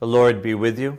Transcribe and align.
The 0.00 0.06
Lord 0.06 0.40
be 0.40 0.54
with 0.54 0.78
you. 0.78 0.96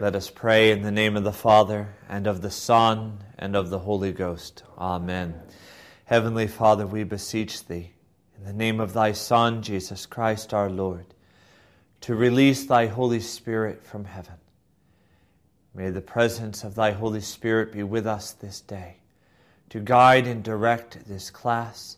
Let 0.00 0.14
us 0.14 0.30
pray 0.30 0.70
in 0.70 0.82
the 0.82 0.92
name 0.92 1.16
of 1.16 1.24
the 1.24 1.32
Father, 1.32 1.88
and 2.08 2.28
of 2.28 2.40
the 2.40 2.52
Son, 2.52 3.18
and 3.36 3.56
of 3.56 3.68
the 3.68 3.80
Holy 3.80 4.12
Ghost. 4.12 4.62
Amen. 4.78 5.34
Heavenly 6.04 6.46
Father, 6.46 6.86
we 6.86 7.02
beseech 7.02 7.66
Thee, 7.66 7.90
in 8.36 8.44
the 8.44 8.52
name 8.52 8.78
of 8.78 8.92
Thy 8.92 9.10
Son, 9.10 9.60
Jesus 9.60 10.06
Christ 10.06 10.54
our 10.54 10.70
Lord, 10.70 11.06
to 12.02 12.14
release 12.14 12.64
Thy 12.64 12.86
Holy 12.86 13.18
Spirit 13.18 13.84
from 13.84 14.04
heaven. 14.04 14.36
May 15.74 15.90
the 15.90 16.00
presence 16.00 16.62
of 16.62 16.76
Thy 16.76 16.92
Holy 16.92 17.20
Spirit 17.20 17.72
be 17.72 17.82
with 17.82 18.06
us 18.06 18.30
this 18.30 18.60
day, 18.60 18.98
to 19.70 19.80
guide 19.80 20.28
and 20.28 20.44
direct 20.44 21.08
this 21.08 21.28
class 21.28 21.96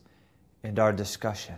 and 0.64 0.78
our 0.78 0.94
discussion 0.94 1.56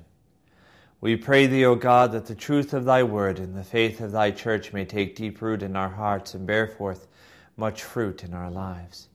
we 1.02 1.16
pray 1.16 1.48
thee, 1.48 1.64
O 1.64 1.74
God, 1.74 2.12
that 2.12 2.26
the 2.26 2.34
truth 2.36 2.72
of 2.72 2.84
thy 2.84 3.02
word 3.02 3.40
and 3.40 3.56
the 3.56 3.64
faith 3.64 4.00
of 4.00 4.12
thy 4.12 4.30
church 4.30 4.72
may 4.72 4.84
take 4.84 5.16
deep 5.16 5.42
root 5.42 5.60
in 5.60 5.74
our 5.74 5.88
hearts 5.88 6.32
and 6.32 6.46
bear 6.46 6.68
forth 6.68 7.08
much 7.56 7.82
fruit 7.82 8.22
in 8.22 8.32
our 8.32 8.52
lives. 8.52 9.08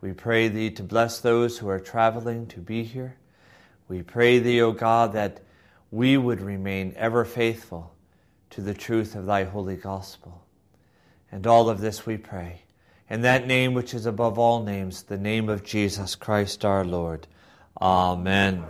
We 0.00 0.14
pray 0.14 0.48
thee 0.48 0.70
to 0.70 0.82
bless 0.82 1.20
those 1.20 1.58
who 1.58 1.68
are 1.68 1.80
traveling 1.80 2.46
to 2.46 2.60
be 2.60 2.82
here. 2.82 3.16
We 3.88 4.02
pray 4.02 4.38
thee, 4.38 4.62
O 4.62 4.72
God, 4.72 5.12
that 5.12 5.42
we 5.90 6.16
would 6.16 6.40
remain 6.40 6.94
ever 6.96 7.26
faithful 7.26 7.94
to 8.50 8.62
the 8.62 8.74
truth 8.74 9.14
of 9.14 9.26
thy 9.26 9.44
holy 9.44 9.76
gospel. 9.76 10.46
And 11.30 11.46
all 11.46 11.68
of 11.68 11.82
this 11.82 12.06
we 12.06 12.16
pray. 12.16 12.62
In 13.10 13.20
that 13.20 13.46
name 13.46 13.74
which 13.74 13.92
is 13.92 14.06
above 14.06 14.38
all 14.38 14.62
names, 14.62 15.02
the 15.02 15.18
name 15.18 15.50
of 15.50 15.62
Jesus 15.62 16.14
Christ 16.14 16.64
our 16.64 16.86
Lord. 16.86 17.26
Amen. 17.78 18.64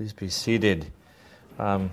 Please 0.00 0.14
be 0.14 0.30
seated. 0.30 0.86
Um, 1.58 1.90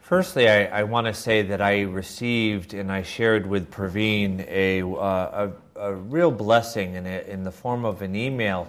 firstly, 0.00 0.48
I, 0.48 0.80
I 0.80 0.82
want 0.82 1.06
to 1.06 1.14
say 1.14 1.42
that 1.42 1.62
I 1.62 1.82
received 1.82 2.74
and 2.74 2.90
I 2.90 3.02
shared 3.02 3.46
with 3.46 3.70
Praveen 3.70 4.44
a, 4.48 4.82
uh, 4.82 5.50
a, 5.76 5.80
a, 5.80 5.94
real 5.94 6.32
blessing 6.32 6.94
in, 6.94 7.06
in 7.06 7.44
the 7.44 7.52
form 7.52 7.84
of 7.84 8.02
an 8.02 8.16
email 8.16 8.66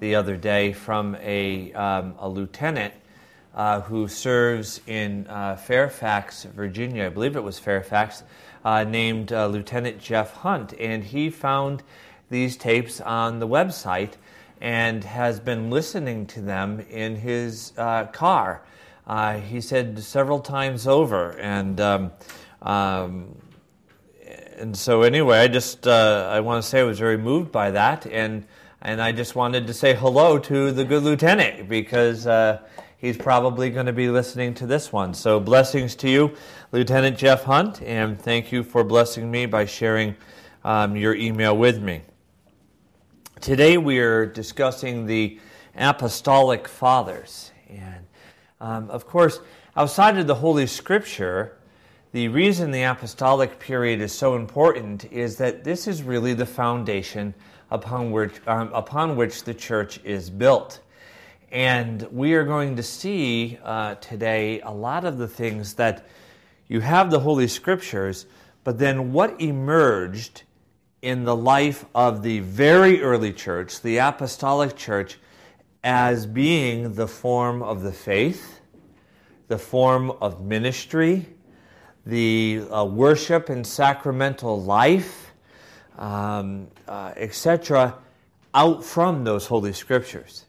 the 0.00 0.16
other 0.16 0.36
day 0.36 0.72
from 0.72 1.14
a, 1.20 1.72
um, 1.74 2.16
a 2.18 2.28
lieutenant 2.28 2.92
uh, 3.54 3.82
who 3.82 4.08
serves 4.08 4.80
in 4.88 5.28
uh, 5.28 5.54
Fairfax, 5.54 6.42
Virginia. 6.42 7.06
I 7.06 7.10
believe 7.10 7.36
it 7.36 7.44
was 7.44 7.60
Fairfax, 7.60 8.24
uh, 8.64 8.82
named 8.82 9.32
uh, 9.32 9.46
Lieutenant 9.46 10.00
Jeff 10.00 10.32
Hunt. 10.32 10.74
And 10.80 11.04
he 11.04 11.30
found 11.30 11.84
these 12.30 12.56
tapes 12.56 13.00
on 13.00 13.38
the 13.38 13.46
website 13.46 14.14
and 14.60 15.04
has 15.04 15.40
been 15.40 15.70
listening 15.70 16.26
to 16.26 16.40
them 16.40 16.80
in 16.80 17.16
his 17.16 17.72
uh, 17.76 18.06
car. 18.06 18.62
Uh, 19.06 19.38
he 19.38 19.60
said 19.60 19.98
several 20.02 20.40
times 20.40 20.86
over, 20.86 21.38
and 21.38 21.80
um, 21.80 22.12
um, 22.62 23.36
and 24.56 24.76
so 24.76 25.02
anyway, 25.02 25.38
I 25.38 25.48
just 25.48 25.86
uh, 25.86 26.28
I 26.32 26.40
want 26.40 26.62
to 26.62 26.68
say 26.68 26.80
I 26.80 26.84
was 26.84 26.98
very 26.98 27.18
moved 27.18 27.52
by 27.52 27.70
that, 27.70 28.06
and 28.06 28.46
and 28.82 29.00
I 29.00 29.12
just 29.12 29.34
wanted 29.34 29.66
to 29.66 29.74
say 29.74 29.94
hello 29.94 30.38
to 30.38 30.72
the 30.72 30.84
good 30.84 31.02
lieutenant 31.02 31.68
because 31.68 32.26
uh, 32.26 32.60
he's 32.98 33.16
probably 33.16 33.70
going 33.70 33.86
to 33.86 33.92
be 33.92 34.08
listening 34.08 34.54
to 34.54 34.66
this 34.66 34.92
one. 34.92 35.14
So 35.14 35.38
blessings 35.38 35.94
to 35.96 36.08
you, 36.08 36.34
Lieutenant 36.72 37.16
Jeff 37.18 37.44
Hunt, 37.44 37.82
and 37.82 38.20
thank 38.20 38.50
you 38.50 38.62
for 38.62 38.82
blessing 38.82 39.30
me 39.30 39.46
by 39.46 39.66
sharing 39.66 40.16
um, 40.64 40.96
your 40.96 41.14
email 41.14 41.56
with 41.56 41.80
me. 41.80 42.02
Today 43.42 43.76
we 43.76 43.98
are 43.98 44.24
discussing 44.24 45.04
the 45.04 45.38
Apostolic 45.76 46.66
Fathers. 46.66 47.52
And 47.68 48.06
um, 48.62 48.90
of 48.90 49.06
course, 49.06 49.40
outside 49.76 50.16
of 50.16 50.26
the 50.26 50.34
Holy 50.34 50.66
Scripture, 50.66 51.58
the 52.12 52.28
reason 52.28 52.70
the 52.70 52.84
apostolic 52.84 53.58
period 53.58 54.00
is 54.00 54.10
so 54.10 54.36
important 54.36 55.04
is 55.12 55.36
that 55.36 55.64
this 55.64 55.86
is 55.86 56.02
really 56.02 56.32
the 56.32 56.46
foundation 56.46 57.34
upon 57.70 58.10
which, 58.10 58.40
um, 58.46 58.72
upon 58.72 59.16
which 59.16 59.44
the 59.44 59.52
church 59.52 60.00
is 60.02 60.30
built. 60.30 60.80
And 61.52 62.08
we 62.10 62.32
are 62.34 62.44
going 62.44 62.74
to 62.76 62.82
see 62.82 63.58
uh, 63.62 63.96
today 63.96 64.62
a 64.62 64.72
lot 64.72 65.04
of 65.04 65.18
the 65.18 65.28
things 65.28 65.74
that 65.74 66.08
you 66.68 66.80
have 66.80 67.10
the 67.10 67.20
Holy 67.20 67.48
Scriptures, 67.48 68.24
but 68.64 68.78
then 68.78 69.12
what 69.12 69.38
emerged 69.42 70.42
in 71.06 71.22
the 71.22 71.36
life 71.36 71.84
of 71.94 72.24
the 72.24 72.40
very 72.40 73.00
early 73.00 73.32
church, 73.32 73.80
the 73.80 73.98
apostolic 73.98 74.74
church, 74.74 75.18
as 75.84 76.26
being 76.26 76.94
the 76.94 77.06
form 77.06 77.62
of 77.62 77.82
the 77.82 77.92
faith, 77.92 78.58
the 79.46 79.56
form 79.56 80.10
of 80.20 80.44
ministry, 80.44 81.24
the 82.04 82.60
uh, 82.72 82.84
worship 82.84 83.48
and 83.50 83.64
sacramental 83.64 84.60
life, 84.60 85.30
um, 85.96 86.66
uh, 86.88 87.12
etc., 87.14 87.94
out 88.52 88.82
from 88.82 89.22
those 89.22 89.46
holy 89.46 89.72
scriptures. 89.72 90.45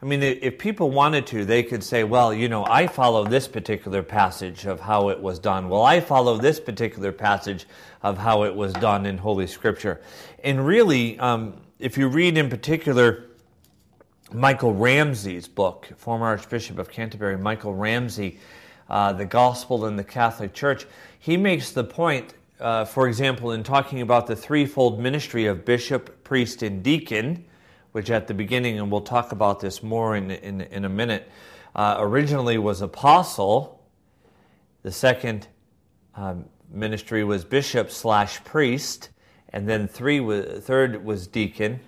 I 0.00 0.06
mean, 0.06 0.22
if 0.22 0.58
people 0.58 0.92
wanted 0.92 1.26
to, 1.28 1.44
they 1.44 1.64
could 1.64 1.82
say, 1.82 2.04
well, 2.04 2.32
you 2.32 2.48
know, 2.48 2.64
I 2.64 2.86
follow 2.86 3.24
this 3.24 3.48
particular 3.48 4.04
passage 4.04 4.64
of 4.64 4.78
how 4.78 5.08
it 5.08 5.20
was 5.20 5.40
done. 5.40 5.68
Well, 5.68 5.82
I 5.82 5.98
follow 5.98 6.36
this 6.36 6.60
particular 6.60 7.10
passage 7.10 7.66
of 8.04 8.16
how 8.16 8.44
it 8.44 8.54
was 8.54 8.72
done 8.74 9.06
in 9.06 9.18
Holy 9.18 9.48
Scripture. 9.48 10.00
And 10.44 10.64
really, 10.64 11.18
um, 11.18 11.54
if 11.80 11.98
you 11.98 12.06
read 12.06 12.38
in 12.38 12.48
particular 12.48 13.24
Michael 14.32 14.72
Ramsey's 14.72 15.48
book, 15.48 15.88
former 15.96 16.26
Archbishop 16.26 16.78
of 16.78 16.88
Canterbury, 16.88 17.36
Michael 17.36 17.74
Ramsey, 17.74 18.38
uh, 18.88 19.12
The 19.14 19.24
Gospel 19.24 19.84
in 19.86 19.96
the 19.96 20.04
Catholic 20.04 20.54
Church, 20.54 20.86
he 21.18 21.36
makes 21.36 21.72
the 21.72 21.82
point, 21.82 22.34
uh, 22.60 22.84
for 22.84 23.08
example, 23.08 23.50
in 23.50 23.64
talking 23.64 24.00
about 24.00 24.28
the 24.28 24.36
threefold 24.36 25.00
ministry 25.00 25.46
of 25.46 25.64
bishop, 25.64 26.22
priest, 26.22 26.62
and 26.62 26.84
deacon 26.84 27.44
which 27.98 28.10
at 28.10 28.28
the 28.28 28.34
beginning, 28.34 28.78
and 28.78 28.92
we'll 28.92 29.00
talk 29.00 29.32
about 29.32 29.58
this 29.58 29.82
more 29.82 30.14
in, 30.14 30.30
in, 30.30 30.60
in 30.60 30.84
a 30.84 30.88
minute, 30.88 31.28
uh, 31.74 31.96
originally 31.98 32.56
was 32.56 32.80
apostle. 32.80 33.84
The 34.84 34.92
second 34.92 35.48
um, 36.14 36.44
ministry 36.70 37.24
was 37.24 37.44
bishop 37.44 37.90
slash 37.90 38.44
priest, 38.44 39.08
and 39.52 39.68
then 39.68 39.88
three 39.88 40.20
was, 40.20 40.64
third 40.64 41.04
was 41.04 41.26
deacon. 41.26 41.80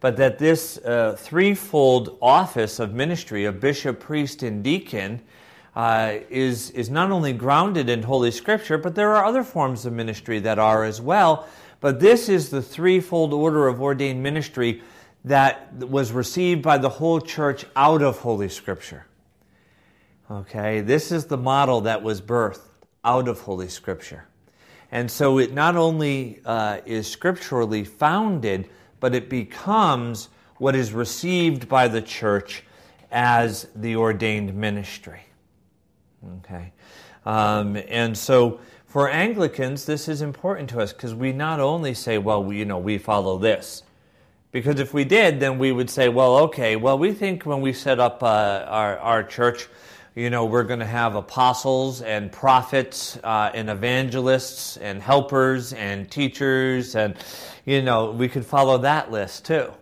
But 0.00 0.18
that 0.18 0.38
this 0.38 0.76
uh, 0.76 1.16
threefold 1.18 2.18
office 2.20 2.78
of 2.78 2.92
ministry 2.92 3.46
of 3.46 3.58
bishop, 3.58 4.00
priest, 4.00 4.42
and 4.42 4.62
deacon 4.62 5.22
uh, 5.74 6.16
is, 6.28 6.72
is 6.72 6.90
not 6.90 7.10
only 7.10 7.32
grounded 7.32 7.88
in 7.88 8.02
Holy 8.02 8.30
Scripture, 8.30 8.76
but 8.76 8.94
there 8.94 9.16
are 9.16 9.24
other 9.24 9.42
forms 9.42 9.86
of 9.86 9.94
ministry 9.94 10.40
that 10.40 10.58
are 10.58 10.84
as 10.84 11.00
well. 11.00 11.48
But 11.80 12.00
this 12.00 12.28
is 12.28 12.50
the 12.50 12.60
threefold 12.60 13.32
order 13.32 13.66
of 13.66 13.80
ordained 13.80 14.22
ministry 14.22 14.82
that 15.24 15.72
was 15.74 16.12
received 16.12 16.62
by 16.62 16.78
the 16.78 16.88
whole 16.88 17.20
church 17.20 17.64
out 17.74 18.02
of 18.02 18.18
Holy 18.18 18.48
Scripture. 18.48 19.06
Okay, 20.30 20.80
this 20.80 21.12
is 21.12 21.26
the 21.26 21.36
model 21.36 21.82
that 21.82 22.02
was 22.02 22.20
birthed 22.20 22.60
out 23.04 23.28
of 23.28 23.40
Holy 23.40 23.68
Scripture. 23.68 24.26
And 24.90 25.10
so 25.10 25.38
it 25.38 25.52
not 25.52 25.76
only 25.76 26.40
uh, 26.44 26.80
is 26.86 27.10
scripturally 27.10 27.84
founded, 27.84 28.68
but 29.00 29.14
it 29.14 29.28
becomes 29.28 30.28
what 30.58 30.74
is 30.74 30.92
received 30.92 31.68
by 31.68 31.88
the 31.88 32.00
church 32.00 32.62
as 33.10 33.66
the 33.74 33.96
ordained 33.96 34.54
ministry. 34.54 35.20
Okay, 36.38 36.72
um, 37.26 37.76
and 37.88 38.16
so 38.16 38.60
for 38.86 39.10
Anglicans, 39.10 39.84
this 39.84 40.08
is 40.08 40.22
important 40.22 40.70
to 40.70 40.80
us 40.80 40.92
because 40.92 41.14
we 41.14 41.32
not 41.32 41.60
only 41.60 41.92
say, 41.92 42.16
well, 42.16 42.42
we, 42.42 42.58
you 42.58 42.64
know, 42.64 42.78
we 42.78 42.96
follow 42.96 43.36
this. 43.38 43.82
Because 44.54 44.78
if 44.78 44.94
we 44.94 45.02
did, 45.02 45.40
then 45.40 45.58
we 45.58 45.72
would 45.72 45.90
say, 45.90 46.08
well, 46.08 46.36
okay, 46.44 46.76
well, 46.76 46.96
we 46.96 47.10
think 47.10 47.44
when 47.44 47.60
we 47.60 47.72
set 47.72 47.98
up 47.98 48.22
uh, 48.22 48.64
our, 48.68 48.96
our 49.00 49.24
church, 49.24 49.66
you 50.14 50.30
know, 50.30 50.44
we're 50.44 50.62
going 50.62 50.78
to 50.78 50.86
have 50.86 51.16
apostles 51.16 52.02
and 52.02 52.30
prophets 52.30 53.18
uh, 53.24 53.50
and 53.52 53.68
evangelists 53.68 54.76
and 54.76 55.02
helpers 55.02 55.72
and 55.72 56.08
teachers, 56.08 56.94
and, 56.94 57.16
you 57.64 57.82
know, 57.82 58.12
we 58.12 58.28
could 58.28 58.46
follow 58.46 58.78
that 58.78 59.10
list 59.10 59.44
too. 59.44 59.72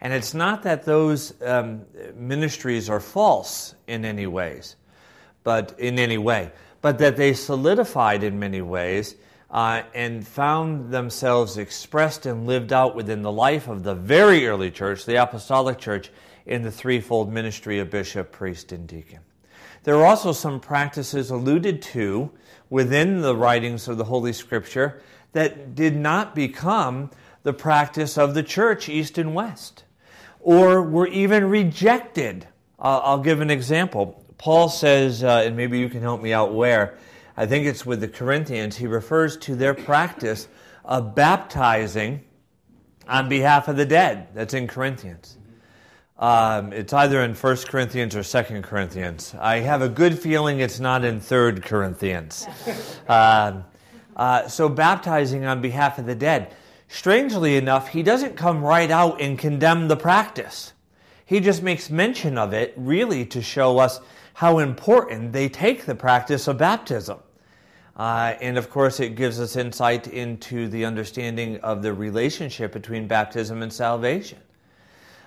And 0.00 0.12
it's 0.12 0.32
not 0.32 0.62
that 0.62 0.84
those 0.84 1.34
um, 1.42 1.84
ministries 2.14 2.88
are 2.88 3.00
false 3.00 3.74
in 3.88 4.04
any 4.04 4.28
ways, 4.28 4.76
but 5.42 5.74
in 5.76 5.98
any 5.98 6.18
way, 6.18 6.52
but 6.82 6.98
that 6.98 7.16
they 7.16 7.34
solidified 7.34 8.22
in 8.22 8.38
many 8.38 8.62
ways 8.62 9.16
uh, 9.50 9.82
and 9.94 10.26
found 10.26 10.92
themselves 10.92 11.58
expressed 11.58 12.26
and 12.26 12.46
lived 12.46 12.72
out 12.72 12.94
within 12.94 13.22
the 13.22 13.32
life 13.32 13.68
of 13.68 13.82
the 13.82 13.94
very 13.94 14.46
early 14.46 14.70
church, 14.70 15.04
the 15.04 15.16
apostolic 15.16 15.78
church, 15.78 16.10
in 16.46 16.62
the 16.62 16.70
threefold 16.70 17.32
ministry 17.32 17.78
of 17.78 17.90
bishop, 17.90 18.32
priest, 18.32 18.72
and 18.72 18.86
deacon. 18.86 19.20
There 19.84 19.96
are 19.96 20.06
also 20.06 20.32
some 20.32 20.60
practices 20.60 21.30
alluded 21.30 21.82
to 21.82 22.30
within 22.68 23.22
the 23.22 23.34
writings 23.34 23.88
of 23.88 23.98
the 23.98 24.04
Holy 24.04 24.32
Scripture 24.32 25.02
that 25.32 25.74
did 25.74 25.96
not 25.96 26.34
become 26.34 27.10
the 27.42 27.52
practice 27.52 28.18
of 28.18 28.34
the 28.34 28.42
church, 28.42 28.88
east 28.88 29.18
and 29.18 29.34
west, 29.34 29.84
or 30.40 30.82
were 30.82 31.08
even 31.08 31.48
rejected. 31.48 32.46
Uh, 32.78 32.98
I'll 32.98 33.20
give 33.20 33.40
an 33.40 33.50
example. 33.50 34.24
Paul 34.38 34.68
says, 34.68 35.22
uh, 35.22 35.42
and 35.44 35.56
maybe 35.56 35.78
you 35.78 35.88
can 35.88 36.02
help 36.02 36.22
me 36.22 36.32
out 36.32 36.54
where, 36.54 36.98
I 37.40 37.46
think 37.46 37.64
it's 37.64 37.86
with 37.86 38.02
the 38.02 38.08
Corinthians, 38.08 38.76
he 38.76 38.86
refers 38.86 39.38
to 39.38 39.56
their 39.56 39.72
practice 39.72 40.46
of 40.84 41.14
baptizing 41.14 42.22
on 43.08 43.30
behalf 43.30 43.66
of 43.66 43.78
the 43.78 43.86
dead. 43.86 44.28
That's 44.34 44.52
in 44.52 44.68
Corinthians. 44.68 45.38
Um, 46.18 46.70
it's 46.74 46.92
either 46.92 47.22
in 47.22 47.34
1 47.34 47.56
Corinthians 47.66 48.14
or 48.14 48.22
2 48.22 48.60
Corinthians. 48.60 49.34
I 49.40 49.60
have 49.60 49.80
a 49.80 49.88
good 49.88 50.18
feeling 50.18 50.60
it's 50.60 50.80
not 50.80 51.02
in 51.02 51.18
3 51.18 51.60
Corinthians. 51.60 52.46
Um, 53.08 53.64
uh, 54.16 54.46
so, 54.46 54.68
baptizing 54.68 55.46
on 55.46 55.62
behalf 55.62 55.98
of 55.98 56.04
the 56.04 56.14
dead. 56.14 56.54
Strangely 56.88 57.56
enough, 57.56 57.88
he 57.88 58.02
doesn't 58.02 58.36
come 58.36 58.62
right 58.62 58.90
out 58.90 59.18
and 59.18 59.38
condemn 59.38 59.88
the 59.88 59.96
practice. 59.96 60.74
He 61.24 61.40
just 61.40 61.62
makes 61.62 61.88
mention 61.88 62.36
of 62.36 62.52
it, 62.52 62.74
really, 62.76 63.24
to 63.26 63.40
show 63.40 63.78
us 63.78 63.98
how 64.34 64.58
important 64.58 65.32
they 65.32 65.48
take 65.48 65.86
the 65.86 65.94
practice 65.94 66.46
of 66.46 66.58
baptism. 66.58 67.18
Uh, 68.00 68.34
and 68.40 68.56
of 68.56 68.70
course, 68.70 68.98
it 68.98 69.14
gives 69.14 69.38
us 69.38 69.56
insight 69.56 70.06
into 70.06 70.68
the 70.68 70.86
understanding 70.86 71.60
of 71.60 71.82
the 71.82 71.92
relationship 71.92 72.72
between 72.72 73.06
baptism 73.06 73.60
and 73.60 73.70
salvation. 73.70 74.38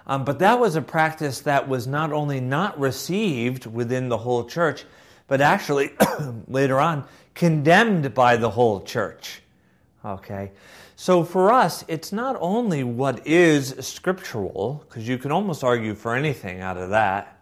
Um, 0.07 0.25
but 0.25 0.39
that 0.39 0.59
was 0.59 0.75
a 0.75 0.81
practice 0.81 1.41
that 1.41 1.69
was 1.69 1.85
not 1.85 2.11
only 2.11 2.41
not 2.41 2.79
received 2.79 3.67
within 3.67 4.09
the 4.09 4.17
whole 4.17 4.45
church, 4.45 4.85
but 5.27 5.39
actually 5.39 5.91
later 6.47 6.79
on 6.79 7.05
condemned 7.35 8.15
by 8.15 8.37
the 8.37 8.49
whole 8.49 8.81
church. 8.81 9.43
Okay? 10.03 10.51
So 10.95 11.23
for 11.23 11.51
us, 11.51 11.85
it's 11.87 12.11
not 12.11 12.35
only 12.39 12.83
what 12.83 13.27
is 13.27 13.75
scriptural, 13.81 14.83
because 14.89 15.07
you 15.07 15.19
can 15.19 15.31
almost 15.31 15.63
argue 15.63 15.93
for 15.93 16.15
anything 16.15 16.61
out 16.61 16.77
of 16.77 16.89
that, 16.89 17.37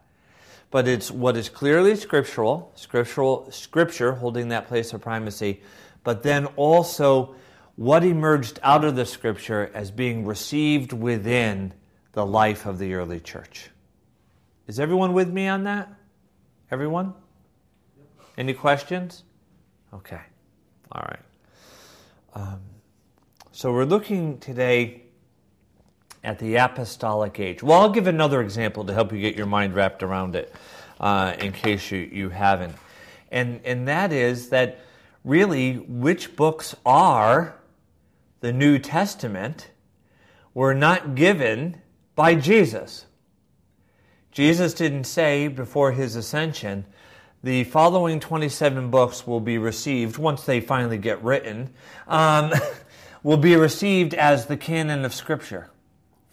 but 0.72 0.88
it's 0.88 1.12
what 1.12 1.36
is 1.38 1.50
clearly 1.50 1.96
scriptural, 1.96 2.72
scriptural 2.76 3.52
scripture 3.52 4.14
holding 4.14 4.48
that 4.48 4.68
place 4.68 4.94
of 4.94 5.02
primacy, 5.02 5.62
but 6.04 6.24
then 6.24 6.46
also 6.56 7.36
what 7.76 8.04
emerged 8.04 8.60
out 8.64 8.86
of 8.86 8.96
the 8.96 9.06
scripture 9.06 9.70
as 9.74 9.92
being 9.92 10.26
received 10.26 10.94
within 10.94 11.74
the 12.14 12.26
life 12.26 12.66
of 12.66 12.80
the 12.80 12.94
early 12.94 13.20
church. 13.20 13.70
Is 14.68 14.80
everyone 14.80 15.14
with 15.14 15.30
me 15.30 15.48
on 15.48 15.66
that? 15.66 15.90
Everyone? 16.72 17.14
Any 18.38 18.54
questions? 18.54 19.24
Okay. 19.94 20.22
All 20.92 21.06
right. 21.10 21.20
Um, 22.34 22.62
so 23.52 23.74
we're 23.74 23.86
looking 23.86 24.40
today 24.40 25.01
at 26.24 26.40
the 26.40 26.56
apostolic 26.56 27.40
age. 27.40 27.64
Well, 27.64 27.80
I'll 27.82 27.90
give 27.90 28.08
another 28.08 28.42
example 28.42 28.86
to 28.86 28.94
help 28.94 29.12
you 29.12 29.20
get 29.20 29.36
your 29.36 29.48
mind 29.48 29.74
wrapped 29.74 30.04
around 30.04 30.36
it 30.36 30.54
uh, 31.00 31.34
in 31.40 31.52
case 31.52 31.92
you, 31.92 32.00
you 32.00 32.30
haven't. 32.30 32.76
And, 33.32 33.62
and 33.66 33.88
that 33.88 34.12
is 34.12 34.50
that 34.50 34.80
really 35.24 35.76
which 35.76 36.36
books 36.36 36.76
are 36.86 37.56
the 38.42 38.54
New 38.54 38.78
Testament 38.78 39.70
were 40.54 40.74
not 40.74 41.16
given 41.16 41.82
by 42.16 42.36
Jesus. 42.36 43.06
Jesus 44.32 44.74
didn't 44.74 45.06
say 45.06 45.48
before 45.48 45.92
his 45.92 46.16
ascension, 46.16 46.86
the 47.44 47.64
following 47.64 48.20
27 48.20 48.92
books 48.92 49.26
will 49.26 49.40
be 49.40 49.58
received 49.58 50.18
once 50.18 50.44
they 50.44 50.62
finally 50.62 50.98
get 50.98 51.24
written, 51.24 51.72
um, 52.08 52.52
will 53.24 53.38
be 53.38 53.56
received 53.56 54.14
as 54.14 54.46
the 54.46 54.58
canon 54.58 55.04
of 55.04 55.14
Scripture 55.14 55.72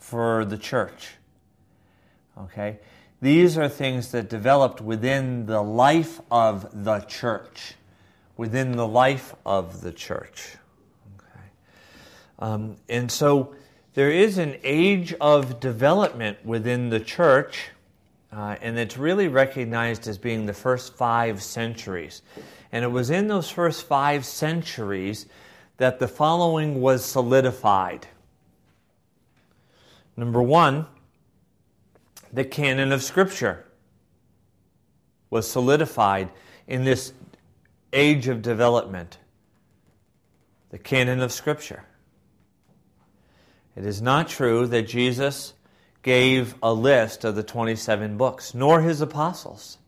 for 0.08 0.46
the 0.46 0.56
church. 0.56 1.10
Okay? 2.38 2.78
These 3.20 3.58
are 3.58 3.68
things 3.68 4.10
that 4.12 4.30
developed 4.30 4.80
within 4.80 5.44
the 5.44 5.60
life 5.60 6.20
of 6.30 6.84
the 6.84 7.00
church. 7.00 7.74
Within 8.38 8.72
the 8.72 8.86
life 8.86 9.34
of 9.44 9.82
the 9.82 9.92
church. 9.92 10.56
Okay? 11.16 11.46
Um, 12.38 12.76
and 12.88 13.12
so 13.12 13.54
there 13.92 14.10
is 14.10 14.38
an 14.38 14.56
age 14.62 15.12
of 15.20 15.60
development 15.60 16.38
within 16.42 16.88
the 16.88 17.00
church, 17.00 17.68
uh, 18.32 18.56
and 18.62 18.78
it's 18.78 18.96
really 18.96 19.28
recognized 19.28 20.08
as 20.08 20.16
being 20.16 20.46
the 20.46 20.54
first 20.54 20.94
five 20.94 21.42
centuries. 21.42 22.22
And 22.72 22.82
it 22.82 22.88
was 22.88 23.10
in 23.10 23.28
those 23.28 23.50
first 23.50 23.86
five 23.86 24.24
centuries 24.24 25.26
that 25.76 25.98
the 25.98 26.08
following 26.08 26.80
was 26.80 27.04
solidified. 27.04 28.06
Number 30.18 30.42
one, 30.42 30.86
the 32.32 32.44
canon 32.44 32.90
of 32.90 33.04
Scripture 33.04 33.64
was 35.30 35.48
solidified 35.48 36.30
in 36.66 36.82
this 36.82 37.12
age 37.92 38.26
of 38.26 38.42
development. 38.42 39.18
The 40.70 40.78
canon 40.78 41.20
of 41.20 41.30
Scripture. 41.30 41.84
It 43.76 43.86
is 43.86 44.02
not 44.02 44.26
true 44.26 44.66
that 44.66 44.88
Jesus 44.88 45.54
gave 46.02 46.56
a 46.64 46.72
list 46.72 47.24
of 47.24 47.36
the 47.36 47.44
27 47.44 48.16
books, 48.16 48.54
nor 48.54 48.80
his 48.80 49.00
apostles. 49.00 49.78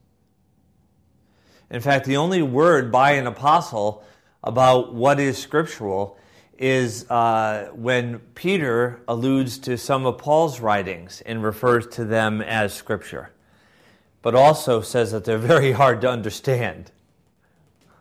In 1.71 1.81
fact, 1.81 2.07
the 2.07 2.19
only 2.19 2.41
word 2.41 2.93
by 2.93 3.13
an 3.13 3.27
apostle 3.27 4.05
about 4.45 4.95
what 4.95 5.19
is 5.19 5.39
scriptural 5.39 6.17
is 6.61 7.11
uh, 7.11 7.71
when 7.75 8.19
Peter 8.35 9.01
alludes 9.09 9.59
to 9.59 9.79
some 9.79 10.05
of 10.05 10.19
Paul's 10.19 10.61
writings 10.61 11.23
and 11.25 11.43
refers 11.43 11.87
to 11.87 12.05
them 12.05 12.43
as 12.43 12.75
scripture, 12.75 13.31
but 14.21 14.35
also 14.35 14.83
says 14.83 15.11
that 15.13 15.25
they're 15.25 15.39
very 15.55 15.73
hard 15.73 16.03
to 16.03 16.11
understand. 16.11 16.93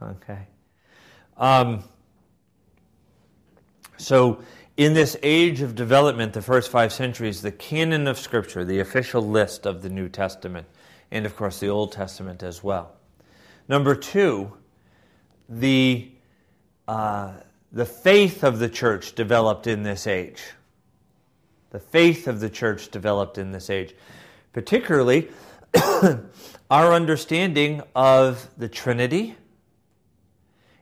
Okay. 0.01 0.39
Um, 1.37 1.85
so, 3.95 4.43
in 4.75 4.93
this 4.93 5.17
age 5.23 5.61
of 5.61 5.75
development, 5.75 6.33
the 6.33 6.41
first 6.41 6.69
five 6.69 6.91
centuries, 6.91 7.41
the 7.41 7.51
canon 7.51 8.07
of 8.07 8.17
Scripture, 8.17 8.63
the 8.63 8.79
official 8.79 9.21
list 9.21 9.65
of 9.65 9.81
the 9.81 9.89
New 9.89 10.07
Testament, 10.07 10.67
and 11.11 11.25
of 11.25 11.35
course 11.35 11.59
the 11.59 11.67
Old 11.67 11.91
Testament 11.91 12.43
as 12.43 12.63
well. 12.63 12.93
Number 13.67 13.95
two, 13.95 14.53
the, 15.49 16.11
uh, 16.87 17.33
the 17.71 17.85
faith 17.85 18.43
of 18.43 18.59
the 18.59 18.69
church 18.69 19.13
developed 19.13 19.67
in 19.67 19.83
this 19.83 20.07
age. 20.07 20.41
The 21.71 21.79
faith 21.79 22.27
of 22.27 22.39
the 22.39 22.49
church 22.49 22.89
developed 22.89 23.37
in 23.37 23.51
this 23.51 23.69
age. 23.69 23.93
Particularly, 24.53 25.29
our 26.71 26.93
understanding 26.93 27.83
of 27.95 28.49
the 28.57 28.67
Trinity 28.67 29.35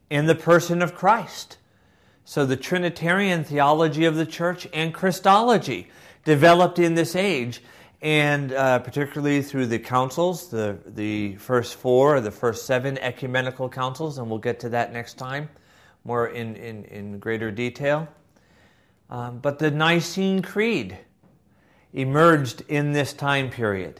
in 0.09 0.25
the 0.25 0.35
person 0.35 0.81
of 0.81 0.95
Christ. 0.95 1.57
So 2.23 2.45
the 2.45 2.55
Trinitarian 2.55 3.43
theology 3.43 4.05
of 4.05 4.15
the 4.15 4.25
church 4.25 4.67
and 4.73 4.93
Christology 4.93 5.89
developed 6.23 6.79
in 6.79 6.95
this 6.95 7.15
age, 7.15 7.61
and 8.01 8.53
uh, 8.53 8.79
particularly 8.79 9.41
through 9.41 9.65
the 9.65 9.79
councils, 9.79 10.49
the, 10.49 10.77
the 10.85 11.35
first 11.35 11.75
four 11.75 12.15
or 12.15 12.21
the 12.21 12.31
first 12.31 12.65
seven 12.65 12.97
ecumenical 12.99 13.67
councils, 13.67 14.17
and 14.17 14.29
we'll 14.29 14.39
get 14.39 14.61
to 14.61 14.69
that 14.69 14.93
next 14.93 15.15
time 15.15 15.49
more 16.07 16.27
in, 16.27 16.55
in, 16.55 16.85
in 16.85 17.19
greater 17.19 17.51
detail. 17.51 18.07
Um, 19.09 19.39
but 19.39 19.59
the 19.59 19.69
Nicene 19.69 20.41
Creed 20.41 20.97
emerged 21.91 22.63
in 22.69 22.93
this 22.93 23.11
time 23.11 23.49
period. 23.49 23.99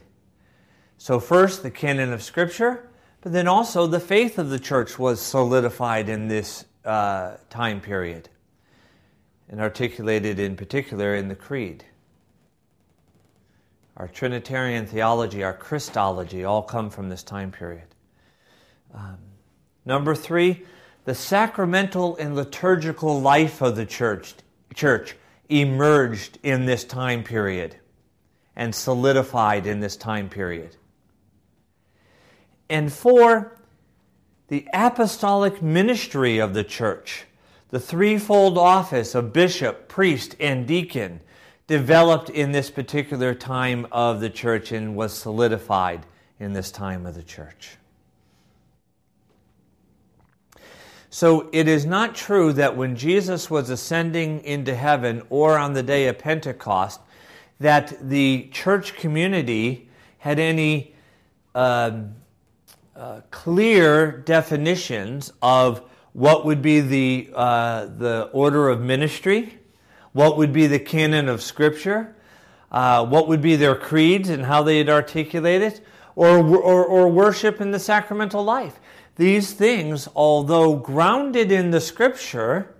So, 0.96 1.20
first, 1.20 1.62
the 1.62 1.70
canon 1.70 2.12
of 2.12 2.22
Scripture, 2.22 2.88
but 3.20 3.32
then 3.32 3.46
also 3.46 3.86
the 3.86 4.00
faith 4.00 4.38
of 4.38 4.48
the 4.48 4.58
church 4.58 4.98
was 4.98 5.20
solidified 5.20 6.08
in 6.08 6.28
this 6.28 6.64
uh, 6.84 7.36
time 7.50 7.80
period 7.80 8.30
and 9.50 9.60
articulated 9.60 10.38
in 10.38 10.56
particular 10.56 11.14
in 11.14 11.28
the 11.28 11.36
Creed. 11.36 11.84
Our 13.98 14.08
Trinitarian 14.08 14.86
theology, 14.86 15.42
our 15.42 15.52
Christology, 15.52 16.44
all 16.44 16.62
come 16.62 16.88
from 16.88 17.10
this 17.10 17.22
time 17.22 17.50
period. 17.50 17.94
Um, 18.94 19.18
number 19.84 20.14
three, 20.14 20.64
the 21.08 21.14
sacramental 21.14 22.16
and 22.16 22.36
liturgical 22.36 23.18
life 23.18 23.62
of 23.62 23.76
the 23.76 23.86
church, 23.86 24.34
church 24.74 25.16
emerged 25.48 26.38
in 26.42 26.66
this 26.66 26.84
time 26.84 27.24
period 27.24 27.74
and 28.54 28.74
solidified 28.74 29.66
in 29.66 29.80
this 29.80 29.96
time 29.96 30.28
period. 30.28 30.76
And 32.68 32.92
four, 32.92 33.58
the 34.48 34.68
apostolic 34.74 35.62
ministry 35.62 36.36
of 36.36 36.52
the 36.52 36.62
church, 36.62 37.24
the 37.70 37.80
threefold 37.80 38.58
office 38.58 39.14
of 39.14 39.32
bishop, 39.32 39.88
priest, 39.88 40.36
and 40.38 40.66
deacon, 40.66 41.20
developed 41.66 42.28
in 42.28 42.52
this 42.52 42.68
particular 42.70 43.34
time 43.34 43.86
of 43.90 44.20
the 44.20 44.28
church 44.28 44.72
and 44.72 44.94
was 44.94 45.14
solidified 45.14 46.04
in 46.38 46.52
this 46.52 46.70
time 46.70 47.06
of 47.06 47.14
the 47.14 47.22
church. 47.22 47.78
So 51.10 51.48
it 51.52 51.68
is 51.68 51.86
not 51.86 52.14
true 52.14 52.52
that 52.54 52.76
when 52.76 52.96
Jesus 52.96 53.50
was 53.50 53.70
ascending 53.70 54.44
into 54.44 54.74
heaven 54.74 55.22
or 55.30 55.58
on 55.58 55.72
the 55.72 55.82
day 55.82 56.08
of 56.08 56.18
Pentecost, 56.18 57.00
that 57.60 57.96
the 58.00 58.48
church 58.52 58.94
community 58.96 59.88
had 60.18 60.38
any. 60.38 60.94
Um, 61.54 62.14
uh, 62.98 63.20
clear 63.30 64.10
definitions 64.10 65.32
of 65.40 65.82
what 66.14 66.44
would 66.44 66.60
be 66.60 66.80
the, 66.80 67.30
uh, 67.32 67.86
the 67.86 68.28
order 68.32 68.68
of 68.68 68.80
ministry, 68.80 69.56
what 70.14 70.36
would 70.36 70.52
be 70.52 70.66
the 70.66 70.80
canon 70.80 71.28
of 71.28 71.40
Scripture, 71.40 72.16
uh, 72.72 73.06
what 73.06 73.28
would 73.28 73.40
be 73.40 73.54
their 73.54 73.76
creeds 73.76 74.30
and 74.30 74.44
how 74.44 74.64
they'd 74.64 74.88
articulate 74.88 75.62
it, 75.62 75.80
or, 76.16 76.38
or, 76.38 76.84
or 76.84 77.08
worship 77.08 77.60
in 77.60 77.70
the 77.70 77.78
sacramental 77.78 78.42
life. 78.42 78.80
These 79.18 79.52
things, 79.52 80.08
although 80.14 80.76
grounded 80.76 81.50
in 81.50 81.72
the 81.72 81.80
Scripture, 81.80 82.72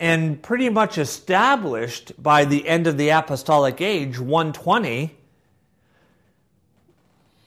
and 0.00 0.42
pretty 0.42 0.70
much 0.70 0.96
established 0.96 2.20
by 2.20 2.46
the 2.46 2.66
end 2.66 2.86
of 2.86 2.96
the 2.96 3.10
apostolic 3.10 3.82
age, 3.82 4.18
120, 4.18 5.14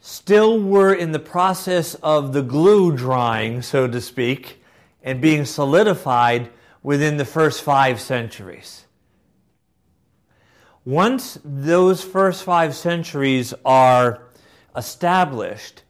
still 0.01 0.61
were 0.61 0.93
in 0.93 1.13
the 1.13 1.19
process 1.19 1.95
of 1.95 2.31
the 2.31 2.43
glue 2.43 2.95
drying, 2.95 3.63
so 3.63 3.87
to 3.87 3.99
speak, 3.99 4.63
and 5.03 5.19
being 5.19 5.43
solidified 5.43 6.51
within 6.83 7.17
the 7.17 7.25
first 7.25 7.63
five 7.63 7.99
centuries. 7.99 8.85
Once 10.85 11.39
those 11.43 12.03
first 12.03 12.43
five 12.43 12.75
centuries 12.75 13.51
are 13.65 14.27
established, 14.75 15.81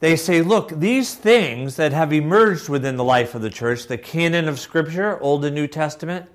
they 0.00 0.14
say, 0.14 0.42
look, 0.42 0.70
these 0.70 1.14
things 1.14 1.76
that 1.76 1.92
have 1.92 2.12
emerged 2.12 2.68
within 2.68 2.96
the 2.96 3.04
life 3.04 3.34
of 3.34 3.42
the 3.42 3.50
church, 3.50 3.86
the 3.86 3.98
canon 3.98 4.46
of 4.46 4.60
Scripture, 4.60 5.20
Old 5.20 5.44
and 5.44 5.54
New 5.54 5.66
Testament, 5.66 6.26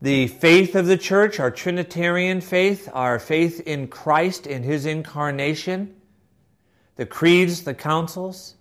the 0.00 0.28
faith 0.28 0.74
of 0.74 0.86
the 0.86 0.96
church, 0.96 1.38
our 1.38 1.50
Trinitarian 1.50 2.40
faith, 2.40 2.88
our 2.94 3.18
faith 3.18 3.60
in 3.66 3.88
Christ 3.88 4.46
in 4.46 4.62
His 4.62 4.86
incarnation, 4.86 5.96
the 6.96 7.04
creeds, 7.04 7.64
the 7.64 7.74
councils, 7.74 8.54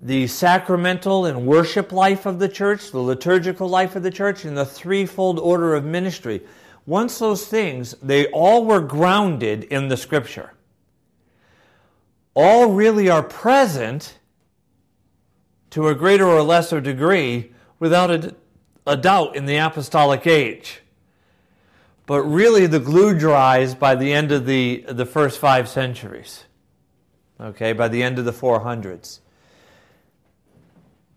the 0.00 0.26
sacramental 0.26 1.24
and 1.24 1.46
worship 1.46 1.92
life 1.92 2.26
of 2.26 2.38
the 2.38 2.48
church, 2.48 2.90
the 2.90 2.98
liturgical 2.98 3.68
life 3.68 3.94
of 3.94 4.02
the 4.02 4.10
church, 4.10 4.44
and 4.44 4.56
the 4.56 4.66
threefold 4.66 5.38
order 5.38 5.74
of 5.74 5.84
ministry. 5.84 6.42
Once 6.84 7.18
those 7.18 7.46
things, 7.46 7.94
they 8.02 8.26
all 8.26 8.64
were 8.64 8.80
grounded 8.80 9.64
in 9.64 9.88
the 9.88 9.96
Scripture 9.96 10.50
all 12.34 12.72
really 12.72 13.08
are 13.08 13.22
present 13.22 14.18
to 15.70 15.88
a 15.88 15.94
greater 15.94 16.26
or 16.26 16.42
lesser 16.42 16.80
degree 16.80 17.52
without 17.78 18.10
a, 18.10 18.34
a 18.86 18.96
doubt 18.96 19.34
in 19.36 19.46
the 19.46 19.56
apostolic 19.56 20.26
age. 20.26 20.82
But 22.06 22.22
really, 22.22 22.66
the 22.66 22.80
glue 22.80 23.18
dries 23.18 23.74
by 23.74 23.94
the 23.94 24.12
end 24.12 24.30
of 24.30 24.46
the, 24.46 24.84
the 24.88 25.06
first 25.06 25.38
five 25.38 25.68
centuries, 25.68 26.44
okay, 27.40 27.72
by 27.72 27.88
the 27.88 28.02
end 28.02 28.18
of 28.18 28.24
the 28.24 28.32
400s. 28.32 29.20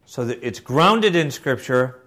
So 0.06 0.24
that 0.24 0.40
it's 0.42 0.62
grounded 0.62 1.16
in 1.16 1.30
Scripture, 1.30 2.00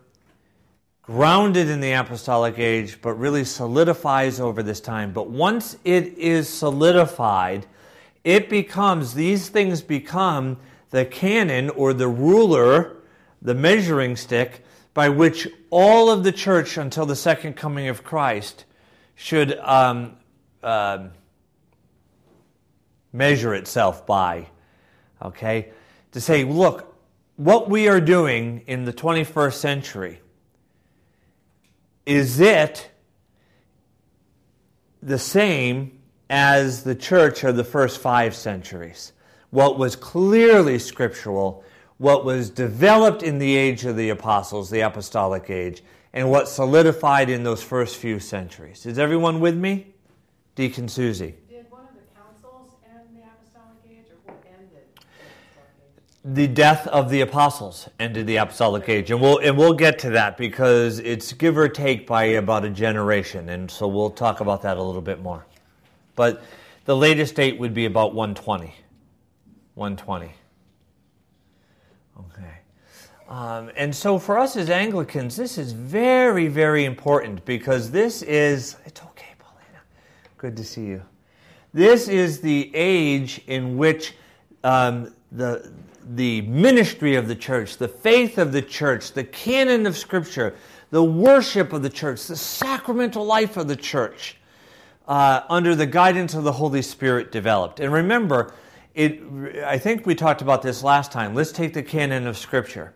grounded 1.02 1.69
in 1.69 1.81
the 1.81 1.93
apostolic 1.93 2.59
age, 2.59 3.02
but 3.02 3.12
really 3.12 3.45
solidifies 3.45 4.40
over 4.40 4.62
this 4.62 4.81
time. 4.81 5.12
But 5.12 5.29
once 5.29 5.76
it 5.85 6.17
is 6.17 6.49
solidified, 6.49 7.67
it 8.25 8.49
becomes, 8.49 9.15
these 9.15 9.49
things 9.49 9.83
become 9.83 10.59
the 10.91 11.05
canon 11.05 11.71
or 11.71 11.93
the 11.93 12.09
ruler, 12.09 12.97
the 13.41 13.55
measuring 13.55 14.17
stick 14.17 14.65
by 14.93 15.09
which 15.09 15.49
all 15.71 16.11
of 16.11 16.25
the 16.25 16.33
church 16.33 16.77
until 16.77 17.07
the 17.07 17.17
second 17.17 17.55
coming 17.55 17.89
of 17.89 18.03
Christ 18.05 18.65
should 19.15 19.57
um, 19.59 20.17
uh, 20.62 21.09
measure 23.12 23.55
itself 23.55 24.07
by. 24.07 24.49
Okay? 25.23 25.71
To 26.12 26.21
say, 26.21 26.45
look, 26.45 26.95
what 27.37 27.71
we 27.71 27.89
are 27.89 28.00
doing 28.00 28.65
in 28.67 28.85
the 28.85 28.93
21st 28.93 29.55
century, 29.55 30.21
is 32.05 32.41
it 32.41 32.91
the 35.03 35.19
same 35.19 36.00
as 36.30 36.84
the 36.84 36.94
church 36.94 37.42
of 37.42 37.56
the 37.56 37.64
first 37.64 38.00
five 38.00 38.37
centuries. 38.37 39.12
What 39.50 39.78
was 39.78 39.96
clearly 39.96 40.78
scriptural, 40.78 41.64
what 41.99 42.25
was 42.25 42.50
developed 42.50 43.25
in 43.25 43.38
the 43.38 43.56
age 43.56 43.84
of 43.84 43.96
the 43.96 44.10
apostles, 44.10 44.70
the 44.70 44.80
apostolic 44.80 45.50
age, 45.50 45.82
and 46.12 46.30
what 46.30 46.49
solidified 46.49 47.28
in 47.30 47.42
those 47.42 47.64
first 47.64 47.96
few 47.96 48.20
centuries. 48.20 48.87
Is 48.87 48.96
everyone 48.96 49.40
with 49.40 49.56
me? 49.56 49.92
Deacon 50.54 50.88
Susie. 50.88 51.34
Did 51.49 51.68
one 51.68 51.82
of 51.82 51.94
the 51.94 52.20
councils 52.20 52.75
end 52.88 53.08
the 53.16 53.22
apostolic 53.22 53.78
age, 53.90 54.04
or 54.10 54.32
what 54.32 54.44
ended 54.46 54.70
the? 56.22 56.42
The 56.42 56.46
death 56.46 56.87
of 56.87 57.10
the 57.10 57.22
apostles 57.22 57.88
ended 57.99 58.28
the 58.28 58.37
apostolic 58.37 58.88
age, 58.88 59.10
and 59.10 59.20
we'll 59.20 59.38
and 59.38 59.58
we'll 59.58 59.75
get 59.75 59.99
to 60.00 60.10
that 60.10 60.37
because 60.37 61.00
it's 61.00 61.32
give 61.32 61.58
or 61.58 61.68
take 61.68 62.06
by 62.06 62.25
about 62.25 62.64
a 62.64 62.70
generation, 62.70 63.49
and 63.49 63.68
so 63.68 63.88
we'll 63.88 64.10
talk 64.10 64.40
about 64.40 64.62
that 64.62 64.76
a 64.76 64.82
little 64.82 65.02
bit 65.02 65.20
more. 65.20 65.44
But 66.21 66.43
the 66.85 66.95
latest 66.95 67.35
date 67.35 67.59
would 67.59 67.73
be 67.73 67.87
about 67.87 68.12
120. 68.12 68.75
120. 69.73 70.31
Okay. 72.19 72.59
Um, 73.27 73.71
and 73.75 73.97
so 73.97 74.19
for 74.19 74.39
us 74.39 74.55
as 74.55 74.69
Anglicans, 74.69 75.35
this 75.35 75.57
is 75.57 75.73
very, 75.73 76.47
very 76.47 76.85
important 76.85 77.43
because 77.47 77.91
this 77.91 78.21
is, 78.21 78.77
it's 78.85 79.00
okay, 79.00 79.33
Paulina. 79.39 79.81
Good 80.37 80.59
to 80.59 80.62
see 80.62 80.85
you. 80.85 81.03
This 81.73 82.07
is 82.07 82.43
the 82.43 82.71
age 82.75 83.41
in 83.47 83.79
which 83.79 84.15
um, 84.62 85.15
the, 85.33 85.73
the 86.17 86.43
ministry 86.43 87.15
of 87.15 87.29
the 87.29 87.35
church, 87.35 87.79
the 87.79 87.89
faith 87.89 88.37
of 88.37 88.53
the 88.53 88.61
church, 88.61 89.12
the 89.12 89.25
canon 89.25 89.87
of 89.87 89.97
Scripture, 89.97 90.55
the 90.91 91.03
worship 91.03 91.73
of 91.73 91.83
the 91.83 91.89
church, 91.89 92.27
the 92.27 92.37
sacramental 92.37 93.25
life 93.25 93.57
of 93.57 93.69
the 93.69 93.77
church 93.77 94.37
uh, 95.11 95.45
under 95.50 95.75
the 95.75 95.87
guidance 95.87 96.35
of 96.35 96.45
the 96.45 96.52
Holy 96.52 96.83
Spirit 96.83 97.33
developed. 97.33 97.81
And 97.81 97.93
remember, 97.93 98.55
it, 98.95 99.21
I 99.64 99.76
think 99.76 100.07
we 100.07 100.14
talked 100.14 100.40
about 100.40 100.62
this 100.62 100.85
last 100.85 101.11
time. 101.11 101.35
Let's 101.35 101.50
take 101.50 101.75
the 101.75 101.83
canon 101.83 102.29
of 102.29 102.38
Scripture. 102.38 102.95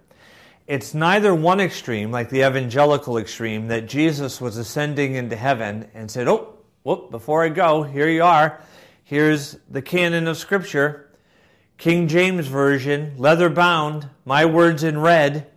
It's 0.68 0.94
neither 0.94 1.35
one 1.35 1.59
extreme, 1.59 2.12
like 2.12 2.30
the 2.30 2.47
evangelical 2.47 3.18
extreme, 3.18 3.66
that 3.66 3.88
Jesus 3.88 4.40
was 4.40 4.59
ascending 4.59 5.16
into 5.16 5.35
heaven 5.35 5.90
and 5.92 6.09
said, 6.09 6.28
Oh, 6.28 6.54
whoop, 6.85 7.11
before 7.11 7.42
I 7.42 7.49
go, 7.49 7.83
here 7.83 8.09
you 8.09 8.23
are. 8.23 8.62
Here's 9.02 9.59
the 9.68 9.83
canon 9.83 10.28
of 10.28 10.37
Scripture. 10.37 11.11
King 11.78 12.06
James 12.06 12.47
Version, 12.47 13.14
leather 13.18 13.50
bound, 13.50 14.09
my 14.25 14.44
words 14.44 14.85
in 14.85 15.00
red, 15.00 15.50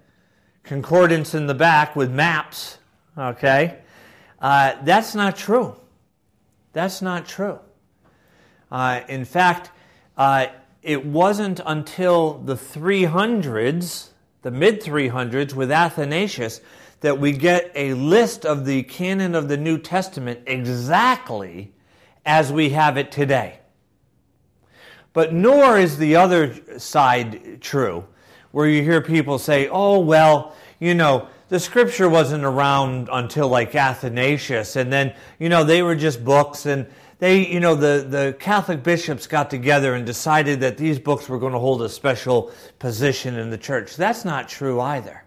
concordance 0.64 1.36
in 1.36 1.46
the 1.46 1.54
back 1.54 1.96
with 1.96 2.12
maps. 2.12 2.80
Okay? 3.16 3.78
Uh, 4.42 4.74
that's 4.84 5.14
not 5.14 5.38
true. 5.38 5.76
That's 6.78 7.02
not 7.02 7.28
true. 7.28 7.58
Uh, 8.72 9.02
in 9.10 9.26
fact, 9.26 9.72
uh, 10.16 10.46
it 10.84 11.04
wasn't 11.04 11.60
until 11.66 12.36
the 12.36 12.54
300s, 12.54 14.10
the 14.44 14.52
mid 14.52 14.84
300s, 14.84 15.56
with 15.56 15.72
Athanasius, 15.72 16.62
that 17.00 17.20
we 17.20 17.32
get 17.32 17.72
a 17.74 17.96
list 17.96 18.46
of 18.46 18.68
the 18.68 18.84
canon 18.84 19.34
of 19.34 19.48
the 19.48 19.58
New 19.58 19.80
Testament 19.80 20.42
exactly 20.46 21.72
as 22.28 22.54
we 22.54 22.70
have 22.70 22.96
it 22.96 23.12
today. 23.12 23.58
But 25.14 25.34
nor 25.34 25.80
is 25.80 25.98
the 25.98 26.16
other 26.16 26.80
side 26.80 27.60
true, 27.60 28.06
where 28.52 28.68
you 28.68 28.84
hear 28.84 29.02
people 29.02 29.40
say, 29.40 29.68
oh, 29.68 29.98
well, 29.98 30.56
you 30.80 30.94
know, 30.94 31.28
the 31.50 31.60
scripture 31.60 32.10
wasn't 32.10 32.44
around 32.44 33.10
until 33.12 33.48
like 33.48 33.74
Athanasius, 33.74 34.76
and 34.76 34.92
then, 34.92 35.14
you 35.40 35.50
know, 35.50 35.64
they 35.64 35.82
were 35.82 35.96
just 35.96 36.24
books, 36.26 36.66
and 36.66 36.88
they, 37.20 37.48
you 37.48 37.60
know, 37.60 37.74
the, 37.74 38.06
the 38.08 38.36
Catholic 38.40 38.84
bishops 38.84 39.28
got 39.28 39.50
together 39.50 39.96
and 39.96 40.06
decided 40.06 40.60
that 40.60 40.78
these 40.78 41.00
books 41.00 41.30
were 41.30 41.40
going 41.40 41.54
to 41.54 41.60
hold 41.60 41.82
a 41.82 41.90
special 41.90 42.52
position 42.80 43.38
in 43.38 43.50
the 43.50 43.58
church. 43.58 43.96
That's 43.96 44.26
not 44.26 44.50
true 44.50 44.80
either. 44.82 45.24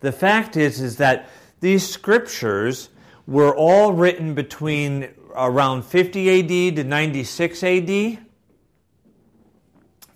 The 0.00 0.12
fact 0.12 0.56
is, 0.56 0.80
is 0.80 0.96
that 0.96 1.30
these 1.60 1.88
scriptures 1.88 2.90
were 3.26 3.56
all 3.56 3.92
written 3.92 4.34
between 4.34 5.08
around 5.34 5.84
50 5.84 6.70
AD 6.70 6.76
to 6.76 6.84
96 6.84 7.62
AD. 7.62 8.18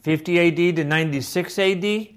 50 0.03 0.41
AD 0.71 0.77
to 0.77 0.85
96 0.85 1.59
AD. 1.59 2.09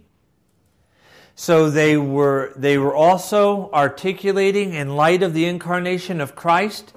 So 1.35 1.69
they 1.69 1.97
were, 1.97 2.53
they 2.55 2.77
were 2.77 2.95
also 2.95 3.71
articulating, 3.71 4.73
in 4.73 4.95
light 4.95 5.23
of 5.23 5.33
the 5.33 5.45
incarnation 5.45 6.21
of 6.21 6.35
Christ, 6.35 6.93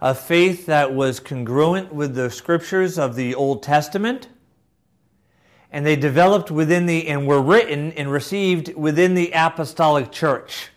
a 0.00 0.14
faith 0.14 0.66
that 0.66 0.94
was 0.94 1.20
congruent 1.20 1.94
with 1.94 2.14
the 2.14 2.30
scriptures 2.30 2.98
of 2.98 3.14
the 3.14 3.34
Old 3.34 3.62
Testament. 3.62 4.28
And 5.70 5.84
they 5.84 5.96
developed 5.96 6.50
within 6.50 6.86
the, 6.86 7.08
and 7.08 7.26
were 7.26 7.40
written 7.42 7.92
and 7.92 8.10
received 8.10 8.74
within 8.74 9.14
the 9.14 9.32
apostolic 9.34 10.12
church. 10.12 10.68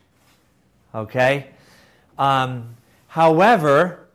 Okay? 0.93 1.47
Um, 2.17 2.75
however, 3.07 4.07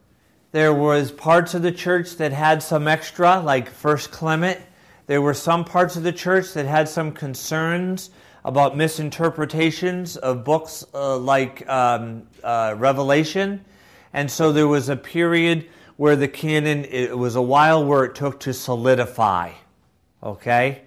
there 0.53 0.75
was 0.75 1.13
parts 1.13 1.55
of 1.55 1.63
the 1.63 1.73
church 1.73 2.17
that 2.17 2.33
had 2.33 2.63
some 2.63 2.89
extra, 2.89 3.41
like 3.41 3.71
First 3.71 4.11
Clement, 4.11 4.61
There 5.07 5.21
were 5.21 5.35
some 5.35 5.65
parts 5.65 5.97
of 5.97 6.05
the 6.05 6.13
church 6.13 6.53
that 6.55 6.67
had 6.67 6.89
some 6.89 7.13
concerns 7.13 8.11
about 8.45 8.77
misinterpretations 8.77 10.17
of 10.17 10.45
books 10.45 10.85
uh, 10.95 11.17
like 11.17 11.69
um, 11.69 12.27
uh, 12.43 12.75
Revelation. 12.77 13.65
And 14.13 14.31
so 14.31 14.53
there 14.53 14.69
was 14.69 14.89
a 14.89 14.97
period 14.97 15.69
where 15.97 16.17
the 16.17 16.29
canon, 16.29 16.85
it 16.85 17.17
was 17.17 17.37
a 17.37 17.43
while 17.43 17.85
where 17.85 18.05
it 18.05 18.15
took 18.15 18.41
to 18.41 18.53
solidify. 18.53 19.53
Okay? 20.23 20.83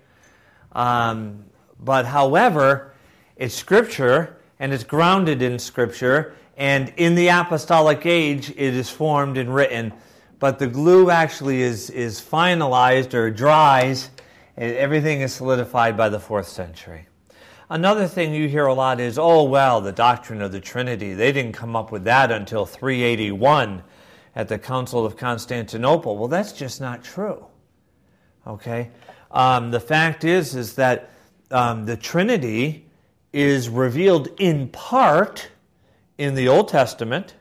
Um, 0.73 1.45
but 1.79 2.05
however, 2.05 2.93
it's 3.35 3.55
scripture 3.55 4.37
and 4.59 4.73
it's 4.73 4.83
grounded 4.83 5.41
in 5.41 5.59
scripture. 5.59 6.35
And 6.57 6.93
in 6.97 7.15
the 7.15 7.29
apostolic 7.29 8.05
age, 8.05 8.49
it 8.49 8.57
is 8.57 8.89
formed 8.89 9.37
and 9.37 9.53
written. 9.53 9.93
But 10.39 10.59
the 10.59 10.67
glue 10.67 11.09
actually 11.09 11.61
is, 11.61 11.89
is 11.89 12.19
finalized 12.19 13.13
or 13.13 13.31
dries. 13.31 14.09
And 14.57 14.75
everything 14.75 15.21
is 15.21 15.33
solidified 15.33 15.97
by 15.97 16.09
the 16.09 16.19
fourth 16.19 16.47
century. 16.47 17.07
Another 17.69 18.07
thing 18.07 18.33
you 18.33 18.47
hear 18.47 18.67
a 18.67 18.73
lot 18.73 18.99
is, 18.99 19.17
oh, 19.17 19.43
well, 19.43 19.81
the 19.81 19.91
doctrine 19.91 20.41
of 20.41 20.51
the 20.51 20.59
Trinity. 20.59 21.13
They 21.13 21.31
didn't 21.31 21.53
come 21.53 21.75
up 21.75 21.91
with 21.91 22.03
that 22.03 22.31
until 22.31 22.65
381 22.65 23.81
at 24.35 24.47
the 24.47 24.59
Council 24.59 25.03
of 25.03 25.17
Constantinople. 25.17 26.15
Well, 26.17 26.27
that's 26.27 26.51
just 26.51 26.79
not 26.79 27.03
true. 27.03 27.45
Okay? 28.45 28.91
Um, 29.31 29.71
the 29.71 29.79
fact 29.79 30.23
is, 30.23 30.55
is 30.55 30.75
that 30.75 31.09
um, 31.49 31.87
the 31.87 31.97
Trinity 31.97 32.85
is 33.33 33.67
revealed 33.67 34.29
in 34.37 34.67
part 34.69 35.49
in 36.19 36.35
the 36.35 36.47
Old 36.47 36.67
Testament, 36.67 37.33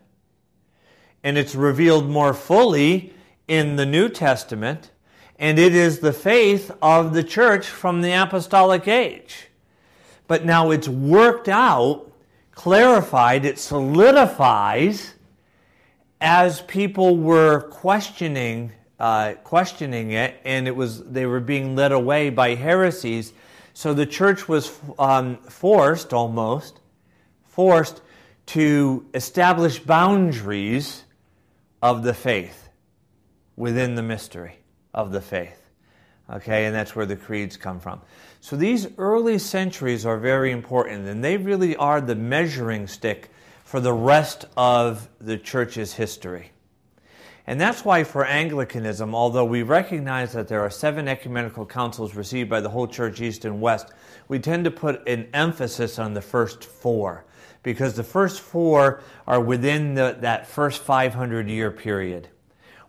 and 1.22 1.36
it's 1.36 1.54
revealed 1.54 2.08
more 2.08 2.32
fully 2.32 3.12
in 3.46 3.76
the 3.76 3.86
New 3.86 4.08
Testament, 4.08 4.90
and 5.38 5.58
it 5.58 5.74
is 5.74 5.98
the 5.98 6.12
faith 6.14 6.70
of 6.80 7.12
the 7.12 7.22
church 7.22 7.66
from 7.66 8.00
the 8.00 8.12
apostolic 8.12 8.88
age. 8.88 9.48
But 10.26 10.44
now 10.44 10.70
it's 10.70 10.88
worked 10.88 11.48
out, 11.48 12.10
clarified, 12.52 13.44
it 13.44 13.58
solidifies 13.58 15.14
as 16.20 16.62
people 16.62 17.16
were 17.16 17.60
questioning 17.62 18.72
uh, 18.98 19.34
questioning 19.42 20.12
it, 20.12 20.40
and 20.44 20.68
it 20.68 20.74
was 20.74 21.02
they 21.04 21.26
were 21.26 21.40
being 21.40 21.74
led 21.76 21.92
away 21.92 22.30
by 22.30 22.54
heresies. 22.54 23.32
So 23.72 23.92
the 23.92 24.06
church 24.06 24.48
was 24.48 24.72
um, 24.98 25.36
forced, 25.38 26.12
almost 26.12 26.80
forced, 27.44 28.00
to 28.46 29.04
establish 29.14 29.78
boundaries 29.80 31.04
of 31.82 32.02
the 32.02 32.14
faith 32.14 32.68
within 33.56 33.94
the 33.94 34.02
mystery 34.02 34.58
of 34.92 35.12
the 35.12 35.20
faith. 35.20 35.60
Okay, 36.32 36.64
and 36.64 36.74
that's 36.74 36.96
where 36.96 37.04
the 37.04 37.16
creeds 37.16 37.56
come 37.56 37.80
from. 37.80 38.00
So 38.44 38.56
these 38.56 38.88
early 38.98 39.38
centuries 39.38 40.04
are 40.04 40.18
very 40.18 40.52
important, 40.52 41.08
and 41.08 41.24
they 41.24 41.38
really 41.38 41.74
are 41.76 41.98
the 42.02 42.14
measuring 42.14 42.86
stick 42.86 43.30
for 43.64 43.80
the 43.80 43.94
rest 43.94 44.44
of 44.54 45.08
the 45.18 45.38
church's 45.38 45.94
history. 45.94 46.50
And 47.46 47.58
that's 47.58 47.86
why, 47.86 48.04
for 48.04 48.26
Anglicanism, 48.26 49.14
although 49.14 49.46
we 49.46 49.62
recognize 49.62 50.34
that 50.34 50.46
there 50.46 50.60
are 50.60 50.68
seven 50.68 51.08
ecumenical 51.08 51.64
councils 51.64 52.14
received 52.14 52.50
by 52.50 52.60
the 52.60 52.68
whole 52.68 52.86
church, 52.86 53.22
east 53.22 53.46
and 53.46 53.62
west, 53.62 53.92
we 54.28 54.38
tend 54.38 54.66
to 54.66 54.70
put 54.70 55.08
an 55.08 55.26
emphasis 55.32 55.98
on 55.98 56.12
the 56.12 56.20
first 56.20 56.64
four, 56.64 57.24
because 57.62 57.94
the 57.94 58.04
first 58.04 58.42
four 58.42 59.02
are 59.26 59.40
within 59.40 59.94
the, 59.94 60.18
that 60.20 60.46
first 60.46 60.82
500 60.82 61.48
year 61.48 61.70
period, 61.70 62.28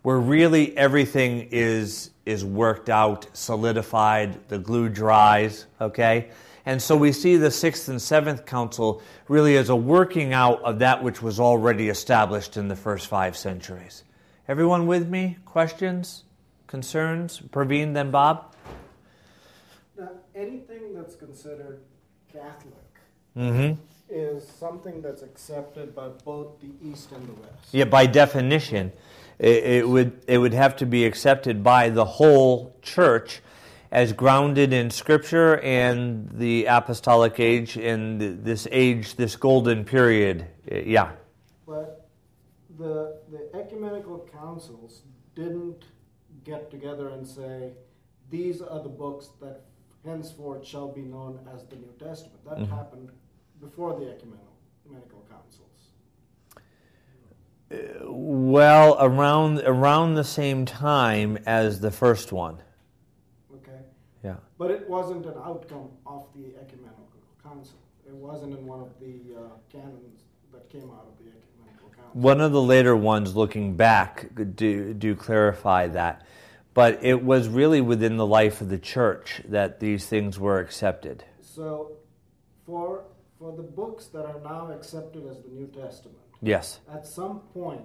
where 0.05 0.19
really 0.19 0.77
everything 0.77 1.47
is, 1.49 2.11
is 2.27 2.45
worked 2.45 2.89
out, 2.89 3.25
solidified, 3.33 4.37
the 4.49 4.59
glue 4.59 4.87
dries, 4.87 5.65
okay? 5.81 6.29
And 6.63 6.79
so 6.79 6.95
we 6.95 7.11
see 7.11 7.37
the 7.37 7.49
sixth 7.49 7.89
and 7.89 7.99
seventh 7.99 8.45
council 8.45 9.01
really 9.27 9.57
as 9.57 9.69
a 9.69 9.75
working 9.75 10.31
out 10.31 10.61
of 10.61 10.77
that 10.77 11.01
which 11.01 11.23
was 11.23 11.39
already 11.39 11.89
established 11.89 12.55
in 12.55 12.67
the 12.67 12.75
first 12.75 13.07
five 13.07 13.35
centuries. 13.35 14.03
Everyone 14.47 14.85
with 14.85 15.09
me? 15.09 15.37
Questions? 15.43 16.23
Concerns? 16.67 17.41
Praveen, 17.51 17.95
then 17.95 18.11
Bob? 18.11 18.53
Now, 19.97 20.09
anything 20.35 20.93
that's 20.93 21.15
considered 21.15 21.79
Catholic 22.31 22.73
Mm-hmm. 23.35 23.81
is 24.09 24.47
something 24.47 25.01
that's 25.01 25.23
accepted 25.23 25.95
by 25.95 26.09
both 26.23 26.61
the 26.61 26.69
East 26.87 27.11
and 27.11 27.27
the 27.27 27.33
West. 27.33 27.73
Yeah, 27.73 27.85
by 27.85 28.05
definition, 28.05 28.93
it, 29.39 29.63
it 29.63 29.87
would 29.89 30.21
it 30.27 30.37
would 30.37 30.53
have 30.53 30.75
to 30.77 30.85
be 30.85 31.05
accepted 31.05 31.63
by 31.63 31.89
the 31.89 32.05
whole 32.05 32.75
church 32.81 33.41
as 33.91 34.11
grounded 34.13 34.73
in 34.73 34.89
Scripture 34.89 35.59
and 35.61 36.29
the 36.33 36.65
apostolic 36.65 37.39
age 37.39 37.77
and 37.77 38.43
this 38.43 38.67
age, 38.71 39.15
this 39.15 39.35
golden 39.35 39.85
period. 39.85 40.45
Yeah. 40.69 41.11
But 41.65 42.09
the, 42.77 43.17
the 43.31 43.57
ecumenical 43.57 44.27
councils 44.33 45.03
didn't 45.33 45.85
get 46.43 46.69
together 46.69 47.09
and 47.09 47.25
say, 47.25 47.71
these 48.29 48.61
are 48.61 48.83
the 48.83 48.89
books 48.89 49.29
that 49.41 49.61
henceforth 50.03 50.65
shall 50.65 50.91
be 50.91 51.01
known 51.01 51.39
as 51.53 51.63
the 51.65 51.75
New 51.77 51.93
Testament. 51.97 52.43
That 52.43 52.57
Mhm. 52.57 52.69
happened 52.69 53.11
before 53.61 53.97
the 53.99 54.09
ecumenical, 54.11 54.53
ecumenical 54.83 55.23
councils. 55.29 55.74
Well, 57.69 58.97
around 58.99 59.59
around 59.61 60.15
the 60.15 60.23
same 60.23 60.65
time 60.65 61.37
as 61.45 61.79
the 61.79 61.91
first 61.91 62.31
one. 62.31 62.61
Okay? 63.55 63.79
Yeah. 64.23 64.35
But 64.57 64.71
it 64.71 64.87
wasn't 64.87 65.25
an 65.25 65.35
outcome 65.43 65.89
of 66.05 66.27
the 66.35 66.55
ecumenical 66.61 67.07
council. 67.43 67.77
It 68.07 68.13
wasn't 68.13 68.57
in 68.57 68.65
one 68.65 68.81
of 68.81 68.99
the 68.99 69.35
uh, 69.35 69.41
canons 69.71 70.21
that 70.53 70.69
came 70.69 70.89
out 70.91 71.07
of 71.07 71.17
the 71.17 71.31
ecumenical 71.31 71.89
council. 71.89 72.11
One 72.13 72.39
of 72.39 72.51
the 72.51 72.61
later 72.61 72.95
ones, 72.95 73.35
looking 73.35 73.75
back, 73.75 74.29
do 74.55 74.93
do 74.93 75.15
clarify 75.15 75.87
that. 75.87 76.25
But 76.75 77.03
it 77.03 77.23
was 77.23 77.47
really 77.47 77.81
within 77.81 78.17
the 78.17 78.25
life 78.25 78.61
of 78.61 78.69
the 78.69 78.77
church 78.77 79.41
that 79.45 79.79
these 79.79 80.05
things 80.05 80.37
were 80.37 80.59
accepted. 80.59 81.23
So, 81.41 81.93
for 82.65 83.05
for 83.39 83.55
the 83.55 83.63
books 83.63 84.05
that 84.07 84.25
are 84.25 84.39
now 84.43 84.71
accepted 84.71 85.25
as 85.25 85.41
the 85.41 85.49
New 85.49 85.67
Testament, 85.67 86.24
Yes. 86.41 86.79
at 86.91 87.05
some 87.07 87.39
point, 87.53 87.81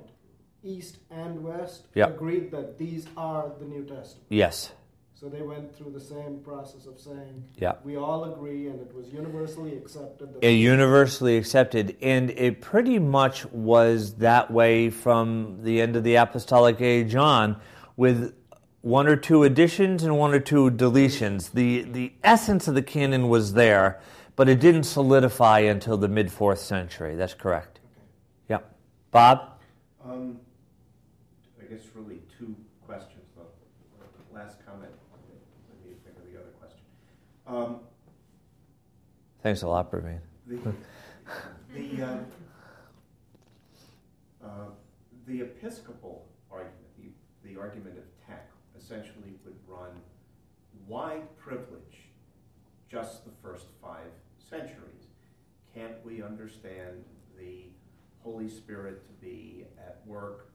East 0.62 0.98
and 1.10 1.42
West 1.42 1.86
Yep. 1.94 2.14
agreed 2.16 2.50
that 2.50 2.76
these 2.78 3.06
are 3.16 3.52
the 3.58 3.64
New 3.64 3.82
Testament. 3.84 4.26
Yes. 4.28 4.72
So 5.14 5.28
they 5.28 5.42
went 5.42 5.74
through 5.74 5.90
the 5.92 6.00
same 6.00 6.38
process 6.42 6.86
of 6.86 6.98
saying, 6.98 7.44
Yeah. 7.58 7.74
we 7.84 7.96
all 7.96 8.24
agree, 8.32 8.68
and 8.68 8.80
it 8.80 8.94
was 8.94 9.08
universally 9.12 9.76
accepted. 9.76 10.32
That 10.34 10.44
It 10.46 10.52
universally 10.52 11.36
accepted, 11.36 11.96
and 12.00 12.30
it 12.30 12.60
pretty 12.62 12.98
much 12.98 13.44
was 13.52 14.14
that 14.14 14.50
way 14.50 14.88
from 14.90 15.58
the 15.62 15.80
end 15.80 15.94
of 15.96 16.04
the 16.04 16.14
apostolic 16.16 16.80
age 16.80 17.14
on, 17.14 17.56
with 17.98 18.32
one 18.82 19.06
or 19.06 19.16
two 19.16 19.42
additions 19.42 20.02
and 20.02 20.16
one 20.18 20.32
or 20.32 20.40
two 20.40 20.70
deletions. 20.70 21.52
The 21.52 21.82
the 21.82 22.12
essence 22.24 22.66
of 22.66 22.74
the 22.74 22.82
canon 22.82 23.28
was 23.28 23.52
there, 23.52 24.00
but 24.36 24.48
it 24.48 24.58
didn't 24.58 24.84
solidify 24.84 25.60
until 25.60 25.98
the 25.98 26.08
mid 26.08 26.32
fourth 26.32 26.60
century. 26.60 27.14
That's 27.14 27.34
correct. 27.34 27.79
Bob. 29.10 29.58
Um, 30.04 30.38
I 31.60 31.64
guess 31.64 31.82
really 31.94 32.20
two 32.38 32.54
questions, 32.86 33.26
though. 33.36 33.42
Last 34.32 34.64
comment, 34.64 34.92
let 35.12 35.84
me 35.84 35.96
think 36.04 36.16
of 36.16 36.32
the 36.32 36.38
other 36.38 36.50
question. 36.60 36.80
Um, 37.46 37.80
Thanks 39.42 39.62
a 39.62 39.68
lot, 39.68 39.90
Praveen. 39.90 40.20
the, 40.46 40.56
the, 41.74 42.02
uh, 42.02 42.18
uh, 44.44 44.48
the 45.26 45.40
Episcopal 45.40 46.28
argument, 46.50 46.76
the, 46.96 47.48
the 47.48 47.58
argument 47.58 47.98
of 47.98 48.04
TEC, 48.26 48.48
essentially 48.78 49.34
would 49.44 49.56
run 49.66 49.90
why 50.86 51.18
privilege 51.36 52.10
just 52.88 53.24
the 53.24 53.32
first 53.42 53.66
five 53.82 54.10
centuries? 54.38 55.08
Can't 55.74 56.04
we 56.04 56.22
understand 56.22 57.04
the 57.38 57.69
Holy 58.22 58.48
Spirit 58.48 59.06
to 59.06 59.12
be 59.24 59.64
at 59.78 60.00
work 60.06 60.50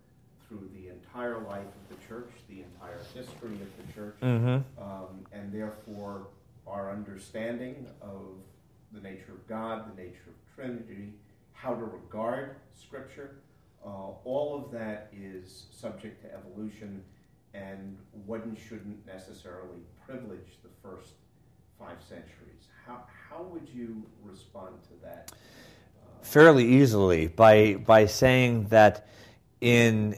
through 0.47 0.69
the 0.73 0.89
entire 0.89 1.39
life 1.39 1.65
of 1.65 1.97
the 1.97 2.07
church, 2.07 2.29
the 2.47 2.61
entire 2.61 2.99
history 3.13 3.55
of 3.55 3.87
the 3.87 3.93
church? 3.93 4.15
Mm-hmm. 4.21 4.83
um, 4.83 5.25
and 5.31 5.51
therefore 5.51 6.27
our 6.67 6.91
understanding 6.91 7.87
of 8.01 8.37
the 8.91 9.01
nature 9.01 9.31
of 9.31 9.47
God, 9.47 9.95
the 9.95 10.01
nature 10.01 10.27
of 10.27 10.55
Trinity, 10.55 11.13
how 11.53 11.73
to 11.73 11.83
regard 11.83 12.55
Scripture, 12.73 13.37
uh, 13.85 13.89
all 14.23 14.63
of 14.63 14.71
that 14.71 15.11
is 15.15 15.67
subject 15.71 16.21
to 16.23 16.33
evolution, 16.33 17.03
and 17.53 17.97
one 18.25 18.57
shouldn't 18.67 19.05
necessarily 19.05 19.79
privilege 20.05 20.57
the 20.63 20.69
first 20.81 21.13
five 21.79 21.97
centuries. 22.07 22.67
How, 22.85 23.03
how 23.29 23.43
would 23.43 23.67
you 23.69 24.03
respond 24.23 24.75
to 24.83 25.05
that? 25.05 25.31
Fairly 26.25 26.65
easily 26.65 27.27
by 27.27 27.75
by 27.75 28.05
saying 28.05 28.67
that 28.69 29.07
in 29.61 30.15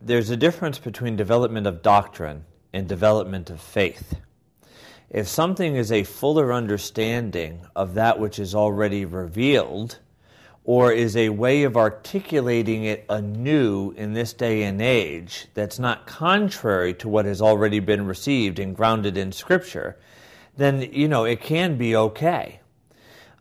there's 0.00 0.30
a 0.30 0.36
difference 0.36 0.78
between 0.78 1.16
development 1.16 1.66
of 1.66 1.82
doctrine 1.82 2.44
and 2.72 2.88
development 2.88 3.50
of 3.50 3.60
faith. 3.60 4.16
If 5.10 5.28
something 5.28 5.76
is 5.76 5.92
a 5.92 6.02
fuller 6.02 6.52
understanding 6.52 7.60
of 7.76 7.94
that 7.94 8.18
which 8.18 8.38
is 8.38 8.54
already 8.54 9.04
revealed, 9.04 9.98
or 10.64 10.92
is 10.92 11.14
a 11.14 11.28
way 11.28 11.62
of 11.62 11.76
articulating 11.76 12.84
it 12.84 13.04
anew 13.08 13.92
in 13.92 14.14
this 14.14 14.32
day 14.32 14.62
and 14.62 14.80
age 14.80 15.46
that's 15.52 15.78
not 15.78 16.06
contrary 16.06 16.94
to 16.94 17.08
what 17.08 17.26
has 17.26 17.42
already 17.42 17.80
been 17.80 18.06
received 18.06 18.58
and 18.58 18.74
grounded 18.74 19.16
in 19.16 19.30
Scripture, 19.30 19.96
then, 20.56 20.80
you 20.92 21.06
know, 21.06 21.24
it 21.24 21.40
can 21.42 21.76
be 21.76 21.94
okay. 21.94 22.60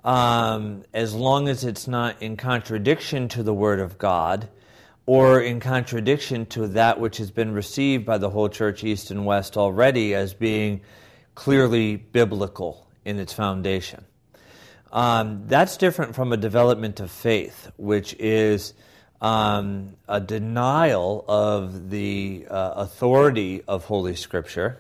Um, 0.04 0.84
as 0.94 1.14
long 1.14 1.48
as 1.48 1.64
it's 1.64 1.88
not 1.88 2.22
in 2.22 2.36
contradiction 2.36 3.30
to 3.30 3.44
the 3.44 3.54
Word 3.54 3.80
of 3.80 3.98
God 3.98 4.50
or 5.06 5.42
in 5.42 5.60
contradiction 5.60 6.46
to 6.48 6.68
that 6.70 7.00
which 7.00 7.18
has 7.18 7.32
been 7.32 7.54
received 7.54 8.06
by 8.06 8.18
the 8.18 8.30
whole 8.30 8.50
church, 8.50 8.84
East 8.84 9.12
and 9.12 9.26
West, 9.26 9.58
already 9.58 10.14
as 10.14 10.34
being 10.34 10.82
clearly 11.36 11.96
biblical 11.96 12.88
in 13.06 13.20
its 13.20 13.34
foundation. 13.34 14.06
Um, 14.92 15.44
that's 15.48 15.78
different 15.78 16.16
from 16.16 16.32
a 16.32 16.38
development 16.38 17.00
of 17.00 17.10
faith, 17.10 17.72
which 17.78 18.14
is 18.20 18.74
um, 19.22 19.96
a 20.08 20.20
denial 20.20 21.26
of 21.28 21.90
the 21.90 22.46
uh, 22.50 22.74
authority 22.76 23.64
of 23.68 23.86
Holy 23.86 24.16
Scripture 24.16 24.80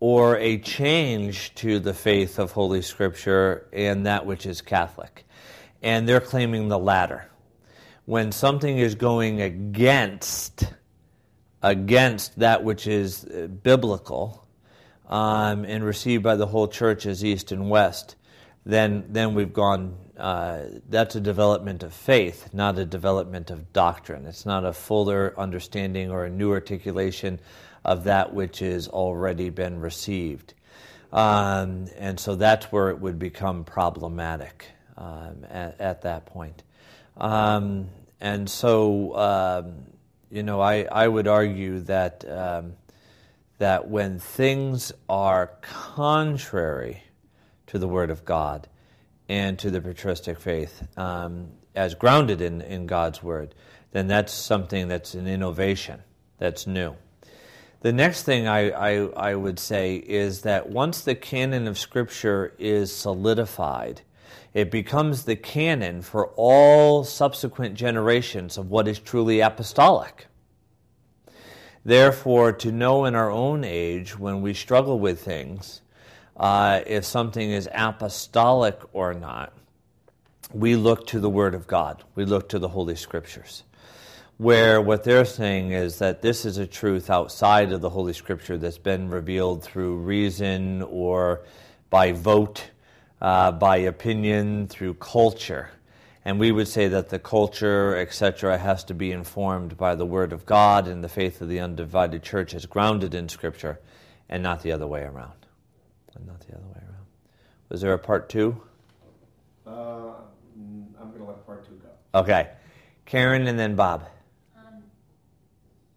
or 0.00 0.38
a 0.38 0.58
change 0.58 1.54
to 1.56 1.78
the 1.78 1.92
faith 1.92 2.38
of 2.38 2.52
Holy 2.52 2.80
Scripture 2.80 3.68
and 3.72 4.06
that 4.06 4.24
which 4.24 4.46
is 4.46 4.62
Catholic. 4.62 5.26
And 5.82 6.08
they're 6.08 6.20
claiming 6.20 6.68
the 6.68 6.78
latter. 6.78 7.26
When 8.06 8.32
something 8.32 8.78
is 8.78 8.94
going 8.94 9.40
against 9.42 10.64
against 11.62 12.38
that 12.38 12.64
which 12.64 12.86
is 12.86 13.24
uh, 13.26 13.46
biblical 13.46 14.46
um, 15.06 15.66
and 15.66 15.84
received 15.84 16.22
by 16.22 16.36
the 16.36 16.46
whole 16.46 16.66
church 16.66 17.04
as 17.04 17.22
East 17.22 17.52
and 17.52 17.68
West, 17.68 18.16
then 18.64 19.04
then 19.10 19.34
we've 19.34 19.52
gone. 19.52 19.96
Uh, 20.16 20.64
that's 20.90 21.14
a 21.16 21.20
development 21.20 21.82
of 21.82 21.94
faith, 21.94 22.52
not 22.52 22.78
a 22.78 22.84
development 22.84 23.50
of 23.50 23.72
doctrine. 23.72 24.26
It's 24.26 24.44
not 24.44 24.66
a 24.66 24.72
fuller 24.72 25.32
understanding 25.38 26.10
or 26.10 26.26
a 26.26 26.30
new 26.30 26.52
articulation 26.52 27.40
of 27.84 28.04
that 28.04 28.34
which 28.34 28.58
has 28.60 28.88
already 28.88 29.50
been 29.50 29.80
received. 29.80 30.54
Um, 31.12 31.86
and 31.98 32.20
so 32.20 32.36
that's 32.36 32.66
where 32.66 32.90
it 32.90 33.00
would 33.00 33.18
become 33.18 33.64
problematic 33.64 34.66
um, 34.96 35.44
at, 35.48 35.80
at, 35.80 36.02
that 36.02 36.26
point. 36.26 36.62
Um, 37.16 37.88
and 38.20 38.48
so, 38.48 39.16
um, 39.16 39.86
you 40.30 40.42
know, 40.42 40.60
I, 40.60 40.82
I 40.84 41.08
would 41.08 41.26
argue 41.26 41.80
that, 41.80 42.24
um, 42.30 42.74
that 43.58 43.88
when 43.88 44.20
things 44.20 44.92
are 45.08 45.50
contrary 45.62 47.02
to 47.66 47.78
the 47.78 47.88
Word 47.88 48.10
of 48.10 48.24
God 48.24 48.68
and 49.28 49.58
to 49.58 49.70
the 49.70 49.80
patristic 49.80 50.38
faith 50.38 50.86
um, 50.96 51.48
as 51.74 51.94
grounded 51.94 52.40
in, 52.40 52.60
in 52.60 52.86
God's 52.86 53.22
Word, 53.22 53.54
then 53.90 54.06
that's 54.06 54.32
something 54.32 54.86
that's 54.86 55.14
an 55.14 55.26
innovation, 55.26 56.00
that's 56.38 56.68
new. 56.68 56.94
The 57.80 57.92
next 57.92 58.24
thing 58.24 58.46
I, 58.46 58.70
I, 58.70 59.30
I, 59.30 59.34
would 59.34 59.58
say 59.58 59.96
is 59.96 60.42
that 60.42 60.68
once 60.68 61.00
the 61.00 61.14
canon 61.14 61.66
of 61.66 61.78
Scripture 61.78 62.52
is 62.58 62.94
solidified, 62.94 64.02
it 64.52 64.70
becomes 64.70 65.24
the 65.24 65.36
canon 65.36 66.02
for 66.02 66.26
all 66.36 67.04
subsequent 67.04 67.76
generations 67.76 68.58
of 68.58 68.70
what 68.70 68.86
is 68.86 68.98
truly 68.98 69.40
apostolic. 69.40 70.26
Therefore, 71.82 72.52
to 72.52 72.70
know 72.70 73.06
in 73.06 73.14
our 73.14 73.30
own 73.30 73.64
age 73.64 74.18
when 74.18 74.42
we 74.42 74.52
struggle 74.52 74.98
with 74.98 75.22
things, 75.22 75.80
uh, 76.36 76.82
if 76.86 77.06
something 77.06 77.50
is 77.50 77.66
apostolic 77.72 78.78
or 78.92 79.14
not, 79.14 79.54
we 80.52 80.76
look 80.76 81.06
to 81.06 81.20
the 81.20 81.30
Word 81.30 81.54
of 81.54 81.66
God. 81.66 82.04
We 82.14 82.26
look 82.26 82.50
to 82.50 82.58
the 82.58 82.68
Holy 82.68 82.96
Scriptures. 82.96 83.62
Where 84.40 84.80
what 84.80 85.04
they're 85.04 85.26
saying 85.26 85.72
is 85.72 85.98
that 85.98 86.22
this 86.22 86.46
is 86.46 86.56
a 86.56 86.66
truth 86.66 87.10
outside 87.10 87.72
of 87.72 87.82
the 87.82 87.90
Holy 87.90 88.14
Scripture 88.14 88.56
that's 88.56 88.78
been 88.78 89.10
revealed 89.10 89.62
through 89.62 89.96
reason 89.96 90.80
or 90.80 91.42
by 91.90 92.12
vote, 92.12 92.70
uh, 93.20 93.52
by 93.52 93.76
opinion, 93.76 94.66
through 94.66 94.94
culture. 94.94 95.68
And 96.24 96.40
we 96.40 96.52
would 96.52 96.68
say 96.68 96.88
that 96.88 97.10
the 97.10 97.18
culture, 97.18 97.94
etc., 97.98 98.56
has 98.56 98.82
to 98.84 98.94
be 98.94 99.12
informed 99.12 99.76
by 99.76 99.94
the 99.94 100.06
Word 100.06 100.32
of 100.32 100.46
God 100.46 100.88
and 100.88 101.04
the 101.04 101.10
faith 101.10 101.42
of 101.42 101.50
the 101.50 101.60
undivided 101.60 102.22
church 102.22 102.54
is 102.54 102.64
grounded 102.64 103.14
in 103.14 103.28
Scripture 103.28 103.78
and 104.30 104.42
not 104.42 104.62
the 104.62 104.72
other 104.72 104.86
way 104.86 105.02
around 105.02 105.34
and 106.16 106.26
not 106.26 106.40
the 106.40 106.54
other 106.54 106.64
way 106.64 106.80
around. 106.80 107.06
Was 107.68 107.82
there 107.82 107.92
a 107.92 107.98
part 107.98 108.30
two? 108.30 108.58
Uh, 109.66 110.12
I'm 110.98 111.10
going 111.10 111.18
to 111.18 111.24
let 111.24 111.44
part 111.44 111.68
two 111.68 111.74
go. 111.74 112.18
Okay. 112.18 112.48
Karen 113.04 113.46
and 113.46 113.58
then 113.58 113.74
Bob. 113.74 114.08
Um, 114.56 114.84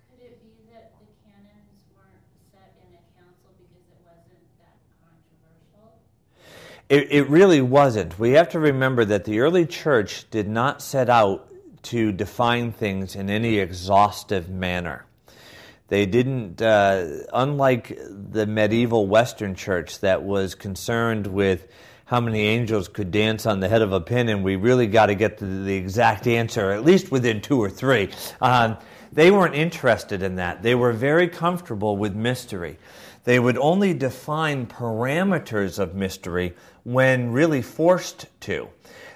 could 0.10 0.26
it 0.26 0.42
be 0.42 0.50
that 0.74 0.94
the 0.98 1.06
canons 1.22 1.78
weren't 1.94 2.26
set 2.50 2.74
in 2.82 2.90
a 2.98 3.04
council 3.14 3.54
because 3.54 3.86
it 3.86 4.02
wasn't 4.02 4.42
that 4.58 4.82
controversial? 5.04 6.02
It, 6.90 7.12
it 7.12 7.30
really 7.30 7.62
wasn't. 7.62 8.20
We 8.20 8.32
have 8.32 8.50
to 8.50 8.60
remember 8.60 9.06
that 9.06 9.26
the 9.26 9.40
early 9.40 9.66
church 9.66 10.30
did 10.30 10.48
not 10.48 10.82
set 10.82 11.10
out 11.10 11.50
to 11.84 12.12
define 12.12 12.72
things 12.72 13.16
in 13.16 13.30
any 13.30 13.60
exhaustive 13.60 14.50
manner. 14.50 15.06
They 15.88 16.06
didn't, 16.06 16.62
uh, 16.62 17.08
unlike 17.34 17.98
the 18.10 18.48
medieval 18.48 19.08
Western 19.08 19.54
church 19.56 20.00
that 20.00 20.24
was 20.24 20.56
concerned 20.56 21.28
with 21.28 21.68
how 22.06 22.20
many 22.20 22.42
angels 22.42 22.88
could 22.88 23.12
dance 23.12 23.46
on 23.46 23.60
the 23.60 23.68
head 23.68 23.82
of 23.82 23.92
a 23.92 24.00
pin, 24.00 24.30
and 24.30 24.44
we 24.44 24.56
really 24.56 24.88
got 24.88 25.08
to 25.08 25.16
get 25.16 25.38
the, 25.38 25.74
exact 25.74 26.28
answer, 26.28 26.72
at 26.72 26.84
least 26.84 27.12
within 27.12 27.42
two 27.42 27.62
or 27.62 27.70
three. 27.70 28.10
Um, 28.42 28.78
they 29.12 29.32
weren't 29.32 29.56
interested 29.56 30.24
in 30.24 30.36
that. 30.36 30.64
They 30.64 30.76
were 30.76 30.92
very 30.92 31.28
comfortable 31.28 31.98
with 31.98 32.16
mystery. 32.16 32.78
They 33.24 33.40
would 33.40 33.58
only 33.58 33.94
define 33.94 34.68
parameters 34.68 35.80
of 35.80 35.96
mystery 35.96 36.54
when 36.84 37.32
really 37.32 37.62
forced 37.62 38.26
to. 38.42 38.70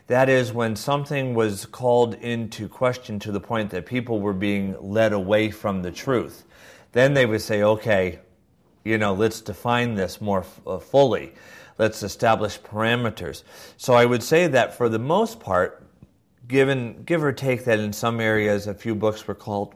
That 0.07 0.29
is, 0.29 0.53
when 0.53 0.77
something 0.77 1.33
was 1.33 1.65
called 1.65 2.13
into 2.15 2.69
question 2.69 3.19
to 3.19 3.31
the 3.31 3.41
point 3.41 3.69
that 3.71 3.85
people 3.85 4.21
were 4.21 4.33
being 4.33 4.75
led 4.79 5.11
away 5.11 5.51
from 5.51 5.81
the 5.81 5.91
truth. 5.91 6.45
Then 6.93 7.13
they 7.13 7.25
would 7.25 7.41
say, 7.41 7.63
okay, 7.63 8.19
you 8.85 8.97
know, 8.97 9.13
let's 9.13 9.41
define 9.41 9.95
this 9.95 10.21
more 10.21 10.39
f- 10.39 10.61
uh, 10.65 10.79
fully. 10.79 11.33
Let's 11.77 12.03
establish 12.03 12.57
parameters. 12.59 13.43
So 13.75 13.93
I 13.93 14.05
would 14.05 14.23
say 14.23 14.47
that 14.47 14.73
for 14.73 14.87
the 14.87 14.97
most 14.97 15.41
part, 15.41 15.83
given 16.47 17.03
give 17.03 17.21
or 17.21 17.33
take 17.33 17.65
that 17.65 17.79
in 17.79 17.91
some 17.91 18.21
areas 18.21 18.67
a 18.67 18.73
few 18.73 18.95
books 18.95 19.27
were 19.27 19.35
called 19.35 19.75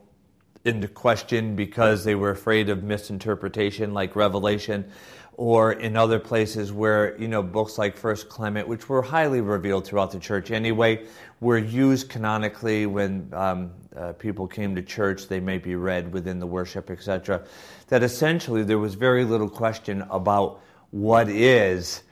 into 0.65 0.88
question 0.88 1.56
because 1.56 2.04
they 2.04 2.15
were 2.15 2.32
afraid 2.32 2.69
of 2.69 2.84
misinterpretation, 2.84 3.93
like 3.93 4.15
Revelation, 4.15 4.89
or 5.34 5.74
in 5.74 5.97
other 5.97 6.19
places 6.19 6.71
where 6.71 7.17
you 7.19 7.28
know 7.28 7.41
books 7.41 7.78
like 7.78 7.97
First 7.97 8.30
Clement, 8.30 8.67
which 8.67 8.88
were 8.89 9.02
highly 9.02 9.41
revealed 9.41 9.88
throughout 9.88 10.12
the 10.12 10.19
church 10.19 10.52
anyway, 10.52 11.06
were 11.39 11.58
used 11.58 12.10
canonically 12.10 12.86
when 12.86 13.28
um, 13.34 13.71
uh, 13.95 14.13
people 14.13 14.47
came 14.47 14.76
to 14.76 14.82
church, 14.82 15.28
they 15.28 15.39
may 15.39 15.58
be 15.58 15.76
read 15.76 16.13
within 16.13 16.39
the 16.39 16.47
worship, 16.47 16.89
etc. 16.89 17.43
That 17.88 18.04
essentially 18.04 18.63
there 18.63 18.78
was 18.78 18.93
very 18.93 19.26
little 19.26 19.50
question 19.50 20.04
about 20.12 20.62
what 20.91 21.28
is 21.30 22.04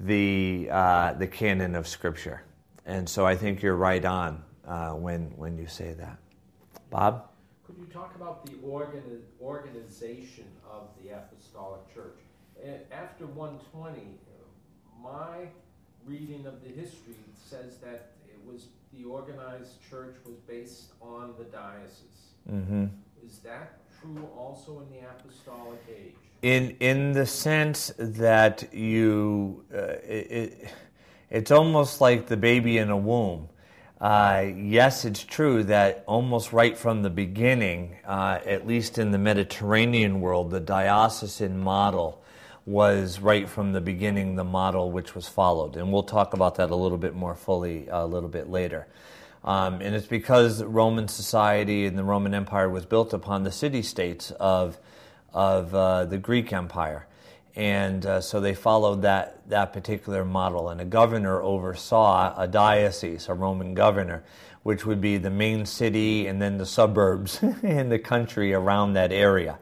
the 0.00 0.68
uh, 0.70 1.12
the 1.14 1.26
canon 1.26 1.74
of 1.74 1.86
Scripture, 1.86 2.42
and 2.86 3.08
so 3.08 3.26
I 3.26 3.36
think 3.36 3.60
you're 3.60 3.76
right 3.76 4.04
on 4.04 4.42
uh, 4.66 4.92
when 4.92 5.32
when 5.36 5.58
you 5.58 5.66
say 5.66 5.92
that. 5.94 6.18
Bob, 6.90 7.28
talk 7.98 8.14
about 8.14 8.46
the 8.46 8.52
organ- 8.62 9.22
organization 9.42 10.46
of 10.70 10.88
the 11.02 11.10
Apostolic 11.10 11.82
Church? 11.92 12.20
After 12.92 13.26
120, 13.26 14.00
my 15.02 15.48
reading 16.04 16.46
of 16.46 16.62
the 16.62 16.68
history 16.68 17.16
says 17.34 17.78
that 17.78 18.12
it 18.28 18.40
was 18.46 18.66
the 18.92 19.04
organized 19.04 19.74
church 19.88 20.16
was 20.24 20.36
based 20.46 20.92
on 21.00 21.34
the 21.38 21.44
diocese. 21.44 22.32
Mm-hmm. 22.50 22.86
Is 23.24 23.38
that 23.40 23.80
true 24.00 24.28
also 24.36 24.80
in 24.80 24.90
the 24.90 25.06
apostolic 25.06 25.80
age? 25.88 26.14
In 26.42 26.76
in 26.80 27.12
the 27.12 27.26
sense 27.26 27.92
that 27.98 28.72
you, 28.72 29.64
uh, 29.74 29.98
it, 30.04 30.70
it's 31.30 31.50
almost 31.50 32.00
like 32.00 32.26
the 32.26 32.36
baby 32.36 32.78
in 32.78 32.90
a 32.90 32.96
womb. 32.96 33.48
Uh, 34.00 34.46
yes, 34.56 35.04
it's 35.04 35.24
true 35.24 35.64
that 35.64 36.04
almost 36.06 36.52
right 36.52 36.78
from 36.78 37.02
the 37.02 37.10
beginning, 37.10 37.96
uh, 38.06 38.38
at 38.46 38.64
least 38.64 38.96
in 38.96 39.10
the 39.10 39.18
Mediterranean 39.18 40.20
world, 40.20 40.52
the 40.52 40.60
diocesan 40.60 41.58
model 41.58 42.22
was 42.64 43.18
right 43.18 43.48
from 43.48 43.72
the 43.72 43.80
beginning 43.80 44.36
the 44.36 44.44
model 44.44 44.92
which 44.92 45.16
was 45.16 45.26
followed. 45.26 45.76
And 45.76 45.92
we'll 45.92 46.04
talk 46.04 46.32
about 46.32 46.56
that 46.56 46.70
a 46.70 46.76
little 46.76 46.98
bit 46.98 47.14
more 47.14 47.34
fully 47.34 47.88
a 47.88 48.06
little 48.06 48.28
bit 48.28 48.48
later. 48.48 48.86
Um, 49.42 49.80
and 49.80 49.96
it's 49.96 50.06
because 50.06 50.62
Roman 50.62 51.08
society 51.08 51.86
and 51.86 51.98
the 51.98 52.04
Roman 52.04 52.34
Empire 52.34 52.68
was 52.68 52.84
built 52.84 53.12
upon 53.12 53.42
the 53.42 53.52
city 53.52 53.82
states 53.82 54.30
of, 54.32 54.78
of 55.32 55.74
uh, 55.74 56.04
the 56.04 56.18
Greek 56.18 56.52
Empire. 56.52 57.06
And 57.58 58.06
uh, 58.06 58.20
so 58.20 58.40
they 58.40 58.54
followed 58.54 59.02
that, 59.02 59.48
that 59.48 59.72
particular 59.72 60.24
model. 60.24 60.68
And 60.68 60.80
a 60.80 60.84
governor 60.84 61.42
oversaw 61.42 62.32
a 62.40 62.46
diocese, 62.46 63.28
a 63.28 63.34
Roman 63.34 63.74
governor, 63.74 64.22
which 64.62 64.86
would 64.86 65.00
be 65.00 65.18
the 65.18 65.30
main 65.30 65.66
city 65.66 66.28
and 66.28 66.40
then 66.40 66.56
the 66.56 66.64
suburbs 66.64 67.42
in 67.64 67.88
the 67.88 67.98
country 67.98 68.54
around 68.54 68.92
that 68.92 69.10
area. 69.10 69.58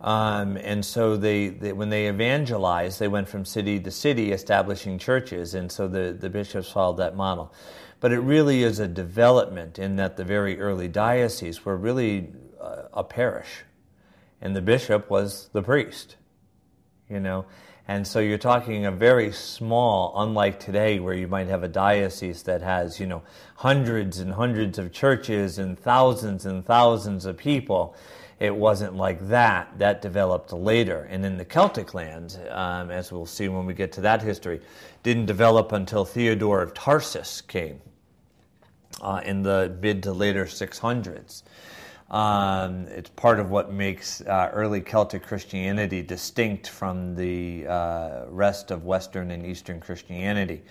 Um, 0.00 0.56
and 0.56 0.82
so 0.82 1.18
they, 1.18 1.48
they, 1.48 1.74
when 1.74 1.90
they 1.90 2.08
evangelized, 2.08 2.98
they 2.98 3.08
went 3.08 3.28
from 3.28 3.44
city 3.44 3.78
to 3.78 3.90
city 3.90 4.32
establishing 4.32 4.98
churches. 4.98 5.54
And 5.54 5.70
so 5.70 5.86
the, 5.86 6.16
the 6.18 6.30
bishops 6.30 6.70
followed 6.70 6.96
that 6.96 7.14
model. 7.14 7.52
But 8.00 8.12
it 8.12 8.20
really 8.20 8.62
is 8.62 8.78
a 8.78 8.88
development 8.88 9.78
in 9.78 9.96
that 9.96 10.16
the 10.16 10.24
very 10.24 10.58
early 10.58 10.88
dioceses 10.88 11.62
were 11.62 11.76
really 11.76 12.30
uh, 12.58 12.84
a 12.94 13.04
parish, 13.04 13.64
and 14.40 14.56
the 14.56 14.62
bishop 14.62 15.10
was 15.10 15.50
the 15.52 15.62
priest. 15.62 16.16
You 17.08 17.20
know, 17.20 17.44
and 17.86 18.06
so 18.06 18.18
you're 18.18 18.38
talking 18.38 18.86
a 18.86 18.90
very 18.90 19.30
small, 19.30 20.14
unlike 20.16 20.58
today, 20.58 21.00
where 21.00 21.12
you 21.14 21.28
might 21.28 21.48
have 21.48 21.62
a 21.62 21.68
diocese 21.68 22.42
that 22.44 22.62
has, 22.62 22.98
you 22.98 23.06
know, 23.06 23.22
hundreds 23.56 24.20
and 24.20 24.32
hundreds 24.32 24.78
of 24.78 24.90
churches 24.90 25.58
and 25.58 25.78
thousands 25.78 26.46
and 26.46 26.64
thousands 26.64 27.26
of 27.26 27.36
people. 27.36 27.94
It 28.40 28.54
wasn't 28.56 28.96
like 28.96 29.28
that. 29.28 29.78
That 29.78 30.00
developed 30.00 30.52
later. 30.52 31.06
And 31.10 31.26
in 31.26 31.36
the 31.36 31.44
Celtic 31.44 31.92
lands, 31.92 32.38
um, 32.48 32.90
as 32.90 33.12
we'll 33.12 33.26
see 33.26 33.48
when 33.48 33.66
we 33.66 33.74
get 33.74 33.92
to 33.92 34.00
that 34.00 34.22
history, 34.22 34.62
didn't 35.02 35.26
develop 35.26 35.72
until 35.72 36.06
Theodore 36.06 36.62
of 36.62 36.72
Tarsus 36.72 37.42
came 37.42 37.80
uh, 39.02 39.20
in 39.24 39.42
the 39.42 39.76
mid 39.80 40.02
to 40.04 40.12
later 40.12 40.46
600s. 40.46 41.42
Um, 42.14 42.86
it's 42.90 43.10
part 43.10 43.40
of 43.40 43.50
what 43.50 43.72
makes 43.72 44.20
uh, 44.20 44.48
early 44.52 44.80
Celtic 44.80 45.24
Christianity 45.24 46.00
distinct 46.00 46.68
from 46.68 47.16
the 47.16 47.66
uh, 47.66 48.26
rest 48.28 48.70
of 48.70 48.84
Western 48.84 49.32
and 49.32 49.44
Eastern 49.44 49.80
Christianity 49.80 50.62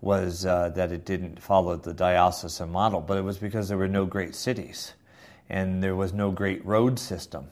was 0.00 0.46
uh, 0.46 0.70
that 0.70 0.90
it 0.90 1.04
didn't 1.04 1.42
follow 1.42 1.76
the 1.76 1.92
diocesan 1.92 2.70
model, 2.70 3.02
but 3.02 3.18
it 3.18 3.20
was 3.20 3.36
because 3.36 3.68
there 3.68 3.76
were 3.76 3.86
no 3.86 4.06
great 4.06 4.34
cities 4.34 4.94
and 5.50 5.82
there 5.82 5.94
was 5.94 6.14
no 6.14 6.30
great 6.30 6.64
road 6.64 6.98
system. 6.98 7.50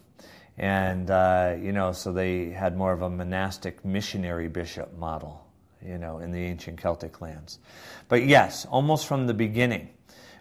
And, 0.57 1.11
uh, 1.11 1.57
you 1.61 1.73
know, 1.73 1.93
so 1.93 2.15
they 2.15 2.49
had 2.49 2.75
more 2.75 2.95
of 2.95 3.03
a 3.03 3.11
monastic 3.11 3.85
missionary 3.85 4.49
bishop 4.49 4.97
model, 4.97 5.47
you 5.85 5.99
know, 5.99 6.21
in 6.21 6.31
the 6.31 6.43
ancient 6.43 6.81
Celtic 6.81 7.21
lands. 7.21 7.59
But 8.09 8.25
yes, 8.25 8.65
almost 8.65 9.07
from 9.07 9.27
the 9.27 9.35
beginning, 9.35 9.91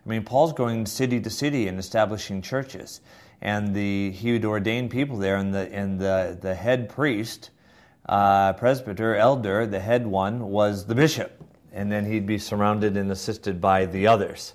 I 0.06 0.10
mean, 0.10 0.24
Paul's 0.24 0.54
going 0.54 0.86
city 0.86 1.20
to 1.22 1.30
city 1.30 1.68
and 1.68 1.80
establishing 1.80 2.42
churches, 2.42 3.02
and 3.42 3.74
the 3.74 4.12
he 4.12 4.34
would 4.34 4.46
ordain 4.46 4.88
people 4.90 5.18
there, 5.18 5.38
and 5.38 5.54
the 5.54 5.72
and 5.74 6.00
the 6.00 6.38
the 6.40 6.54
head 6.54 6.90
priest, 6.90 7.50
uh, 8.08 8.54
presbyter, 8.54 9.16
elder, 9.16 9.66
the 9.66 9.80
head 9.80 10.06
one 10.06 10.50
was 10.50 10.86
the 10.86 10.96
bishop, 10.96 11.44
and 11.74 11.92
then 11.92 12.06
he'd 12.06 12.28
be 12.28 12.38
surrounded 12.38 12.98
and 12.98 13.12
assisted 13.12 13.60
by 13.60 13.86
the 13.86 14.06
others, 14.06 14.54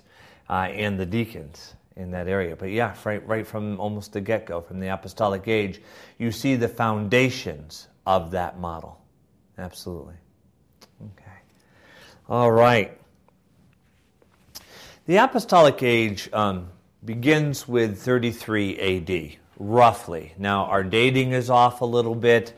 uh, 0.49 0.69
and 0.71 0.97
the 0.97 1.05
deacons 1.05 1.75
in 1.97 2.11
that 2.11 2.29
area. 2.29 2.55
But 2.55 2.69
yeah, 2.69 2.95
right 3.03 3.25
right 3.27 3.45
from 3.45 3.77
almost 3.77 4.13
the 4.13 4.21
get 4.21 4.45
go, 4.45 4.61
from 4.61 4.79
the 4.79 4.87
apostolic 4.87 5.49
age, 5.49 5.81
you 6.17 6.31
see 6.31 6.55
the 6.55 6.69
foundations 6.69 7.89
of 8.05 8.31
that 8.31 8.57
model. 8.57 9.01
Absolutely. 9.57 10.15
Okay. 11.01 11.37
All 12.29 12.51
right. 12.51 13.00
The 15.07 15.17
apostolic 15.17 15.81
age 15.81 16.29
um, 16.31 16.67
begins 17.03 17.67
with 17.67 17.97
33 17.97 18.77
AD, 18.79 19.37
roughly. 19.57 20.33
Now, 20.37 20.65
our 20.65 20.83
dating 20.83 21.31
is 21.31 21.49
off 21.49 21.81
a 21.81 21.85
little 21.85 22.13
bit. 22.13 22.53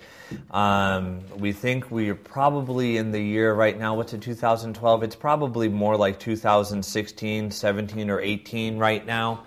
Um, 0.51 1.21
we 1.37 1.53
think 1.53 1.89
we 1.89 2.09
are 2.09 2.15
probably 2.15 2.97
in 2.97 3.11
the 3.13 3.21
year 3.21 3.53
right 3.53 3.79
now, 3.79 3.95
what's 3.95 4.11
it, 4.11 4.21
2012? 4.21 5.03
It's 5.03 5.15
probably 5.15 5.69
more 5.69 5.95
like 5.95 6.19
2016, 6.19 7.49
17, 7.49 8.09
or 8.09 8.19
18 8.19 8.77
right 8.77 9.05
now. 9.05 9.45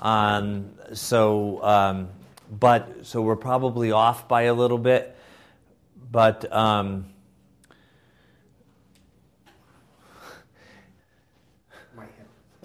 Um, 0.00 0.70
so, 0.94 1.62
um, 1.62 2.08
but, 2.58 3.06
so 3.06 3.22
we're 3.22 3.36
probably 3.36 3.92
off 3.92 4.26
by 4.26 4.42
a 4.42 4.54
little 4.54 4.78
bit. 4.78 5.16
But, 6.10 6.52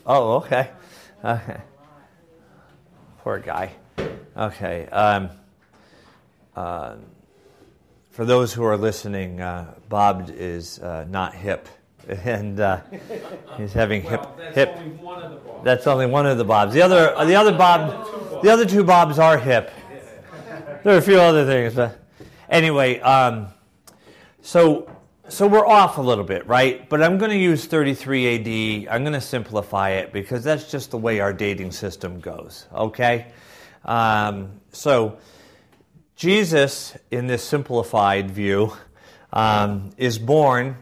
Oh, 0.07 0.37
okay. 0.37 0.69
Okay. 1.23 1.57
Poor 3.19 3.39
guy. 3.39 3.73
Okay. 4.37 4.87
Um, 4.87 5.29
uh, 6.55 6.95
for 8.11 8.23
those 8.23 8.53
who 8.53 8.63
are 8.63 8.77
listening, 8.77 9.41
uh, 9.41 9.73
Bob 9.89 10.31
is 10.33 10.79
uh, 10.79 11.05
not 11.09 11.35
hip, 11.35 11.67
and 12.07 12.57
uh, 12.59 12.79
he's 13.57 13.73
having 13.73 14.01
hip 14.01 14.21
Well, 14.21 14.35
that's 14.39 14.55
hip. 14.55 14.77
only 14.77 14.95
one 14.95 15.21
of 15.23 15.31
the 15.31 15.37
bars. 15.37 15.63
That's 15.65 15.87
only 15.87 16.05
one 16.05 16.25
of 16.25 16.37
the 16.37 16.45
Bobs. 16.45 16.73
The 16.73 16.81
other, 16.81 17.25
the 17.25 17.35
other 17.35 17.51
Bob, 17.51 18.41
the 18.41 18.49
other 18.49 18.65
two 18.65 18.85
Bobs 18.85 19.19
are 19.19 19.37
hip. 19.37 19.71
There 20.83 20.95
are 20.95 20.99
a 20.99 21.01
few 21.01 21.19
other 21.19 21.45
things, 21.45 21.73
but 21.73 21.99
anyway. 22.49 22.99
Um, 23.01 23.47
so, 24.41 24.89
so 25.29 25.47
we're 25.47 25.65
off 25.65 25.97
a 25.97 26.01
little 26.01 26.23
bit, 26.23 26.47
right? 26.47 26.87
But 26.89 27.03
I'm 27.03 27.17
going 27.17 27.31
to 27.31 27.37
use 27.37 27.65
33 27.65 28.85
AD. 28.85 28.93
I'm 28.93 29.03
going 29.03 29.13
to 29.13 29.21
simplify 29.21 29.91
it 29.91 30.13
because 30.13 30.43
that's 30.43 30.69
just 30.69 30.91
the 30.91 30.97
way 30.97 31.19
our 31.19 31.33
dating 31.33 31.71
system 31.71 32.19
goes. 32.19 32.67
Okay. 32.73 33.27
Um, 33.85 34.59
so, 34.71 35.17
Jesus, 36.15 36.97
in 37.11 37.27
this 37.27 37.43
simplified 37.43 38.31
view, 38.31 38.73
um, 39.33 39.91
is 39.97 40.17
born 40.17 40.77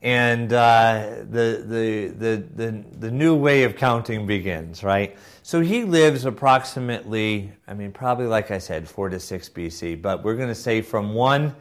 and 0.00 0.52
uh, 0.52 1.24
the, 1.28 1.64
the, 1.66 2.08
the, 2.16 2.44
the, 2.54 2.84
the 2.98 3.10
new 3.10 3.34
way 3.34 3.64
of 3.64 3.76
counting 3.76 4.26
begins, 4.26 4.84
right? 4.84 5.16
So 5.42 5.60
he 5.60 5.82
lives 5.82 6.24
approximately, 6.24 7.50
I 7.66 7.74
mean, 7.74 7.90
probably 7.90 8.26
like 8.26 8.50
I 8.50 8.58
said, 8.58 8.88
4 8.88 9.08
to 9.08 9.18
6 9.18 9.48
BC, 9.48 10.00
but 10.00 10.22
we're 10.22 10.36
going 10.36 10.48
to 10.48 10.54
say 10.54 10.82
from 10.82 11.14
1 11.14 11.54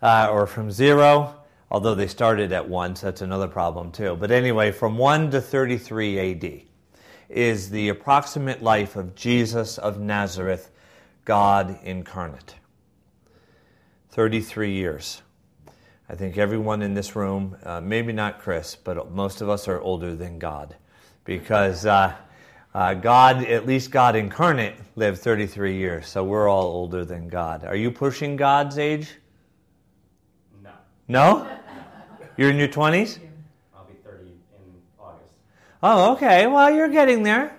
uh, 0.00 0.28
or 0.30 0.46
from 0.46 0.70
0, 0.70 1.34
although 1.72 1.94
they 1.94 2.06
started 2.06 2.52
at 2.52 2.68
1, 2.68 2.96
so 2.96 3.06
that's 3.06 3.22
another 3.22 3.48
problem 3.48 3.90
too. 3.90 4.14
But 4.20 4.30
anyway, 4.30 4.70
from 4.70 4.98
1 4.98 5.30
to 5.30 5.40
33 5.40 6.18
AD 6.18 6.62
is 7.30 7.70
the 7.70 7.88
approximate 7.88 8.62
life 8.62 8.94
of 8.94 9.14
Jesus 9.14 9.78
of 9.78 9.98
Nazareth, 9.98 10.70
God 11.24 11.78
incarnate. 11.82 12.56
33 14.10 14.72
years. 14.72 15.22
I 16.10 16.14
think 16.14 16.36
everyone 16.36 16.82
in 16.82 16.92
this 16.92 17.16
room, 17.16 17.56
uh, 17.64 17.80
maybe 17.80 18.12
not 18.12 18.38
Chris, 18.38 18.76
but 18.76 19.10
most 19.10 19.40
of 19.40 19.48
us 19.48 19.66
are 19.66 19.80
older 19.80 20.14
than 20.14 20.38
God. 20.38 20.76
Because 21.24 21.86
uh, 21.86 22.14
uh, 22.74 22.92
God, 22.92 23.46
at 23.46 23.66
least 23.66 23.90
God 23.90 24.14
incarnate, 24.14 24.74
lived 24.94 25.20
33 25.20 25.74
years, 25.78 26.06
so 26.06 26.22
we're 26.22 26.50
all 26.50 26.64
older 26.64 27.06
than 27.06 27.28
God. 27.28 27.64
Are 27.64 27.76
you 27.76 27.90
pushing 27.90 28.36
God's 28.36 28.76
age? 28.76 29.14
No, 30.62 30.72
No? 31.08 31.58
You're 32.36 32.50
in 32.50 32.56
your 32.56 32.68
20s? 32.68 33.18
I'll 33.74 33.84
be 33.84 33.94
30 34.04 34.24
in 34.24 34.32
August. 34.98 35.24
Oh, 35.82 36.12
okay. 36.14 36.46
Well, 36.46 36.70
you're 36.70 36.88
getting 36.88 37.22
there. 37.22 37.56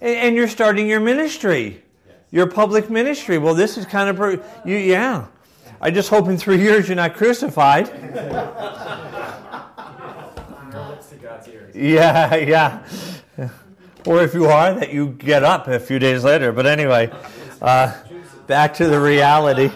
And, 0.00 0.16
and 0.16 0.36
you're 0.36 0.48
starting 0.48 0.86
your 0.86 1.00
ministry, 1.00 1.82
Yes. 2.06 2.16
your 2.30 2.46
public 2.46 2.88
ministry. 2.90 3.38
Well, 3.38 3.54
this 3.54 3.76
is 3.78 3.84
kind 3.86 4.08
of, 4.16 4.42
you, 4.64 4.76
yeah. 4.76 5.26
I 5.80 5.90
just 5.90 6.08
hope 6.08 6.28
in 6.28 6.36
three 6.38 6.60
years 6.60 6.88
you're 6.88 6.96
not 6.96 7.14
crucified. 7.14 7.86
No 10.72 10.88
lips 10.90 11.08
to 11.08 11.16
God's 11.16 11.48
ears. 11.48 11.74
Yeah, 11.74 12.34
yeah. 12.36 12.82
Or 14.06 14.22
if 14.22 14.34
you 14.34 14.46
are, 14.46 14.74
that 14.74 14.92
you 14.92 15.08
get 15.10 15.44
up 15.44 15.68
a 15.68 15.78
few 15.80 15.98
days 15.98 16.24
later. 16.24 16.52
But 16.52 16.66
anyway, 16.66 17.10
uh, 17.60 17.92
back 18.46 18.74
to 18.74 18.86
the 18.88 19.00
reality. 19.00 19.70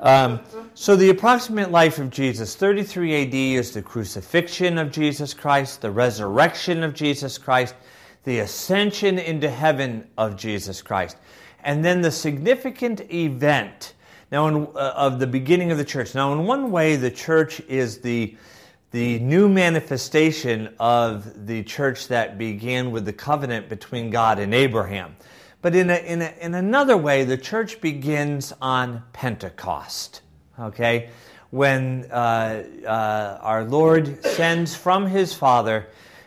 Um, 0.00 0.40
so, 0.78 0.94
the 0.94 1.08
approximate 1.08 1.70
life 1.70 1.98
of 1.98 2.10
Jesus 2.10 2.54
33 2.54 3.22
AD 3.22 3.34
is 3.34 3.72
the 3.72 3.80
crucifixion 3.80 4.76
of 4.76 4.92
Jesus 4.92 5.32
Christ, 5.32 5.80
the 5.80 5.90
resurrection 5.90 6.82
of 6.82 6.92
Jesus 6.92 7.38
Christ, 7.38 7.74
the 8.24 8.40
ascension 8.40 9.18
into 9.18 9.48
heaven 9.48 10.06
of 10.18 10.36
Jesus 10.36 10.82
Christ, 10.82 11.16
and 11.64 11.82
then 11.82 12.02
the 12.02 12.10
significant 12.10 13.10
event 13.10 13.94
now 14.30 14.48
in, 14.48 14.66
uh, 14.74 14.92
of 14.94 15.18
the 15.18 15.26
beginning 15.26 15.70
of 15.70 15.78
the 15.78 15.84
church. 15.84 16.14
Now, 16.14 16.34
in 16.34 16.44
one 16.44 16.70
way, 16.70 16.96
the 16.96 17.10
church 17.10 17.60
is 17.68 18.00
the 18.00 18.36
the 18.90 19.18
new 19.20 19.48
manifestation 19.48 20.74
of 20.78 21.46
the 21.46 21.62
church 21.62 22.08
that 22.08 22.36
began 22.36 22.90
with 22.90 23.06
the 23.06 23.14
covenant 23.14 23.70
between 23.70 24.10
God 24.10 24.38
and 24.38 24.52
Abraham. 24.52 25.16
But 25.62 25.74
in, 25.74 25.88
a, 25.88 25.96
in, 25.96 26.20
a, 26.20 26.34
in 26.38 26.54
another 26.54 26.98
way, 26.98 27.24
the 27.24 27.38
church 27.38 27.80
begins 27.80 28.52
on 28.60 29.02
Pentecost, 29.14 30.20
okay? 30.60 31.10
When 31.50 32.06
uh, 32.10 32.64
uh, 32.84 33.38
our 33.40 33.64
Lord 33.64 34.24
sends 34.24 34.74
from 34.74 35.06
his 35.06 35.32
Father 35.32 35.86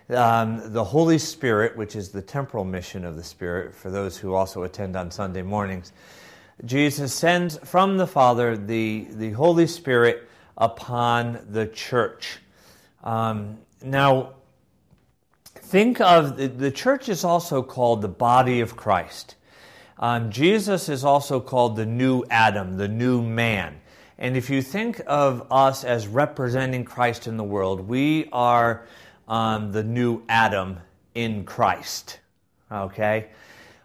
um, 0.10 0.74
the 0.74 0.84
Holy 0.84 1.18
Spirit, 1.18 1.78
which 1.78 1.96
is 1.96 2.10
the 2.10 2.22
temporal 2.22 2.66
mission 2.66 3.06
of 3.06 3.16
the 3.16 3.24
Spirit, 3.24 3.76
for 3.76 3.92
those 3.92 4.18
who 4.18 4.34
also 4.34 4.64
attend 4.64 4.96
on 4.96 5.12
Sunday 5.12 5.44
mornings. 5.44 5.92
Jesus 6.66 7.14
sends 7.14 7.58
from 7.60 7.98
the 7.98 8.08
Father 8.08 8.58
the, 8.58 9.08
the 9.12 9.32
Holy 9.32 9.68
Spirit 9.68 10.28
upon 10.58 11.46
the 11.50 11.68
church. 11.68 12.40
Um, 13.04 13.60
now, 13.82 14.34
think 15.46 16.02
of 16.02 16.38
the, 16.38 16.48
the 16.48 16.72
church 16.72 17.08
is 17.08 17.24
also 17.24 17.62
called 17.62 18.02
the 18.02 18.10
body 18.10 18.60
of 18.60 18.76
Christ. 18.76 19.36
Um, 20.00 20.32
Jesus 20.32 20.90
is 20.90 21.06
also 21.06 21.40
called 21.40 21.76
the 21.76 21.86
new 21.86 22.24
Adam, 22.30 22.78
the 22.78 22.88
new 22.88 23.22
man. 23.22 23.80
And 24.22 24.36
if 24.36 24.50
you 24.50 24.62
think 24.62 25.02
of 25.08 25.48
us 25.50 25.86
as 25.86 26.06
representing 26.06 26.84
Christ 26.84 27.26
in 27.26 27.38
the 27.38 27.44
world, 27.44 27.88
we 27.88 28.28
are 28.34 28.86
um, 29.30 29.72
the 29.72 29.82
new 29.82 30.24
Adam 30.28 30.80
in 31.16 31.46
Christ. 31.46 32.20
Okay? 32.70 33.30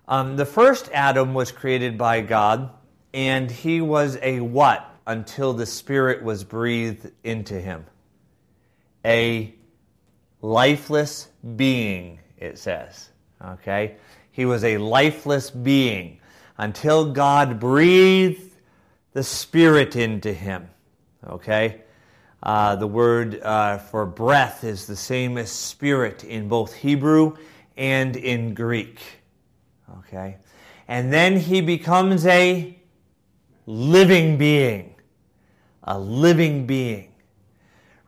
Um, 0.08 0.36
the 0.36 0.44
first 0.44 0.90
Adam 0.92 1.34
was 1.34 1.52
created 1.52 1.96
by 1.96 2.20
God, 2.20 2.70
and 3.14 3.48
he 3.48 3.80
was 3.80 4.18
a 4.22 4.40
what 4.40 4.92
until 5.06 5.52
the 5.52 5.66
Spirit 5.66 6.24
was 6.24 6.42
breathed 6.42 7.12
into 7.22 7.60
him? 7.60 7.86
A 9.04 9.54
lifeless 10.42 11.28
being, 11.54 12.18
it 12.38 12.58
says. 12.58 13.10
Okay? 13.40 13.98
He 14.32 14.46
was 14.46 14.64
a 14.64 14.78
lifeless 14.78 15.48
being 15.48 16.18
until 16.58 17.12
God 17.12 17.60
breathed 17.60 18.50
the 19.14 19.22
Spirit 19.22 19.96
into 19.96 20.32
him. 20.32 20.68
Okay? 21.26 21.80
Uh, 22.42 22.76
the 22.76 22.86
word 22.86 23.40
uh, 23.40 23.78
for 23.78 24.04
breath 24.04 24.64
is 24.64 24.86
the 24.86 24.96
same 24.96 25.38
as 25.38 25.50
spirit 25.50 26.24
in 26.24 26.46
both 26.46 26.74
Hebrew 26.74 27.36
and 27.74 28.14
in 28.16 28.52
Greek. 28.52 29.00
Okay? 29.98 30.36
And 30.86 31.10
then 31.10 31.38
he 31.38 31.62
becomes 31.62 32.26
a 32.26 32.76
living 33.64 34.36
being. 34.36 34.94
A 35.84 35.98
living 35.98 36.66
being. 36.66 37.12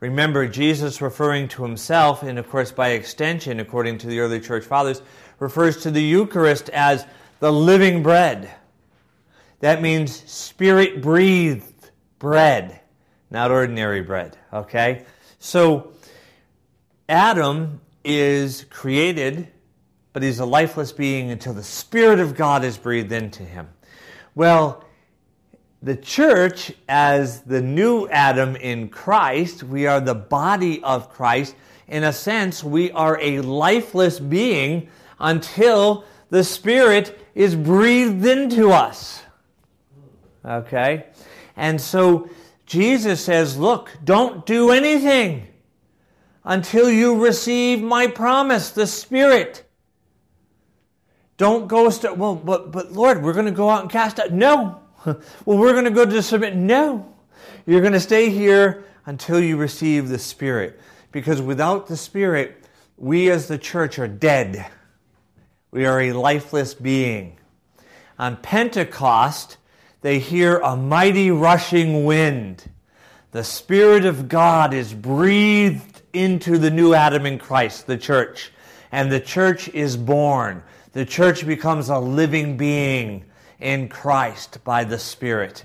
Remember, 0.00 0.46
Jesus 0.46 1.00
referring 1.00 1.48
to 1.48 1.62
himself, 1.62 2.22
and 2.22 2.38
of 2.38 2.50
course, 2.50 2.70
by 2.70 2.90
extension, 2.90 3.58
according 3.60 3.96
to 3.98 4.06
the 4.06 4.20
early 4.20 4.40
church 4.40 4.64
fathers, 4.64 5.00
refers 5.38 5.82
to 5.82 5.90
the 5.90 6.02
Eucharist 6.02 6.68
as 6.70 7.06
the 7.40 7.50
living 7.50 8.02
bread. 8.02 8.50
That 9.60 9.80
means 9.80 10.28
spirit 10.30 11.00
breathed 11.00 11.90
bread, 12.18 12.80
not 13.30 13.50
ordinary 13.50 14.02
bread. 14.02 14.36
Okay? 14.52 15.04
So, 15.38 15.92
Adam 17.08 17.80
is 18.04 18.66
created, 18.70 19.48
but 20.12 20.22
he's 20.22 20.40
a 20.40 20.46
lifeless 20.46 20.92
being 20.92 21.30
until 21.30 21.52
the 21.52 21.62
Spirit 21.62 22.20
of 22.20 22.34
God 22.34 22.64
is 22.64 22.76
breathed 22.76 23.12
into 23.12 23.42
him. 23.42 23.68
Well, 24.34 24.84
the 25.82 25.96
church, 25.96 26.72
as 26.88 27.42
the 27.42 27.60
new 27.60 28.08
Adam 28.08 28.56
in 28.56 28.88
Christ, 28.88 29.62
we 29.62 29.86
are 29.86 30.00
the 30.00 30.14
body 30.14 30.82
of 30.82 31.10
Christ. 31.10 31.54
In 31.86 32.04
a 32.04 32.12
sense, 32.12 32.64
we 32.64 32.90
are 32.90 33.18
a 33.20 33.40
lifeless 33.40 34.18
being 34.18 34.88
until 35.20 36.04
the 36.30 36.42
Spirit 36.42 37.18
is 37.34 37.54
breathed 37.54 38.26
into 38.26 38.70
us. 38.70 39.22
Okay? 40.46 41.06
And 41.56 41.80
so 41.80 42.30
Jesus 42.66 43.24
says, 43.24 43.56
Look, 43.56 43.90
don't 44.04 44.46
do 44.46 44.70
anything 44.70 45.46
until 46.44 46.90
you 46.90 47.24
receive 47.24 47.82
my 47.82 48.06
promise, 48.06 48.70
the 48.70 48.86
Spirit. 48.86 49.64
Don't 51.36 51.66
go, 51.66 51.90
st- 51.90 52.16
well, 52.16 52.34
but, 52.34 52.72
but 52.72 52.92
Lord, 52.92 53.22
we're 53.22 53.32
going 53.32 53.46
to 53.46 53.52
go 53.52 53.68
out 53.68 53.82
and 53.82 53.90
cast 53.90 54.18
out. 54.18 54.32
No. 54.32 54.80
well, 55.04 55.18
we're 55.58 55.72
going 55.72 55.84
to 55.84 55.90
go 55.90 56.06
to 56.06 56.22
submit. 56.22 56.56
No. 56.56 57.12
You're 57.66 57.80
going 57.80 57.92
to 57.92 58.00
stay 58.00 58.30
here 58.30 58.84
until 59.06 59.40
you 59.40 59.56
receive 59.56 60.08
the 60.08 60.18
Spirit. 60.18 60.80
Because 61.12 61.42
without 61.42 61.88
the 61.88 61.96
Spirit, 61.96 62.64
we 62.96 63.30
as 63.30 63.48
the 63.48 63.58
church 63.58 63.98
are 63.98 64.08
dead. 64.08 64.66
We 65.70 65.84
are 65.84 66.00
a 66.00 66.12
lifeless 66.12 66.74
being. 66.74 67.38
On 68.18 68.36
Pentecost, 68.36 69.58
they 70.06 70.20
hear 70.20 70.58
a 70.58 70.76
mighty 70.76 71.32
rushing 71.32 72.04
wind. 72.04 72.70
The 73.32 73.42
Spirit 73.42 74.04
of 74.04 74.28
God 74.28 74.72
is 74.72 74.94
breathed 74.94 76.00
into 76.12 76.58
the 76.58 76.70
new 76.70 76.94
Adam 76.94 77.26
in 77.26 77.40
Christ, 77.40 77.88
the 77.88 77.98
church, 77.98 78.52
and 78.92 79.10
the 79.10 79.18
church 79.18 79.68
is 79.70 79.96
born. 79.96 80.62
The 80.92 81.04
church 81.04 81.44
becomes 81.44 81.88
a 81.88 81.98
living 81.98 82.56
being 82.56 83.24
in 83.58 83.88
Christ 83.88 84.62
by 84.62 84.84
the 84.84 85.00
Spirit. 85.00 85.64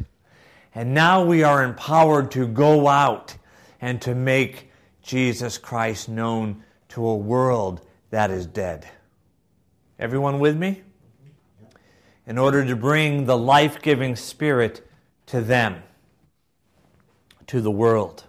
And 0.73 0.95
now 0.95 1.23
we 1.23 1.43
are 1.43 1.63
empowered 1.63 2.31
to 2.31 2.47
go 2.47 2.87
out 2.87 3.37
and 3.79 4.01
to 4.01 4.15
make 4.15 4.71
Jesus 5.03 5.59
Christ 5.59 6.09
known 6.09 6.63
to 6.89 7.07
a 7.07 7.15
world 7.15 7.85
that 8.09 8.31
is 8.31 8.47
dead. 8.47 8.89
Everyone 9.99 10.39
with 10.39 10.57
me? 10.57 10.81
In 12.27 12.37
order 12.37 12.65
to 12.65 12.75
bring 12.75 13.25
the 13.25 13.37
life 13.37 13.81
giving 13.81 14.15
Spirit 14.15 14.87
to 15.27 15.41
them, 15.41 15.81
to 17.47 17.61
the 17.61 17.71
world. 17.71 18.25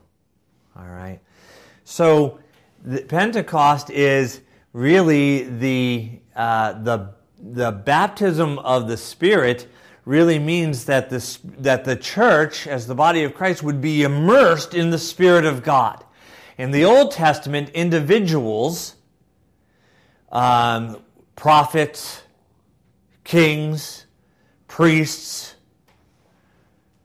All 0.76 0.86
right? 0.86 1.20
So, 1.84 2.40
Pentecost 3.08 3.90
is 3.90 4.40
really 4.72 5.44
the, 5.44 6.10
uh, 6.34 6.82
the, 6.82 7.14
the 7.38 7.70
baptism 7.70 8.58
of 8.60 8.88
the 8.88 8.96
Spirit 8.96 9.68
really 10.04 10.38
means 10.38 10.84
that 10.86 11.10
the, 11.10 11.38
that 11.58 11.84
the 11.84 11.96
church, 11.96 12.66
as 12.66 12.86
the 12.86 12.94
body 12.94 13.22
of 13.22 13.34
Christ, 13.34 13.62
would 13.62 13.80
be 13.80 14.02
immersed 14.02 14.74
in 14.74 14.90
the 14.90 14.98
Spirit 14.98 15.44
of 15.44 15.62
God. 15.62 16.04
In 16.58 16.70
the 16.70 16.84
Old 16.84 17.12
Testament, 17.12 17.70
individuals, 17.70 18.96
um, 20.30 21.02
prophets, 21.36 22.22
kings, 23.24 24.06
priests, 24.68 25.54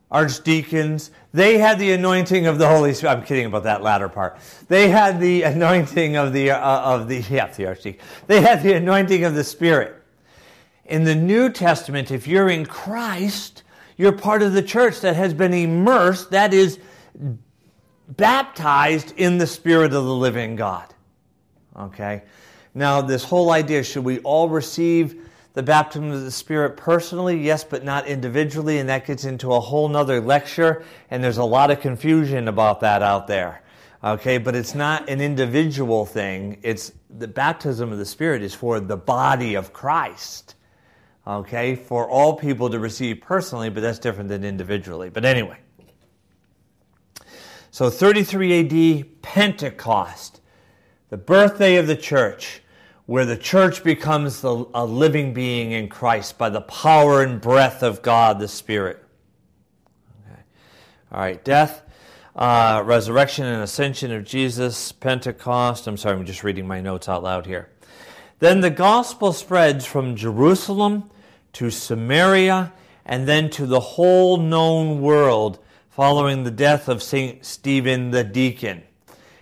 archdeacons, 0.10 1.12
they 1.34 1.58
had 1.58 1.78
the 1.80 1.92
anointing 1.92 2.48
of 2.48 2.58
the 2.58 2.68
Holy 2.68 2.94
Spirit. 2.94 3.14
I'm 3.14 3.24
kidding 3.24 3.46
about 3.46 3.64
that 3.64 3.84
latter 3.84 4.10
part. 4.10 4.40
They 4.68 4.90
had 4.90 5.20
the 5.20 5.44
anointing 5.44 6.16
of 6.16 6.34
the, 6.34 6.52
uh, 6.52 6.60
of 6.60 7.08
the, 7.08 7.18
yeah, 7.30 7.48
the 7.52 7.68
archdeacon. 7.68 8.06
They 8.28 8.42
had 8.42 8.64
the 8.64 8.74
anointing 8.74 9.24
of 9.24 9.36
the 9.36 9.44
Spirit. 9.44 9.96
In 10.86 11.04
the 11.04 11.16
New 11.16 11.50
Testament, 11.50 12.12
if 12.12 12.28
you're 12.28 12.50
in 12.50 12.66
Christ, 12.66 13.64
you're 13.98 14.14
part 14.14 14.42
of 14.42 14.54
the 14.54 14.64
church 14.64 15.02
that 15.02 15.16
has 15.16 15.34
been 15.34 15.54
immersed, 15.54 16.32
that 16.32 16.54
is, 16.54 16.80
baptized 18.08 19.14
in 19.18 19.38
the 19.38 19.48
Spirit 19.48 19.94
of 19.94 20.06
the 20.06 20.16
living 20.16 20.56
God. 20.56 20.94
Okay? 21.78 22.24
Now, 22.74 23.02
this 23.02 23.24
whole 23.24 23.52
idea 23.52 23.84
should 23.84 24.04
we 24.04 24.20
all 24.20 24.48
receive 24.50 25.27
the 25.58 25.64
baptism 25.64 26.12
of 26.12 26.22
the 26.22 26.30
Spirit 26.30 26.78
personally, 26.78 27.42
yes, 27.42 27.64
but 27.64 27.84
not 27.84 28.06
individually, 28.06 28.78
and 28.78 28.90
that 28.90 29.08
gets 29.08 29.26
into 29.26 29.52
a 29.52 29.60
whole 29.60 29.90
nother 29.90 30.22
lecture, 30.22 30.84
and 31.10 31.24
there's 31.24 31.40
a 31.40 31.44
lot 31.44 31.72
of 31.72 31.80
confusion 31.80 32.48
about 32.48 32.82
that 32.82 33.02
out 33.02 33.26
there. 33.26 33.64
Okay, 34.04 34.38
but 34.38 34.56
it's 34.56 34.76
not 34.76 35.10
an 35.10 35.20
individual 35.20 36.06
thing. 36.06 36.60
It's 36.62 36.92
the 37.10 37.28
baptism 37.28 37.92
of 37.92 37.98
the 37.98 38.06
Spirit 38.06 38.44
is 38.44 38.54
for 38.54 38.80
the 38.80 38.98
body 38.98 39.56
of 39.56 39.74
Christ. 39.74 40.54
Okay, 41.26 41.74
for 41.74 42.08
all 42.08 42.36
people 42.36 42.70
to 42.70 42.78
receive 42.78 43.22
personally, 43.22 43.72
but 43.72 43.82
that's 43.82 43.98
different 43.98 44.30
than 44.30 44.44
individually. 44.44 45.10
But 45.10 45.26
anyway. 45.26 45.58
So 47.72 47.90
33 47.90 49.02
AD, 49.02 49.24
Pentecost, 49.24 50.40
the 51.10 51.18
birthday 51.18 51.78
of 51.78 51.88
the 51.88 51.96
church 51.96 52.62
where 53.08 53.26
the 53.26 53.38
church 53.38 53.86
becomes 53.86 54.42
the, 54.42 54.66
a 54.74 54.86
living 54.86 55.34
being 55.34 55.72
in 55.72 55.88
Christ 55.88 56.38
by 56.38 56.50
the 56.50 56.62
power 56.62 57.24
and 57.24 57.40
breath 57.40 57.82
of 57.82 58.02
God 58.02 58.38
the 58.38 58.50
Spirit. 58.50 59.02
Okay. 60.26 60.42
All 61.14 61.22
right, 61.22 61.44
death, 61.44 61.84
uh, 62.36 62.84
resurrection, 62.86 63.46
and 63.46 63.64
ascension 63.64 64.12
of 64.12 64.26
Jesus, 64.26 64.92
Pentecost. 64.92 65.88
I'm 65.88 65.96
sorry, 65.96 66.18
I'm 66.18 66.26
just 66.26 66.44
reading 66.44 66.68
my 66.68 66.82
notes 66.82 67.08
out 67.08 67.24
loud 67.24 67.46
here. 67.46 67.70
Then 68.40 68.60
the 68.60 68.70
gospel 68.70 69.32
spreads 69.32 69.86
from 69.86 70.18
Jerusalem 70.18 71.10
to 71.54 71.72
Samaria 71.72 72.74
and 73.06 73.26
then 73.26 73.50
to 73.52 73.66
the 73.66 73.80
whole 73.80 74.36
known 74.36 75.02
world 75.02 75.60
following 75.90 76.44
the 76.44 76.52
death 76.52 76.90
of 76.90 77.02
St. 77.02 77.44
Stephen 77.46 78.12
the 78.12 78.26
deacon. 78.26 78.84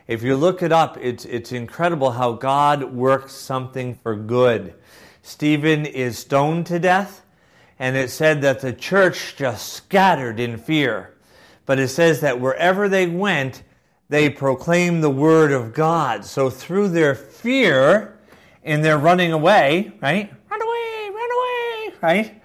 If 0.08 0.22
you 0.22 0.36
look 0.36 0.62
it 0.62 0.72
up, 0.72 0.98
it's, 1.02 1.26
it's 1.26 1.52
incredible 1.52 2.12
how 2.12 2.34
God 2.34 2.94
works 2.94 3.34
something 3.34 3.96
for 3.96 4.16
good. 4.16 4.76
Stephen 5.24 5.88
is 5.88 6.20
stoned 6.20 6.68
to 6.68 6.78
death, 6.78 7.26
and 7.80 7.96
it 7.96 8.12
said 8.12 8.42
that 8.44 8.60
the 8.60 8.72
church 8.72 9.36
just 9.36 9.74
scattered 9.74 10.40
in 10.40 10.58
fear. 10.58 11.16
But 11.66 11.80
it 11.80 11.88
says 11.88 12.22
that 12.22 12.40
wherever 12.40 12.88
they 12.88 13.08
went, 13.08 13.64
they 14.08 14.30
proclaimed 14.30 15.04
the 15.04 15.10
word 15.10 15.52
of 15.52 15.74
God. 15.74 16.24
So 16.24 16.52
through 16.52 16.90
their 16.90 17.16
fear 17.16 18.20
and 18.64 18.86
their 18.86 19.00
running 19.00 19.32
away, 19.32 19.92
right? 20.02 20.32
Run 20.52 20.62
away, 20.62 21.10
run 21.10 21.30
away, 21.32 21.96
right? 22.04 22.42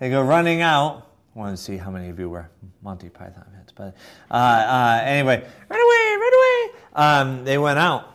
They 0.00 0.10
go 0.10 0.22
running 0.22 0.62
out. 0.62 1.08
I 1.36 1.38
want 1.38 1.56
to 1.56 1.62
see 1.62 1.76
how 1.76 1.92
many 1.92 2.08
of 2.08 2.18
you 2.18 2.28
were 2.28 2.50
Monty 2.82 3.08
Python 3.08 3.46
fans. 3.66 3.72
But 3.74 4.34
uh, 4.34 4.34
uh, 4.34 5.00
anyway, 5.04 5.36
run 5.68 5.80
away, 5.80 6.16
run 6.16 6.34
away. 6.34 6.65
Um, 6.96 7.44
they 7.44 7.58
went 7.58 7.78
out. 7.78 8.14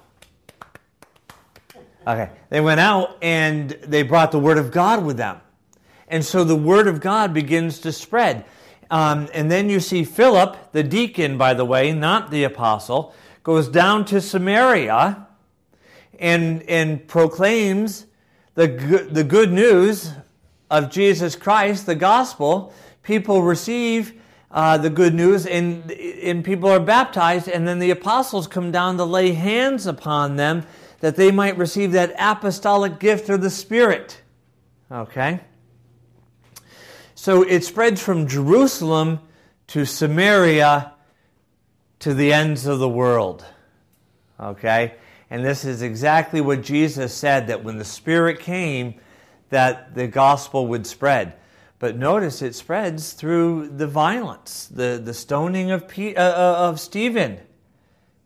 Okay, 2.05 2.29
they 2.49 2.59
went 2.59 2.79
out 2.79 3.19
and 3.21 3.69
they 3.69 4.01
brought 4.01 4.31
the 4.31 4.39
word 4.39 4.57
of 4.57 4.71
God 4.71 5.05
with 5.05 5.17
them, 5.17 5.39
and 6.07 6.25
so 6.25 6.43
the 6.43 6.55
word 6.55 6.87
of 6.87 6.99
God 6.99 7.33
begins 7.33 7.79
to 7.81 7.91
spread. 7.91 8.43
Um, 8.89 9.29
and 9.33 9.49
then 9.49 9.69
you 9.69 9.79
see 9.79 10.03
Philip, 10.03 10.57
the 10.71 10.83
deacon, 10.83 11.37
by 11.37 11.53
the 11.53 11.63
way, 11.63 11.93
not 11.93 12.31
the 12.31 12.43
apostle, 12.43 13.13
goes 13.43 13.69
down 13.69 14.03
to 14.05 14.19
Samaria 14.19 15.27
and, 16.19 16.63
and 16.63 17.07
proclaims 17.07 18.07
the 18.55 18.67
the 19.11 19.23
good 19.23 19.51
news 19.51 20.11
of 20.71 20.89
Jesus 20.89 21.35
Christ, 21.35 21.85
the 21.85 21.95
gospel. 21.95 22.73
People 23.03 23.43
receive 23.43 24.20
uh, 24.51 24.77
the 24.77 24.89
good 24.89 25.13
news 25.13 25.45
and, 25.45 25.89
and 25.91 26.43
people 26.43 26.69
are 26.69 26.79
baptized, 26.79 27.47
and 27.47 27.67
then 27.67 27.79
the 27.79 27.91
apostles 27.91 28.47
come 28.47 28.71
down 28.71 28.97
to 28.97 29.05
lay 29.05 29.31
hands 29.31 29.85
upon 29.85 30.35
them 30.35 30.65
that 30.99 31.15
they 31.15 31.31
might 31.31 31.57
receive 31.57 31.93
that 31.93 32.13
apostolic 32.17 32.99
gift 32.99 33.29
of 33.29 33.41
the 33.41 33.49
Spirit. 33.49 34.21
Okay? 34.91 35.39
So 37.15 37.43
it 37.43 37.63
spreads 37.63 38.01
from 38.01 38.27
Jerusalem 38.27 39.19
to 39.67 39.85
Samaria 39.85 40.93
to 41.99 42.13
the 42.13 42.33
ends 42.33 42.65
of 42.65 42.79
the 42.79 42.89
world. 42.89 43.45
Okay? 44.39 44.95
And 45.29 45.45
this 45.45 45.63
is 45.63 45.81
exactly 45.81 46.41
what 46.41 46.61
Jesus 46.61 47.13
said 47.13 47.47
that 47.47 47.63
when 47.63 47.77
the 47.77 47.85
Spirit 47.85 48.39
came, 48.39 48.95
that 49.49 49.95
the 49.95 50.07
gospel 50.07 50.67
would 50.67 50.85
spread. 50.85 51.33
But 51.81 51.97
notice 51.97 52.43
it 52.43 52.53
spreads 52.53 53.13
through 53.13 53.69
the 53.69 53.87
violence, 53.87 54.67
the, 54.67 55.01
the 55.03 55.15
stoning 55.15 55.71
of, 55.71 55.87
P, 55.87 56.15
uh, 56.15 56.21
uh, 56.21 56.69
of 56.69 56.79
Stephen. 56.79 57.39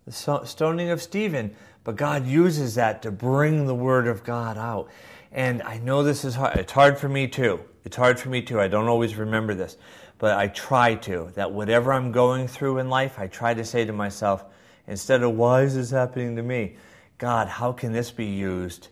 The 0.06 0.42
stoning 0.44 0.90
of 0.90 1.02
Stephen. 1.02 1.56
But 1.86 1.96
God 1.96 2.28
uses 2.28 2.76
that 2.76 3.02
to 3.04 3.12
bring 3.12 3.66
the 3.66 3.74
word 3.74 4.10
of 4.10 4.26
God 4.26 4.58
out. 4.58 4.90
And 5.32 5.62
I 5.62 5.78
know 5.78 6.04
this 6.04 6.26
is 6.26 6.36
hard. 6.36 6.58
It's 6.58 6.74
hard 6.74 6.98
for 6.98 7.08
me 7.08 7.30
too. 7.30 7.62
It's 7.86 7.96
hard 7.96 8.20
for 8.20 8.28
me 8.28 8.42
too. 8.42 8.60
I 8.60 8.68
don't 8.68 8.90
always 8.90 9.16
remember 9.16 9.54
this, 9.54 9.78
but 10.18 10.38
I 10.38 10.50
try 10.50 10.96
to. 10.96 11.32
That 11.36 11.54
whatever 11.54 11.94
I'm 11.94 12.12
going 12.12 12.50
through 12.50 12.80
in 12.80 12.90
life, 12.90 13.18
I 13.18 13.28
try 13.28 13.54
to 13.54 13.64
say 13.64 13.86
to 13.86 13.94
myself, 13.94 14.44
instead 14.86 15.24
of, 15.24 15.32
why 15.32 15.62
is 15.62 15.76
this 15.76 15.92
happening 15.92 16.36
to 16.36 16.44
me? 16.44 16.76
God, 17.20 17.48
how 17.48 17.72
can 17.72 17.94
this 17.94 18.12
be 18.12 18.26
used 18.26 18.90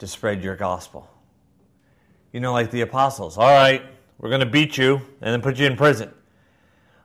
to 0.00 0.06
spread 0.06 0.44
your 0.44 0.54
gospel? 0.54 1.08
You 2.34 2.40
know, 2.40 2.52
like 2.52 2.72
the 2.72 2.80
apostles. 2.80 3.38
All 3.38 3.52
right, 3.52 3.80
we're 4.18 4.28
going 4.28 4.40
to 4.40 4.46
beat 4.46 4.76
you 4.76 4.96
and 5.20 5.32
then 5.32 5.40
put 5.40 5.56
you 5.56 5.66
in 5.66 5.76
prison. 5.76 6.12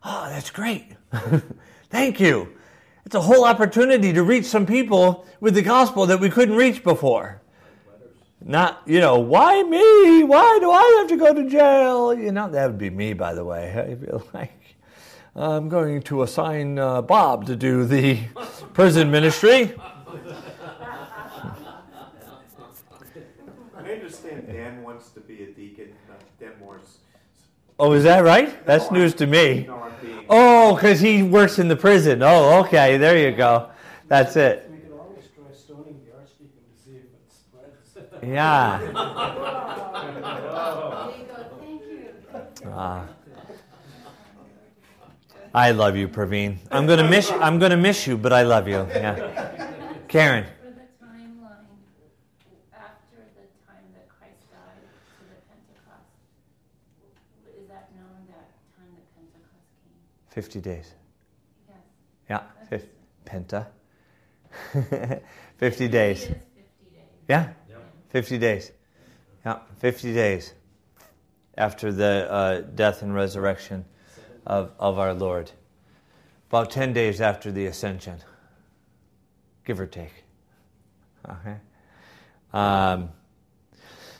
Oh, 0.03 0.27
that's 0.27 0.49
great. 0.49 0.93
Thank 1.91 2.19
you. 2.19 2.49
It's 3.05 3.13
a 3.13 3.21
whole 3.21 3.45
opportunity 3.45 4.11
to 4.11 4.23
reach 4.23 4.45
some 4.45 4.65
people 4.65 5.27
with 5.39 5.53
the 5.53 5.61
gospel 5.61 6.07
that 6.07 6.19
we 6.19 6.31
couldn't 6.31 6.55
reach 6.55 6.83
before. 6.83 7.43
Not, 8.43 8.81
you 8.87 8.99
know, 8.99 9.19
why 9.19 9.61
me? 9.61 10.23
Why 10.23 10.57
do 10.59 10.71
I 10.71 10.97
have 10.99 11.09
to 11.09 11.17
go 11.17 11.31
to 11.35 11.47
jail? 11.47 12.11
You 12.11 12.31
know, 12.31 12.49
that 12.49 12.65
would 12.65 12.79
be 12.79 12.89
me, 12.89 13.13
by 13.13 13.35
the 13.35 13.45
way. 13.45 13.69
I 13.87 14.03
feel 14.03 14.25
like 14.33 14.59
I'm 15.35 15.69
going 15.69 16.01
to 16.01 16.23
assign 16.23 16.79
uh, 16.79 17.03
Bob 17.03 17.45
to 17.45 17.55
do 17.55 17.85
the 17.85 18.19
prison 18.73 19.11
ministry. 19.11 19.75
I 23.75 23.91
understand 23.91 24.38
Dan 24.51 24.83
wants 24.83 25.09
to 25.11 25.19
be 25.19 25.43
a 25.43 25.47
deacon, 25.47 25.93
Dan 26.39 26.53
Morse. 26.59 26.99
Oh, 27.77 27.91
is 27.93 28.03
that 28.03 28.23
right? 28.23 28.65
That's 28.65 28.89
news 28.91 29.13
to 29.15 29.27
me. 29.27 29.67
Oh, 30.27 30.75
because 30.75 30.99
he 30.99 31.21
works 31.23 31.59
in 31.59 31.67
the 31.67 31.75
prison. 31.75 32.23
Oh, 32.23 32.61
okay. 32.61 32.97
There 32.97 33.15
you 33.17 33.31
go. 33.35 33.69
That's 34.07 34.35
it. 34.35 34.67
We 34.71 34.79
could 34.79 34.91
always 34.91 35.25
try 35.35 35.51
stoning 35.55 35.99
the 36.03 36.13
archdeacon 36.17 36.63
to 36.65 36.73
see 36.83 36.95
if 36.97 37.03
it 37.03 37.29
spreads. 37.29 37.95
Yeah. 38.27 38.79
There 38.79 38.87
you 38.89 38.93
go, 41.25 41.35
thank 41.59 41.81
you. 41.83 42.13
Ah. 42.73 43.05
I 45.53 45.71
love 45.71 45.95
you, 45.95 46.07
Praveen. 46.07 46.57
I'm 46.71 46.85
gonna 46.85 47.07
miss. 47.07 47.31
I'm 47.31 47.57
gonna 47.59 47.77
miss 47.77 48.05
you, 48.07 48.17
but 48.17 48.33
I 48.33 48.43
love 48.43 48.67
you. 48.67 48.85
Yeah. 48.93 49.15
Karen. 50.07 50.45
50 60.41 60.61
days. 60.61 60.93
Yeah, 62.29 62.43
yeah 62.71 62.79
Penta. 63.25 63.67
50 65.57 65.87
days. 65.89 66.29
Yeah? 67.27 67.49
50 68.11 68.37
days. 68.37 68.71
Yeah, 69.45 69.59
50 69.79 70.13
days 70.13 70.53
after 71.57 71.91
the 71.91 72.31
uh, 72.31 72.61
death 72.61 73.01
and 73.01 73.13
resurrection 73.13 73.83
of, 74.47 74.71
of 74.79 74.97
our 74.97 75.13
Lord. 75.13 75.51
About 76.47 76.71
10 76.71 76.93
days 76.93 77.19
after 77.19 77.51
the 77.51 77.65
ascension, 77.65 78.19
give 79.65 79.77
or 79.77 79.87
take. 79.87 80.23
Okay? 81.29 81.57
Um, 82.53 83.09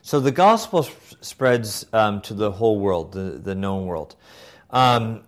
so 0.02 0.20
the 0.20 0.32
gospel 0.34 0.86
spreads 1.22 1.86
um, 1.94 2.20
to 2.24 2.34
the 2.34 2.52
whole 2.52 2.78
world, 2.78 3.14
the, 3.14 3.40
the 3.42 3.56
known 3.56 3.86
world. 3.86 4.18
Um, 4.70 5.24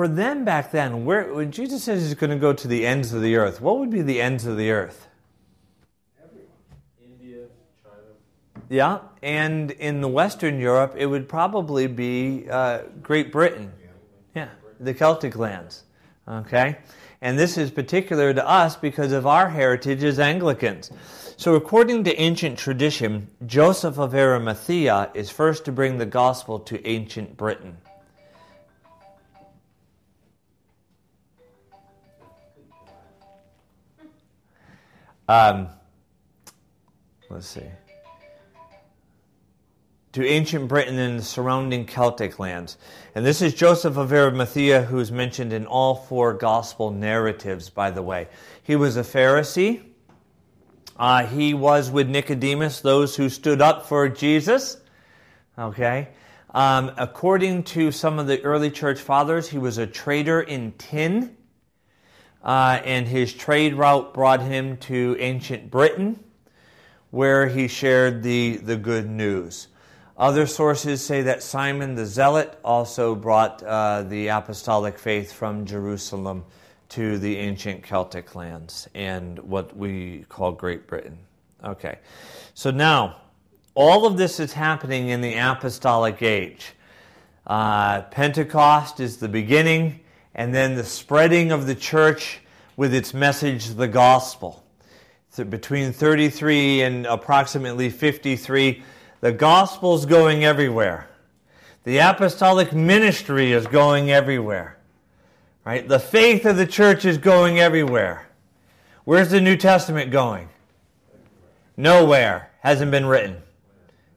for 0.00 0.08
them 0.08 0.46
back 0.46 0.70
then, 0.70 1.04
where, 1.04 1.30
when 1.34 1.52
Jesus 1.52 1.84
says 1.84 2.00
he's 2.02 2.14
going 2.14 2.30
to 2.30 2.38
go 2.38 2.54
to 2.54 2.66
the 2.66 2.86
ends 2.86 3.12
of 3.12 3.20
the 3.20 3.36
earth, 3.36 3.60
what 3.60 3.78
would 3.78 3.90
be 3.90 4.00
the 4.00 4.18
ends 4.18 4.46
of 4.46 4.56
the 4.56 4.70
earth? 4.70 5.06
Everyone. 6.24 6.48
India, 7.04 7.44
China. 7.84 8.64
Yeah, 8.70 9.00
and 9.22 9.70
in 9.72 10.00
the 10.00 10.08
Western 10.08 10.58
Europe, 10.58 10.94
it 10.96 11.04
would 11.04 11.28
probably 11.28 11.86
be 11.86 12.46
uh, 12.48 12.84
Great 13.02 13.30
Britain. 13.30 13.70
Yeah, 14.34 14.48
the 14.80 14.94
Celtic 14.94 15.36
lands. 15.36 15.82
Okay? 16.26 16.78
And 17.20 17.38
this 17.38 17.58
is 17.58 17.70
particular 17.70 18.32
to 18.32 18.48
us 18.48 18.76
because 18.76 19.12
of 19.12 19.26
our 19.26 19.50
heritage 19.50 20.02
as 20.02 20.18
Anglicans. 20.18 20.90
So, 21.36 21.56
according 21.56 22.04
to 22.04 22.16
ancient 22.18 22.58
tradition, 22.58 23.28
Joseph 23.44 23.98
of 23.98 24.14
Arimathea 24.14 25.10
is 25.12 25.28
first 25.28 25.66
to 25.66 25.72
bring 25.72 25.98
the 25.98 26.06
gospel 26.06 26.58
to 26.60 26.88
ancient 26.88 27.36
Britain. 27.36 27.76
Um, 35.30 35.68
let's 37.28 37.46
see 37.46 37.62
to 40.12 40.26
ancient 40.26 40.66
Britain 40.66 40.98
and 40.98 41.20
the 41.20 41.22
surrounding 41.22 41.86
Celtic 41.86 42.40
lands. 42.40 42.78
And 43.14 43.24
this 43.24 43.40
is 43.40 43.54
Joseph 43.54 43.96
of 43.96 44.12
Arimathea, 44.12 44.82
who's 44.82 45.12
mentioned 45.12 45.52
in 45.52 45.66
all 45.66 45.94
four 45.94 46.34
gospel 46.34 46.90
narratives, 46.90 47.70
by 47.70 47.92
the 47.92 48.02
way. 48.02 48.26
He 48.64 48.74
was 48.74 48.96
a 48.96 49.02
Pharisee. 49.02 49.82
Uh, 50.96 51.26
he 51.26 51.54
was 51.54 51.92
with 51.92 52.08
Nicodemus, 52.08 52.80
those 52.80 53.14
who 53.14 53.28
stood 53.28 53.62
up 53.62 53.86
for 53.86 54.08
Jesus. 54.08 54.78
Okay. 55.56 56.08
Um, 56.52 56.90
according 56.96 57.62
to 57.64 57.92
some 57.92 58.18
of 58.18 58.26
the 58.26 58.42
early 58.42 58.72
church 58.72 58.98
fathers, 58.98 59.48
he 59.48 59.58
was 59.58 59.78
a 59.78 59.86
trader 59.86 60.40
in 60.40 60.72
tin. 60.72 61.36
Uh, 62.42 62.80
and 62.84 63.06
his 63.06 63.34
trade 63.34 63.74
route 63.74 64.14
brought 64.14 64.40
him 64.40 64.76
to 64.78 65.16
ancient 65.18 65.70
Britain, 65.70 66.18
where 67.10 67.48
he 67.48 67.68
shared 67.68 68.22
the, 68.22 68.56
the 68.58 68.76
good 68.76 69.08
news. 69.08 69.68
Other 70.16 70.46
sources 70.46 71.04
say 71.04 71.22
that 71.22 71.42
Simon 71.42 71.94
the 71.94 72.06
Zealot 72.06 72.58
also 72.62 73.14
brought 73.14 73.62
uh, 73.62 74.02
the 74.02 74.28
apostolic 74.28 74.98
faith 74.98 75.32
from 75.32 75.64
Jerusalem 75.64 76.44
to 76.90 77.18
the 77.18 77.36
ancient 77.36 77.82
Celtic 77.82 78.34
lands 78.34 78.88
and 78.94 79.38
what 79.38 79.74
we 79.76 80.26
call 80.28 80.52
Great 80.52 80.86
Britain. 80.86 81.18
Okay, 81.64 81.98
so 82.54 82.70
now 82.70 83.22
all 83.74 84.06
of 84.06 84.16
this 84.16 84.40
is 84.40 84.52
happening 84.52 85.08
in 85.08 85.20
the 85.20 85.34
apostolic 85.34 86.20
age. 86.20 86.72
Uh, 87.46 88.02
Pentecost 88.02 89.00
is 89.00 89.16
the 89.16 89.28
beginning, 89.28 90.00
and 90.40 90.54
then 90.54 90.74
the 90.74 90.84
spreading 90.84 91.52
of 91.52 91.66
the 91.66 91.74
church 91.74 92.40
with 92.74 92.94
its 92.94 93.12
message, 93.12 93.74
the 93.74 93.86
gospel. 93.86 94.64
So 95.28 95.44
between 95.44 95.92
33 95.92 96.80
and 96.80 97.04
approximately 97.04 97.90
53, 97.90 98.82
the 99.20 99.32
gospel's 99.32 100.06
going 100.06 100.42
everywhere. 100.42 101.10
The 101.84 101.98
apostolic 101.98 102.72
ministry 102.72 103.52
is 103.52 103.66
going 103.66 104.10
everywhere. 104.10 104.78
Right? 105.66 105.86
The 105.86 106.00
faith 106.00 106.46
of 106.46 106.56
the 106.56 106.66
church 106.66 107.04
is 107.04 107.18
going 107.18 107.58
everywhere. 107.58 108.26
Where's 109.04 109.28
the 109.28 109.42
New 109.42 109.58
Testament 109.58 110.10
going? 110.10 110.48
Nowhere. 111.76 112.50
Hasn't 112.60 112.90
been 112.90 113.04
written. 113.04 113.42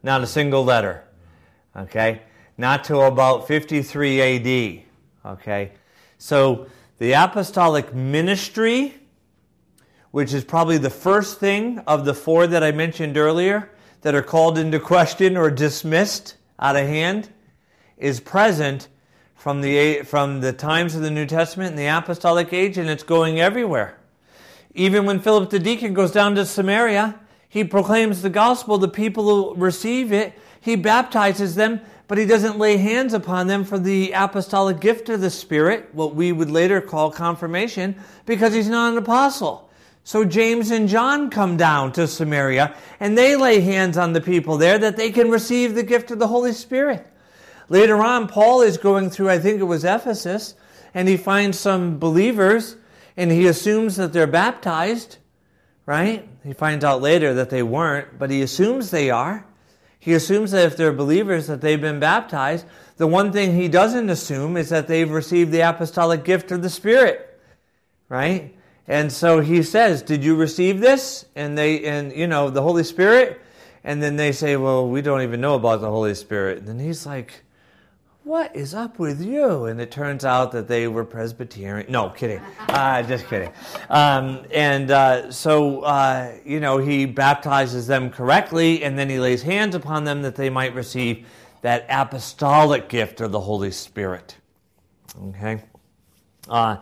Not 0.02 0.24
a 0.24 0.28
single 0.28 0.64
letter. 0.64 1.04
Okay? 1.76 2.22
not 2.58 2.86
till 2.86 3.06
about 3.06 3.46
53 3.46 4.22
AD. 4.22 4.84
Okay? 5.26 5.72
So 6.26 6.68
the 7.00 7.12
apostolic 7.12 7.94
ministry, 7.94 8.96
which 10.12 10.34
is 10.34 10.46
probably 10.46 10.78
the 10.78 10.90
first 10.90 11.38
thing 11.38 11.80
of 11.80 12.06
the 12.06 12.14
four 12.14 12.48
that 12.48 12.64
I 12.64 12.72
mentioned 12.72 13.18
earlier 13.18 13.70
that 14.04 14.16
are 14.16 14.22
called 14.22 14.58
into 14.58 14.80
question 14.80 15.36
or 15.36 15.52
dismissed 15.52 16.38
out 16.58 16.78
of 16.78 16.88
hand, 16.88 17.28
is 17.98 18.22
present 18.22 18.88
from 19.36 19.60
the, 19.60 20.04
from 20.04 20.40
the 20.40 20.54
times 20.54 20.96
of 20.96 21.02
the 21.02 21.12
New 21.12 21.26
Testament 21.26 21.72
and 21.72 21.78
the 21.78 21.88
apostolic 21.88 22.54
age, 22.54 22.78
and 22.78 22.90
it's 22.90 23.04
going 23.04 23.42
everywhere. 23.42 24.00
Even 24.74 25.06
when 25.06 25.20
Philip 25.20 25.50
the 25.50 25.60
deacon 25.60 25.94
goes 25.94 26.14
down 26.14 26.36
to 26.36 26.46
Samaria, 26.46 27.20
he 27.50 27.66
proclaims 27.66 28.22
the 28.22 28.30
gospel. 28.30 28.78
The 28.78 28.88
people 28.88 29.26
who 29.26 29.60
receive 29.60 30.14
it, 30.14 30.40
he 30.62 30.78
baptizes 30.78 31.56
them, 31.56 31.82
but 32.14 32.20
he 32.20 32.28
doesn't 32.28 32.60
lay 32.60 32.78
hands 32.78 33.12
upon 33.12 33.48
them 33.48 33.64
for 33.64 33.80
the 33.80 34.12
apostolic 34.12 34.80
gift 34.80 35.10
of 35.10 35.20
the 35.20 35.32
Spirit, 35.32 35.90
what 35.94 36.14
we 36.14 36.32
would 36.32 36.52
later 36.52 36.80
call 36.80 37.10
confirmation, 37.10 37.96
because 38.28 38.54
he's 38.54 38.70
not 38.70 38.92
an 38.92 39.00
apostle. 39.00 39.68
So 40.04 40.24
James 40.24 40.70
and 40.70 40.88
John 40.88 41.32
come 41.32 41.58
down 41.58 41.92
to 41.94 42.06
Samaria 42.06 42.76
and 43.00 43.18
they 43.18 43.36
lay 43.36 43.62
hands 43.62 43.98
on 43.98 44.14
the 44.14 44.22
people 44.22 44.58
there 44.58 44.78
that 44.78 44.96
they 44.96 45.10
can 45.10 45.32
receive 45.32 45.74
the 45.74 45.82
gift 45.82 46.12
of 46.12 46.20
the 46.20 46.28
Holy 46.28 46.54
Spirit. 46.54 47.04
Later 47.68 47.96
on, 47.96 48.28
Paul 48.28 48.62
is 48.62 48.78
going 48.78 49.10
through, 49.10 49.32
I 49.32 49.40
think 49.40 49.60
it 49.60 49.64
was 49.64 49.84
Ephesus, 49.84 50.54
and 50.94 51.08
he 51.08 51.18
finds 51.18 51.58
some 51.58 51.98
believers 51.98 52.76
and 53.18 53.32
he 53.32 53.48
assumes 53.48 53.96
that 53.96 54.14
they're 54.14 54.28
baptized, 54.28 55.18
right? 55.88 56.30
He 56.44 56.54
finds 56.54 56.86
out 56.86 57.02
later 57.02 57.34
that 57.34 57.50
they 57.50 57.64
weren't, 57.64 58.20
but 58.20 58.30
he 58.30 58.44
assumes 58.44 58.92
they 58.92 59.10
are. 59.10 59.48
He 60.04 60.14
assumes 60.14 60.52
that 60.52 60.66
if 60.66 60.76
they're 60.76 60.92
believers 60.92 61.48
that 61.48 61.62
they've 61.62 61.80
been 61.80 62.02
baptized. 62.02 62.66
The 62.98 63.08
one 63.08 63.32
thing 63.32 63.56
he 63.56 63.70
doesn't 63.70 64.10
assume 64.10 64.58
is 64.58 64.68
that 64.68 64.90
they've 64.90 65.10
received 65.10 65.54
the 65.54 65.62
apostolic 65.62 66.26
gift 66.26 66.52
of 66.52 66.62
the 66.62 66.70
Spirit, 66.70 67.40
right? 68.10 68.54
And 68.86 69.14
so 69.14 69.40
he 69.40 69.64
says, 69.64 70.02
"Did 70.02 70.22
you 70.22 70.36
receive 70.36 70.82
this?" 70.82 71.24
And 71.38 71.58
they 71.58 71.86
and 71.86 72.12
you 72.12 72.28
know, 72.28 72.50
the 72.50 72.62
Holy 72.62 72.84
Spirit? 72.84 73.40
And 73.86 74.04
then 74.04 74.18
they 74.18 74.34
say, 74.34 74.58
"Well, 74.58 74.90
we 74.90 75.02
don't 75.02 75.22
even 75.22 75.40
know 75.40 75.56
about 75.56 75.80
the 75.80 75.90
Holy 75.90 76.16
Spirit." 76.16 76.58
And 76.58 76.68
then 76.68 76.80
he's 76.80 77.06
like, 77.06 77.46
"What 78.24 78.56
is 78.56 78.74
up 78.74 79.00
with 79.00 79.22
you?" 79.22 79.66
And 79.66 79.80
it 79.80 79.92
turns 79.92 80.26
out 80.26 80.52
that 80.54 80.68
they 80.68 80.88
were 80.88 81.04
Presbyterian. 81.04 81.92
No, 81.92 82.10
kidding. 82.10 82.42
Uh, 82.74 83.04
just 83.04 83.28
kidding. 83.28 83.52
Um, 83.92 84.46
and 84.52 84.90
uh, 84.90 85.32
so, 85.32 85.82
uh, 85.82 86.34
you 86.44 86.60
know, 86.60 86.80
he 86.80 87.06
baptizes 87.06 87.86
them 87.86 88.10
correctly, 88.10 88.84
and 88.84 88.98
then 88.98 89.10
he 89.10 89.20
lays 89.20 89.44
hands 89.44 89.76
upon 89.76 90.06
them 90.06 90.24
that 90.24 90.36
they 90.36 90.50
might 90.50 90.74
receive 90.74 91.28
that 91.62 91.86
apostolic 91.88 92.90
gift 92.90 93.22
of 93.22 93.32
the 93.32 93.40
Holy 93.40 93.70
Spirit. 93.70 94.38
Okay? 95.30 95.62
Uh, 96.50 96.78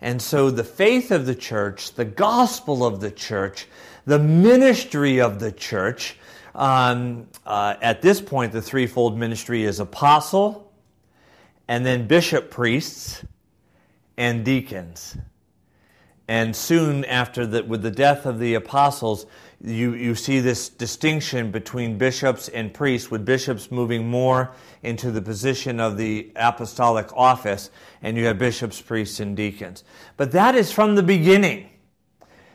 and 0.00 0.20
so 0.20 0.50
the 0.50 0.64
faith 0.64 1.10
of 1.10 1.26
the 1.26 1.34
church, 1.34 1.94
the 1.94 2.04
gospel 2.04 2.84
of 2.84 3.00
the 3.00 3.10
church, 3.10 3.66
the 4.06 4.18
ministry 4.18 5.20
of 5.20 5.38
the 5.38 5.52
church, 5.52 6.16
um, 6.54 7.28
uh, 7.46 7.76
at 7.80 8.02
this 8.02 8.20
point, 8.20 8.52
the 8.52 8.62
threefold 8.62 9.16
ministry 9.18 9.64
is 9.64 9.80
apostle, 9.80 10.63
and 11.68 11.84
then 11.84 12.06
bishop 12.06 12.50
priests, 12.50 13.24
and 14.16 14.44
deacons. 14.44 15.16
And 16.26 16.56
soon 16.56 17.04
after 17.04 17.46
that, 17.46 17.68
with 17.68 17.82
the 17.82 17.90
death 17.90 18.24
of 18.24 18.38
the 18.38 18.54
apostles, 18.54 19.26
you, 19.62 19.94
you 19.94 20.14
see 20.14 20.40
this 20.40 20.68
distinction 20.68 21.50
between 21.50 21.98
bishops 21.98 22.48
and 22.48 22.72
priests, 22.72 23.10
with 23.10 23.24
bishops 23.24 23.70
moving 23.70 24.08
more 24.08 24.52
into 24.82 25.10
the 25.10 25.20
position 25.20 25.80
of 25.80 25.96
the 25.96 26.32
apostolic 26.36 27.08
office, 27.14 27.70
and 28.02 28.16
you 28.16 28.24
have 28.26 28.38
bishops, 28.38 28.80
priests, 28.80 29.20
and 29.20 29.36
deacons. 29.36 29.84
But 30.16 30.32
that 30.32 30.54
is 30.54 30.72
from 30.72 30.94
the 30.94 31.02
beginning. 31.02 31.70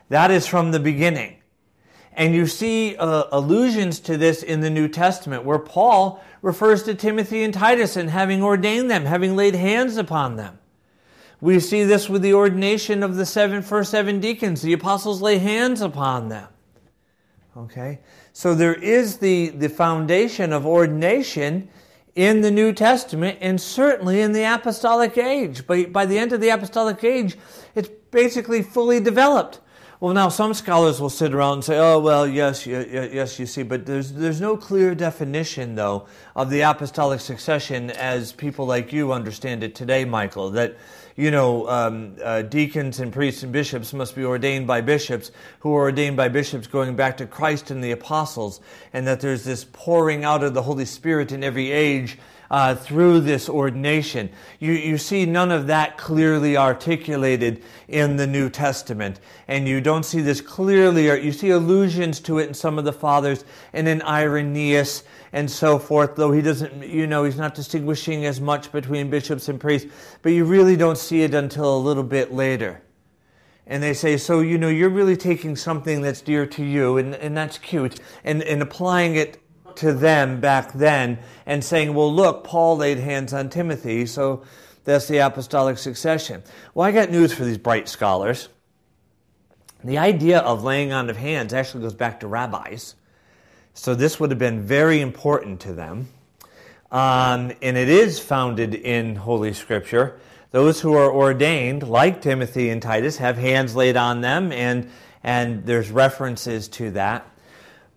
That 0.10 0.32
is 0.32 0.48
from 0.48 0.72
the 0.72 0.80
beginning. 0.80 1.39
And 2.20 2.36
you 2.36 2.48
see 2.48 2.98
uh, 2.98 3.24
allusions 3.32 4.02
to 4.02 4.18
this 4.18 4.44
in 4.44 4.60
the 4.60 4.70
New 4.70 4.90
Testament, 4.90 5.46
where 5.46 5.58
Paul 5.58 6.22
refers 6.42 6.84
to 6.84 6.94
Timothy 6.94 7.44
and 7.44 7.54
Titus 7.54 7.96
and 7.96 8.10
having 8.10 8.44
ordained 8.44 8.92
them, 8.92 9.06
having 9.06 9.38
laid 9.38 9.56
hands 9.56 9.96
upon 9.96 10.36
them. 10.36 10.60
We 11.40 11.62
see 11.62 11.86
this 11.86 12.10
with 12.10 12.22
the 12.22 12.34
ordination 12.34 13.04
of 13.04 13.16
the 13.16 13.26
seven 13.26 13.62
first 13.62 13.90
seven 13.90 14.20
deacons. 14.20 14.62
The 14.62 14.74
apostles 14.74 15.22
lay 15.22 15.38
hands 15.38 15.80
upon 15.80 16.28
them. 16.28 16.50
Okay? 17.56 18.00
So 18.34 18.54
there 18.54 18.76
is 18.76 19.20
the, 19.20 19.48
the 19.48 19.70
foundation 19.70 20.52
of 20.52 20.66
ordination 20.66 21.70
in 22.16 22.42
the 22.42 22.52
New 22.52 22.74
Testament 22.74 23.38
and 23.40 23.62
certainly 23.62 24.20
in 24.20 24.34
the 24.34 24.44
apostolic 24.44 25.18
age. 25.18 25.66
But 25.66 25.94
by 25.94 26.06
the 26.06 26.20
end 26.20 26.34
of 26.34 26.42
the 26.42 26.50
apostolic 26.50 27.02
age, 27.02 27.38
it's 27.76 27.88
basically 28.12 28.62
fully 28.62 29.00
developed. 29.00 29.62
Well, 30.02 30.14
now 30.14 30.30
some 30.30 30.54
scholars 30.54 31.02
will 31.02 31.10
sit 31.10 31.34
around 31.34 31.56
and 31.56 31.64
say, 31.66 31.78
"Oh, 31.78 32.00
well, 32.00 32.26
yes, 32.26 32.66
yes, 32.66 33.38
you 33.38 33.46
see," 33.46 33.64
but 33.64 33.86
there's 33.86 34.14
there's 34.14 34.40
no 34.40 34.56
clear 34.56 34.96
definition 34.96 35.76
though 35.76 36.06
of 36.38 36.50
the 36.50 36.62
apostolic 36.62 37.20
succession 37.20 37.92
as 37.92 38.32
people 38.32 38.66
like 38.66 38.94
you 38.94 39.12
understand 39.12 39.62
it 39.62 39.76
today, 39.76 40.06
Michael. 40.06 40.52
That 40.52 40.78
you 41.18 41.32
know, 41.32 41.68
um, 41.68 42.16
uh, 42.24 42.44
deacons 42.44 43.02
and 43.02 43.12
priests 43.12 43.44
and 43.44 43.52
bishops 43.52 43.92
must 43.92 44.16
be 44.16 44.24
ordained 44.24 44.68
by 44.68 44.80
bishops 44.80 45.32
who 45.60 45.76
are 45.76 45.82
ordained 45.82 46.16
by 46.16 46.30
bishops 46.30 46.66
going 46.66 46.96
back 46.96 47.18
to 47.18 47.26
Christ 47.26 47.70
and 47.70 47.84
the 47.84 47.92
apostles, 47.92 48.62
and 48.94 49.06
that 49.06 49.20
there's 49.20 49.44
this 49.44 49.66
pouring 49.74 50.24
out 50.24 50.46
of 50.46 50.54
the 50.54 50.62
Holy 50.62 50.86
Spirit 50.86 51.34
in 51.34 51.44
every 51.44 51.72
age 51.72 52.18
uh, 52.52 52.76
through 52.76 53.20
this 53.22 53.48
ordination. 53.48 54.30
You, 54.60 54.74
you 54.74 54.98
see 54.98 55.26
none 55.26 55.52
of 55.52 55.68
that 55.68 55.98
clearly 55.98 56.58
articulated 56.58 57.64
in 57.88 58.16
the 58.16 58.28
New 58.28 58.50
Testament. 58.50 59.20
And 59.48 59.68
you 59.68 59.82
don't 59.82 60.04
see 60.04 60.22
this 60.22 60.42
clearly, 60.42 61.10
or 61.10 61.16
you 61.16 61.32
see 61.32 61.52
allusions 61.52 62.20
to 62.22 62.40
it 62.40 62.48
in 62.48 62.54
some 62.54 62.80
of 62.80 62.86
the 62.86 62.94
fathers 62.94 63.46
and 63.74 63.88
in 63.88 64.02
Irenaeus 64.02 65.04
and 65.32 65.50
so 65.50 65.78
forth, 65.78 66.16
though 66.16 66.32
he 66.32 66.42
doesn't, 66.42 66.84
you 66.88 67.06
know, 67.06 67.24
he's 67.24 67.38
not 67.38 67.54
distinguishing 67.54 68.26
as 68.26 68.42
much 68.42 68.72
between 68.72 69.10
bishops 69.10 69.48
and 69.48 69.60
priests, 69.60 69.92
but 70.22 70.30
you 70.30 70.44
really 70.44 70.76
don't 70.76 70.98
see 70.98 71.22
it 71.22 71.34
until 71.34 71.78
a 71.78 71.78
little 71.78 72.04
bit 72.04 72.34
later. 72.34 72.82
And 73.68 73.84
they 73.84 73.94
say, 73.94 74.18
so, 74.18 74.40
you 74.40 74.58
know, 74.58 74.70
you're 74.70 74.90
really 74.90 75.16
taking 75.16 75.56
something 75.56 76.02
that's 76.02 76.22
dear 76.22 76.48
to 76.48 76.64
you, 76.64 76.98
and, 76.98 77.14
and 77.14 77.38
that's 77.38 77.60
cute, 77.60 78.00
and, 78.24 78.42
and 78.42 78.64
applying 78.64 79.16
it 79.16 79.40
to 79.80 79.94
them 79.94 80.40
back 80.40 80.74
then 80.74 81.20
and 81.46 81.64
saying, 81.64 81.94
well, 81.94 82.14
look, 82.14 82.44
Paul 82.44 82.78
laid 82.78 83.00
hands 83.00 83.34
on 83.34 83.50
Timothy, 83.50 84.06
so 84.06 84.44
that's 84.84 85.08
the 85.08 85.18
apostolic 85.20 85.78
succession. 85.78 86.44
Well, 86.74 86.88
I 86.88 86.92
got 86.92 87.10
news 87.10 87.34
for 87.34 87.44
these 87.46 87.58
bright 87.58 87.88
scholars. 87.88 88.50
The 89.84 89.98
idea 89.98 90.40
of 90.40 90.64
laying 90.64 90.92
on 90.92 91.10
of 91.10 91.16
hands 91.16 91.54
actually 91.54 91.84
goes 91.84 91.94
back 91.94 92.20
to 92.20 92.28
rabbis. 92.28 92.96
So 93.74 93.96
this 93.96 94.20
would 94.20 94.32
have 94.32 94.40
been 94.40 94.64
very 94.64 95.00
important 95.00 95.62
to 95.62 95.74
them. 95.74 96.10
Um, 96.92 97.54
and 97.62 97.78
it 97.78 97.88
is 97.88 98.20
founded 98.20 98.76
in 98.76 99.16
Holy 99.16 99.54
Scripture. 99.54 100.20
Those 100.52 100.82
who 100.82 100.94
are 100.96 101.10
ordained, 101.10 101.88
like 101.88 102.22
Timothy 102.22 102.70
and 102.70 102.82
Titus, 102.82 103.18
have 103.18 103.38
hands 103.38 103.76
laid 103.76 103.96
on 103.96 104.20
them, 104.22 104.52
and, 104.52 104.90
and 105.24 105.66
there's 105.66 105.92
references 105.92 106.68
to 106.70 106.92
that. 106.92 107.26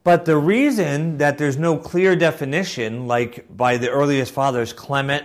But 0.04 0.24
the 0.24 0.36
reason 0.36 1.18
that 1.18 1.38
there's 1.38 1.56
no 1.56 1.76
clear 1.76 2.16
definition, 2.16 3.06
like 3.06 3.46
by 3.56 3.76
the 3.76 3.88
earliest 3.88 4.32
fathers, 4.32 4.72
Clement 4.72 5.24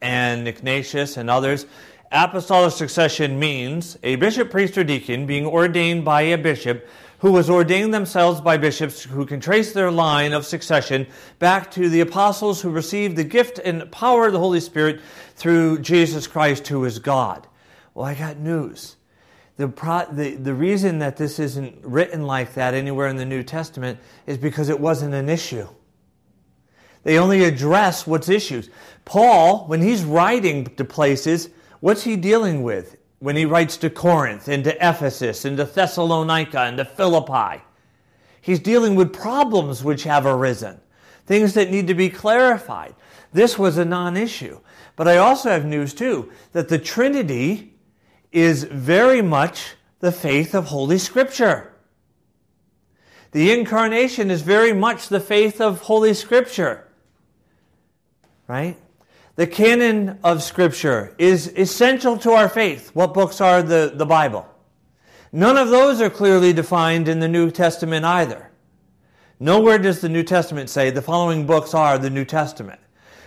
and 0.00 0.48
Ignatius 0.48 1.18
and 1.18 1.28
others, 1.28 1.66
apostolic 2.10 2.72
succession 2.72 3.38
means 3.38 3.98
a 4.02 4.16
bishop, 4.16 4.50
priest, 4.50 4.78
or 4.78 4.84
deacon 4.84 5.26
being 5.26 5.46
ordained 5.46 6.04
by 6.04 6.22
a 6.22 6.38
bishop 6.38 6.88
who 7.18 7.32
was 7.32 7.50
ordained 7.50 7.92
themselves 7.92 8.40
by 8.40 8.56
bishops 8.56 9.02
who 9.02 9.26
can 9.26 9.40
trace 9.40 9.72
their 9.72 9.90
line 9.90 10.32
of 10.32 10.46
succession 10.46 11.06
back 11.38 11.70
to 11.70 11.88
the 11.88 12.00
apostles 12.00 12.60
who 12.60 12.70
received 12.70 13.16
the 13.16 13.24
gift 13.24 13.58
and 13.58 13.90
power 13.90 14.26
of 14.26 14.32
the 14.32 14.38
Holy 14.38 14.60
Spirit 14.60 15.00
through 15.34 15.78
Jesus 15.78 16.26
Christ, 16.26 16.68
who 16.68 16.84
is 16.84 16.98
God. 16.98 17.46
Well, 17.94 18.06
I 18.06 18.14
got 18.14 18.38
news. 18.38 18.95
The, 19.56 19.68
pro, 19.68 20.04
the, 20.12 20.34
the 20.34 20.54
reason 20.54 20.98
that 20.98 21.16
this 21.16 21.38
isn't 21.38 21.78
written 21.82 22.22
like 22.22 22.54
that 22.54 22.74
anywhere 22.74 23.08
in 23.08 23.16
the 23.16 23.24
New 23.24 23.42
Testament 23.42 23.98
is 24.26 24.36
because 24.36 24.68
it 24.68 24.78
wasn't 24.78 25.14
an 25.14 25.28
issue. 25.28 25.66
They 27.04 27.18
only 27.18 27.44
address 27.44 28.06
what's 28.06 28.28
issues. 28.28 28.68
Paul, 29.04 29.66
when 29.66 29.80
he's 29.80 30.04
writing 30.04 30.64
to 30.76 30.84
places, 30.84 31.48
what's 31.80 32.02
he 32.02 32.16
dealing 32.16 32.62
with? 32.62 32.96
when 33.18 33.36
he 33.36 33.44
writes 33.44 33.76
to 33.78 33.90
Corinth 33.90 34.48
and 34.48 34.64
to 34.64 34.76
Ephesus 34.76 35.44
and 35.44 35.56
to 35.56 35.64
Thessalonica 35.64 36.60
and 36.60 36.76
to 36.76 36.84
Philippi. 36.84 37.62
He's 38.40 38.60
dealing 38.60 38.94
with 38.94 39.12
problems 39.12 39.82
which 39.82 40.04
have 40.04 40.26
arisen, 40.26 40.80
things 41.24 41.54
that 41.54 41.70
need 41.70 41.86
to 41.88 41.94
be 41.94 42.10
clarified. 42.10 42.94
This 43.32 43.58
was 43.58 43.78
a 43.78 43.84
non 43.84 44.16
issue. 44.16 44.60
But 44.94 45.08
I 45.08 45.16
also 45.16 45.50
have 45.50 45.64
news 45.64 45.92
too 45.92 46.30
that 46.52 46.68
the 46.68 46.78
Trinity 46.78 47.74
is 48.36 48.64
very 48.64 49.22
much 49.22 49.76
the 50.00 50.12
faith 50.12 50.54
of 50.54 50.66
Holy 50.66 50.98
Scripture. 50.98 51.72
The 53.32 53.50
incarnation 53.50 54.30
is 54.30 54.42
very 54.42 54.74
much 54.74 55.08
the 55.08 55.20
faith 55.20 55.58
of 55.58 55.80
Holy 55.80 56.12
Scripture. 56.12 56.86
right? 58.46 58.76
The 59.36 59.46
canon 59.46 60.18
of 60.22 60.42
Scripture 60.42 61.14
is 61.16 61.48
essential 61.56 62.18
to 62.18 62.32
our 62.32 62.50
faith. 62.50 62.90
What 62.92 63.14
books 63.14 63.40
are 63.40 63.62
the, 63.62 63.92
the 63.94 64.04
Bible? 64.04 64.46
None 65.32 65.56
of 65.56 65.70
those 65.70 66.02
are 66.02 66.10
clearly 66.10 66.52
defined 66.52 67.08
in 67.08 67.20
the 67.20 67.28
New 67.28 67.50
Testament 67.50 68.04
either. 68.04 68.50
Nowhere 69.40 69.78
does 69.78 70.02
the 70.02 70.10
New 70.10 70.22
Testament 70.22 70.68
say 70.68 70.90
the 70.90 71.00
following 71.00 71.46
books 71.46 71.72
are 71.72 71.96
the 71.96 72.10
New 72.10 72.26
Testament. 72.26 72.80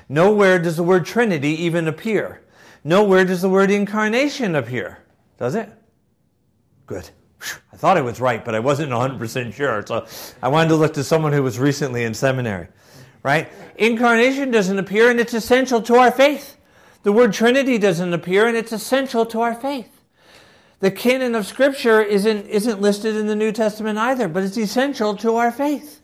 Nowhere 0.07 0.59
does 0.59 0.77
the 0.77 0.83
word 0.83 1.07
Trinity 1.07 1.49
even 1.63 1.87
appear. 1.87 2.41
Nowhere 2.83 3.25
does 3.25 3.41
the 3.41 3.49
word 3.49 3.71
incarnation 3.71 4.55
appear. 4.55 5.03
Does 5.37 5.55
it? 5.55 5.69
Good. 6.85 7.09
I 7.71 7.77
thought 7.77 7.97
I 7.97 8.01
was 8.01 8.19
right, 8.19 8.43
but 8.43 8.55
I 8.55 8.59
wasn't 8.59 8.91
100% 8.91 9.53
sure. 9.53 9.85
So 9.85 10.05
I 10.41 10.47
wanted 10.49 10.69
to 10.69 10.75
look 10.75 10.93
to 10.95 11.03
someone 11.03 11.33
who 11.33 11.43
was 11.43 11.59
recently 11.59 12.03
in 12.03 12.13
seminary. 12.13 12.67
Right? 13.23 13.49
Incarnation 13.77 14.51
doesn't 14.51 14.79
appear, 14.79 15.09
and 15.09 15.19
it's 15.19 15.33
essential 15.33 15.81
to 15.83 15.95
our 15.95 16.11
faith. 16.11 16.57
The 17.03 17.11
word 17.11 17.33
Trinity 17.33 17.77
doesn't 17.77 18.13
appear, 18.13 18.47
and 18.47 18.57
it's 18.57 18.71
essential 18.71 19.25
to 19.27 19.41
our 19.41 19.55
faith. 19.55 20.01
The 20.79 20.91
canon 20.91 21.35
of 21.35 21.45
Scripture 21.45 22.01
isn't, 22.01 22.47
isn't 22.47 22.81
listed 22.81 23.15
in 23.15 23.27
the 23.27 23.35
New 23.35 23.51
Testament 23.51 23.97
either, 23.97 24.27
but 24.27 24.43
it's 24.43 24.57
essential 24.57 25.15
to 25.17 25.35
our 25.35 25.51
faith. 25.51 26.01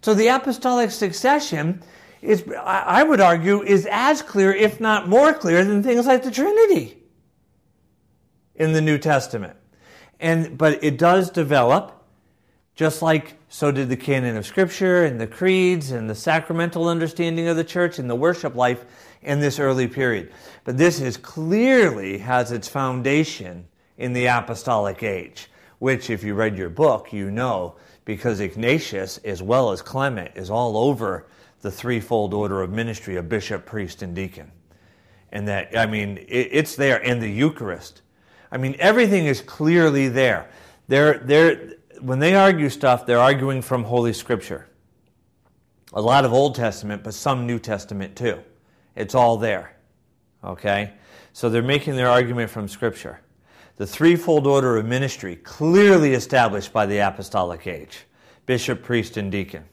So 0.00 0.14
the 0.14 0.28
apostolic 0.28 0.90
succession 0.90 1.82
is, 2.24 2.44
I 2.58 3.02
would 3.02 3.20
argue, 3.20 3.62
is 3.62 3.86
as 3.90 4.22
clear, 4.22 4.52
if 4.52 4.80
not 4.80 5.08
more 5.08 5.34
clear, 5.34 5.64
than 5.64 5.82
things 5.82 6.06
like 6.06 6.22
the 6.22 6.30
Trinity 6.30 6.96
in 8.54 8.72
the 8.72 8.80
New 8.80 8.98
Testament. 8.98 9.56
And, 10.18 10.56
but 10.56 10.82
it 10.82 10.96
does 10.96 11.30
develop, 11.30 11.92
just 12.74 13.02
like 13.02 13.34
so 13.48 13.70
did 13.70 13.88
the 13.88 13.96
canon 13.96 14.36
of 14.36 14.46
Scripture 14.46 15.04
and 15.04 15.20
the 15.20 15.26
creeds 15.26 15.90
and 15.90 16.08
the 16.08 16.14
sacramental 16.14 16.88
understanding 16.88 17.46
of 17.46 17.56
the 17.56 17.64
church 17.64 17.98
and 17.98 18.08
the 18.08 18.14
worship 18.14 18.54
life 18.54 18.84
in 19.22 19.40
this 19.40 19.58
early 19.58 19.86
period. 19.86 20.32
But 20.64 20.78
this 20.78 21.00
is 21.00 21.16
clearly 21.16 22.18
has 22.18 22.52
its 22.52 22.68
foundation 22.68 23.66
in 23.98 24.12
the 24.12 24.26
apostolic 24.26 25.02
age, 25.02 25.50
which, 25.78 26.08
if 26.08 26.24
you 26.24 26.34
read 26.34 26.56
your 26.56 26.70
book, 26.70 27.12
you 27.12 27.30
know, 27.30 27.76
because 28.04 28.40
Ignatius, 28.40 29.18
as 29.18 29.42
well 29.42 29.70
as 29.70 29.82
Clement, 29.82 30.32
is 30.34 30.50
all 30.50 30.76
over 30.76 31.26
the 31.64 31.70
threefold 31.70 32.34
order 32.34 32.60
of 32.60 32.70
ministry 32.70 33.16
of 33.16 33.26
bishop, 33.26 33.64
priest, 33.64 34.02
and 34.02 34.14
deacon. 34.14 34.52
And 35.32 35.48
that, 35.48 35.76
I 35.76 35.86
mean, 35.86 36.18
it, 36.18 36.48
it's 36.52 36.76
there, 36.76 37.02
and 37.02 37.22
the 37.22 37.28
Eucharist. 37.28 38.02
I 38.52 38.58
mean, 38.58 38.76
everything 38.78 39.24
is 39.24 39.40
clearly 39.40 40.08
there. 40.08 40.50
They're, 40.88 41.20
they're, 41.20 41.76
when 42.02 42.18
they 42.18 42.34
argue 42.34 42.68
stuff, 42.68 43.06
they're 43.06 43.18
arguing 43.18 43.62
from 43.62 43.82
Holy 43.84 44.12
Scripture. 44.12 44.68
A 45.94 46.02
lot 46.02 46.26
of 46.26 46.34
Old 46.34 46.54
Testament, 46.54 47.02
but 47.02 47.14
some 47.14 47.46
New 47.46 47.58
Testament 47.58 48.14
too. 48.14 48.40
It's 48.94 49.14
all 49.14 49.38
there. 49.38 49.74
Okay? 50.44 50.92
So 51.32 51.48
they're 51.48 51.62
making 51.62 51.96
their 51.96 52.10
argument 52.10 52.50
from 52.50 52.68
Scripture 52.68 53.20
the 53.76 53.86
threefold 53.86 54.46
order 54.46 54.76
of 54.76 54.84
ministry 54.84 55.36
clearly 55.36 56.12
established 56.12 56.74
by 56.74 56.84
the 56.84 56.98
apostolic 56.98 57.66
age 57.66 58.04
bishop, 58.44 58.82
priest, 58.82 59.16
and 59.16 59.32
deacon. 59.32 59.64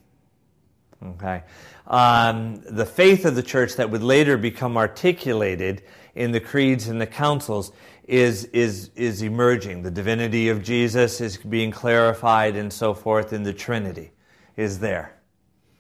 Okay? 1.03 1.43
Um, 1.91 2.63
the 2.63 2.85
faith 2.85 3.25
of 3.25 3.35
the 3.35 3.43
church 3.43 3.75
that 3.75 3.91
would 3.91 4.01
later 4.01 4.37
become 4.37 4.77
articulated 4.77 5.83
in 6.15 6.31
the 6.31 6.39
creeds 6.39 6.87
and 6.87 6.99
the 6.99 7.05
councils 7.05 7.71
is, 8.05 8.45
is, 8.45 8.89
is 8.95 9.21
emerging. 9.21 9.83
The 9.83 9.91
divinity 9.91 10.49
of 10.49 10.63
Jesus 10.63 11.21
is 11.21 11.37
being 11.37 11.69
clarified 11.69 12.55
and 12.55 12.73
so 12.73 12.95
forth, 12.95 13.31
and 13.31 13.45
the 13.45 13.53
Trinity 13.53 14.11
is 14.57 14.79
there. 14.79 15.15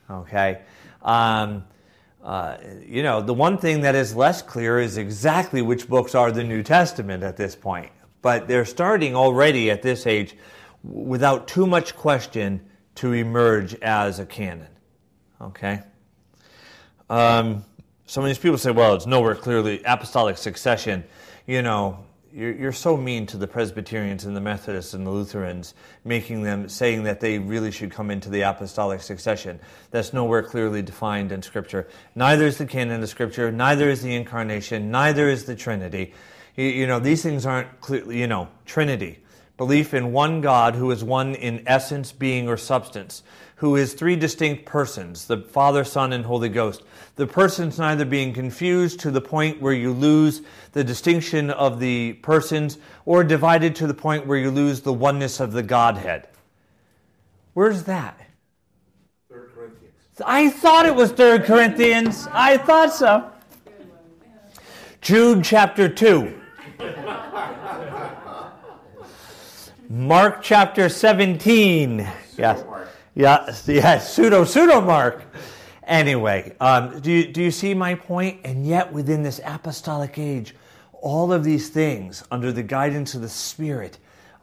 Okay? 0.09 0.61
Um, 1.01 1.63
uh, 2.23 2.57
you 2.85 3.01
know, 3.01 3.21
the 3.21 3.33
one 3.33 3.57
thing 3.57 3.81
that 3.81 3.95
is 3.95 4.15
less 4.15 4.43
clear 4.43 4.79
is 4.79 4.97
exactly 4.97 5.63
which 5.63 5.89
books 5.89 6.13
are 6.13 6.31
the 6.31 6.43
New 6.43 6.61
Testament 6.61 7.23
at 7.23 7.37
this 7.37 7.55
point 7.55 7.91
but 8.21 8.47
they're 8.47 8.65
starting 8.65 9.15
already 9.15 9.71
at 9.71 9.81
this 9.81 10.05
age 10.05 10.35
without 10.83 11.47
too 11.47 11.65
much 11.65 11.95
question 11.95 12.61
to 12.95 13.13
emerge 13.13 13.75
as 13.75 14.19
a 14.19 14.25
canon. 14.25 14.67
Okay? 15.39 15.81
Um, 17.11 17.65
some 18.05 18.23
of 18.23 18.29
these 18.29 18.37
people 18.37 18.57
say, 18.57 18.71
well, 18.71 18.95
it's 18.95 19.05
nowhere 19.05 19.35
clearly 19.35 19.81
apostolic 19.83 20.37
succession. 20.37 21.03
You 21.45 21.61
know, 21.61 22.05
you're, 22.33 22.53
you're 22.53 22.71
so 22.71 22.95
mean 22.95 23.25
to 23.27 23.37
the 23.37 23.47
Presbyterians 23.47 24.23
and 24.23 24.33
the 24.33 24.39
Methodists 24.39 24.93
and 24.93 25.05
the 25.05 25.11
Lutherans, 25.11 25.73
making 26.05 26.43
them 26.43 26.69
saying 26.69 27.03
that 27.03 27.19
they 27.19 27.37
really 27.37 27.69
should 27.69 27.91
come 27.91 28.11
into 28.11 28.29
the 28.29 28.43
apostolic 28.43 29.01
succession. 29.01 29.59
That's 29.91 30.13
nowhere 30.13 30.41
clearly 30.41 30.81
defined 30.81 31.33
in 31.33 31.41
Scripture. 31.41 31.89
Neither 32.15 32.47
is 32.47 32.57
the 32.57 32.65
canon 32.65 33.03
of 33.03 33.09
Scripture, 33.09 33.51
neither 33.51 33.89
is 33.89 34.01
the 34.01 34.15
incarnation, 34.15 34.89
neither 34.89 35.27
is 35.27 35.43
the 35.43 35.55
Trinity. 35.57 36.13
You 36.55 36.87
know, 36.87 36.99
these 36.99 37.21
things 37.23 37.45
aren't 37.45 37.81
clearly, 37.81 38.21
you 38.21 38.27
know, 38.27 38.47
Trinity. 38.65 39.19
Belief 39.57 39.93
in 39.93 40.13
one 40.13 40.39
God 40.39 40.75
who 40.75 40.89
is 40.91 41.03
one 41.03 41.35
in 41.35 41.61
essence, 41.67 42.13
being, 42.13 42.47
or 42.47 42.55
substance, 42.55 43.21
who 43.61 43.75
is 43.75 43.93
three 43.93 44.15
distinct 44.15 44.65
persons 44.65 45.27
the 45.27 45.37
Father, 45.37 45.83
Son, 45.83 46.13
and 46.13 46.25
Holy 46.25 46.49
Ghost. 46.49 46.81
The 47.15 47.27
persons 47.27 47.77
neither 47.77 48.05
being 48.05 48.33
confused 48.33 48.99
to 49.01 49.11
the 49.11 49.21
point 49.21 49.61
where 49.61 49.71
you 49.71 49.93
lose 49.93 50.41
the 50.71 50.83
distinction 50.83 51.51
of 51.51 51.79
the 51.79 52.13
persons, 52.23 52.79
or 53.05 53.23
divided 53.23 53.75
to 53.75 53.85
the 53.85 53.93
point 53.93 54.25
where 54.25 54.39
you 54.39 54.49
lose 54.49 54.81
the 54.81 54.91
oneness 54.91 55.39
of 55.39 55.51
the 55.51 55.61
Godhead. 55.61 56.27
Where's 57.53 57.83
that? 57.83 58.19
Third 59.29 59.51
Corinthians. 59.53 60.21
I 60.25 60.49
thought 60.49 60.87
it 60.87 60.95
was 60.95 61.11
Third 61.11 61.43
Corinthians. 61.43 62.27
I 62.31 62.57
thought 62.57 62.91
so. 62.91 63.29
Jude 65.01 65.43
chapter 65.43 65.87
2. 65.87 66.33
Mark 69.87 70.41
chapter 70.41 70.89
17. 70.89 72.09
Yes. 72.39 72.63
Yeah, 73.13 73.53
yeah, 73.65 73.97
pseudo, 73.99 74.45
pseudo 74.45 74.79
Mark. 74.79 75.25
Anyway, 75.83 76.55
um, 76.61 77.01
do, 77.01 77.11
you, 77.11 77.27
do 77.27 77.43
you 77.43 77.51
see 77.51 77.73
my 77.73 77.93
point? 77.93 78.39
And 78.45 78.65
yet, 78.65 78.93
within 78.93 79.21
this 79.21 79.41
apostolic 79.43 80.17
age, 80.17 80.55
all 81.01 81.33
of 81.33 81.43
these 81.43 81.67
things, 81.67 82.23
under 82.31 82.53
the 82.53 82.63
guidance 82.63 83.13
of 83.13 83.21
the 83.21 83.27
Spirit, 83.27 83.97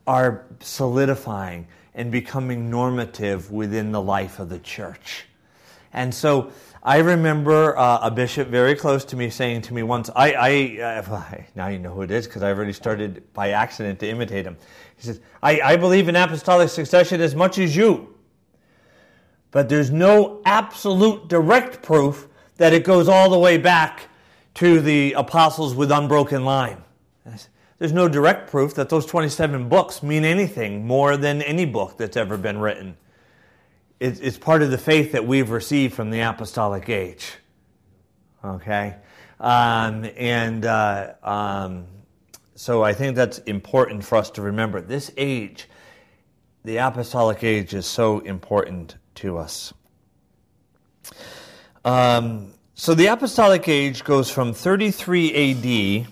are 0.06 0.44
solidifying 0.60 1.66
and 1.94 2.12
becoming 2.12 2.68
normative 2.68 3.50
within 3.50 3.90
the 3.90 4.02
life 4.02 4.38
of 4.38 4.50
the 4.50 4.58
church. 4.58 5.24
And 5.94 6.14
so, 6.14 6.52
I 6.82 6.98
remember 6.98 7.76
uh, 7.78 8.00
a 8.02 8.10
bishop 8.10 8.48
very 8.48 8.74
close 8.74 9.02
to 9.06 9.16
me 9.16 9.30
saying 9.30 9.62
to 9.62 9.74
me 9.74 9.82
once, 9.82 10.10
I, 10.14 10.32
I 10.78 11.00
uh, 11.00 11.42
now 11.54 11.68
you 11.68 11.78
know 11.78 11.94
who 11.94 12.02
it 12.02 12.10
is 12.10 12.26
because 12.26 12.42
I've 12.42 12.58
already 12.58 12.74
started 12.74 13.32
by 13.32 13.50
accident 13.50 13.98
to 14.00 14.08
imitate 14.08 14.44
him. 14.44 14.58
He 14.96 15.06
says, 15.06 15.20
I, 15.42 15.58
I 15.62 15.76
believe 15.76 16.10
in 16.10 16.16
apostolic 16.16 16.68
succession 16.68 17.22
as 17.22 17.34
much 17.34 17.56
as 17.56 17.74
you, 17.74 18.14
but 19.50 19.68
there's 19.68 19.90
no 19.90 20.40
absolute 20.44 21.28
direct 21.28 21.82
proof 21.82 22.28
that 22.56 22.72
it 22.72 22.84
goes 22.84 23.08
all 23.08 23.30
the 23.30 23.38
way 23.38 23.56
back 23.56 24.08
to 24.54 24.80
the 24.80 25.12
apostles 25.12 25.74
with 25.74 25.90
unbroken 25.90 26.44
line. 26.44 26.82
There's 27.78 27.92
no 27.92 28.08
direct 28.08 28.50
proof 28.50 28.74
that 28.74 28.88
those 28.88 29.06
27 29.06 29.68
books 29.68 30.02
mean 30.02 30.24
anything 30.24 30.86
more 30.86 31.16
than 31.16 31.42
any 31.42 31.64
book 31.64 31.96
that's 31.96 32.16
ever 32.16 32.36
been 32.36 32.58
written. 32.58 32.96
It's 34.00 34.38
part 34.38 34.62
of 34.62 34.70
the 34.70 34.78
faith 34.78 35.12
that 35.12 35.26
we've 35.26 35.50
received 35.50 35.94
from 35.94 36.10
the 36.10 36.20
apostolic 36.20 36.88
age. 36.88 37.34
Okay? 38.44 38.96
Um, 39.40 40.08
and 40.16 40.64
uh, 40.64 41.14
um, 41.22 41.86
so 42.54 42.82
I 42.82 42.92
think 42.92 43.14
that's 43.14 43.38
important 43.38 44.04
for 44.04 44.16
us 44.16 44.30
to 44.32 44.42
remember. 44.42 44.80
This 44.80 45.12
age, 45.16 45.68
the 46.64 46.78
apostolic 46.78 47.44
age, 47.44 47.74
is 47.74 47.86
so 47.86 48.18
important 48.20 48.96
to 49.18 49.38
us. 49.38 49.72
Um, 51.84 52.52
so 52.74 52.94
the 52.94 53.06
apostolic 53.06 53.68
age 53.68 54.04
goes 54.04 54.30
from 54.30 54.52
33 54.52 56.02
AD 56.02 56.06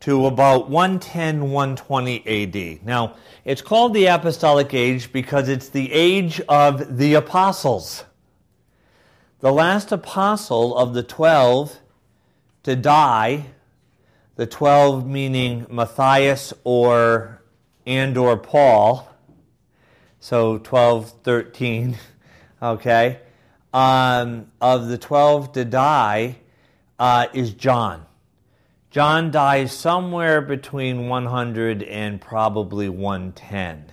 to 0.00 0.26
about 0.26 0.68
110, 0.68 1.50
120 1.50 2.78
AD. 2.78 2.84
Now, 2.84 3.16
it's 3.44 3.62
called 3.62 3.94
the 3.94 4.06
apostolic 4.06 4.74
age 4.74 5.12
because 5.12 5.48
it's 5.48 5.68
the 5.68 5.92
age 5.92 6.40
of 6.48 6.98
the 6.98 7.14
apostles. 7.14 8.04
The 9.40 9.52
last 9.52 9.92
apostle 9.92 10.76
of 10.76 10.94
the 10.94 11.02
12 11.02 11.78
to 12.64 12.76
die 12.76 13.46
the 14.36 14.46
12 14.46 15.06
meaning 15.06 15.66
Matthias 15.70 16.52
or 16.64 17.42
and 17.86 18.16
or 18.16 18.36
Paul. 18.36 19.08
So 20.20 20.58
12, 20.58 21.22
13, 21.22 21.96
okay. 22.62 23.20
Um, 23.74 24.52
of 24.60 24.88
the 24.88 24.98
12 24.98 25.52
to 25.52 25.64
die 25.64 26.36
uh, 26.98 27.26
is 27.32 27.52
John. 27.52 28.06
John 28.90 29.30
dies 29.30 29.72
somewhere 29.72 30.42
between 30.42 31.08
100 31.08 31.82
and 31.82 32.20
probably 32.20 32.90
110. 32.90 33.86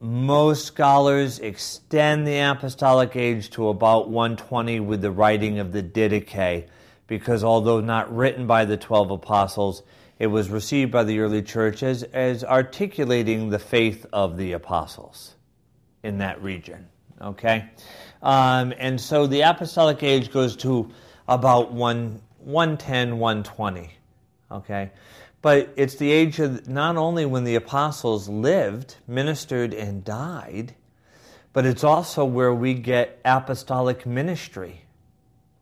most 0.00 0.66
scholars 0.66 1.38
extend 1.38 2.26
the 2.26 2.38
apostolic 2.38 3.16
age 3.16 3.48
to 3.50 3.68
about 3.68 4.10
120 4.10 4.80
with 4.80 5.00
the 5.00 5.10
writing 5.10 5.58
of 5.58 5.72
the 5.72 5.82
Didache, 5.82 6.68
because 7.06 7.42
although 7.42 7.80
not 7.80 8.14
written 8.14 8.46
by 8.46 8.66
the 8.66 8.76
12 8.76 9.10
apostles, 9.10 9.82
it 10.18 10.26
was 10.26 10.50
received 10.50 10.92
by 10.92 11.02
the 11.04 11.18
early 11.20 11.42
church 11.42 11.82
as, 11.82 12.02
as 12.02 12.44
articulating 12.44 13.48
the 13.48 13.58
faith 13.58 14.04
of 14.12 14.36
the 14.36 14.52
apostles 14.52 15.34
in 16.02 16.18
that 16.18 16.42
region. 16.42 16.88
Okay? 17.20 17.68
Um, 18.22 18.72
and 18.78 19.00
so 19.00 19.26
the 19.26 19.42
apostolic 19.42 20.02
age 20.02 20.30
goes 20.30 20.56
to 20.56 20.90
about 21.26 21.72
1, 21.72 22.20
110, 22.38 23.18
120. 23.18 23.90
Okay? 24.50 24.90
But 25.40 25.72
it's 25.76 25.94
the 25.94 26.10
age 26.10 26.40
of 26.40 26.68
not 26.68 26.96
only 26.96 27.24
when 27.24 27.44
the 27.44 27.54
apostles 27.54 28.28
lived, 28.28 28.96
ministered, 29.06 29.72
and 29.72 30.04
died, 30.04 30.74
but 31.52 31.64
it's 31.64 31.84
also 31.84 32.24
where 32.24 32.52
we 32.52 32.74
get 32.74 33.20
apostolic 33.24 34.04
ministry 34.04 34.82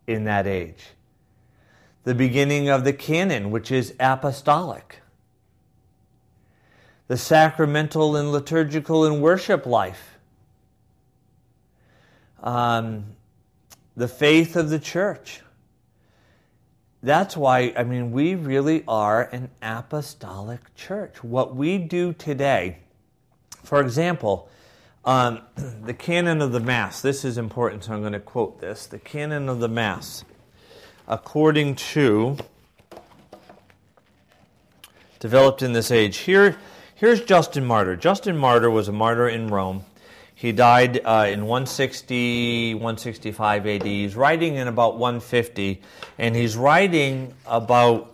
in 0.07 0.23
that 0.23 0.47
age. 0.47 0.87
The 2.03 2.15
beginning 2.15 2.69
of 2.69 2.83
the 2.83 2.93
canon, 2.93 3.51
which 3.51 3.71
is 3.71 3.93
apostolic. 3.99 5.01
The 7.07 7.17
sacramental 7.17 8.15
and 8.15 8.31
liturgical 8.31 9.05
and 9.05 9.21
worship 9.21 9.65
life. 9.65 10.16
Um, 12.41 13.15
the 13.95 14.07
faith 14.07 14.55
of 14.55 14.69
the 14.69 14.79
church 14.79 15.41
that's 17.03 17.37
why, 17.37 17.73
I 17.77 17.83
mean, 17.83 18.11
we 18.11 18.35
really 18.35 18.83
are 18.87 19.23
an 19.31 19.49
apostolic 19.61 20.73
church. 20.75 21.23
What 21.23 21.55
we 21.55 21.77
do 21.77 22.11
today, 22.13 22.79
for 23.63 23.79
example, 23.79 24.49
um, 25.05 25.41
the 25.83 25.93
canon 25.93 26.41
of 26.41 26.51
the 26.51 26.59
Mass, 26.59 27.01
this 27.01 27.23
is 27.23 27.37
important, 27.37 27.83
so 27.83 27.93
I'm 27.93 28.01
going 28.01 28.13
to 28.13 28.19
quote 28.19 28.59
this. 28.59 28.87
The 28.87 28.97
canon 28.97 29.47
of 29.47 29.59
the 29.59 29.67
Mass, 29.67 30.25
according 31.07 31.75
to, 31.75 32.37
developed 35.19 35.61
in 35.61 35.73
this 35.73 35.91
age. 35.91 36.17
Here, 36.17 36.57
here's 36.95 37.21
Justin 37.21 37.63
Martyr. 37.63 37.95
Justin 37.95 38.35
Martyr 38.35 38.71
was 38.71 38.87
a 38.87 38.91
martyr 38.91 39.29
in 39.29 39.49
Rome. 39.49 39.85
He 40.37 40.51
died 40.51 41.01
uh, 41.03 41.25
in 41.27 41.47
160, 41.47 42.75
165 42.75 43.65
AD. 43.65 43.81
He's 43.81 44.15
writing 44.15 44.53
in 44.53 44.67
about 44.67 44.99
150, 44.99 45.81
and 46.19 46.35
he's 46.35 46.55
writing 46.55 47.33
about 47.47 48.13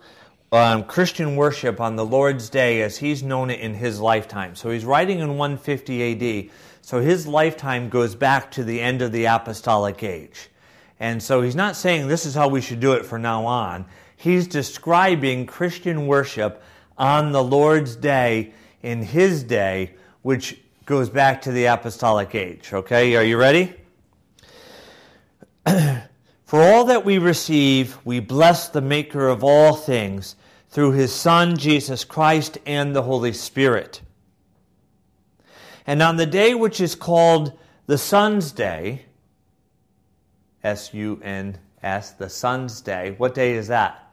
um, 0.50 0.84
Christian 0.84 1.36
worship 1.36 1.82
on 1.82 1.96
the 1.96 2.06
Lord's 2.06 2.48
Day 2.48 2.80
as 2.80 2.96
he's 2.96 3.22
known 3.22 3.50
it 3.50 3.60
in 3.60 3.74
his 3.74 4.00
lifetime. 4.00 4.56
So 4.56 4.70
he's 4.70 4.86
writing 4.86 5.18
in 5.18 5.36
150 5.36 6.46
AD. 6.46 6.50
So 6.80 7.02
his 7.02 7.26
lifetime 7.26 7.90
goes 7.90 8.14
back 8.14 8.50
to 8.52 8.64
the 8.64 8.80
end 8.80 9.02
of 9.02 9.12
the 9.12 9.26
apostolic 9.26 10.02
age. 10.02 10.48
And 10.98 11.22
so 11.22 11.42
he's 11.42 11.54
not 11.54 11.76
saying 11.76 12.08
this 12.08 12.24
is 12.24 12.34
how 12.34 12.48
we 12.48 12.62
should 12.62 12.80
do 12.80 12.94
it 12.94 13.04
from 13.04 13.20
now 13.20 13.44
on. 13.44 13.84
He's 14.16 14.46
describing 14.46 15.44
Christian 15.44 16.06
worship 16.06 16.62
on 16.96 17.32
the 17.32 17.44
Lord's 17.44 17.96
Day 17.96 18.54
in 18.82 19.02
his 19.02 19.42
day, 19.42 19.92
which 20.22 20.58
goes 20.86 21.08
back 21.08 21.42
to 21.42 21.52
the 21.52 21.64
apostolic 21.66 22.34
age. 22.34 22.72
Okay, 22.72 23.16
are 23.16 23.22
you 23.22 23.38
ready? 23.38 23.74
For 25.66 26.62
all 26.62 26.84
that 26.84 27.04
we 27.04 27.18
receive, 27.18 27.98
we 28.04 28.20
bless 28.20 28.68
the 28.68 28.82
Maker 28.82 29.28
of 29.28 29.42
all 29.42 29.74
things 29.74 30.36
through 30.68 30.92
his 30.92 31.12
Son, 31.12 31.56
Jesus 31.56 32.04
Christ, 32.04 32.58
and 32.66 32.94
the 32.94 33.02
Holy 33.02 33.32
Spirit. 33.32 34.02
And 35.86 36.02
on 36.02 36.16
the 36.16 36.26
day 36.26 36.54
which 36.54 36.80
is 36.80 36.94
called 36.94 37.58
the 37.86 37.98
Sun's 37.98 38.52
Day, 38.52 39.06
S 40.62 40.92
U 40.94 41.20
N 41.22 41.58
S, 41.82 42.12
the 42.12 42.28
Sun's 42.28 42.80
Day, 42.80 43.14
what 43.18 43.34
day 43.34 43.52
is 43.54 43.68
that? 43.68 44.10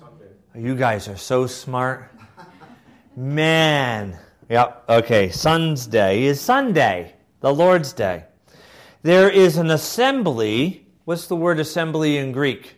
Sunday. 0.00 0.32
You 0.56 0.74
guys 0.74 1.08
are 1.08 1.16
so 1.16 1.46
smart. 1.46 2.10
Man. 3.16 4.18
Yep, 4.48 4.84
okay. 4.88 5.28
Sun's 5.28 5.86
Day 5.86 6.24
is 6.24 6.40
Sunday, 6.40 7.14
the 7.40 7.52
Lord's 7.52 7.92
Day. 7.92 8.24
There 9.02 9.28
is 9.28 9.58
an 9.58 9.70
assembly. 9.70 10.86
What's 11.04 11.26
the 11.26 11.36
word 11.36 11.60
assembly 11.60 12.16
in 12.16 12.32
Greek? 12.32 12.76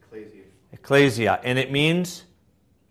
Ecclesia. 0.00 0.42
Ecclesia. 0.70 1.40
And 1.42 1.58
it 1.58 1.72
means? 1.72 2.22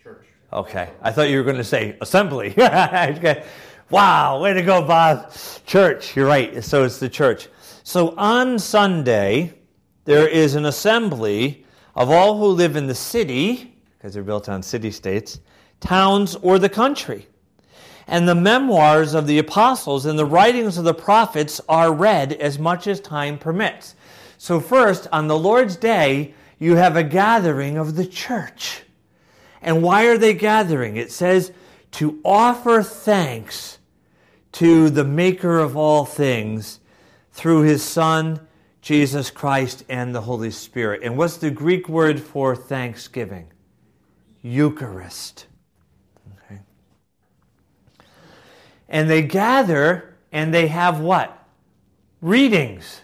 Church. 0.04 0.28
Okay. 0.52 0.90
I 1.02 1.14
thought 1.14 1.30
you 1.30 1.38
were 1.38 1.46
going 1.46 1.56
to 1.56 1.64
say 1.64 1.98
assembly. 2.02 2.54
okay. 2.58 3.46
Wow, 3.90 4.42
way 4.42 4.52
to 4.52 4.62
go, 4.62 4.86
Bob. 4.86 5.32
Church. 5.66 6.18
You're 6.18 6.28
right. 6.28 6.62
So 6.66 6.84
it's 6.84 7.00
the 7.00 7.08
church. 7.08 7.48
So 7.84 8.14
on 8.18 8.60
Sunday, 8.60 9.54
there 10.04 10.28
is 10.28 10.56
an 10.56 10.66
assembly 10.66 11.66
of 11.96 12.10
all 12.10 12.38
who 12.38 12.48
live 12.48 12.76
in 12.76 12.88
the 12.88 12.96
city, 12.96 13.80
because 13.98 14.14
they're 14.14 14.24
built 14.24 14.50
on 14.50 14.62
city 14.62 14.92
states, 14.92 15.40
towns, 15.80 16.36
or 16.42 16.60
the 16.60 16.68
country 16.68 17.30
and 18.08 18.28
the 18.28 18.36
memoirs 18.36 19.14
of 19.14 19.28
the 19.28 19.40
apostles 19.40 20.06
and 20.06 20.18
the 20.18 20.26
writings 20.26 20.78
of 20.78 20.84
the 20.84 20.94
prophets 20.94 21.60
are 21.68 21.94
read 21.94 22.34
as 22.34 22.60
much 22.60 22.88
as 22.88 23.00
time 23.00 23.38
permits. 23.38 23.96
So, 24.38 24.60
first, 24.60 25.08
on 25.12 25.28
the 25.28 25.38
Lord's 25.38 25.76
Day, 25.76 26.34
you 26.60 26.76
have 26.76 26.96
a 26.96 27.04
gathering 27.04 27.78
of 27.78 27.96
the 27.96 28.06
church. 28.06 28.84
And 29.62 29.82
why 29.82 30.06
are 30.06 30.18
they 30.18 30.34
gathering? 30.34 30.98
It 30.98 31.12
says 31.12 31.52
to 31.92 32.20
offer 32.24 32.84
thanks 32.84 33.80
to 34.54 34.90
the 34.90 35.04
Maker 35.04 35.60
of 35.60 35.76
all 35.76 36.06
things 36.06 36.80
through 37.32 37.62
his 37.62 37.84
Son, 37.84 38.40
Jesus 38.82 39.32
Christ, 39.32 39.84
and 39.90 40.14
the 40.14 40.22
Holy 40.22 40.52
Spirit. 40.52 41.02
And 41.04 41.18
what's 41.18 41.38
the 41.38 41.52
Greek 41.52 41.90
word 41.90 42.22
for 42.22 42.56
thanksgiving? 42.56 43.52
Eucharist. 44.42 45.48
And 48.88 49.10
they 49.10 49.22
gather 49.22 50.16
and 50.32 50.54
they 50.54 50.68
have 50.68 51.00
what? 51.00 51.48
Readings 52.22 53.02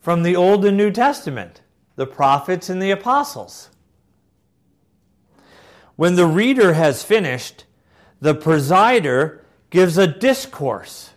from 0.00 0.22
the 0.22 0.36
Old 0.36 0.64
and 0.64 0.76
New 0.76 0.90
Testament, 0.90 1.62
the 1.96 2.06
prophets 2.06 2.68
and 2.68 2.82
the 2.82 2.90
apostles. 2.90 3.70
When 5.96 6.16
the 6.16 6.26
reader 6.26 6.72
has 6.72 7.02
finished, 7.02 7.64
the 8.20 8.34
presider 8.34 9.40
gives 9.70 9.98
a 9.98 10.06
discourse. 10.06 11.10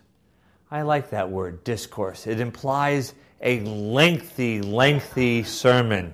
I 0.70 0.82
like 0.82 1.10
that 1.12 1.30
word, 1.30 1.64
discourse. 1.64 2.28
It 2.28 2.40
implies 2.40 3.14
a 3.42 3.60
lengthy, 3.62 4.62
lengthy 4.62 5.44
sermon. 5.44 6.14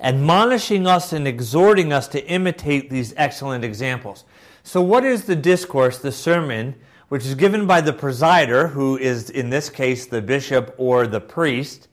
Admonishing 0.00 0.86
us 0.86 1.12
and 1.12 1.28
exhorting 1.28 1.92
us 1.92 2.08
to 2.08 2.26
imitate 2.26 2.88
these 2.88 3.12
excellent 3.16 3.64
examples. 3.64 4.24
So, 4.70 4.80
what 4.80 5.04
is 5.04 5.24
the 5.24 5.34
discourse, 5.34 5.98
the 5.98 6.12
sermon, 6.12 6.76
which 7.08 7.26
is 7.26 7.34
given 7.34 7.66
by 7.66 7.80
the 7.80 7.92
presider, 7.92 8.70
who 8.70 8.96
is 8.96 9.28
in 9.28 9.50
this 9.50 9.68
case 9.68 10.06
the 10.06 10.22
bishop 10.22 10.76
or 10.78 11.08
the 11.08 11.20
priest? 11.20 11.88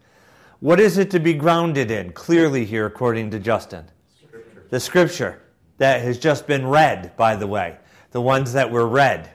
What 0.60 0.80
is 0.80 1.00
it 1.00 1.10
to 1.10 1.20
be 1.20 1.34
grounded 1.34 1.90
in? 1.90 2.12
Clearly, 2.12 2.66
here, 2.66 2.86
according 2.86 3.32
to 3.32 3.40
Justin, 3.40 3.86
scripture. 4.16 4.64
the 4.70 4.80
scripture 4.80 5.42
that 5.80 6.02
has 6.02 6.20
just 6.20 6.46
been 6.46 6.68
read, 6.68 7.18
by 7.18 7.36
the 7.36 7.48
way, 7.48 7.78
the 8.12 8.22
ones 8.22 8.54
that 8.54 8.70
were 8.70 8.86
read. 8.86 9.32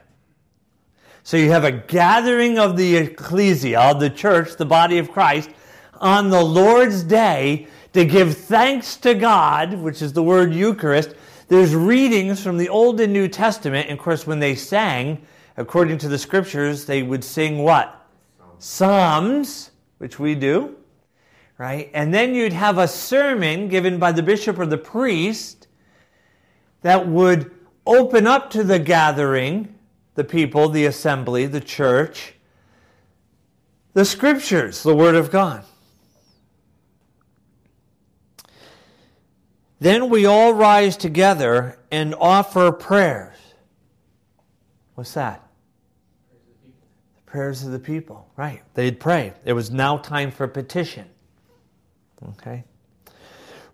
So, 1.23 1.35
you 1.35 1.51
have 1.51 1.65
a 1.65 1.71
gathering 1.73 2.57
of 2.57 2.77
the 2.77 2.95
ecclesia, 2.95 3.93
the 3.99 4.09
church, 4.09 4.55
the 4.55 4.65
body 4.65 4.99
of 4.99 5.11
Christ, 5.11 5.49
on 5.95 6.29
the 6.29 6.41
Lord's 6.41 7.03
day 7.03 7.67
to 7.91 8.05
give 8.05 8.37
thanks 8.37 8.95
to 8.95 9.13
God, 9.13 9.73
which 9.73 10.01
is 10.01 10.13
the 10.13 10.23
word 10.23 10.53
Eucharist, 10.53 11.13
there's 11.53 11.75
readings 11.75 12.41
from 12.41 12.57
the 12.57 12.67
Old 12.67 12.99
and 12.99 13.13
New 13.13 13.27
Testament. 13.27 13.87
And 13.87 13.99
of 13.99 14.03
course, 14.03 14.25
when 14.25 14.39
they 14.39 14.55
sang, 14.55 15.21
according 15.55 15.99
to 15.99 16.07
the 16.07 16.17
scriptures, 16.17 16.85
they 16.85 17.03
would 17.03 17.23
sing 17.23 17.59
what? 17.59 18.07
Psalms, 18.57 19.69
which 19.99 20.17
we 20.17 20.33
do, 20.33 20.75
right? 21.59 21.91
And 21.93 22.11
then 22.11 22.33
you'd 22.33 22.53
have 22.53 22.79
a 22.79 22.87
sermon 22.87 23.67
given 23.67 23.99
by 23.99 24.11
the 24.11 24.23
bishop 24.23 24.57
or 24.57 24.65
the 24.65 24.79
priest 24.79 25.67
that 26.81 27.07
would 27.07 27.51
open 27.85 28.25
up 28.25 28.49
to 28.49 28.63
the 28.63 28.79
gathering, 28.79 29.75
the 30.15 30.23
people, 30.23 30.69
the 30.69 30.85
assembly, 30.85 31.45
the 31.45 31.61
church, 31.61 32.33
the 33.93 34.05
scriptures, 34.05 34.81
the 34.81 34.95
Word 34.95 35.13
of 35.13 35.29
God. 35.29 35.63
Then 39.83 40.09
we 40.09 40.25
all 40.25 40.53
rise 40.53 40.95
together 40.95 41.77
and 41.91 42.15
offer 42.15 42.71
prayers. 42.71 43.35
What's 44.95 45.13
that? 45.15 45.45
The 47.17 47.21
prayers 47.25 47.65
of 47.65 47.73
the 47.73 47.79
people. 47.79 48.31
Right. 48.37 48.61
They'd 48.75 48.97
pray. 48.97 49.33
It 49.43 49.51
was 49.51 49.71
now 49.71 49.97
time 49.97 50.31
for 50.31 50.47
petition. 50.47 51.09
Okay. 52.29 52.63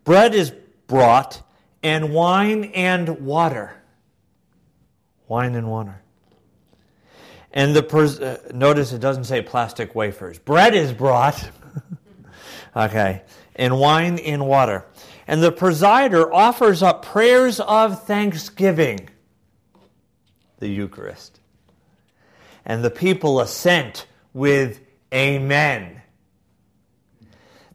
Bread 0.03 0.33
is 0.33 0.51
brought 0.87 1.43
and 1.83 2.11
wine 2.11 2.71
and 2.73 3.23
water. 3.23 3.79
Wine 5.27 5.53
and 5.53 5.69
water. 5.69 6.01
And 7.53 7.75
the 7.75 7.83
pres- 7.83 8.19
uh, 8.19 8.49
notice 8.51 8.93
it 8.93 8.99
doesn't 8.99 9.25
say 9.25 9.43
plastic 9.43 9.93
wafers. 9.93 10.39
Bread 10.39 10.73
is 10.73 10.91
brought. 10.91 11.51
okay. 12.75 13.21
And 13.55 13.79
wine 13.79 14.17
and 14.17 14.47
water. 14.47 14.85
And 15.29 15.43
the 15.43 15.51
presider 15.51 16.27
offers 16.33 16.81
up 16.81 17.05
prayers 17.05 17.59
of 17.59 18.03
thanksgiving, 18.03 19.09
the 20.57 20.67
Eucharist. 20.67 21.39
And 22.65 22.83
the 22.83 22.89
people 22.89 23.39
assent 23.39 24.07
with 24.33 24.81
Amen. 25.13 26.01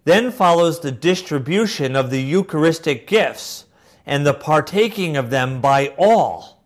Then 0.02 0.32
follows 0.32 0.80
the 0.80 0.90
distribution 0.90 1.94
of 1.94 2.10
the 2.10 2.20
Eucharistic 2.20 3.06
gifts 3.06 3.66
and 4.04 4.26
the 4.26 4.34
partaking 4.34 5.16
of 5.16 5.30
them 5.30 5.60
by 5.60 5.94
all. 5.96 6.60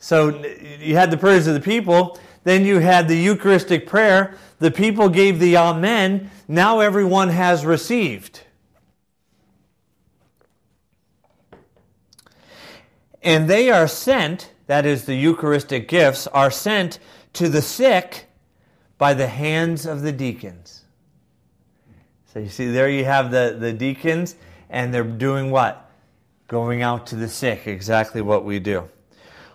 So 0.00 0.44
you 0.80 0.96
had 0.96 1.12
the 1.12 1.16
prayers 1.16 1.46
of 1.46 1.54
the 1.54 1.60
people, 1.60 2.18
then 2.42 2.64
you 2.64 2.80
had 2.80 3.06
the 3.06 3.16
Eucharistic 3.16 3.86
prayer. 3.86 4.36
The 4.58 4.72
people 4.72 5.08
gave 5.08 5.38
the 5.38 5.56
Amen. 5.56 6.28
Now 6.48 6.80
everyone 6.80 7.28
has 7.28 7.64
received. 7.64 8.40
And 13.22 13.48
they 13.48 13.70
are 13.70 13.88
sent, 13.88 14.52
that 14.66 14.84
is, 14.84 15.04
the 15.04 15.14
Eucharistic 15.14 15.88
gifts, 15.88 16.26
are 16.28 16.50
sent 16.50 16.98
to 17.34 17.48
the 17.48 17.62
sick 17.62 18.26
by 18.98 19.14
the 19.14 19.26
hands 19.26 19.86
of 19.86 20.02
the 20.02 20.12
deacons. 20.12 20.82
So 22.32 22.38
you 22.38 22.48
see, 22.48 22.70
there 22.70 22.88
you 22.88 23.04
have 23.04 23.30
the, 23.30 23.56
the 23.58 23.72
deacons, 23.72 24.36
and 24.70 24.92
they're 24.92 25.04
doing 25.04 25.50
what? 25.50 25.90
Going 26.48 26.82
out 26.82 27.06
to 27.08 27.16
the 27.16 27.28
sick, 27.28 27.66
exactly 27.66 28.22
what 28.22 28.44
we 28.44 28.58
do. 28.58 28.88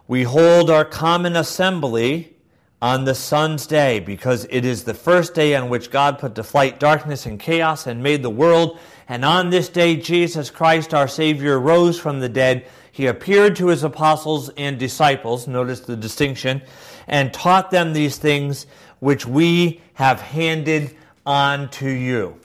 We 0.08 0.24
hold 0.24 0.70
our 0.70 0.86
common 0.86 1.36
assembly 1.36 2.38
on 2.82 3.06
the 3.06 3.16
sun's 3.16 3.66
day 3.66 4.00
because 4.00 4.46
it 4.50 4.64
is 4.64 4.84
the 4.84 4.94
first 4.94 5.34
day 5.34 5.56
on 5.56 5.70
which 5.70 5.90
God 5.90 6.20
put 6.20 6.36
to 6.36 6.44
flight 6.44 6.80
darkness 6.80 7.26
and 7.26 7.40
chaos 7.40 7.88
and 7.88 8.04
made 8.04 8.22
the 8.22 8.30
world. 8.30 8.80
And 9.10 9.26
on 9.26 9.50
this 9.50 9.70
day, 9.70 9.96
Jesus 9.96 10.50
Christ, 10.50 10.94
our 10.94 11.08
Savior, 11.08 11.60
rose 11.60 12.00
from 12.00 12.20
the 12.20 12.30
dead. 12.30 12.68
He 12.98 13.06
appeared 13.06 13.56
to 13.58 13.68
his 13.68 13.84
apostles 13.84 14.50
and 14.58 14.80
disciples, 14.80 15.48
notice 15.48 15.82
the 15.82 15.96
distinction, 15.96 16.64
and 17.08 17.32
taught 17.32 17.70
them 17.70 17.94
these 17.94 18.18
things 18.18 18.66
which 18.98 19.24
we 19.24 19.82
have 19.94 20.20
handed 20.20 20.96
on 21.24 21.70
to 21.70 21.88
you. 21.88 22.40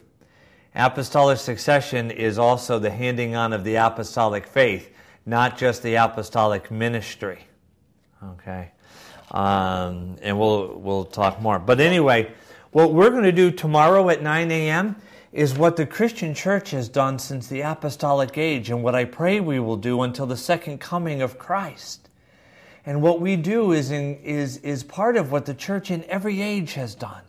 Apostolic 0.74 1.38
succession 1.38 2.10
is 2.10 2.36
also 2.38 2.78
the 2.78 2.90
handing 2.90 3.34
on 3.34 3.54
of 3.54 3.64
the 3.64 3.76
apostolic 3.76 4.46
faith, 4.46 4.94
not 5.24 5.56
just 5.56 5.82
the 5.82 5.94
apostolic 5.94 6.70
ministry. 6.70 7.46
Okay. 8.22 8.72
Um, 9.30 10.18
and 10.20 10.38
we'll, 10.38 10.78
we'll 10.78 11.06
talk 11.06 11.40
more. 11.40 11.60
But 11.60 11.80
anyway, 11.80 12.30
what 12.72 12.92
we're 12.92 13.08
going 13.08 13.22
to 13.22 13.32
do 13.32 13.50
tomorrow 13.50 14.10
at 14.10 14.22
9 14.22 14.50
a.m. 14.50 14.96
is 15.32 15.54
what 15.56 15.76
the 15.76 15.86
Christian 15.86 16.34
church 16.34 16.70
has 16.72 16.88
done 16.88 17.18
since 17.18 17.46
the 17.48 17.62
apostolic 17.62 18.36
age, 18.36 18.70
and 18.70 18.82
what 18.82 18.94
I 18.94 19.04
pray 19.04 19.40
we 19.40 19.58
will 19.58 19.76
do 19.76 20.02
until 20.02 20.26
the 20.26 20.36
second 20.36 20.78
coming 20.78 21.22
of 21.22 21.38
Christ. 21.38 22.08
And 22.84 23.00
what 23.00 23.20
we 23.20 23.36
do 23.36 23.72
is, 23.72 23.90
in, 23.90 24.16
is, 24.16 24.58
is 24.58 24.82
part 24.82 25.16
of 25.16 25.32
what 25.32 25.46
the 25.46 25.54
church 25.54 25.90
in 25.90 26.04
every 26.04 26.42
age 26.42 26.74
has 26.74 26.94
done. 26.94 27.22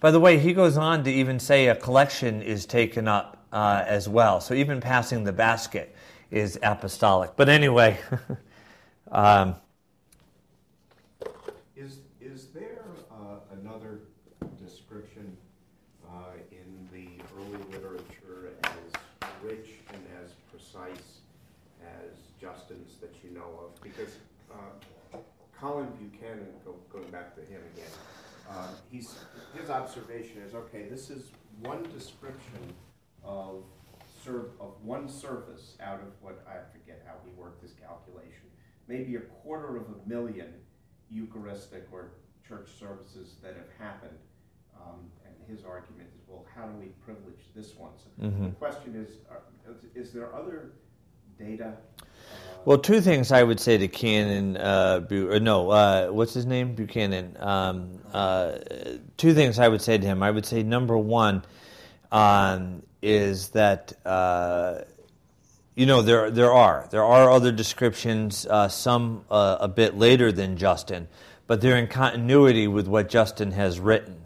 By 0.00 0.10
the 0.10 0.20
way, 0.20 0.38
he 0.38 0.52
goes 0.52 0.76
on 0.76 1.04
to 1.04 1.10
even 1.10 1.38
say 1.38 1.68
a 1.68 1.76
collection 1.76 2.42
is 2.42 2.66
taken 2.66 3.06
up 3.08 3.46
uh, 3.52 3.84
as 3.86 4.08
well. 4.08 4.40
So 4.40 4.54
even 4.54 4.80
passing 4.80 5.24
the 5.24 5.32
basket 5.32 5.94
is 6.30 6.58
apostolic. 6.62 7.32
But 7.36 7.48
anyway, 7.48 7.98
um, 9.12 9.56
Is, 11.76 11.98
is 12.20 12.46
there 12.48 12.84
uh, 13.10 13.38
another 13.60 14.00
description 14.62 15.36
uh, 16.08 16.32
in 16.50 16.88
the 16.92 17.08
early 17.36 17.62
literature 17.72 18.52
as 18.64 18.72
rich 19.42 19.70
and 19.92 20.02
as 20.22 20.32
precise 20.50 21.20
as 21.82 22.10
Justin's 22.40 22.96
that 23.00 23.14
you 23.22 23.30
know 23.30 23.60
of? 23.64 23.82
Because 23.82 24.16
uh, 24.52 25.18
Colin 25.64 25.88
Buchanan, 25.98 26.48
go- 26.62 26.76
going 26.92 27.10
back 27.10 27.34
to 27.36 27.40
him 27.40 27.62
again, 27.74 27.88
uh, 28.50 28.68
he's, 28.90 29.16
his 29.58 29.70
observation 29.70 30.42
is, 30.42 30.54
okay, 30.54 30.88
this 30.90 31.08
is 31.08 31.30
one 31.60 31.82
description 31.84 32.74
of 33.24 33.64
of 34.26 34.72
one 34.82 35.06
service 35.06 35.76
out 35.82 36.00
of 36.00 36.08
what, 36.22 36.42
I 36.48 36.54
forget 36.72 37.02
how 37.06 37.12
he 37.26 37.30
worked 37.38 37.60
his 37.60 37.72
calculation, 37.74 38.48
maybe 38.88 39.16
a 39.16 39.20
quarter 39.20 39.76
of 39.76 39.82
a 39.82 40.08
million 40.08 40.54
Eucharistic 41.10 41.86
or 41.92 42.12
church 42.48 42.70
services 42.80 43.34
that 43.42 43.54
have 43.54 43.68
happened. 43.78 44.16
Um, 44.80 45.10
and 45.26 45.34
his 45.46 45.62
argument 45.66 46.08
is, 46.16 46.22
well, 46.26 46.46
how 46.56 46.64
do 46.64 46.74
we 46.78 46.86
privilege 47.04 47.52
this 47.54 47.74
one? 47.76 47.92
So 47.98 48.08
Mhm. 48.26 48.44
the 48.48 48.56
question 48.56 48.94
is, 48.96 49.18
are, 49.30 49.42
is 49.94 50.10
there 50.10 50.34
other 50.34 50.72
data? 51.38 51.66
uh, 51.66 52.04
Well, 52.64 52.78
two 52.78 53.00
things 53.00 53.32
I 53.32 53.42
would 53.42 53.60
say 53.60 53.78
to 53.78 53.88
Cannon, 53.88 54.56
uh, 54.56 55.00
Bu- 55.00 55.38
no, 55.40 55.70
uh, 55.70 56.08
what's 56.08 56.34
his 56.34 56.46
name? 56.46 56.74
Buchanan. 56.74 57.36
Um, 57.38 57.98
uh, 58.12 58.58
two 59.16 59.34
things 59.34 59.58
I 59.58 59.68
would 59.68 59.82
say 59.82 59.98
to 59.98 60.06
him. 60.06 60.22
I 60.22 60.30
would 60.30 60.46
say 60.46 60.62
number 60.62 60.96
one 60.96 61.44
um, 62.10 62.82
is 63.02 63.50
that 63.50 63.92
uh, 64.06 64.80
you 65.74 65.86
know 65.86 66.02
there 66.02 66.30
there 66.30 66.52
are 66.52 66.86
there 66.90 67.04
are 67.04 67.30
other 67.30 67.52
descriptions, 67.52 68.46
uh, 68.46 68.68
some 68.68 69.24
uh, 69.30 69.58
a 69.60 69.68
bit 69.68 69.96
later 69.96 70.32
than 70.32 70.56
Justin, 70.56 71.08
but 71.46 71.60
they're 71.60 71.76
in 71.76 71.88
continuity 71.88 72.68
with 72.68 72.86
what 72.86 73.08
Justin 73.08 73.50
has 73.52 73.80
written. 73.80 74.20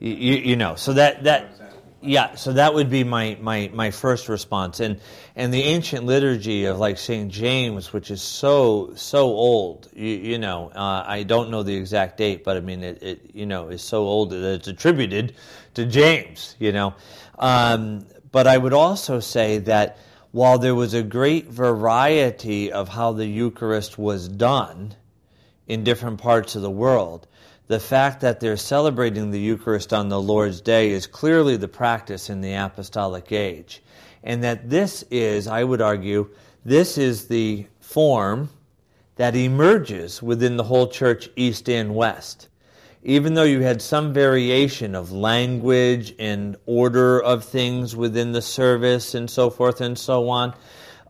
You, 0.00 0.34
you, 0.34 0.56
know, 0.56 0.74
so 0.74 0.92
that 0.92 1.24
that. 1.24 1.48
Yeah, 2.02 2.34
so 2.34 2.52
that 2.52 2.74
would 2.74 2.90
be 2.90 3.04
my, 3.04 3.36
my, 3.40 3.70
my 3.72 3.90
first 3.90 4.28
response. 4.28 4.80
And 4.80 5.00
and 5.34 5.52
the 5.52 5.62
ancient 5.62 6.04
liturgy 6.04 6.66
of 6.66 6.78
like 6.78 6.98
St. 6.98 7.30
James, 7.30 7.92
which 7.92 8.10
is 8.10 8.22
so 8.22 8.92
so 8.94 9.24
old, 9.26 9.88
you, 9.94 10.06
you 10.06 10.38
know, 10.38 10.70
uh, 10.74 11.04
I 11.06 11.22
don't 11.22 11.50
know 11.50 11.62
the 11.62 11.74
exact 11.74 12.18
date, 12.18 12.44
but 12.44 12.56
I 12.56 12.60
mean 12.60 12.82
it, 12.82 13.02
it 13.02 13.30
you 13.34 13.46
know 13.46 13.68
is 13.68 13.82
so 13.82 14.04
old 14.04 14.30
that 14.30 14.54
it's 14.54 14.68
attributed 14.68 15.34
to 15.74 15.86
James, 15.86 16.56
you 16.58 16.72
know. 16.72 16.94
Um, 17.38 18.06
but 18.30 18.46
I 18.46 18.58
would 18.58 18.72
also 18.72 19.20
say 19.20 19.58
that 19.58 19.98
while 20.32 20.58
there 20.58 20.74
was 20.74 20.92
a 20.92 21.02
great 21.02 21.48
variety 21.48 22.70
of 22.70 22.88
how 22.88 23.12
the 23.12 23.26
Eucharist 23.26 23.98
was 23.98 24.28
done 24.28 24.94
in 25.66 25.82
different 25.82 26.20
parts 26.20 26.56
of 26.56 26.62
the 26.62 26.70
world, 26.70 27.26
the 27.68 27.80
fact 27.80 28.20
that 28.20 28.38
they're 28.40 28.56
celebrating 28.56 29.30
the 29.30 29.40
Eucharist 29.40 29.92
on 29.92 30.08
the 30.08 30.20
Lord's 30.20 30.60
Day 30.60 30.90
is 30.90 31.06
clearly 31.06 31.56
the 31.56 31.68
practice 31.68 32.30
in 32.30 32.40
the 32.40 32.54
apostolic 32.54 33.32
age. 33.32 33.82
And 34.22 34.42
that 34.44 34.70
this 34.70 35.04
is, 35.10 35.48
I 35.48 35.64
would 35.64 35.80
argue, 35.80 36.30
this 36.64 36.96
is 36.96 37.26
the 37.26 37.66
form 37.80 38.50
that 39.16 39.34
emerges 39.34 40.22
within 40.22 40.56
the 40.56 40.64
whole 40.64 40.88
church, 40.88 41.28
East 41.36 41.68
and 41.68 41.94
West. 41.94 42.48
Even 43.02 43.34
though 43.34 43.44
you 43.44 43.60
had 43.60 43.80
some 43.80 44.12
variation 44.12 44.94
of 44.94 45.12
language 45.12 46.14
and 46.18 46.56
order 46.66 47.22
of 47.22 47.44
things 47.44 47.94
within 47.94 48.32
the 48.32 48.42
service 48.42 49.14
and 49.14 49.30
so 49.30 49.48
forth 49.48 49.80
and 49.80 49.96
so 49.96 50.28
on, 50.28 50.54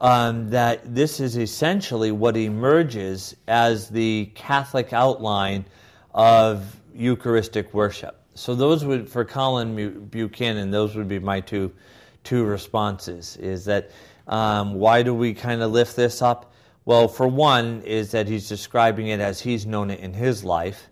um, 0.00 0.50
that 0.50 0.94
this 0.94 1.20
is 1.20 1.38
essentially 1.38 2.12
what 2.12 2.36
emerges 2.36 3.34
as 3.48 3.88
the 3.88 4.30
Catholic 4.34 4.92
outline 4.92 5.64
of 6.17 6.64
Eucharistic 6.95 7.73
worship. 7.73 8.19
So 8.35 8.55
those 8.55 8.85
would, 8.85 9.09
for 9.09 9.25
Colin 9.25 10.07
Buchanan, 10.11 10.71
those 10.71 10.97
would 10.97 11.09
be 11.09 11.19
my 11.19 11.41
two 11.41 11.73
two 12.25 12.45
responses. 12.45 13.37
Is 13.37 13.64
that 13.67 13.91
um, 14.27 14.75
why 14.75 15.03
do 15.03 15.14
we 15.14 15.33
kind 15.33 15.62
of 15.62 15.71
lift 15.71 15.95
this 15.95 16.21
up? 16.21 16.53
Well, 16.85 17.07
for 17.07 17.29
one, 17.29 17.83
is 17.83 18.11
that 18.11 18.27
he's 18.27 18.49
describing 18.49 19.09
it 19.09 19.21
as 19.21 19.41
he's 19.41 19.64
known 19.64 19.91
it 19.91 20.01
in 20.01 20.12
his 20.12 20.43
life. 20.43 20.89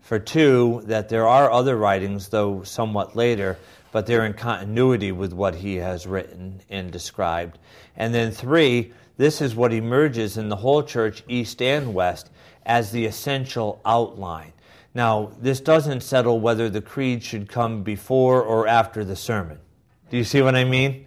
For 0.00 0.18
two, 0.18 0.82
that 0.86 1.08
there 1.10 1.28
are 1.28 1.50
other 1.50 1.76
writings, 1.76 2.28
though 2.28 2.62
somewhat 2.62 3.14
later, 3.14 3.58
but 3.92 4.06
they're 4.06 4.24
in 4.24 4.32
continuity 4.32 5.12
with 5.12 5.32
what 5.32 5.54
he 5.54 5.76
has 5.76 6.06
written 6.06 6.60
and 6.70 6.90
described. 6.90 7.58
And 7.96 8.14
then 8.14 8.30
three, 8.32 8.92
this 9.18 9.42
is 9.42 9.54
what 9.54 9.72
emerges 9.72 10.38
in 10.38 10.48
the 10.48 10.56
whole 10.56 10.82
church, 10.82 11.22
East 11.28 11.60
and 11.60 11.92
West, 11.92 12.30
as 12.64 12.90
the 12.90 13.04
essential 13.04 13.80
outline. 13.84 14.52
Now, 14.94 15.32
this 15.40 15.60
doesn't 15.60 16.00
settle 16.00 16.40
whether 16.40 16.68
the 16.68 16.80
creed 16.80 17.22
should 17.22 17.48
come 17.48 17.82
before 17.82 18.42
or 18.42 18.66
after 18.66 19.04
the 19.04 19.16
sermon. 19.16 19.58
Do 20.10 20.16
you 20.16 20.24
see 20.24 20.42
what 20.42 20.56
I 20.56 20.64
mean? 20.64 21.06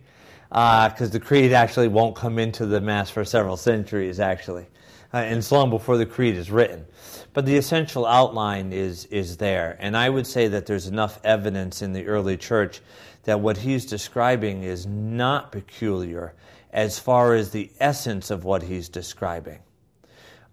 Because 0.49 1.09
the 1.09 1.19
creed 1.19 1.51
actually 1.51 1.89
won't 1.89 2.15
come 2.15 2.39
into 2.39 2.65
the 2.65 2.79
Mass 2.79 3.09
for 3.09 3.25
several 3.25 3.57
centuries, 3.57 4.19
actually. 4.19 4.67
Uh, 5.13 5.17
and 5.17 5.38
it's 5.38 5.51
long 5.51 5.69
before 5.69 5.97
the 5.97 6.05
creed 6.05 6.36
is 6.36 6.49
written. 6.49 6.86
But 7.34 7.45
the 7.45 7.57
essential 7.57 8.05
outline 8.05 8.71
is, 8.71 9.05
is 9.05 9.38
there. 9.38 9.77
And 9.79 9.97
I 9.97 10.09
would 10.09 10.25
say 10.25 10.47
that 10.47 10.65
there's 10.65 10.88
enough 10.88 11.19
evidence 11.23 11.81
in 11.81 11.93
the 11.93 12.07
early 12.07 12.38
church 12.38 12.81
that 13.23 13.39
what 13.39 13.57
he's 13.57 13.86
describing 13.86 14.63
is 14.63 14.86
not 14.86 15.51
peculiar 15.51 16.34
as 16.71 16.97
far 16.97 17.36
as 17.36 17.51
the 17.51 17.69
essence 17.79 18.31
of 18.31 18.43
what 18.43 18.63
he's 18.63 18.89
describing. 18.89 19.59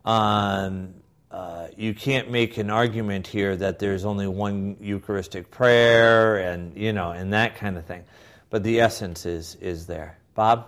Um, 0.05 0.95
uh, 1.31 1.69
you 1.77 1.95
can't 1.95 2.31
make 2.31 2.59
an 2.59 2.71
argument 2.71 3.27
here 3.27 3.55
that 3.57 3.79
there's 3.79 4.05
only 4.05 4.27
one 4.27 4.77
Eucharistic 4.81 5.51
prayer 5.51 6.39
and 6.39 6.77
you 6.77 6.93
know 6.93 7.13
and 7.13 7.33
that 7.33 7.57
kind 7.57 7.77
of 7.77 7.87
thing, 7.87 8.05
but 8.51 8.63
the 8.65 8.81
essence 8.81 9.27
is 9.27 9.55
is 9.57 9.87
there. 9.87 10.19
Bob, 10.35 10.67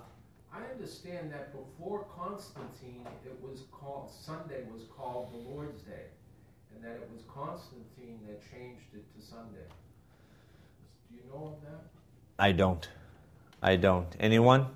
I 0.52 0.60
understand 0.72 1.32
that 1.32 1.52
before 1.52 2.06
Constantine, 2.16 3.04
it 3.24 3.36
was 3.42 3.64
called 3.72 4.10
Sunday 4.24 4.62
was 4.72 4.84
called 4.96 5.32
the 5.32 5.50
Lord's 5.50 5.82
Day, 5.82 6.06
and 6.74 6.84
that 6.84 6.92
it 6.92 7.10
was 7.12 7.22
Constantine 7.32 8.20
that 8.28 8.40
changed 8.52 8.86
it 8.94 9.04
to 9.16 9.26
Sunday. 9.26 9.66
Do 11.10 11.16
you 11.16 11.22
know 11.32 11.56
of 11.56 11.62
that? 11.62 11.82
I 12.38 12.52
don't. 12.52 12.88
I 13.60 13.76
don't. 13.76 14.14
Anyone? 14.20 14.66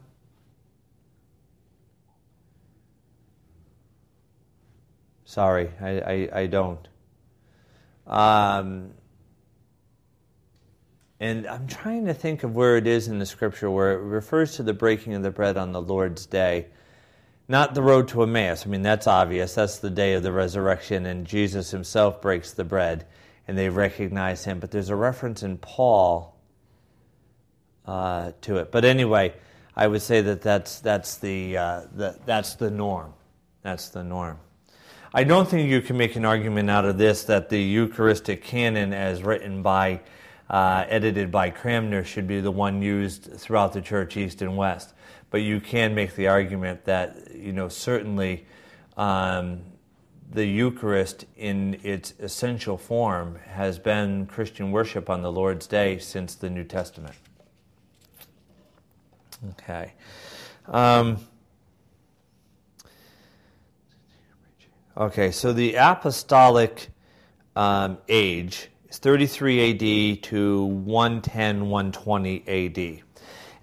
Sorry, 5.37 5.69
I, 5.83 5.91
I, 6.01 6.29
I 6.33 6.47
don't. 6.47 6.89
Um, 8.07 8.93
and 11.21 11.47
I'm 11.47 11.67
trying 11.67 12.07
to 12.07 12.15
think 12.15 12.43
of 12.43 12.57
where 12.57 12.79
it 12.79 12.87
is 12.87 13.09
in 13.09 13.19
the 13.19 13.27
scripture 13.27 13.71
where 13.71 13.93
it 13.93 14.01
refers 14.01 14.57
to 14.57 14.63
the 14.63 14.73
breaking 14.73 15.13
of 15.13 15.23
the 15.23 15.31
bread 15.31 15.59
on 15.59 15.73
the 15.73 15.83
Lord's 15.83 16.25
day. 16.25 16.69
Not 17.49 17.75
the 17.75 17.83
road 17.83 18.09
to 18.09 18.23
Emmaus. 18.23 18.65
I 18.65 18.71
mean, 18.71 18.81
that's 18.81 19.07
obvious. 19.07 19.55
That's 19.55 19.79
the 19.79 19.91
day 19.91 20.15
of 20.15 20.23
the 20.23 20.33
resurrection, 20.33 21.05
and 21.05 21.27
Jesus 21.27 21.71
himself 21.71 22.23
breaks 22.23 22.53
the 22.55 22.65
bread, 22.65 23.05
and 23.47 23.59
they 23.59 23.69
recognize 23.69 24.43
him. 24.43 24.59
But 24.59 24.71
there's 24.71 24.89
a 24.89 24.97
reference 24.97 25.43
in 25.43 25.59
Paul 25.59 26.35
uh, 27.85 28.33
to 28.41 28.57
it. 28.57 28.73
But 28.73 28.87
anyway, 28.87 29.35
I 29.77 29.87
would 29.87 30.01
say 30.01 30.23
that 30.23 30.41
that's, 30.41 30.81
that's, 30.81 31.19
the, 31.19 31.59
uh, 31.59 31.83
the, 31.93 32.19
that's 32.25 32.55
the 32.55 32.71
norm. 32.71 33.13
That's 33.61 33.91
the 33.91 34.03
norm. 34.03 34.39
I 35.15 35.25
don't 35.25 35.49
think 35.49 35.71
you 35.71 35.81
can 35.81 35.97
make 35.97 36.17
an 36.17 36.25
argument 36.25 36.69
out 36.69 36.85
of 36.85 36.99
this 36.99 37.25
that 37.25 37.49
the 37.49 37.63
Eucharistic 37.63 38.43
canon, 38.43 38.93
as 38.93 39.23
written 39.23 39.63
by, 39.63 40.01
uh, 40.51 40.85
edited 40.89 41.31
by 41.31 41.51
Cranmer, 41.51 42.05
should 42.05 42.27
be 42.27 42.41
the 42.41 42.51
one 42.51 42.83
used 42.83 43.33
throughout 43.35 43.73
the 43.73 43.81
church, 43.81 44.17
east 44.17 44.43
and 44.43 44.57
west. 44.57 44.95
But 45.31 45.39
you 45.39 45.61
can 45.61 45.95
make 45.95 46.17
the 46.17 46.29
argument 46.29 46.85
that, 46.85 47.35
you 47.35 47.53
know, 47.53 47.69
certainly 47.69 48.47
um, 48.97 49.63
the 50.31 50.45
Eucharist 50.45 51.25
in 51.37 51.79
its 51.83 52.15
essential 52.19 52.77
form 52.77 53.39
has 53.47 53.79
been 53.79 54.27
Christian 54.27 54.71
worship 54.71 55.09
on 55.09 55.23
the 55.23 55.31
Lord's 55.31 55.67
Day 55.67 55.99
since 55.99 56.35
the 56.35 56.51
New 56.51 56.65
Testament. 56.65 57.15
Okay. 59.53 59.93
Um, 60.67 61.19
okay, 64.97 65.31
so 65.31 65.53
the 65.53 65.75
apostolic 65.75 66.89
um, 67.55 67.99
age 68.09 68.69
is 68.89 68.99
33 68.99 70.15
AD 70.15 70.23
to 70.25 70.65
110, 70.65 71.69
120 71.69 72.45
AD. 72.47 73.03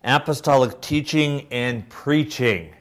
Apostolic 0.03 0.81
teaching 0.81 1.47
and 1.51 1.87
preaching. 1.89 2.73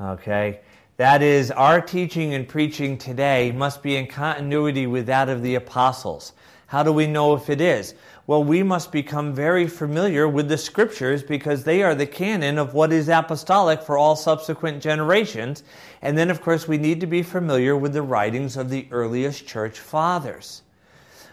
Okay, 0.00 0.60
that 0.96 1.22
is, 1.22 1.50
our 1.50 1.80
teaching 1.80 2.34
and 2.34 2.48
preaching 2.48 2.96
today 2.96 3.52
must 3.52 3.82
be 3.82 3.96
in 3.96 4.06
continuity 4.06 4.86
with 4.86 5.06
that 5.06 5.28
of 5.28 5.42
the 5.42 5.56
apostles. 5.56 6.32
How 6.66 6.82
do 6.82 6.92
we 6.92 7.06
know 7.06 7.34
if 7.34 7.50
it 7.50 7.60
is? 7.60 7.94
Well, 8.26 8.42
we 8.42 8.62
must 8.62 8.90
become 8.90 9.34
very 9.34 9.66
familiar 9.66 10.26
with 10.26 10.48
the 10.48 10.56
scriptures 10.56 11.22
because 11.22 11.64
they 11.64 11.82
are 11.82 11.94
the 11.94 12.06
canon 12.06 12.56
of 12.56 12.72
what 12.72 12.90
is 12.90 13.10
apostolic 13.10 13.82
for 13.82 13.98
all 13.98 14.16
subsequent 14.16 14.82
generations. 14.82 15.62
And 16.00 16.16
then, 16.16 16.30
of 16.30 16.40
course, 16.40 16.66
we 16.66 16.78
need 16.78 17.00
to 17.00 17.06
be 17.06 17.22
familiar 17.22 17.76
with 17.76 17.92
the 17.92 18.00
writings 18.00 18.56
of 18.56 18.70
the 18.70 18.88
earliest 18.90 19.46
church 19.46 19.78
fathers. 19.78 20.62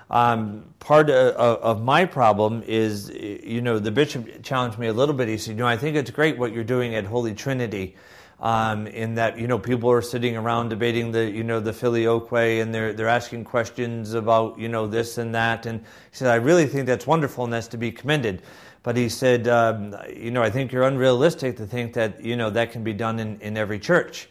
Um, 0.10 0.66
part 0.80 1.10
of, 1.10 1.36
of, 1.36 1.82
my 1.82 2.04
problem 2.04 2.62
is, 2.68 3.10
you 3.10 3.62
know, 3.62 3.80
the 3.80 3.92
bishop 3.92 4.44
challenged 4.44 4.78
me 4.78 4.88
a 4.88 4.94
little 4.94 5.16
bit. 5.16 5.30
He 5.30 5.38
said, 5.38 5.52
you 5.52 5.60
know, 5.60 5.68
I 5.68 5.78
think 5.78 5.96
it's 5.96 6.12
great 6.12 6.38
what 6.38 6.52
you're 6.52 6.66
doing 6.66 6.96
at 6.96 7.06
Holy 7.06 7.34
Trinity 7.34 7.96
um, 8.42 8.88
in 8.88 9.16
that 9.16 9.38
you 9.40 9.48
know 9.48 9.60
people 9.60 9.92
are 9.92 10.02
sitting 10.02 10.36
around 10.36 10.70
debating 10.70 11.12
the 11.12 11.30
you 11.30 11.44
know 11.44 11.60
the 11.60 11.72
filioque 11.72 12.62
and 12.62 12.74
they're 12.74 12.92
they're 12.92 13.08
asking 13.08 13.44
questions 13.44 14.14
about 14.14 14.58
you 14.60 14.68
know 14.68 14.88
this 14.88 15.18
and 15.18 15.36
that. 15.36 15.66
And 15.66 15.80
he 15.80 15.86
said 16.12 16.28
I 16.28 16.36
really 16.36 16.66
think 16.66 16.88
that's 16.88 17.08
wonderful 17.08 17.44
and 17.44 17.54
that's 17.54 17.68
to 17.70 17.78
be 17.78 17.92
commended. 17.92 18.42
But 18.84 18.98
he 18.98 19.10
said 19.10 19.48
um, 19.48 19.96
you 20.14 20.32
know 20.32 20.42
I 20.42 20.50
think 20.50 20.72
you're 20.72 20.84
unrealistic 20.84 21.58
to 21.58 21.68
think 21.68 21.94
that 21.94 22.24
you 22.24 22.36
know 22.36 22.50
that 22.50 22.72
can 22.72 22.84
be 22.84 22.94
done 22.94 23.20
in, 23.20 23.40
in 23.42 23.58
every 23.58 23.80
church. 23.80 24.28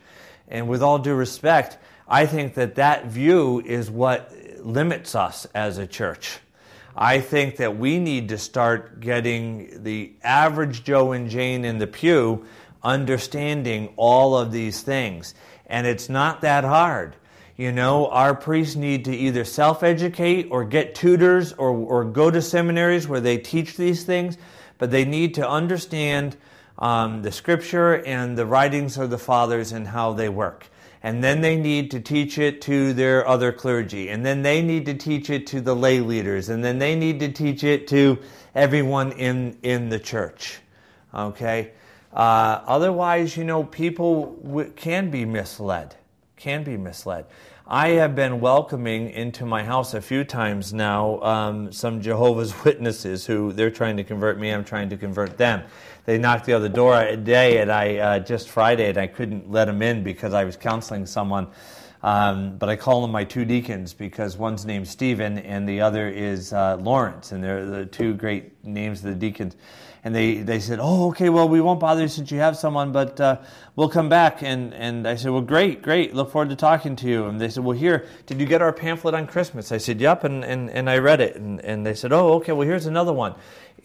And 0.48 0.68
with 0.68 0.82
all 0.82 0.98
due 0.98 1.14
respect 1.14 1.78
I 2.08 2.26
think 2.26 2.54
that 2.54 2.74
that 2.74 3.06
view 3.06 3.62
is 3.64 3.88
what 3.88 4.32
limits 4.58 5.14
us 5.14 5.46
as 5.54 5.78
a 5.78 5.86
church. 5.86 6.40
I 6.96 7.20
think 7.20 7.56
that 7.56 7.78
we 7.78 8.00
need 8.00 8.30
to 8.30 8.38
start 8.38 8.98
getting 8.98 9.84
the 9.84 10.12
average 10.24 10.82
Joe 10.82 11.12
and 11.12 11.30
Jane 11.30 11.64
in 11.64 11.78
the 11.78 11.86
pew 11.86 12.44
understanding 12.82 13.92
all 13.96 14.36
of 14.36 14.52
these 14.52 14.82
things. 14.82 15.34
And 15.66 15.86
it's 15.86 16.08
not 16.08 16.40
that 16.40 16.64
hard. 16.64 17.16
You 17.56 17.72
know, 17.72 18.08
our 18.08 18.34
priests 18.34 18.74
need 18.74 19.04
to 19.04 19.14
either 19.14 19.44
self 19.44 19.82
educate 19.82 20.48
or 20.50 20.64
get 20.64 20.94
tutors 20.94 21.52
or, 21.52 21.70
or 21.70 22.04
go 22.04 22.30
to 22.30 22.40
seminaries 22.40 23.06
where 23.06 23.20
they 23.20 23.36
teach 23.36 23.76
these 23.76 24.04
things, 24.04 24.38
but 24.78 24.90
they 24.90 25.04
need 25.04 25.34
to 25.34 25.46
understand 25.46 26.36
um, 26.78 27.20
the 27.20 27.30
scripture 27.30 28.02
and 28.04 28.38
the 28.38 28.46
writings 28.46 28.96
of 28.96 29.10
the 29.10 29.18
fathers 29.18 29.72
and 29.72 29.86
how 29.86 30.14
they 30.14 30.28
work. 30.28 30.66
And 31.02 31.22
then 31.22 31.40
they 31.40 31.56
need 31.56 31.90
to 31.92 32.00
teach 32.00 32.38
it 32.38 32.62
to 32.62 32.92
their 32.92 33.26
other 33.26 33.52
clergy. 33.52 34.08
And 34.08 34.24
then 34.24 34.42
they 34.42 34.62
need 34.62 34.86
to 34.86 34.94
teach 34.94 35.30
it 35.30 35.46
to 35.48 35.60
the 35.60 35.74
lay 35.74 36.00
leaders. 36.00 36.48
And 36.48 36.64
then 36.64 36.78
they 36.78 36.94
need 36.94 37.20
to 37.20 37.32
teach 37.32 37.64
it 37.64 37.88
to 37.88 38.18
everyone 38.54 39.12
in, 39.12 39.58
in 39.62 39.88
the 39.88 39.98
church. 39.98 40.60
Okay? 41.14 41.72
Uh, 42.12 42.60
otherwise, 42.66 43.36
you 43.36 43.44
know, 43.44 43.64
people 43.64 44.36
w- 44.42 44.70
can 44.74 45.10
be 45.10 45.24
misled. 45.24 45.94
Can 46.36 46.64
be 46.64 46.76
misled. 46.76 47.26
I 47.72 47.90
have 47.90 48.16
been 48.16 48.40
welcoming 48.40 49.10
into 49.10 49.46
my 49.46 49.62
house 49.62 49.94
a 49.94 50.00
few 50.00 50.24
times 50.24 50.74
now 50.74 51.20
um, 51.20 51.70
some 51.70 52.00
Jehovah's 52.00 52.52
Witnesses 52.64 53.26
who 53.26 53.52
they're 53.52 53.70
trying 53.70 53.96
to 53.98 54.02
convert 54.02 54.40
me. 54.40 54.50
I'm 54.50 54.64
trying 54.64 54.88
to 54.88 54.96
convert 54.96 55.38
them. 55.38 55.62
They 56.04 56.18
knocked 56.18 56.46
the 56.46 56.52
other 56.54 56.68
door 56.68 57.00
a 57.00 57.16
day, 57.16 57.58
and 57.58 57.70
I 57.70 57.96
uh, 57.98 58.18
just 58.18 58.48
Friday, 58.48 58.88
and 58.88 58.98
I 58.98 59.06
couldn't 59.06 59.48
let 59.48 59.66
them 59.66 59.82
in 59.82 60.02
because 60.02 60.34
I 60.34 60.42
was 60.42 60.56
counseling 60.56 61.06
someone. 61.06 61.46
Um, 62.02 62.56
but 62.56 62.68
I 62.68 62.76
call 62.76 63.02
them 63.02 63.12
my 63.12 63.24
two 63.24 63.44
deacons 63.44 63.92
because 63.92 64.36
one's 64.36 64.64
named 64.64 64.88
Stephen 64.88 65.38
and 65.38 65.68
the 65.68 65.82
other 65.82 66.08
is 66.08 66.52
uh, 66.52 66.76
Lawrence, 66.76 67.30
and 67.30 67.44
they're 67.44 67.66
the 67.66 67.86
two 67.86 68.14
great 68.14 68.64
names 68.64 69.04
of 69.04 69.10
the 69.10 69.14
deacons 69.14 69.54
and 70.02 70.14
they, 70.14 70.36
they 70.36 70.60
said, 70.60 70.78
"Oh, 70.80 71.08
okay, 71.08 71.28
well, 71.28 71.46
we 71.48 71.60
won't 71.60 71.78
bother 71.78 72.02
you 72.02 72.08
since 72.08 72.30
you 72.30 72.38
have 72.38 72.56
someone, 72.56 72.90
but 72.90 73.20
uh, 73.20 73.36
we'll 73.76 73.90
come 73.90 74.08
back." 74.08 74.42
And 74.42 74.72
and 74.72 75.06
I 75.06 75.14
said, 75.14 75.30
"Well, 75.30 75.42
great, 75.42 75.82
great. 75.82 76.14
Look 76.14 76.30
forward 76.30 76.48
to 76.50 76.56
talking 76.56 76.96
to 76.96 77.06
you." 77.06 77.26
And 77.26 77.38
they 77.40 77.50
said, 77.50 77.62
"Well, 77.64 77.76
here, 77.76 78.06
did 78.26 78.40
you 78.40 78.46
get 78.46 78.62
our 78.62 78.72
pamphlet 78.72 79.14
on 79.14 79.26
Christmas?" 79.26 79.72
I 79.72 79.76
said, 79.76 80.00
"Yep," 80.00 80.24
and 80.24 80.42
and, 80.44 80.70
and 80.70 80.88
I 80.88 80.98
read 80.98 81.20
it. 81.20 81.36
And 81.36 81.60
and 81.60 81.84
they 81.84 81.94
said, 81.94 82.12
"Oh, 82.12 82.34
okay. 82.34 82.52
Well, 82.52 82.66
here's 82.66 82.86
another 82.86 83.12
one. 83.12 83.34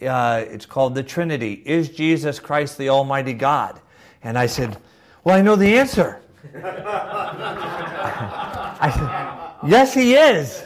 Uh, 0.00 0.44
it's 0.48 0.66
called 0.66 0.94
the 0.94 1.02
Trinity. 1.02 1.62
Is 1.64 1.90
Jesus 1.90 2.38
Christ 2.40 2.78
the 2.78 2.88
Almighty 2.88 3.34
God?" 3.34 3.78
And 4.22 4.38
I 4.38 4.46
said, 4.46 4.78
"Well, 5.22 5.36
I 5.36 5.42
know 5.42 5.56
the 5.56 5.76
answer." 5.76 6.22
I 8.78 8.90
said, 8.94 9.68
"Yes, 9.68 9.92
He 9.92 10.14
is." 10.14 10.64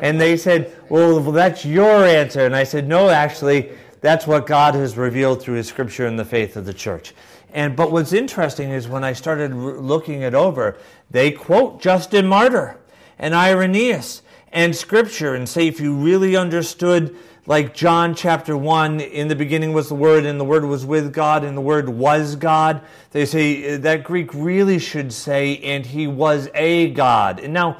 And 0.00 0.20
they 0.20 0.36
said, 0.36 0.76
well, 0.88 1.20
well, 1.20 1.32
that's 1.32 1.64
your 1.64 2.04
answer. 2.04 2.46
And 2.46 2.54
I 2.54 2.62
said, 2.64 2.86
no, 2.86 3.08
actually, 3.08 3.72
that's 4.00 4.26
what 4.26 4.46
God 4.46 4.74
has 4.74 4.96
revealed 4.96 5.42
through 5.42 5.56
His 5.56 5.68
Scripture 5.68 6.06
and 6.06 6.18
the 6.18 6.24
faith 6.24 6.56
of 6.56 6.64
the 6.64 6.74
church. 6.74 7.14
And 7.52 7.74
but 7.74 7.90
what's 7.90 8.12
interesting 8.12 8.70
is 8.70 8.88
when 8.88 9.04
I 9.04 9.12
started 9.12 9.54
looking 9.54 10.22
it 10.22 10.34
over, 10.34 10.76
they 11.10 11.30
quote 11.30 11.80
Justin 11.80 12.26
Martyr 12.26 12.78
and 13.18 13.34
Irenaeus 13.34 14.22
and 14.52 14.74
Scripture 14.74 15.34
and 15.34 15.48
say 15.48 15.66
if 15.66 15.80
you 15.80 15.94
really 15.94 16.36
understood 16.36 17.16
like 17.48 17.72
John 17.72 18.14
chapter 18.14 18.58
1, 18.58 19.00
in 19.00 19.28
the 19.28 19.34
beginning 19.34 19.72
was 19.72 19.88
the 19.88 19.94
Word, 19.94 20.26
and 20.26 20.38
the 20.38 20.44
Word 20.44 20.66
was 20.66 20.84
with 20.84 21.14
God, 21.14 21.44
and 21.44 21.56
the 21.56 21.62
Word 21.62 21.88
was 21.88 22.36
God. 22.36 22.82
They 23.12 23.24
say 23.24 23.74
uh, 23.74 23.78
that 23.78 24.04
Greek 24.04 24.34
really 24.34 24.78
should 24.78 25.14
say, 25.14 25.56
and 25.60 25.86
He 25.86 26.06
was 26.06 26.50
a 26.54 26.90
God. 26.90 27.40
And 27.40 27.54
now, 27.54 27.78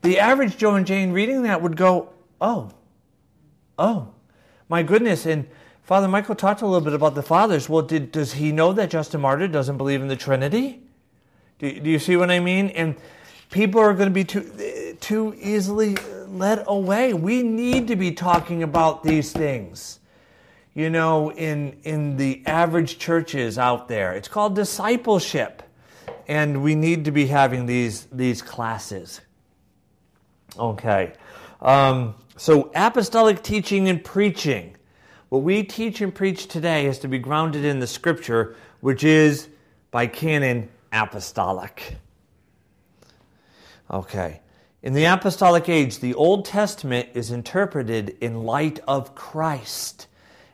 the 0.00 0.18
average 0.18 0.56
Joe 0.56 0.74
and 0.76 0.86
Jane 0.86 1.12
reading 1.12 1.42
that 1.42 1.60
would 1.60 1.76
go, 1.76 2.08
oh, 2.40 2.70
oh, 3.78 4.08
my 4.70 4.82
goodness. 4.82 5.26
And 5.26 5.46
Father 5.90 6.06
Michael 6.06 6.36
talked 6.36 6.62
a 6.62 6.66
little 6.66 6.84
bit 6.84 6.92
about 6.92 7.16
the 7.16 7.22
fathers. 7.24 7.68
Well, 7.68 7.82
did, 7.82 8.12
does 8.12 8.34
he 8.34 8.52
know 8.52 8.72
that 8.74 8.90
Justin 8.90 9.22
Martyr 9.22 9.48
doesn't 9.48 9.76
believe 9.76 10.00
in 10.00 10.06
the 10.06 10.14
Trinity? 10.14 10.84
Do, 11.58 11.80
do 11.80 11.90
you 11.90 11.98
see 11.98 12.16
what 12.16 12.30
I 12.30 12.38
mean? 12.38 12.68
And 12.68 12.94
people 13.50 13.80
are 13.80 13.92
going 13.92 14.08
to 14.08 14.14
be 14.14 14.22
too, 14.22 14.96
too 15.00 15.34
easily 15.36 15.96
led 16.28 16.62
away. 16.68 17.12
We 17.12 17.42
need 17.42 17.88
to 17.88 17.96
be 17.96 18.12
talking 18.12 18.62
about 18.62 19.02
these 19.02 19.32
things. 19.32 19.98
You 20.74 20.90
know, 20.90 21.32
in, 21.32 21.76
in 21.82 22.16
the 22.16 22.44
average 22.46 23.00
churches 23.00 23.58
out 23.58 23.88
there, 23.88 24.12
it's 24.12 24.28
called 24.28 24.54
discipleship. 24.54 25.60
and 26.28 26.62
we 26.62 26.76
need 26.76 27.06
to 27.06 27.10
be 27.10 27.26
having 27.26 27.66
these, 27.66 28.06
these 28.12 28.42
classes. 28.42 29.22
Okay. 30.56 31.14
Um, 31.60 32.14
so, 32.36 32.70
apostolic 32.76 33.42
teaching 33.42 33.88
and 33.88 34.04
preaching. 34.04 34.76
What 35.30 35.44
we 35.44 35.62
teach 35.62 36.00
and 36.00 36.12
preach 36.12 36.48
today 36.48 36.86
is 36.86 36.98
to 36.98 37.08
be 37.08 37.20
grounded 37.20 37.64
in 37.64 37.78
the 37.78 37.86
scripture, 37.86 38.56
which 38.80 39.04
is 39.04 39.48
by 39.92 40.08
canon 40.08 40.68
apostolic. 40.92 41.96
Okay. 43.88 44.40
In 44.82 44.92
the 44.92 45.04
apostolic 45.04 45.68
age, 45.68 46.00
the 46.00 46.14
Old 46.14 46.46
Testament 46.46 47.10
is 47.14 47.30
interpreted 47.30 48.16
in 48.20 48.42
light 48.42 48.80
of 48.88 49.14
Christ. 49.14 50.08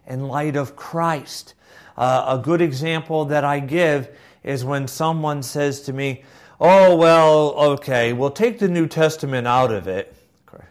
In 0.07 0.29
light 0.29 0.57
of 0.57 0.77
Christ. 0.77 1.55
Uh, 1.97 2.37
a 2.39 2.43
good 2.43 2.61
example 2.61 3.25
that 3.27 3.45
I 3.45 3.61
give 3.61 4.15
is 4.45 4.63
when 4.63 4.89
someone 4.89 5.43
says 5.43 5.81
to 5.83 5.95
me, 5.95 6.23
Oh, 6.61 6.97
well, 6.97 7.55
okay, 7.73 8.13
we'll 8.13 8.31
take 8.31 8.59
the 8.59 8.69
New 8.69 8.87
Testament 8.87 9.47
out 9.47 9.73
of 9.73 9.89
it. 9.89 10.15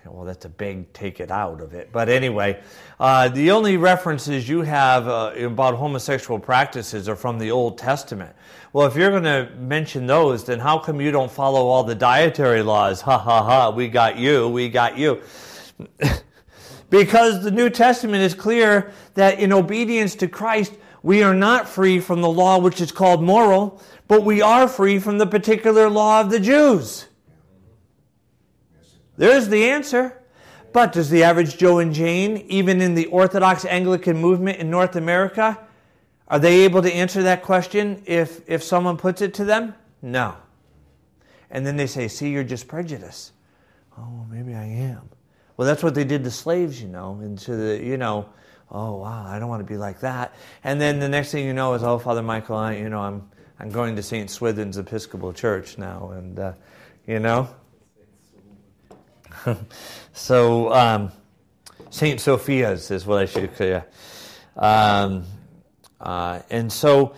Well, 0.05 0.25
that's 0.25 0.45
a 0.45 0.49
big 0.49 0.91
take 0.93 1.19
it 1.19 1.31
out 1.31 1.61
of 1.61 1.73
it. 1.73 1.89
But 1.91 2.09
anyway, 2.09 2.61
uh, 2.99 3.29
the 3.29 3.51
only 3.51 3.77
references 3.77 4.47
you 4.47 4.61
have 4.61 5.07
uh, 5.07 5.33
about 5.37 5.75
homosexual 5.75 6.39
practices 6.39 7.09
are 7.09 7.15
from 7.15 7.39
the 7.39 7.51
Old 7.51 7.77
Testament. 7.77 8.35
Well, 8.73 8.87
if 8.87 8.95
you're 8.95 9.11
going 9.11 9.23
to 9.23 9.49
mention 9.57 10.07
those, 10.07 10.43
then 10.45 10.59
how 10.59 10.79
come 10.79 11.01
you 11.01 11.11
don't 11.11 11.31
follow 11.31 11.67
all 11.67 11.83
the 11.83 11.95
dietary 11.95 12.61
laws? 12.61 13.01
Ha 13.01 13.17
ha 13.17 13.43
ha, 13.43 13.69
we 13.69 13.87
got 13.87 14.17
you, 14.17 14.49
we 14.49 14.69
got 14.69 14.97
you. 14.97 15.21
because 16.89 17.43
the 17.43 17.51
New 17.51 17.69
Testament 17.69 18.23
is 18.23 18.33
clear 18.33 18.91
that 19.15 19.39
in 19.39 19.51
obedience 19.51 20.15
to 20.15 20.27
Christ, 20.27 20.73
we 21.03 21.21
are 21.21 21.35
not 21.35 21.67
free 21.67 21.99
from 21.99 22.21
the 22.21 22.29
law 22.29 22.57
which 22.57 22.81
is 22.81 22.91
called 22.91 23.21
moral, 23.21 23.81
but 24.07 24.23
we 24.23 24.41
are 24.41 24.67
free 24.67 24.99
from 24.99 25.17
the 25.17 25.27
particular 25.27 25.89
law 25.89 26.21
of 26.21 26.29
the 26.29 26.39
Jews. 26.39 27.07
There's 29.17 29.47
the 29.47 29.65
answer. 29.65 30.21
But 30.75 30.91
does 30.91 31.09
the 31.09 31.23
average 31.23 31.57
Joe 31.57 31.79
and 31.79 31.93
Jane, 31.93 32.37
even 32.49 32.81
in 32.81 32.95
the 32.95 33.05
Orthodox 33.05 33.63
Anglican 33.63 34.17
movement 34.17 34.59
in 34.59 34.69
North 34.69 34.97
America, 34.97 35.57
are 36.27 36.37
they 36.37 36.61
able 36.61 36.81
to 36.81 36.93
answer 36.93 37.23
that 37.23 37.43
question 37.43 38.03
if, 38.05 38.41
if 38.49 38.61
someone 38.61 38.97
puts 38.97 39.21
it 39.21 39.33
to 39.35 39.45
them? 39.45 39.73
No. 40.01 40.35
And 41.49 41.65
then 41.65 41.77
they 41.77 41.87
say, 41.87 42.09
see, 42.09 42.29
you're 42.29 42.43
just 42.43 42.67
prejudiced. 42.67 43.31
Oh, 43.97 44.25
maybe 44.29 44.53
I 44.53 44.65
am. 44.65 45.09
Well, 45.55 45.65
that's 45.65 45.81
what 45.81 45.95
they 45.95 46.03
did 46.03 46.25
to 46.25 46.31
slaves, 46.31 46.81
you 46.81 46.89
know, 46.89 47.19
and 47.21 47.37
to 47.39 47.55
the, 47.55 47.81
you 47.81 47.95
know, 47.95 48.27
oh, 48.69 48.95
wow, 48.97 49.25
I 49.25 49.39
don't 49.39 49.47
want 49.47 49.65
to 49.65 49.71
be 49.71 49.77
like 49.77 50.01
that. 50.01 50.35
And 50.65 50.81
then 50.81 50.99
the 50.99 51.07
next 51.07 51.31
thing 51.31 51.45
you 51.45 51.53
know 51.53 51.73
is, 51.75 51.83
oh, 51.83 51.99
Father 51.99 52.21
Michael, 52.21 52.57
I, 52.57 52.73
you 52.73 52.89
know, 52.89 52.99
I'm, 52.99 53.29
I'm 53.59 53.69
going 53.69 53.95
to 53.95 54.03
St. 54.03 54.29
Swithin's 54.29 54.77
Episcopal 54.77 55.31
Church 55.31 55.77
now. 55.77 56.09
And, 56.09 56.37
uh, 56.37 56.53
you 57.07 57.19
know, 57.19 57.47
so 60.13 60.73
um, 60.73 61.11
Saint 61.89 62.19
Sophia's 62.19 62.91
is 62.91 63.05
what 63.05 63.19
I 63.19 63.25
should 63.25 63.55
say. 63.55 63.83
Um, 64.55 65.25
uh, 65.99 66.41
and 66.49 66.71
so 66.71 67.15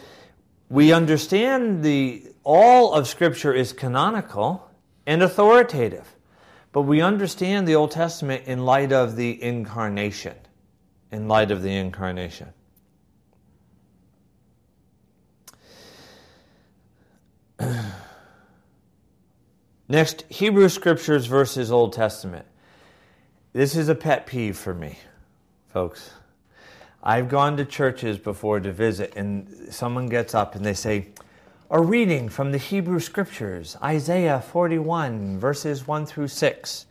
we 0.70 0.92
understand 0.94 1.84
the 1.84 2.24
all 2.44 2.94
of 2.94 3.08
Scripture 3.08 3.54
is 3.54 3.74
canonical 3.74 4.70
and 5.06 5.22
authoritative, 5.22 6.16
but 6.72 6.84
we 6.84 7.02
understand 7.02 7.68
the 7.68 7.76
Old 7.76 7.92
Testament 7.92 8.44
in 8.46 8.66
light 8.66 8.92
of 8.92 9.16
the 9.16 9.42
incarnation. 9.42 10.36
In 11.12 11.28
light 11.28 11.52
of 11.52 11.62
the 11.62 11.76
incarnation. 11.76 12.54
Next, 19.90 20.26
Hebrew 20.28 20.68
Scriptures 20.68 21.28
versus 21.28 21.72
Old 21.72 21.94
Testament. 21.94 22.46
This 23.54 23.74
is 23.78 23.88
a 23.88 23.96
pet 23.96 24.28
peeve 24.28 24.58
for 24.58 24.74
me, 24.74 25.00
folks. 25.70 26.12
I've 27.02 27.30
gone 27.30 27.56
to 27.56 27.64
churches 27.64 28.18
before 28.18 28.60
to 28.60 28.74
visit, 28.74 29.14
and 29.16 29.74
someone 29.74 30.08
gets 30.08 30.36
up 30.36 30.56
and 30.56 30.66
they 30.66 30.74
say, 30.74 31.08
A 31.72 31.80
reading 31.80 32.28
from 32.28 32.52
the 32.52 32.58
Hebrew 32.58 33.00
Scriptures, 33.00 33.78
Isaiah 33.82 34.42
41, 34.42 35.40
verses 35.40 35.88
1 35.88 36.06
through 36.06 36.28
6. 36.28 36.86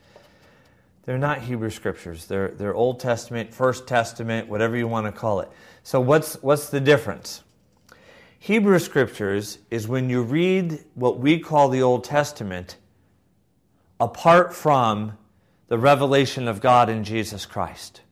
They're 1.04 1.18
not 1.18 1.42
Hebrew 1.42 1.70
Scriptures, 1.70 2.24
they're, 2.24 2.48
they're 2.48 2.74
Old 2.74 2.98
Testament, 2.98 3.52
First 3.52 3.86
Testament, 3.86 4.48
whatever 4.48 4.74
you 4.74 4.88
want 4.88 5.04
to 5.04 5.12
call 5.12 5.40
it. 5.40 5.50
So, 5.82 6.00
what's, 6.00 6.42
what's 6.42 6.70
the 6.70 6.80
difference? 6.80 7.42
Hebrew 8.38 8.78
Scriptures 8.78 9.58
is 9.70 9.86
when 9.86 10.08
you 10.08 10.22
read 10.22 10.82
what 10.94 11.18
we 11.18 11.38
call 11.38 11.68
the 11.68 11.82
Old 11.82 12.02
Testament 12.02 12.78
apart 14.00 14.54
from 14.54 15.16
the 15.68 15.78
revelation 15.78 16.48
of 16.48 16.60
God 16.60 16.88
in 16.88 17.04
Jesus 17.04 17.46
Christ. 17.46 18.02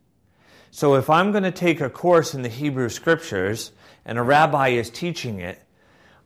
So 0.70 0.94
if 0.94 1.08
I'm 1.08 1.30
going 1.30 1.44
to 1.44 1.52
take 1.52 1.80
a 1.80 1.88
course 1.88 2.34
in 2.34 2.42
the 2.42 2.48
Hebrew 2.48 2.88
Scriptures 2.88 3.70
and 4.04 4.18
a 4.18 4.22
rabbi 4.22 4.70
is 4.70 4.90
teaching 4.90 5.38
it, 5.38 5.62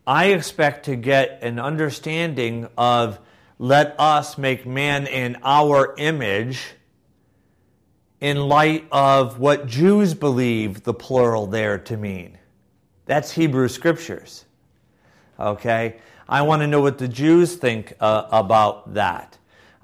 I 0.07 0.27
expect 0.27 0.87
to 0.87 0.97
get 0.97 1.41
an 1.43 1.59
understanding 1.59 2.69
of 2.79 3.19
let 3.59 3.95
us 3.99 4.39
make 4.39 4.65
man 4.65 5.07
in 5.07 5.37
our 5.43 5.95
image 5.99 6.75
in 8.21 8.39
light 8.39 8.87
of 8.91 9.39
what 9.39 9.67
Jews 9.67 10.15
believe 10.15 10.83
the 10.83 10.95
plural 10.95 11.47
there 11.47 11.79
to 11.81 11.97
mean. 11.97 12.39
That's 13.05 13.33
Hebrew 13.33 13.69
Scriptures. 13.69 14.45
Okay? 15.39 15.97
I 16.29 16.43
want 16.43 16.63
to 16.63 16.67
know 16.67 16.81
what 16.81 16.99
the 16.99 17.09
Jews 17.09 17.57
think 17.57 17.95
uh, 18.01 18.29
about 18.31 18.95
that. 18.95 19.39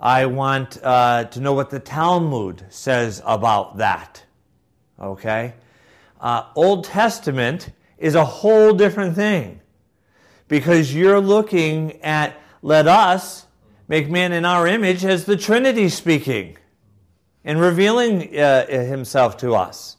I 0.04 0.26
want 0.26 0.78
uh, 0.84 1.24
to 1.24 1.40
know 1.40 1.54
what 1.54 1.70
the 1.70 1.80
Talmud 1.80 2.66
says 2.68 3.22
about 3.24 3.78
that. 3.78 4.22
Okay? 5.00 5.54
Uh, 6.20 6.44
Old 6.54 6.84
Testament 6.84 7.70
is 7.96 8.14
a 8.14 8.24
whole 8.24 8.74
different 8.74 9.16
thing 9.16 9.62
because 10.46 10.94
you're 10.94 11.22
looking 11.22 12.02
at 12.02 12.38
let 12.60 12.86
us 12.86 13.46
make 13.88 14.10
man 14.10 14.32
in 14.32 14.44
our 14.44 14.66
image 14.66 15.06
as 15.06 15.24
the 15.24 15.38
Trinity 15.38 15.88
speaking 15.88 16.58
and 17.42 17.58
revealing 17.58 18.38
uh, 18.38 18.66
himself 18.66 19.38
to 19.38 19.54
us. 19.54 19.96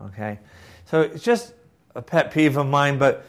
Okay? 0.00 0.38
So 0.86 1.02
it's 1.02 1.22
just 1.22 1.52
a 1.94 2.00
pet 2.00 2.32
peeve 2.32 2.56
of 2.56 2.66
mine, 2.66 2.96
but 2.96 3.26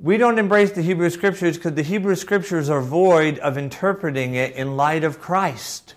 we 0.00 0.16
don't 0.16 0.38
embrace 0.38 0.72
the 0.72 0.82
Hebrew 0.82 1.10
Scriptures 1.10 1.56
because 1.56 1.74
the 1.74 1.82
Hebrew 1.82 2.14
Scriptures 2.14 2.70
are 2.70 2.80
void 2.80 3.38
of 3.40 3.58
interpreting 3.58 4.34
it 4.34 4.54
in 4.54 4.76
light 4.76 5.02
of 5.02 5.20
Christ. 5.20 5.94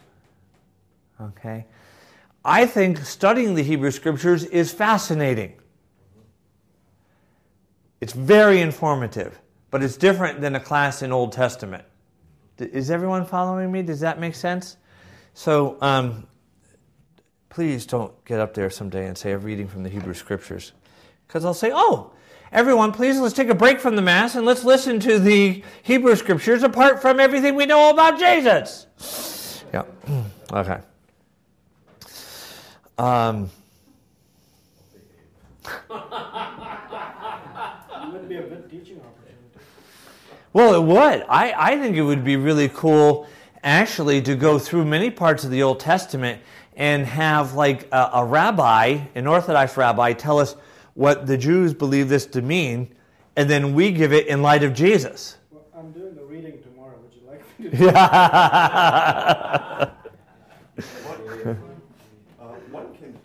Okay? 1.19 1.65
I 2.44 2.65
think 2.65 2.99
studying 2.99 3.53
the 3.53 3.64
Hebrew 3.64 3.91
Scriptures 3.91 4.44
is 4.45 4.72
fascinating. 4.72 5.53
It's 7.99 8.14
very 8.14 8.60
informative, 8.60 9.40
but 9.69 9.84
it's 9.84 9.98
different 9.98 10.41
than 10.41 10.56
a 10.56 10.60
class 10.60 11.03
in 11.03 11.11
Old 11.11 11.32
Testament. 11.32 11.86
Is 12.57 12.90
everyone 12.90 13.26
following 13.26 13.72
me? 13.72 13.84
Does 13.84 13.99
that 13.99 14.19
make 14.19 14.34
sense? 14.34 14.78
So, 15.36 15.78
um, 15.82 16.28
please 17.49 17.86
don't 17.86 18.14
get 18.26 18.40
up 18.40 18.56
there 18.56 18.69
someday 18.69 19.06
and 19.07 19.18
say, 19.18 19.32
I'm 19.32 19.41
reading 19.41 19.68
from 19.68 19.84
the 19.84 19.90
Hebrew 19.90 20.15
Scriptures. 20.15 20.72
Because 21.28 21.45
I'll 21.45 21.53
say, 21.53 21.72
oh, 21.73 22.11
Everyone, 22.52 22.91
please 22.91 23.18
let's 23.18 23.34
take 23.34 23.48
a 23.48 23.56
break 23.56 23.80
from 23.80 23.95
the 23.95 24.02
Mass 24.02 24.36
and 24.36 24.45
let's 24.45 24.65
listen 24.65 24.99
to 24.99 25.19
the 25.19 25.64
Hebrew 25.84 26.18
Scriptures 26.18 26.64
apart 26.64 27.02
from 27.02 27.18
everything 27.18 27.56
we 27.56 27.65
know 27.65 27.91
about 27.91 28.19
Jesus. 28.19 28.88
Yeah. 29.73 29.84
Okay. 30.53 30.80
Um. 32.98 33.49
Well, 40.52 40.73
it 40.73 40.84
would. 40.84 41.26
I, 41.30 41.53
I 41.57 41.78
think 41.80 41.95
it 41.95 42.02
would 42.02 42.26
be 42.26 42.36
really 42.36 42.68
cool, 42.68 43.30
actually, 43.64 44.22
to 44.23 44.36
go 44.36 44.60
through 44.60 44.84
many 44.84 45.10
parts 45.10 45.45
of 45.45 45.52
the 45.52 45.64
Old 45.64 45.80
Testament 45.80 46.41
and 46.76 47.06
have 47.06 47.53
like 47.53 47.88
a, 47.94 48.10
a 48.15 48.26
rabbi, 48.26 48.99
an 49.15 49.26
Orthodox 49.26 49.78
rabbi, 49.78 50.11
tell 50.11 50.38
us 50.38 50.57
what 50.93 51.27
the 51.27 51.38
Jews 51.38 51.73
believe 51.73 52.07
this 52.09 52.26
to 52.27 52.41
mean, 52.41 52.93
and 53.35 53.49
then 53.49 53.73
we 53.73 53.91
give 53.91 54.13
it 54.13 54.27
in 54.27 54.41
light 54.41 54.63
of 54.63 54.73
Jesus. 54.73 55.38
Well, 55.51 55.65
I'm 55.76 55.91
doing 55.91 56.15
the 56.15 56.23
reading 56.23 56.61
tomorrow. 56.61 56.95
Would 57.01 57.13
you 57.13 57.22
like 57.30 57.59
me 57.59 57.69
to? 57.69 57.77
Yeah. 57.77 57.91
uh, 62.39 62.43
one 62.72 62.95
can, 62.97 63.18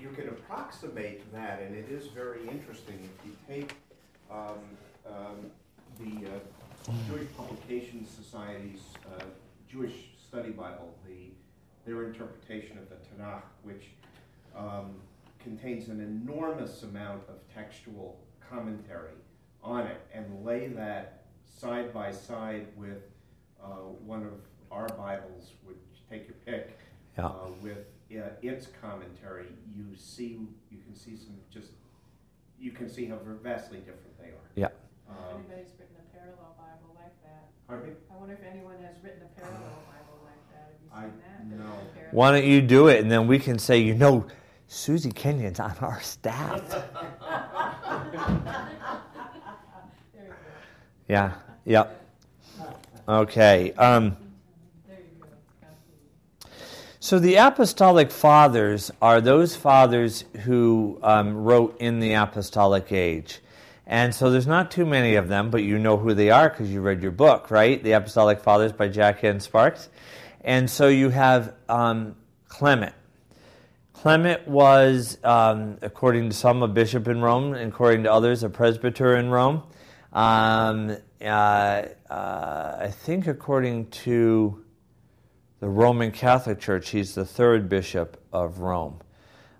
you 0.00 0.08
can 0.10 0.28
approximate 0.28 1.32
that, 1.32 1.60
and 1.62 1.74
it 1.74 1.88
is 1.90 2.06
very 2.08 2.46
interesting. 2.48 3.00
If 3.02 3.10
you 3.26 3.34
take 3.48 3.74
um, 4.30 4.58
um, 5.06 5.50
the 5.98 6.26
uh, 6.26 6.30
Jewish 7.08 7.26
Publication 7.36 8.06
Society's 8.06 8.82
uh, 9.06 9.24
Jewish 9.70 10.10
Study 10.28 10.50
Bible, 10.50 10.94
the, 11.06 11.30
their 11.86 12.04
interpretation 12.04 12.76
of 12.78 12.88
the 12.90 12.96
Tanakh, 12.96 13.42
which 13.62 13.84
um, 14.56 14.96
contains 15.48 15.88
an 15.88 16.00
enormous 16.00 16.82
amount 16.82 17.22
of 17.28 17.36
textual 17.54 18.20
commentary 18.50 19.12
on 19.62 19.86
it 19.86 20.00
and 20.12 20.44
lay 20.44 20.68
that 20.68 21.24
side 21.46 21.92
by 21.92 22.12
side 22.12 22.66
with 22.76 23.02
uh, 23.62 23.68
one 24.04 24.22
of 24.24 24.34
our 24.70 24.86
Bibles, 24.88 25.52
which 25.64 25.76
take 26.10 26.28
your 26.28 26.36
pick, 26.44 26.78
Yeah. 27.16 27.26
uh, 27.26 27.32
with 27.62 27.78
uh, 28.12 28.28
its 28.42 28.68
commentary, 28.80 29.46
you 29.74 29.96
see 29.96 30.38
you 30.70 30.78
can 30.84 30.94
see 30.94 31.16
some 31.16 31.36
just 31.50 31.68
you 32.60 32.70
can 32.72 32.88
see 32.90 33.06
how 33.06 33.16
vastly 33.42 33.78
different 33.78 34.18
they 34.20 34.28
are. 34.28 34.48
Yeah. 34.54 34.68
Um, 35.08 35.40
anybody's 35.40 35.72
written 35.78 35.96
a 35.98 36.16
parallel 36.16 36.56
Bible 36.58 36.94
like 36.94 37.14
that. 37.24 37.48
pardon 37.66 37.88
me? 37.90 37.94
I 38.12 38.16
wonder 38.18 38.34
if 38.34 38.44
anyone 38.50 38.76
has 38.82 38.96
written 39.02 39.22
a 39.22 39.40
parallel 39.40 39.60
Bible 39.88 40.18
like 40.24 40.42
that. 40.52 40.72
Have 40.92 41.02
I- 41.02 41.06
you 41.06 41.12
seen 41.50 41.58
that? 41.58 41.64
no. 41.64 41.72
Why 42.12 42.32
don't 42.32 42.44
you 42.46 42.60
do 42.62 42.88
it, 42.88 43.00
and 43.00 43.10
then 43.10 43.26
we 43.26 43.38
can 43.38 43.58
say, 43.58 43.78
you 43.78 43.94
know, 43.94 44.26
Susie 44.68 45.10
Kenyon's 45.10 45.58
on 45.60 45.74
our 45.80 46.00
staff. 46.02 46.68
There 46.68 46.80
you 50.14 50.28
go. 50.28 50.34
Yeah. 51.08 51.32
Yep. 51.64 52.04
Okay. 53.08 53.72
Um, 53.72 54.16
There 54.86 54.98
you 54.98 55.04
go. 55.20 55.28
Absolutely. 55.62 56.58
So 57.00 57.18
the 57.18 57.36
apostolic 57.36 58.10
fathers 58.10 58.90
are 59.00 59.22
those 59.22 59.56
fathers 59.56 60.24
who 60.44 60.98
um, 61.02 61.34
wrote 61.44 61.80
in 61.80 62.00
the 62.00 62.12
apostolic 62.12 62.92
age. 62.92 63.40
And 63.86 64.14
so 64.14 64.30
there's 64.30 64.46
not 64.46 64.70
too 64.70 64.84
many 64.84 65.14
of 65.14 65.28
them, 65.28 65.48
but 65.48 65.62
you 65.62 65.78
know 65.78 65.96
who 65.96 66.12
they 66.12 66.28
are 66.28 66.50
because 66.50 66.70
you 66.70 66.82
read 66.82 67.00
your 67.00 67.10
book, 67.10 67.50
right? 67.50 67.82
The 67.82 67.92
Apostolic 67.92 68.40
Fathers 68.40 68.72
by 68.72 68.88
Jack 68.88 69.24
N. 69.24 69.40
Sparks. 69.40 69.88
And 70.42 70.68
so 70.68 70.88
you 70.88 71.08
have 71.08 71.54
um, 71.70 72.14
Clement. 72.48 72.92
Clement 74.02 74.46
was, 74.46 75.18
um, 75.24 75.76
according 75.82 76.30
to 76.30 76.36
some, 76.36 76.62
a 76.62 76.68
bishop 76.68 77.08
in 77.08 77.20
Rome, 77.20 77.52
and 77.54 77.72
according 77.72 78.04
to 78.04 78.12
others, 78.12 78.44
a 78.44 78.48
presbyter 78.48 79.16
in 79.16 79.28
Rome. 79.28 79.64
Um, 80.12 80.96
uh, 81.20 81.24
uh, 82.08 82.76
I 82.78 82.92
think, 82.92 83.26
according 83.26 83.90
to 83.90 84.64
the 85.58 85.68
Roman 85.68 86.12
Catholic 86.12 86.60
Church, 86.60 86.90
he's 86.90 87.16
the 87.16 87.24
third 87.24 87.68
bishop 87.68 88.22
of 88.32 88.60
Rome. 88.60 89.00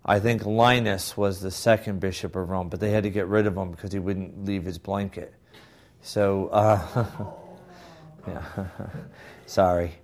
I 0.04 0.20
think 0.20 0.46
Linus 0.46 1.16
was 1.16 1.40
the 1.40 1.50
second 1.50 1.98
bishop 1.98 2.36
of 2.36 2.48
Rome, 2.48 2.68
but 2.68 2.78
they 2.78 2.92
had 2.92 3.02
to 3.02 3.10
get 3.10 3.26
rid 3.26 3.48
of 3.48 3.56
him 3.56 3.72
because 3.72 3.92
he 3.92 3.98
wouldn't 3.98 4.44
leave 4.44 4.64
his 4.64 4.78
blanket. 4.78 5.34
So, 6.00 6.46
uh, 6.52 7.06
yeah, 8.28 8.66
sorry. 9.46 9.94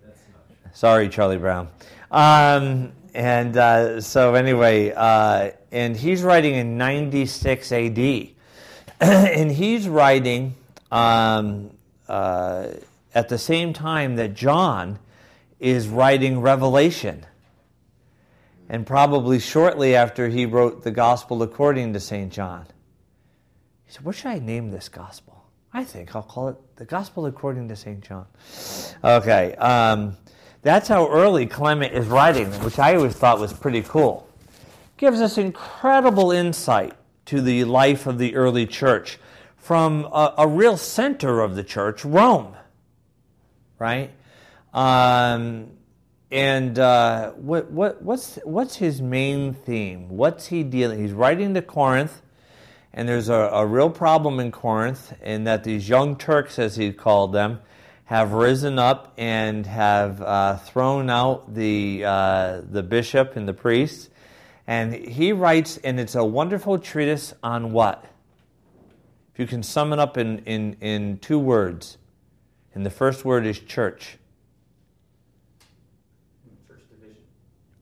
Sorry, 0.73 1.09
Charlie 1.09 1.39
Brown. 1.39 1.69
Um, 2.11 2.95
and 3.15 3.57
uh, 3.57 4.01
so, 4.01 4.35
anyway, 4.35 4.93
uh, 4.93 5.53
and 5.71 5.97
he's 5.97 6.23
writing 6.23 6.55
in 6.55 6.77
96 6.77 7.71
AD. 7.71 7.99
and 9.01 9.53
he's 9.53 9.89
writing 9.89 10.55
um, 10.91 11.71
uh, 12.09 12.69
at 13.15 13.29
the 13.29 13.39
same 13.39 13.73
time 13.73 14.17
that 14.17 14.35
John 14.35 14.99
is 15.61 15.87
writing 15.89 16.41
Revelation. 16.41 17.25
And 18.69 18.85
probably 18.87 19.39
shortly 19.39 19.95
after 19.95 20.29
he 20.29 20.47
wrote 20.47 20.83
the 20.83 20.91
Gospel 20.91 21.43
according 21.43 21.93
to 21.93 22.01
St. 22.01 22.33
John. 22.33 22.67
He 23.85 23.93
said, 23.93 24.05
What 24.05 24.17
should 24.17 24.29
I 24.29 24.39
name 24.41 24.71
this 24.71 24.89
Gospel? 24.89 25.45
I 25.73 25.85
think 25.85 26.17
I'll 26.17 26.23
call 26.23 26.49
it 26.49 26.57
the 26.77 26.85
Gospel 26.85 27.27
according 27.27 27.69
to 27.69 27.77
St. 27.77 28.01
John. 28.01 28.27
Okay, 29.03 29.55
um, 29.57 30.17
that's 30.65 30.89
how 30.89 31.09
early 31.11 31.47
Clement 31.47 31.93
is 31.93 32.07
writing, 32.07 32.51
which 32.65 32.79
I 32.79 32.97
always 32.97 33.13
thought 33.13 33.39
was 33.39 33.53
pretty 33.53 33.83
cool. 33.83 34.27
Gives 34.97 35.21
us 35.21 35.37
incredible 35.37 36.33
insight 36.33 36.95
to 37.27 37.43
the 37.43 37.65
life 37.65 38.07
of 38.07 38.19
the 38.19 38.35
early 38.35 38.67
church 38.67 39.19
from 39.59 40.07
a, 40.07 40.35
a 40.39 40.49
real 40.49 40.79
center 40.79 41.41
of 41.43 41.55
the 41.55 41.63
church, 41.63 42.03
Rome, 42.03 42.57
right? 43.79 44.11
Um, 44.73 45.71
and 46.31 46.79
uh, 46.79 47.33
what, 47.33 47.71
what, 47.71 48.01
what's, 48.01 48.37
what's 48.45 48.77
his 48.77 49.03
main 49.03 49.53
theme? 49.53 50.09
What's 50.09 50.47
he 50.47 50.63
dealing? 50.63 50.99
He's 50.99 51.13
writing 51.13 51.53
to 51.55 51.63
Corinth, 51.63 52.23
and 52.95 53.07
there's 53.07 53.29
a, 53.29 53.35
a 53.53 53.67
real 53.67 53.91
problem 53.91 54.41
in 54.41 54.51
Corinth 54.51 55.13
in 55.23 55.45
that 55.45 55.63
these 55.63 55.91
young 55.91 56.17
Turks, 56.17 56.59
as 56.59 56.77
he 56.77 56.91
called 56.91 57.35
them, 57.35 57.61
have 58.05 58.33
risen 58.33 58.79
up 58.79 59.15
and 59.17 59.65
have 59.67 60.21
uh, 60.21 60.57
thrown 60.59 61.09
out 61.09 61.55
the, 61.55 62.05
uh, 62.05 62.61
the 62.69 62.83
bishop 62.83 63.35
and 63.37 63.49
the 63.49 63.55
priests. 63.55 64.11
And 64.67 64.95
he 64.95 65.33
writes, 65.33 65.79
and 65.79 65.99
it's 65.99 66.15
a 66.15 66.25
wonderful 66.25 66.79
treatise 66.79 67.33
on 67.43 67.73
what? 67.73 68.05
If 69.33 69.41
you 69.41 69.47
can 69.47 69.63
sum 69.63 69.93
it 69.93 69.99
up 69.99 70.17
in, 70.19 70.41
in, 70.41 70.77
in 70.81 71.19
two 71.19 71.39
words, 71.39 71.99
and 72.75 72.85
the 72.85 72.91
first 72.91 73.25
word 73.25 73.47
is 73.47 73.59
church. 73.59 74.19
Church 76.69 76.81
division. 76.91 77.23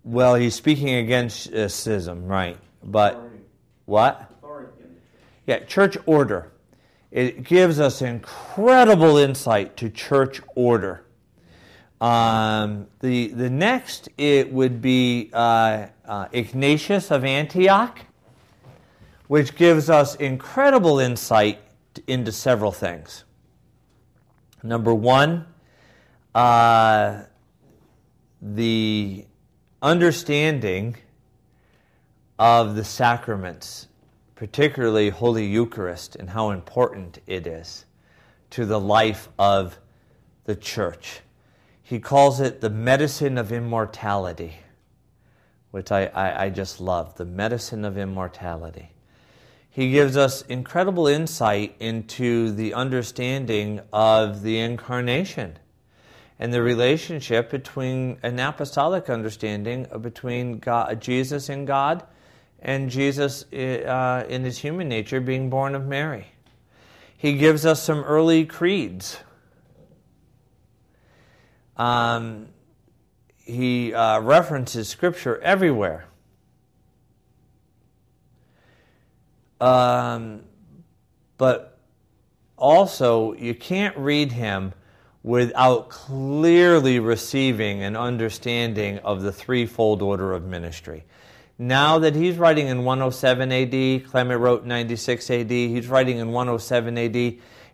Well, 0.05 0.35
he's 0.37 0.55
speaking 0.55 0.95
against 0.95 1.53
uh, 1.53 1.69
schism, 1.69 2.27
right? 2.27 2.59
But 2.83 3.15
Authority- 3.15 3.39
what? 3.87 4.31
authority 4.39 4.73
in 4.79 4.83
the 4.83 4.95
church. 4.95 5.01
Yeah, 5.47 5.59
church 5.67 5.99
order. 6.07 6.52
It 7.13 7.45
gives 7.45 7.79
us 7.79 8.01
incredible 8.01 9.19
insight 9.19 9.77
to 9.77 9.91
church 9.91 10.41
order. 10.55 11.05
Um, 12.01 12.89
the 13.01 13.29
the 13.29 13.51
next 13.51 14.09
it 14.19 14.51
would 14.51 14.81
be 14.81 15.31
uh, 15.33 15.89
uh, 16.05 16.29
Ignatius 16.33 17.11
of 17.11 17.25
Antioch, 17.25 18.01
which 19.29 19.55
gives 19.55 19.91
us 19.91 20.17
incredible 20.17 20.99
insight 20.99 21.61
into 22.07 22.33
several 22.33 22.73
things. 22.73 23.25
Number 24.63 24.95
one, 24.95 25.47
uh, 26.35 27.25
the 28.41 29.27
understanding 29.83 30.97
of 32.39 32.75
the 32.75 32.85
sacraments, 32.85 33.89
particularly 34.43 35.09
Holy 35.09 35.47
Eucharist, 35.47 36.17
and 36.17 36.31
how 36.31 36.51
important 36.51 37.21
it 37.29 37.47
is 37.47 37.85
to 38.51 38.67
the 38.67 38.81
life 38.81 39.29
of 39.39 39.79
the 40.47 40.57
church. 40.57 41.21
He 41.81 42.01
calls 42.01 42.41
it 42.41 42.61
the 42.61 42.69
medicine 42.69 43.39
of 43.39 43.53
immortality, 43.53 44.55
which 45.71 45.93
I, 45.93 46.07
I, 46.07 46.47
I 46.47 46.51
just 46.51 46.81
love 46.81 47.15
the 47.15 47.25
medicine 47.25 47.85
of 47.85 47.97
immortality. 47.97 48.91
He 49.71 49.93
gives 49.93 50.17
us 50.17 50.43
incredible 50.43 51.07
insight 51.07 51.77
into 51.79 52.51
the 52.51 52.75
understanding 52.75 53.81
of 53.93 54.43
the 54.43 54.59
incarnation 54.59 55.57
and 56.41 56.53
the 56.53 56.63
relationship 56.63 57.49
between 57.49 58.19
an 58.25 58.41
apostolic 58.41 59.09
understanding 59.09 59.87
between 60.01 60.59
God, 60.59 61.01
Jesus 61.01 61.49
and 61.49 61.65
God 61.65 62.05
and 62.63 62.89
Jesus 62.89 63.45
uh, 63.53 64.25
in 64.29 64.45
his 64.45 64.59
human 64.59 64.89
nature 64.89 65.21
being 65.21 65.51
born 65.51 65.75
of 65.75 65.87
Mary. 65.87 66.27
He 67.17 67.37
gives 67.37 67.67
us 67.67 67.83
some 67.83 68.01
early 68.01 68.47
creeds. 68.47 69.19
Um, 71.77 72.49
he 73.39 73.93
uh, 73.93 74.21
references 74.21 74.89
Scripture 74.89 75.41
everywhere. 75.41 76.07
Um, 79.61 80.43
but 81.39 81.79
also, 82.57 83.33
you 83.35 83.55
can't 83.55 83.97
read 83.97 84.33
him 84.33 84.73
without 85.25 85.89
clearly 85.89 86.99
receiving 86.99 87.83
an 87.83 87.97
understanding 87.97 88.99
of 88.99 89.23
the 89.23 89.33
threefold 89.33 90.03
order 90.03 90.33
of 90.33 90.45
ministry. 90.45 91.05
Now 91.63 92.01
that 92.01 92.17
he's 92.17 92.39
writing 92.39 92.67
in 92.67 92.83
107 92.83 93.53
AD, 93.53 94.11
Clement 94.11 94.41
wrote 94.41 94.65
96 94.67 95.31
AD, 95.31 95.49
he's 95.49 95.87
writing 95.87 96.19
in 96.19 96.33
107 96.33 96.99
AD, 96.99 97.17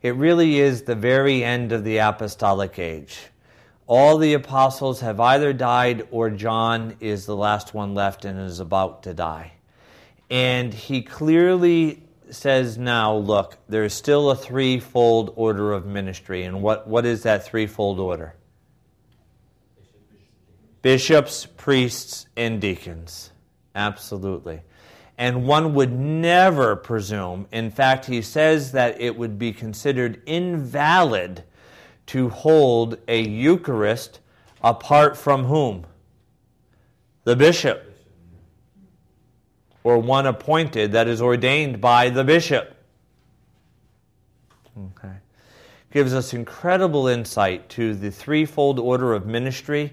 it 0.02 0.14
really 0.14 0.58
is 0.58 0.82
the 0.82 0.94
very 0.94 1.42
end 1.42 1.72
of 1.72 1.84
the 1.84 1.96
apostolic 1.96 2.78
age. 2.78 3.18
All 3.86 4.18
the 4.18 4.34
apostles 4.34 5.00
have 5.00 5.18
either 5.20 5.54
died 5.54 6.06
or 6.10 6.28
John 6.28 6.96
is 7.00 7.24
the 7.24 7.34
last 7.34 7.72
one 7.72 7.94
left 7.94 8.26
and 8.26 8.38
is 8.38 8.60
about 8.60 9.04
to 9.04 9.14
die. 9.14 9.52
And 10.28 10.74
he 10.74 11.00
clearly 11.00 12.02
says 12.28 12.76
now, 12.76 13.16
look, 13.16 13.56
there's 13.70 13.94
still 13.94 14.30
a 14.30 14.36
threefold 14.36 15.32
order 15.34 15.72
of 15.72 15.86
ministry. 15.86 16.42
And 16.42 16.60
what, 16.60 16.86
what 16.86 17.06
is 17.06 17.22
that 17.22 17.46
threefold 17.46 17.98
order? 18.00 18.34
Bishops, 20.82 21.46
priests, 21.56 22.26
and 22.36 22.60
deacons. 22.60 23.30
Absolutely. 23.74 24.60
And 25.18 25.46
one 25.46 25.74
would 25.74 25.92
never 25.92 26.76
presume, 26.76 27.48
in 27.50 27.70
fact, 27.70 28.06
he 28.06 28.22
says 28.22 28.70
that 28.72 29.00
it 29.00 29.16
would 29.16 29.38
be 29.38 29.52
considered 29.52 30.22
invalid 30.26 31.42
to 32.06 32.28
hold 32.28 32.98
a 33.08 33.20
Eucharist 33.20 34.20
apart 34.62 35.16
from 35.16 35.44
whom? 35.44 35.86
The 37.24 37.36
bishop. 37.36 37.84
Or 39.82 39.98
one 39.98 40.26
appointed 40.26 40.92
that 40.92 41.08
is 41.08 41.20
ordained 41.20 41.80
by 41.80 42.10
the 42.10 42.24
bishop. 42.24 42.74
Okay. 44.96 45.14
gives 45.90 46.14
us 46.14 46.32
incredible 46.32 47.08
insight 47.08 47.68
to 47.70 47.94
the 47.94 48.10
threefold 48.10 48.78
order 48.78 49.14
of 49.14 49.26
ministry 49.26 49.92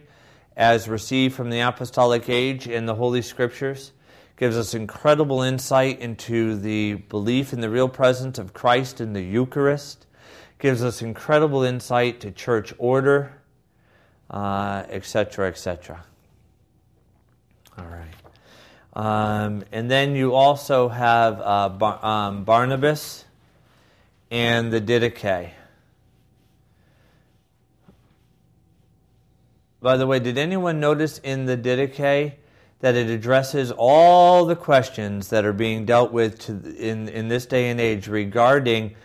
as 0.55 0.87
received 0.87 1.35
from 1.35 1.49
the 1.49 1.59
apostolic 1.59 2.29
age 2.29 2.67
in 2.67 2.85
the 2.85 2.95
Holy 2.95 3.21
Scriptures, 3.21 3.91
gives 4.37 4.57
us 4.57 4.73
incredible 4.73 5.41
insight 5.41 5.99
into 5.99 6.57
the 6.57 6.95
belief 6.95 7.53
in 7.53 7.61
the 7.61 7.69
real 7.69 7.89
presence 7.89 8.37
of 8.37 8.53
Christ 8.53 8.99
in 8.99 9.13
the 9.13 9.21
Eucharist, 9.21 10.05
gives 10.59 10.83
us 10.83 11.01
incredible 11.01 11.63
insight 11.63 12.19
to 12.21 12.31
church 12.31 12.73
order, 12.77 13.41
etc., 14.29 15.45
uh, 15.45 15.47
etc. 15.47 16.03
Et 17.77 17.81
All 17.81 17.85
right. 17.85 18.05
Um, 18.93 19.63
and 19.73 19.91
then 19.91 20.15
you 20.15 20.33
also 20.33 20.87
have 20.87 21.41
uh, 21.41 21.69
Bar- 21.69 22.05
um, 22.05 22.45
Barnabas 22.45 23.25
and 24.31 24.71
the 24.71 24.79
Didache. 24.79 25.51
By 29.85 29.97
the 29.97 30.07
way, 30.07 30.17
did 30.17 30.39
anyone 30.39 30.79
notice 30.79 31.19
in 31.19 31.45
the 31.45 31.55
Didache 31.55 32.33
that 32.79 32.95
it 32.95 33.07
addresses 33.07 33.71
all 33.71 34.45
the 34.45 34.55
questions 34.55 35.29
that 35.29 35.45
are 35.45 35.53
being 35.53 35.85
dealt 35.85 36.11
with 36.11 36.39
to, 36.39 36.75
in, 36.75 37.07
in 37.07 37.27
this 37.27 37.45
day 37.45 37.69
and 37.69 37.79
age 37.79 38.07
regarding 38.07 38.95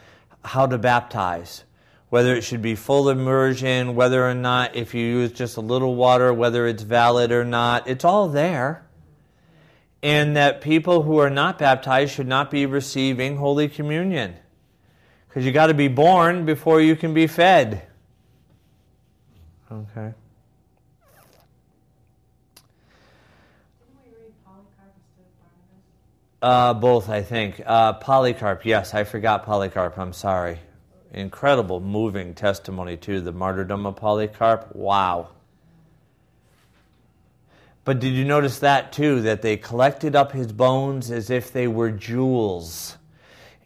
how 0.42 0.64
to 0.66 0.78
baptize? 0.78 1.64
Whether 2.08 2.34
it 2.34 2.44
should 2.44 2.62
be 2.62 2.76
full 2.76 3.10
immersion, 3.10 3.94
whether 3.94 4.26
or 4.26 4.32
not, 4.32 4.74
if 4.74 4.94
you 4.94 5.04
use 5.04 5.32
just 5.32 5.58
a 5.58 5.60
little 5.60 5.96
water, 5.96 6.32
whether 6.32 6.66
it's 6.66 6.82
valid 6.82 7.30
or 7.30 7.44
not. 7.44 7.86
It's 7.86 8.06
all 8.06 8.30
there. 8.30 8.86
And 10.02 10.34
that 10.34 10.62
people 10.62 11.02
who 11.02 11.18
are 11.18 11.28
not 11.28 11.58
baptized 11.58 12.14
should 12.14 12.26
not 12.26 12.50
be 12.50 12.64
receiving 12.64 13.36
Holy 13.36 13.68
Communion. 13.68 14.34
Because 15.28 15.44
you 15.44 15.52
got 15.52 15.66
to 15.66 15.74
be 15.74 15.88
born 15.88 16.46
before 16.46 16.80
you 16.80 16.96
can 16.96 17.12
be 17.12 17.26
fed. 17.26 17.82
Okay. 19.70 20.14
Uh, 26.42 26.72
both, 26.72 27.10
I 27.10 27.22
think. 27.22 27.60
Uh, 27.66 27.92
Polycarp, 27.94 28.64
yes, 28.64 28.94
I 28.94 29.04
forgot 29.04 29.44
Polycarp. 29.44 29.98
I'm 29.98 30.14
sorry. 30.14 30.58
Incredible, 31.12 31.80
moving 31.80 32.34
testimony, 32.34 32.96
to 32.98 33.20
The 33.20 33.32
martyrdom 33.32 33.84
of 33.84 33.96
Polycarp. 33.96 34.74
Wow. 34.74 35.30
But 37.84 38.00
did 38.00 38.14
you 38.14 38.24
notice 38.24 38.60
that, 38.60 38.92
too? 38.92 39.20
That 39.22 39.42
they 39.42 39.58
collected 39.58 40.16
up 40.16 40.32
his 40.32 40.50
bones 40.50 41.10
as 41.10 41.28
if 41.28 41.52
they 41.52 41.68
were 41.68 41.90
jewels. 41.90 42.96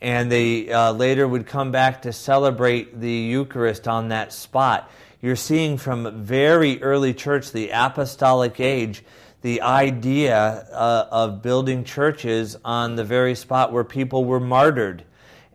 And 0.01 0.31
they 0.31 0.71
uh, 0.73 0.93
later 0.93 1.29
would 1.29 1.47
come 1.47 1.71
back 1.71 2.03
to 2.03 2.13
celebrate 2.13 3.01
the 3.01 3.11
Eucharist 3.11 3.87
on 3.87 4.09
that 4.09 4.33
spot. 4.33 4.91
You're 5.23 5.37
seeing 5.37 5.79
from 5.79 6.23
very 6.23 6.83
early 6.83 7.15
church, 7.15 7.53
the 7.53 7.71
apostolic 7.71 8.59
age, 8.59 9.05
the 9.45 9.61
idea 9.61 10.67
uh, 10.73 11.07
of 11.11 11.43
building 11.43 11.85
churches 11.85 12.57
on 12.65 12.97
the 12.97 13.05
very 13.05 13.35
spot 13.35 13.71
where 13.71 13.85
people 13.85 14.25
were 14.25 14.41
martyred 14.41 15.05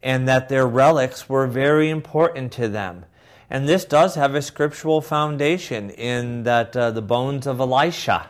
and 0.03 0.27
that 0.27 0.47
their 0.47 0.67
relics 0.67 1.27
were 1.27 1.47
very 1.47 1.89
important 1.89 2.51
to 2.51 2.67
them. 2.67 3.03
And 3.49 3.67
this 3.67 3.85
does 3.85 4.13
have 4.13 4.35
a 4.35 4.43
scriptural 4.43 5.01
foundation 5.01 5.89
in 5.89 6.43
that 6.43 6.77
uh, 6.77 6.91
the 6.91 7.01
bones 7.01 7.47
of 7.47 7.59
Elisha. 7.59 8.29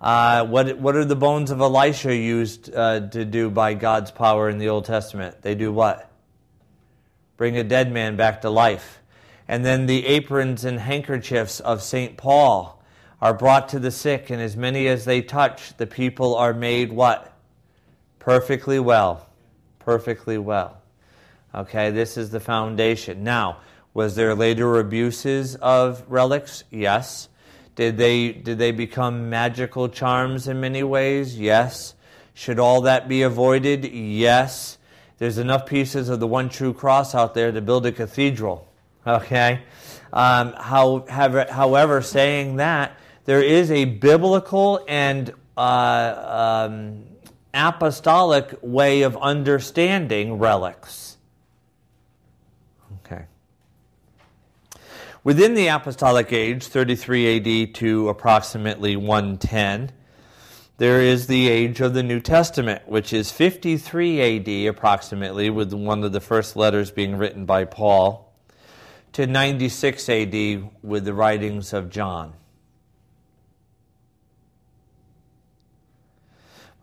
Uh, 0.00 0.46
what, 0.46 0.78
what 0.78 0.96
are 0.96 1.04
the 1.04 1.14
bones 1.14 1.50
of 1.50 1.60
Elisha 1.60 2.16
used 2.16 2.74
uh, 2.74 3.00
to 3.08 3.26
do 3.26 3.50
by 3.50 3.74
God's 3.74 4.12
power 4.12 4.48
in 4.48 4.56
the 4.56 4.70
Old 4.70 4.86
Testament? 4.86 5.42
They 5.42 5.54
do 5.54 5.74
what? 5.74 6.10
Bring 7.36 7.58
a 7.58 7.64
dead 7.64 7.92
man 7.92 8.16
back 8.16 8.40
to 8.40 8.48
life. 8.48 9.02
And 9.46 9.62
then 9.62 9.84
the 9.84 10.06
aprons 10.06 10.64
and 10.64 10.80
handkerchiefs 10.80 11.60
of 11.60 11.82
St. 11.82 12.16
Paul 12.16 12.80
are 13.24 13.32
brought 13.32 13.70
to 13.70 13.78
the 13.78 13.90
sick, 13.90 14.28
and 14.28 14.42
as 14.42 14.54
many 14.54 14.86
as 14.86 15.06
they 15.06 15.22
touch, 15.22 15.74
the 15.78 15.86
people 15.86 16.34
are 16.34 16.52
made 16.52 16.92
what? 16.92 17.32
Perfectly 18.18 18.78
well. 18.78 19.26
Perfectly 19.78 20.36
well. 20.36 20.82
Okay, 21.54 21.90
this 21.90 22.18
is 22.18 22.28
the 22.28 22.38
foundation. 22.38 23.24
Now, 23.24 23.60
was 23.94 24.14
there 24.14 24.34
later 24.34 24.78
abuses 24.78 25.56
of 25.56 26.04
relics? 26.06 26.64
Yes. 26.70 27.30
Did 27.76 27.96
they 27.96 28.30
did 28.30 28.58
they 28.58 28.72
become 28.72 29.30
magical 29.30 29.88
charms 29.88 30.46
in 30.46 30.60
many 30.60 30.82
ways? 30.82 31.40
Yes. 31.40 31.94
Should 32.34 32.58
all 32.58 32.82
that 32.82 33.08
be 33.08 33.22
avoided? 33.22 33.86
Yes. 33.86 34.76
There's 35.16 35.38
enough 35.38 35.64
pieces 35.64 36.10
of 36.10 36.20
the 36.20 36.26
one 36.26 36.50
true 36.50 36.74
cross 36.74 37.14
out 37.14 37.32
there 37.32 37.50
to 37.52 37.62
build 37.62 37.86
a 37.86 37.92
cathedral. 37.92 38.70
Okay. 39.06 39.62
Um, 40.12 40.52
how, 40.52 41.06
however, 41.08 42.02
saying 42.02 42.56
that, 42.56 42.98
there 43.24 43.42
is 43.42 43.70
a 43.70 43.84
biblical 43.86 44.84
and 44.86 45.32
uh, 45.56 46.66
um, 46.68 47.04
apostolic 47.52 48.54
way 48.60 49.02
of 49.02 49.16
understanding 49.16 50.38
relics. 50.38 51.16
Okay. 53.06 53.24
Within 55.22 55.54
the 55.54 55.68
apostolic 55.68 56.32
age, 56.32 56.64
33 56.64 57.66
AD 57.68 57.74
to 57.76 58.08
approximately 58.08 58.96
110, 58.96 59.92
there 60.76 61.00
is 61.00 61.28
the 61.28 61.48
age 61.48 61.80
of 61.80 61.94
the 61.94 62.02
New 62.02 62.20
Testament, 62.20 62.86
which 62.88 63.12
is 63.12 63.30
53 63.30 64.20
AD 64.20 64.68
approximately, 64.68 65.48
with 65.48 65.72
one 65.72 66.02
of 66.02 66.12
the 66.12 66.20
first 66.20 66.56
letters 66.56 66.90
being 66.90 67.16
written 67.16 67.46
by 67.46 67.64
Paul, 67.64 68.32
to 69.12 69.26
96 69.26 70.08
AD 70.08 70.70
with 70.82 71.04
the 71.04 71.14
writings 71.14 71.72
of 71.72 71.90
John. 71.90 72.34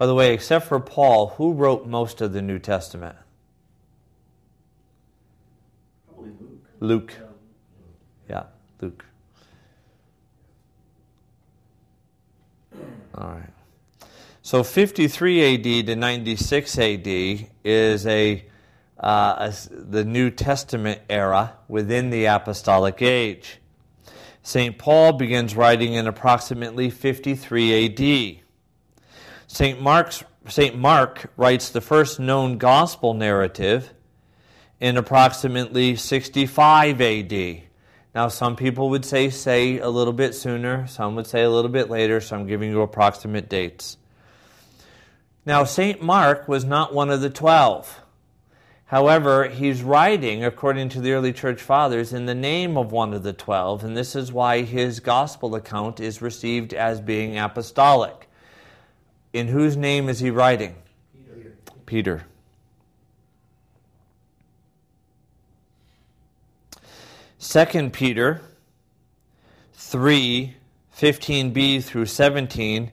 By 0.02 0.08
the 0.08 0.16
way, 0.16 0.34
except 0.34 0.66
for 0.66 0.80
Paul, 0.80 1.28
who 1.38 1.54
wrote 1.54 1.86
most 1.86 2.22
of 2.22 2.34
the 2.34 2.42
New 2.42 2.58
Testament? 2.58 3.16
Probably 6.08 6.32
Luke. 6.80 7.14
Luke. 7.14 7.18
Yeah, 8.28 8.46
Luke. 8.82 9.06
All 13.14 13.28
right. 13.28 13.52
So 14.42 14.64
53 14.64 15.54
AD 15.54 15.86
to 15.86 15.96
96 15.96 16.80
AD 16.80 17.08
is 17.64 18.08
a, 18.08 18.44
uh, 19.00 19.52
a, 19.52 19.54
the 19.70 20.04
New 20.04 20.32
Testament 20.32 21.02
era 21.12 21.58
within 21.68 22.10
the 22.10 22.26
apostolic 22.26 23.04
age. 23.04 23.60
St. 24.42 24.80
Paul 24.80 25.14
begins 25.14 25.56
writing 25.56 25.94
in 25.94 26.08
approximately 26.08 26.90
53 26.90 27.86
AD. 27.86 28.41
St. 29.54 29.82
Mark's 29.82 30.24
St. 30.48 30.78
Mark 30.78 31.30
writes 31.36 31.72
the 31.72 31.82
first 31.82 32.22
known 32.22 32.58
gospel 32.58 33.14
narrative 33.14 33.92
in 34.80 34.96
approximately 34.96 35.98
65 35.98 37.02
AD. 37.02 37.62
Now, 38.16 38.30
some 38.30 38.56
people 38.56 38.92
would 38.92 39.04
say, 39.04 39.30
say 39.30 39.78
a 39.80 39.90
little 39.90 40.14
bit 40.14 40.36
sooner, 40.36 40.88
some 40.88 41.16
would 41.16 41.28
say 41.28 41.44
a 41.44 41.50
little 41.50 41.70
bit 41.70 41.90
later, 41.90 42.22
so 42.22 42.38
I'm 42.38 42.48
giving 42.48 42.70
you 42.72 42.80
approximate 42.80 43.50
dates. 43.50 43.98
Now, 45.46 45.66
St. 45.66 46.02
Mark 46.02 46.48
was 46.48 46.64
not 46.64 46.94
one 46.94 47.10
of 47.10 47.20
the 47.20 47.30
twelve. 47.30 48.00
However, 48.86 49.50
he's 49.50 49.84
writing, 49.84 50.46
according 50.46 50.88
to 50.90 51.02
the 51.02 51.12
early 51.12 51.34
church 51.34 51.62
fathers, 51.62 52.14
in 52.14 52.26
the 52.26 52.34
name 52.34 52.78
of 52.78 52.94
one 52.94 53.14
of 53.14 53.24
the 53.24 53.34
twelve, 53.34 53.84
and 53.84 53.98
this 53.98 54.16
is 54.16 54.32
why 54.32 54.62
his 54.62 55.02
gospel 55.02 55.56
account 55.56 56.00
is 56.00 56.22
received 56.22 56.74
as 56.74 57.02
being 57.02 57.38
apostolic. 57.38 58.30
In 59.34 59.48
whose 59.48 59.78
name 59.78 60.10
is 60.10 60.20
he 60.20 60.30
writing? 60.30 60.76
Peter. 61.26 61.56
Peter. 61.86 62.26
Second 67.38 67.94
Peter 67.94 68.42
3 69.74 70.56
15b 70.96 71.84
through 71.84 72.06
17 72.06 72.92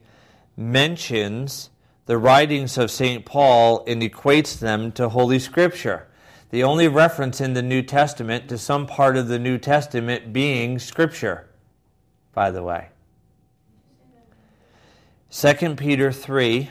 mentions 0.56 1.70
the 2.06 2.16
writings 2.16 2.78
of 2.78 2.90
St. 2.90 3.27
Paul 3.27 3.85
and 3.86 4.01
equates 4.01 4.59
them 4.59 4.90
to 4.93 5.10
Holy 5.10 5.39
Scripture. 5.39 6.09
The 6.51 6.65
only 6.65 6.89
reference 6.89 7.40
in 7.40 7.52
the 7.52 7.62
New 7.62 7.82
Testament 7.82 8.48
to 8.48 8.56
some 8.56 8.86
part 8.86 9.19
of 9.19 9.28
the 9.28 9.39
New 9.39 9.59
Testament 9.59 10.32
being 10.32 10.78
Scripture, 10.78 11.51
by 12.32 12.51
the 12.51 12.62
way. 12.62 12.89
2 15.31 15.77
Peter 15.77 16.11
3, 16.11 16.71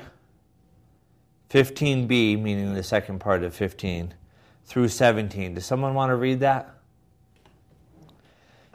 15b, 1.49 2.41
meaning 2.41 2.73
the 2.73 2.83
second 2.83 3.19
part 3.19 3.43
of 3.43 3.53
15, 3.53 4.13
through 4.65 4.87
17. 4.87 5.53
Does 5.53 5.65
someone 5.65 5.93
want 5.93 6.09
to 6.09 6.15
read 6.15 6.39
that? 6.39 6.73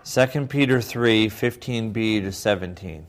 2 0.05 0.47
Peter 0.47 0.81
3, 0.81 1.29
15b 1.29 2.23
to 2.23 2.33
17. 2.33 3.07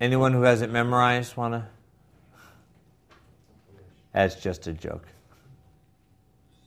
Anyone 0.00 0.32
who 0.32 0.42
has 0.42 0.62
it 0.62 0.70
memorized 0.70 1.36
want 1.36 1.54
to? 1.54 1.66
That's 4.12 4.36
just 4.36 4.66
a 4.66 4.72
joke. 4.72 5.06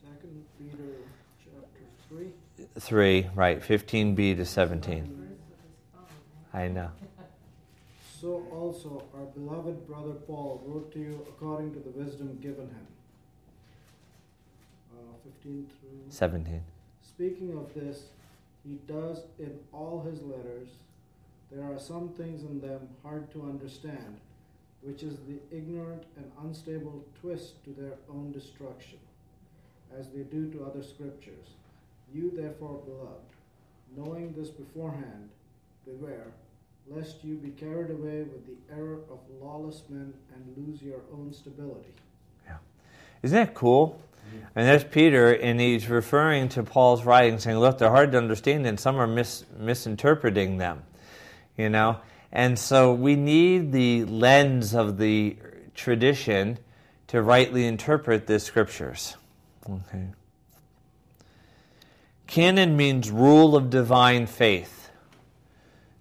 Second 0.01 0.45
Peter 0.59 0.83
chapter 1.43 1.81
three. 2.07 2.33
3, 2.79 3.29
right, 3.35 3.61
15b 3.61 4.37
to 4.37 4.45
17. 4.45 5.37
I 6.53 6.67
know. 6.67 6.89
So 8.21 8.45
also 8.51 9.03
our 9.15 9.25
beloved 9.25 9.85
brother 9.87 10.13
Paul 10.13 10.63
wrote 10.65 10.91
to 10.93 10.99
you 10.99 11.25
according 11.27 11.73
to 11.73 11.79
the 11.79 11.89
wisdom 11.89 12.37
given 12.41 12.67
him. 12.67 12.87
Uh, 14.93 15.29
15 15.41 15.67
through. 15.79 15.99
17. 16.09 16.61
Speaking 17.01 17.57
of 17.57 17.73
this, 17.73 18.05
he 18.65 18.79
does 18.87 19.23
in 19.39 19.59
all 19.73 20.01
his 20.09 20.21
letters. 20.21 20.69
There 21.51 21.65
are 21.65 21.79
some 21.79 22.09
things 22.09 22.43
in 22.43 22.61
them 22.61 22.87
hard 23.03 23.31
to 23.33 23.41
understand, 23.43 24.17
which 24.81 25.03
is 25.03 25.17
the 25.27 25.55
ignorant 25.55 26.03
and 26.15 26.31
unstable 26.43 27.03
twist 27.19 27.63
to 27.65 27.71
their 27.71 27.93
own 28.09 28.31
destruction, 28.31 28.99
as 29.99 30.07
they 30.09 30.23
do 30.23 30.49
to 30.51 30.65
other 30.65 30.83
scriptures. 30.83 31.47
You, 32.13 32.31
therefore, 32.35 32.81
beloved, 32.85 33.23
knowing 33.95 34.33
this 34.33 34.49
beforehand, 34.49 35.29
beware, 35.85 36.27
lest 36.89 37.23
you 37.23 37.35
be 37.35 37.49
carried 37.49 37.91
away 37.91 38.23
with 38.23 38.45
the 38.45 38.75
error 38.75 38.99
of 39.09 39.19
lawless 39.41 39.83
men 39.89 40.13
and 40.33 40.67
lose 40.67 40.81
your 40.81 40.99
own 41.13 41.33
stability. 41.33 41.93
Yeah. 42.45 42.57
Isn't 43.21 43.37
that 43.37 43.53
cool? 43.53 43.99
And 44.55 44.67
there's 44.67 44.83
Peter, 44.83 45.33
and 45.33 45.59
he's 45.59 45.89
referring 45.89 46.49
to 46.49 46.63
Paul's 46.63 47.03
writings, 47.05 47.43
saying, 47.43 47.57
"Look, 47.57 47.77
they're 47.77 47.89
hard 47.89 48.11
to 48.13 48.17
understand, 48.17 48.65
and 48.65 48.79
some 48.79 48.95
are 48.95 49.07
mis- 49.07 49.45
misinterpreting 49.57 50.57
them." 50.57 50.83
You 51.57 51.69
know, 51.69 51.97
and 52.31 52.57
so 52.57 52.93
we 52.93 53.15
need 53.15 53.71
the 53.71 54.05
lens 54.05 54.73
of 54.73 54.97
the 54.97 55.37
tradition 55.75 56.57
to 57.07 57.21
rightly 57.21 57.67
interpret 57.67 58.25
the 58.25 58.39
scriptures. 58.39 59.17
Okay. 59.69 60.07
Canon 62.27 62.75
means 62.75 63.11
rule 63.11 63.55
of 63.55 63.69
divine 63.69 64.27
faith. 64.27 64.89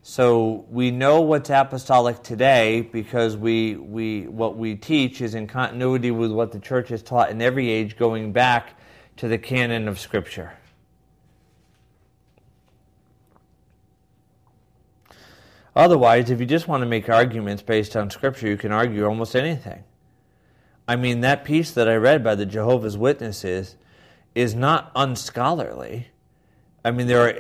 So 0.03 0.65
we 0.69 0.91
know 0.91 1.21
what's 1.21 1.49
apostolic 1.49 2.25
today 2.25 2.81
because 2.81 3.37
we, 3.37 3.77
we 3.77 4.27
what 4.27 4.57
we 4.57 4.75
teach 4.75 5.21
is 5.21 5.35
in 5.35 5.47
continuity 5.47 6.11
with 6.11 6.33
what 6.33 6.51
the 6.51 6.59
church 6.59 6.89
has 6.89 7.03
taught 7.03 7.31
in 7.31 7.41
every 7.41 7.71
age, 7.71 7.97
going 7.97 8.33
back 8.33 8.79
to 9.19 9.29
the 9.29 9.39
canon 9.39 9.87
of 9.87 10.01
Scripture. 10.01 10.55
Otherwise, 15.75 16.31
if 16.31 16.41
you 16.41 16.47
just 16.47 16.67
want 16.67 16.83
to 16.83 16.87
make 16.87 17.09
arguments 17.09 17.63
based 17.63 17.97
on 17.97 18.11
Scripture, 18.11 18.49
you 18.49 18.57
can 18.57 18.73
argue 18.73 19.07
almost 19.07 19.37
anything. 19.37 19.85
I 20.93 20.97
mean, 20.97 21.23
that 21.23 21.47
piece 21.47 21.71
that 21.71 21.89
I 21.89 21.95
read 21.95 22.23
by 22.23 22.35
the 22.35 22.45
Jehovah's 22.45 22.99
Witnesses 22.99 23.77
is 24.35 24.55
not 24.55 24.93
unscholarly. 24.95 26.09
I 26.85 26.91
mean, 26.91 27.07
there 27.07 27.29
are 27.29 27.35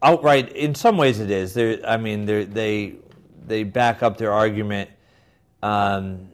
outright. 0.00 0.52
In 0.52 0.76
some 0.76 0.96
ways, 0.96 1.18
it 1.18 1.28
is. 1.28 1.58
I 1.84 1.96
mean, 1.96 2.24
they 2.24 2.94
they 3.44 3.64
back 3.64 4.04
up 4.04 4.16
their 4.16 4.32
argument 4.32 4.90
um, 5.60 6.28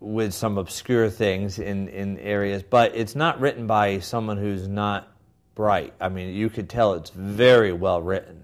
with 0.00 0.34
some 0.34 0.58
obscure 0.58 1.08
things 1.08 1.60
in 1.60 1.86
in 1.86 2.18
areas, 2.18 2.64
but 2.64 2.96
it's 2.96 3.14
not 3.14 3.38
written 3.38 3.68
by 3.68 4.00
someone 4.00 4.38
who's 4.38 4.66
not 4.66 5.06
bright. 5.54 5.94
I 6.00 6.08
mean, 6.08 6.34
you 6.34 6.50
could 6.50 6.68
tell 6.68 6.94
it's 6.94 7.10
very 7.10 7.72
well 7.72 8.02
written. 8.02 8.42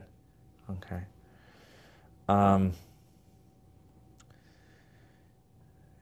Okay. 0.70 1.02
Um, 2.28 2.70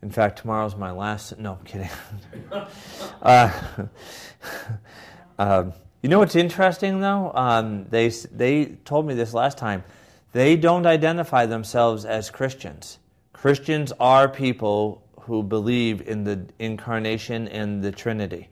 in 0.02 0.10
fact, 0.10 0.39
tomorrow's 0.39 0.77
my 0.77 0.90
last. 0.90 1.39
No, 1.39 1.59
I'm 1.59 1.64
kidding. 1.64 1.90
uh, 3.22 3.62
um, 5.39 5.72
you 6.02 6.09
know 6.09 6.18
what's 6.18 6.36
interesting 6.36 7.01
though? 7.01 7.32
Um, 7.35 7.86
they 7.90 8.09
they 8.09 8.66
told 8.85 9.06
me 9.06 9.14
this 9.14 9.35
last 9.35 9.59
time. 9.59 9.85
They 10.32 10.56
don't 10.56 10.86
identify 10.86 11.47
themselves 11.47 12.05
as 12.05 12.31
Christians. 12.31 12.98
Christians 13.32 13.93
are 13.98 14.28
people 14.28 15.02
who 15.22 15.43
believe 15.43 16.06
in 16.06 16.24
the 16.24 16.47
incarnation 16.59 17.48
and 17.48 17.82
the 17.82 17.90
Trinity. 17.90 18.48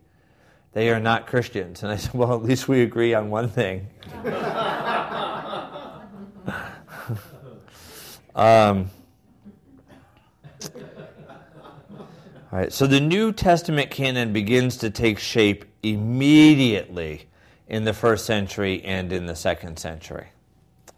They 0.72 0.90
are 0.90 1.00
not 1.00 1.26
Christians. 1.26 1.82
And 1.82 1.90
I 1.92 1.96
said, 1.96 2.14
well, 2.14 2.34
at 2.34 2.42
least 2.42 2.68
we 2.68 2.82
agree 2.82 3.14
on 3.14 3.30
one 3.30 3.48
thing. 3.48 3.88
um, 8.34 8.90
so 12.70 12.86
the 12.86 13.00
New 13.00 13.32
Testament 13.32 13.90
canon 13.90 14.32
begins 14.32 14.78
to 14.78 14.90
take 14.90 15.18
shape 15.18 15.64
immediately 15.82 17.28
in 17.66 17.84
the 17.84 17.92
first 17.92 18.24
century 18.24 18.82
and 18.84 19.12
in 19.12 19.26
the 19.26 19.36
second 19.36 19.78
century. 19.78 20.28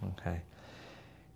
Okay. 0.05 0.41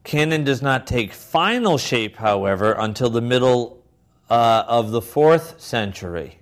Canon 0.05 0.45
does 0.45 0.63
not 0.63 0.87
take 0.87 1.13
final 1.13 1.79
shape, 1.79 2.17
however, 2.17 2.73
until 2.79 3.11
the 3.11 3.21
middle 3.21 3.83
uh, 4.31 4.65
of 4.69 4.91
the 4.91 5.03
fourth 5.03 5.61
century. 5.61 6.39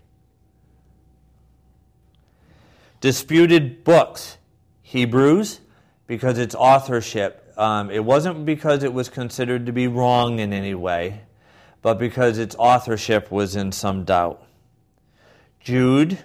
Disputed 3.00 3.84
books, 3.84 4.36
Hebrews, 4.82 5.60
because 6.06 6.38
its 6.38 6.54
authorship. 6.54 7.54
Um, 7.56 7.90
it 7.90 8.04
wasn't 8.04 8.44
because 8.44 8.82
it 8.82 8.92
was 8.92 9.08
considered 9.08 9.66
to 9.66 9.72
be 9.72 9.88
wrong 9.88 10.38
in 10.38 10.52
any 10.52 10.74
way, 10.74 11.22
but 11.82 11.98
because 11.98 12.38
its 12.38 12.56
authorship 12.58 13.30
was 13.30 13.56
in 13.56 13.72
some 13.72 14.04
doubt. 14.04 14.42
Jude, 15.60 16.18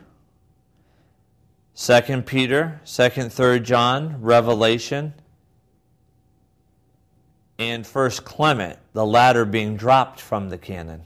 Second 1.73 2.25
Peter, 2.25 2.79
Second, 2.83 3.31
Third 3.31 3.63
John, 3.63 4.21
Revelation, 4.21 5.13
and 7.59 7.85
First 7.85 8.23
Clement, 8.23 8.79
the 8.93 9.05
latter 9.05 9.45
being 9.45 9.75
dropped 9.75 10.19
from 10.19 10.49
the 10.49 10.57
canon. 10.57 11.03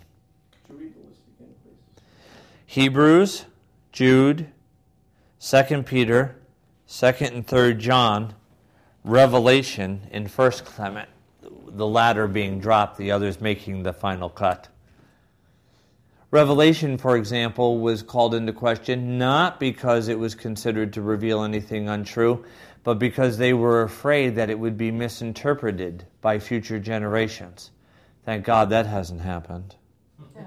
Hebrews, 2.65 3.45
Jude, 3.91 4.47
Second 5.39 5.85
Peter, 5.85 6.37
Second 6.85 7.33
and 7.33 7.47
Third 7.47 7.79
John, 7.79 8.33
Revelation, 9.03 10.07
and 10.11 10.29
First 10.29 10.63
Clement, 10.63 11.09
the 11.75 11.87
latter 11.87 12.27
being 12.27 12.59
dropped, 12.59 12.97
the 12.97 13.11
others 13.11 13.39
making 13.41 13.83
the 13.83 13.93
final 13.93 14.29
cut. 14.29 14.67
Revelation, 16.31 16.97
for 16.97 17.17
example, 17.17 17.79
was 17.79 18.01
called 18.01 18.33
into 18.33 18.53
question 18.53 19.17
not 19.17 19.59
because 19.59 20.07
it 20.07 20.17
was 20.17 20.33
considered 20.33 20.93
to 20.93 21.01
reveal 21.01 21.43
anything 21.43 21.89
untrue, 21.89 22.45
but 22.83 22.97
because 22.97 23.37
they 23.37 23.53
were 23.53 23.83
afraid 23.83 24.35
that 24.35 24.49
it 24.49 24.57
would 24.57 24.77
be 24.77 24.91
misinterpreted 24.91 26.05
by 26.21 26.39
future 26.39 26.79
generations. 26.79 27.71
Thank 28.23 28.45
God 28.45 28.69
that 28.69 28.85
hasn't 28.85 29.21
happened. 29.21 29.75
All 30.37 30.43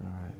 right. 0.00 0.34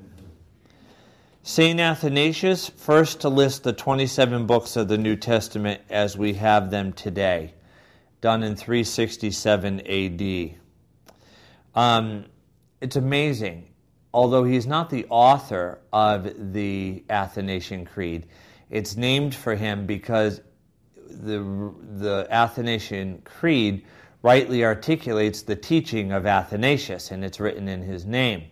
St. 1.43 1.81
Athanasius, 1.81 2.69
first 2.69 3.23
to 3.23 3.29
list 3.29 3.65
the 3.65 3.73
27 3.73 4.47
books 4.47 4.77
of 4.77 4.87
the 4.87 4.99
New 4.99 5.17
Testament 5.17 5.81
as 5.91 6.17
we 6.17 6.35
have 6.35 6.71
them 6.71 6.93
today, 6.93 7.55
done 8.21 8.43
in 8.43 8.57
367 8.57 9.81
AD. 9.81 10.55
Um, 11.75 12.27
it's 12.81 12.97
amazing. 12.97 13.69
Although 14.13 14.45
he's 14.45 14.67
not 14.67 14.91
the 14.91 15.07
author 15.09 15.79
of 15.93 16.53
the 16.53 17.05
Athanasian 17.09 17.85
Creed, 17.85 18.27
it's 18.69 18.97
named 18.97 19.35
for 19.35 19.55
him 19.55 19.87
because 19.87 20.41
the, 21.09 21.73
the 21.97 22.27
Athanasian 22.31 23.23
Creed 23.25 23.85
rightly 24.23 24.65
articulates 24.65 25.43
the 25.43 25.57
teaching 25.57 26.13
of 26.13 26.27
Athanasius, 26.27 27.11
and 27.11 27.25
it's 27.25 27.41
written 27.41 27.69
in 27.69 27.83
his 27.83 28.05
name. 28.05 28.45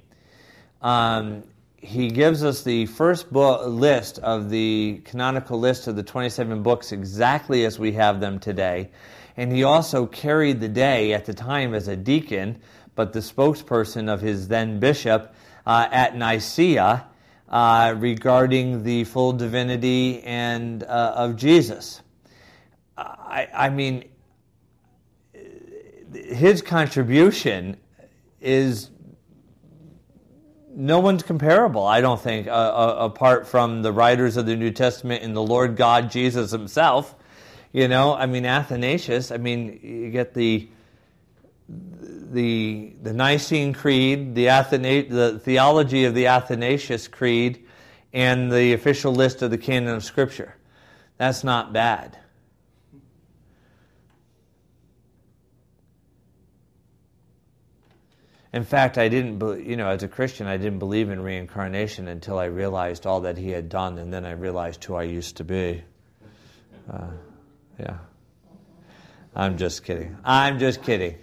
Um, 0.81 1.45
he 1.77 2.09
gives 2.09 2.43
us 2.43 2.63
the 2.63 2.87
first 2.87 3.33
book 3.33 3.67
list 3.67 4.19
of 4.21 4.51
the 4.51 5.01
canonical 5.05 5.59
list 5.59 5.87
of 5.87 5.97
the 5.97 6.03
27 6.03 6.63
books 6.63 6.93
exactly 6.93 7.65
as 7.65 7.79
we 7.79 7.93
have 7.93 8.21
them 8.21 8.39
today. 8.39 8.91
And 9.39 9.51
he 9.51 9.65
also 9.65 10.05
carried 10.05 10.61
the 10.61 10.69
day 10.69 11.15
at 11.15 11.25
the 11.25 11.33
time 11.33 11.73
as 11.73 11.89
a 11.89 11.97
deacon 11.97 12.61
but 12.99 13.13
the 13.13 13.21
spokesperson 13.21 14.13
of 14.13 14.21
his 14.21 14.49
then 14.49 14.81
bishop 14.81 15.33
uh, 15.65 15.87
at 15.93 16.17
Nicaea 16.17 17.07
uh, 17.49 17.95
regarding 17.97 18.83
the 18.83 19.05
full 19.05 19.33
divinity 19.33 20.21
and 20.25 20.83
uh, 20.83 21.13
of 21.15 21.37
Jesus. 21.37 22.03
I, 22.97 23.49
I, 23.55 23.69
mean, 23.69 24.09
his 26.13 26.61
contribution 26.61 27.77
is 28.41 28.91
no 30.75 30.99
one's 30.99 31.23
comparable, 31.23 31.87
I 31.87 32.01
don't 32.01 32.21
think, 32.21 32.49
uh, 32.49 32.51
uh, 32.51 32.97
apart 32.99 33.47
from 33.47 33.83
the 33.83 33.93
writers 33.93 34.37
of 34.37 34.47
the 34.47 34.57
New 34.57 34.73
Testament 34.73 35.23
and 35.23 35.37
the 35.37 35.43
Lord 35.43 35.77
God 35.77 36.11
Jesus 36.11 36.51
himself. 36.51 37.15
You 37.73 37.89
know, 37.89 38.15
I 38.15 38.27
mean, 38.27 38.47
Athanasius, 38.47 39.31
I 39.31 39.37
mean, 39.37 39.81
you 39.83 40.11
get 40.11 40.35
the 40.35 40.69
the, 41.69 42.93
the 43.03 43.13
Nicene 43.13 43.75
Creed, 43.75 44.35
the, 44.35 44.47
Athena- 44.47 45.09
the 45.09 45.39
theology 45.39 46.05
of 46.05 46.15
the 46.15 46.27
Athanasius 46.27 47.09
Creed, 47.09 47.67
and 48.13 48.51
the 48.51 48.73
official 48.73 49.13
list 49.13 49.43
of 49.43 49.51
the 49.51 49.59
canon 49.59 49.95
of 49.95 50.05
Scripture. 50.05 50.55
That's 51.19 51.45
not 51.45 51.73
bad. 51.73 52.19
In 58.53 58.65
fact, 58.65 58.97
I 58.97 59.09
didn't, 59.09 59.67
you 59.67 59.77
know, 59.77 59.89
as 59.89 60.03
a 60.03 60.09
Christian, 60.09 60.47
I 60.47 60.57
didn't 60.57 60.79
believe 60.79 61.11
in 61.11 61.21
reincarnation 61.21 62.09
until 62.09 62.39
I 62.39 62.47
realized 62.47 63.07
all 63.07 63.21
that 63.21 63.37
he 63.37 63.51
had 63.51 63.69
done, 63.69 63.99
and 63.99 64.13
then 64.13 64.25
I 64.25 64.33
realized 64.33 64.83
who 64.85 64.95
I 64.95 65.03
used 65.03 65.37
to 65.37 65.45
be. 65.45 65.83
Uh, 66.91 67.09
yeah. 67.79 67.99
I'm 69.35 69.57
just 69.57 69.85
kidding. 69.85 70.17
I'm 70.25 70.59
just 70.59 70.83
kidding. 70.83 71.17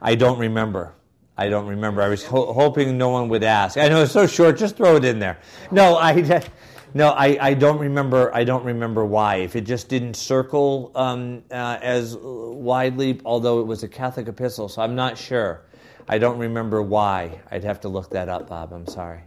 I 0.00 0.14
don't 0.14 0.38
remember. 0.38 0.94
I 1.36 1.48
don't 1.48 1.66
remember. 1.66 2.00
I 2.02 2.08
was 2.08 2.24
ho- 2.24 2.52
hoping 2.52 2.96
no 2.96 3.08
one 3.08 3.28
would 3.30 3.42
ask. 3.42 3.76
I 3.76 3.88
know 3.88 4.02
it's 4.02 4.12
so 4.12 4.26
short. 4.26 4.56
Just 4.56 4.76
throw 4.76 4.96
it 4.96 5.04
in 5.04 5.18
there. 5.18 5.38
No, 5.72 5.96
I, 5.96 6.42
no, 6.94 7.08
I, 7.10 7.36
I 7.40 7.54
don't 7.54 7.78
remember. 7.78 8.32
I 8.34 8.44
don't 8.44 8.64
remember 8.64 9.04
why. 9.04 9.36
If 9.36 9.56
it 9.56 9.62
just 9.62 9.88
didn't 9.88 10.14
circle 10.14 10.92
um, 10.94 11.42
uh, 11.50 11.78
as 11.82 12.16
widely, 12.20 13.20
although 13.24 13.60
it 13.60 13.66
was 13.66 13.82
a 13.82 13.88
Catholic 13.88 14.28
epistle, 14.28 14.68
so 14.68 14.82
I'm 14.82 14.94
not 14.94 15.18
sure. 15.18 15.62
I 16.08 16.18
don't 16.18 16.38
remember 16.38 16.82
why. 16.82 17.40
I'd 17.50 17.64
have 17.64 17.80
to 17.80 17.88
look 17.88 18.10
that 18.10 18.28
up, 18.28 18.48
Bob. 18.48 18.72
I'm 18.72 18.86
sorry. 18.86 19.22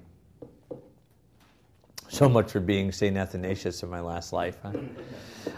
So 2.10 2.30
much 2.30 2.52
for 2.52 2.60
being 2.60 2.92
St. 2.92 3.18
Athanasius 3.18 3.84
in 3.84 3.90
my 3.90 4.00
last 4.00 4.32
life. 4.34 4.58
Huh? 4.64 4.72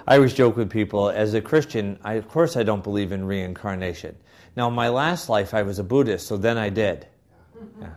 I 0.07 0.15
always 0.15 0.33
joke 0.33 0.57
with 0.57 0.69
people 0.69 1.09
as 1.09 1.33
a 1.33 1.41
Christian, 1.41 1.99
I, 2.03 2.13
of 2.13 2.27
course, 2.27 2.57
I 2.57 2.63
don't 2.63 2.83
believe 2.83 3.11
in 3.11 3.25
reincarnation. 3.25 4.15
Now, 4.55 4.69
my 4.69 4.89
last 4.89 5.29
life, 5.29 5.53
I 5.53 5.61
was 5.61 5.79
a 5.79 5.83
Buddhist, 5.83 6.27
so 6.27 6.37
then 6.37 6.57
I 6.57 6.69
did. 6.69 7.07
Yeah. 7.79 7.89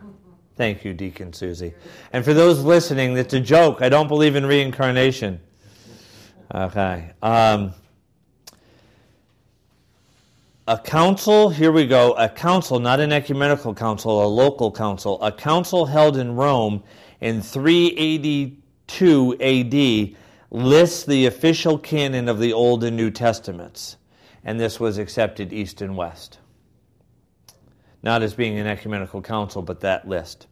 Thank 0.55 0.85
you, 0.85 0.93
Deacon 0.93 1.33
Susie. 1.33 1.73
And 2.11 2.23
for 2.23 2.33
those 2.33 2.63
listening, 2.63 3.17
it's 3.17 3.33
a 3.33 3.39
joke. 3.39 3.81
I 3.81 3.89
don't 3.89 4.07
believe 4.07 4.35
in 4.35 4.45
reincarnation. 4.45 5.39
Okay. 6.53 7.11
Um, 7.23 7.73
a 10.67 10.77
council, 10.77 11.49
here 11.49 11.71
we 11.71 11.87
go, 11.87 12.13
a 12.13 12.29
council, 12.29 12.79
not 12.79 12.99
an 12.99 13.11
ecumenical 13.11 13.73
council, 13.73 14.23
a 14.23 14.27
local 14.27 14.71
council, 14.71 15.21
a 15.21 15.31
council 15.31 15.85
held 15.85 16.15
in 16.15 16.35
Rome 16.35 16.83
in 17.23 17.41
382 17.41 19.37
AD 19.39 20.15
lists 20.51 21.05
the 21.05 21.25
official 21.25 21.77
canon 21.77 22.27
of 22.27 22.37
the 22.37 22.51
Old 22.51 22.83
and 22.83 22.97
New 22.97 23.09
Testaments. 23.09 23.95
And 24.43 24.59
this 24.59 24.77
was 24.77 24.97
accepted 24.97 25.53
east 25.53 25.81
and 25.81 25.95
west. 25.95 26.39
Not 28.03 28.23
as 28.23 28.33
being 28.33 28.59
an 28.59 28.67
ecumenical 28.67 29.21
council, 29.21 29.61
but 29.61 29.79
that 29.79 30.05
list. 30.05 30.47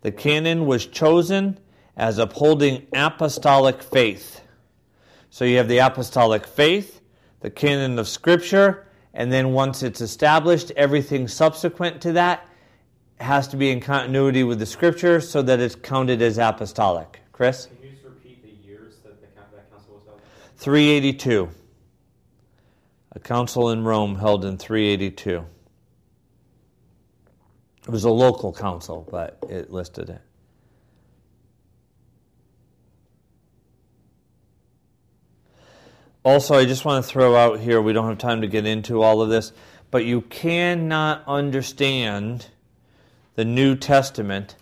The 0.00 0.10
canon 0.10 0.66
was 0.66 0.86
chosen 0.86 1.60
as 1.96 2.18
upholding 2.18 2.88
apostolic 2.92 3.80
faith. 3.80 4.40
So 5.30 5.44
you 5.44 5.58
have 5.58 5.68
the 5.68 5.78
apostolic 5.78 6.48
faith, 6.48 7.00
the 7.42 7.50
canon 7.50 7.96
of 7.96 8.08
Scripture, 8.08 8.88
and 9.14 9.30
then 9.32 9.52
once 9.52 9.84
it's 9.84 10.00
established, 10.00 10.72
everything 10.72 11.28
subsequent 11.28 12.00
to 12.02 12.10
that 12.14 12.47
has 13.20 13.48
to 13.48 13.56
be 13.56 13.70
in 13.70 13.80
continuity 13.80 14.44
with 14.44 14.58
the 14.58 14.66
Scripture 14.66 15.20
so 15.20 15.42
that 15.42 15.60
it's 15.60 15.74
counted 15.74 16.22
as 16.22 16.38
apostolic. 16.38 17.20
Chris? 17.32 17.66
Can 17.66 17.76
you 17.82 17.90
just 17.90 18.04
repeat 18.04 18.42
the 18.42 18.66
years 18.66 18.96
that 19.04 19.20
the, 19.20 19.26
that 19.56 19.70
council 19.70 19.94
was 19.94 20.04
held? 20.06 20.20
382. 20.56 21.48
A 23.12 23.18
council 23.20 23.70
in 23.70 23.84
Rome 23.84 24.16
held 24.16 24.44
in 24.44 24.58
382. 24.58 25.44
It 27.82 27.90
was 27.90 28.04
a 28.04 28.10
local 28.10 28.52
council, 28.52 29.08
but 29.10 29.38
it 29.48 29.70
listed 29.70 30.10
it. 30.10 30.20
Also, 36.22 36.54
I 36.54 36.66
just 36.66 36.84
want 36.84 37.02
to 37.02 37.10
throw 37.10 37.34
out 37.34 37.60
here, 37.60 37.80
we 37.80 37.94
don't 37.94 38.06
have 38.06 38.18
time 38.18 38.42
to 38.42 38.46
get 38.46 38.66
into 38.66 39.00
all 39.02 39.22
of 39.22 39.30
this, 39.30 39.52
but 39.90 40.04
you 40.04 40.20
cannot 40.20 41.24
understand 41.26 42.46
the 43.38 43.44
New 43.44 43.76
Testament 43.76 44.56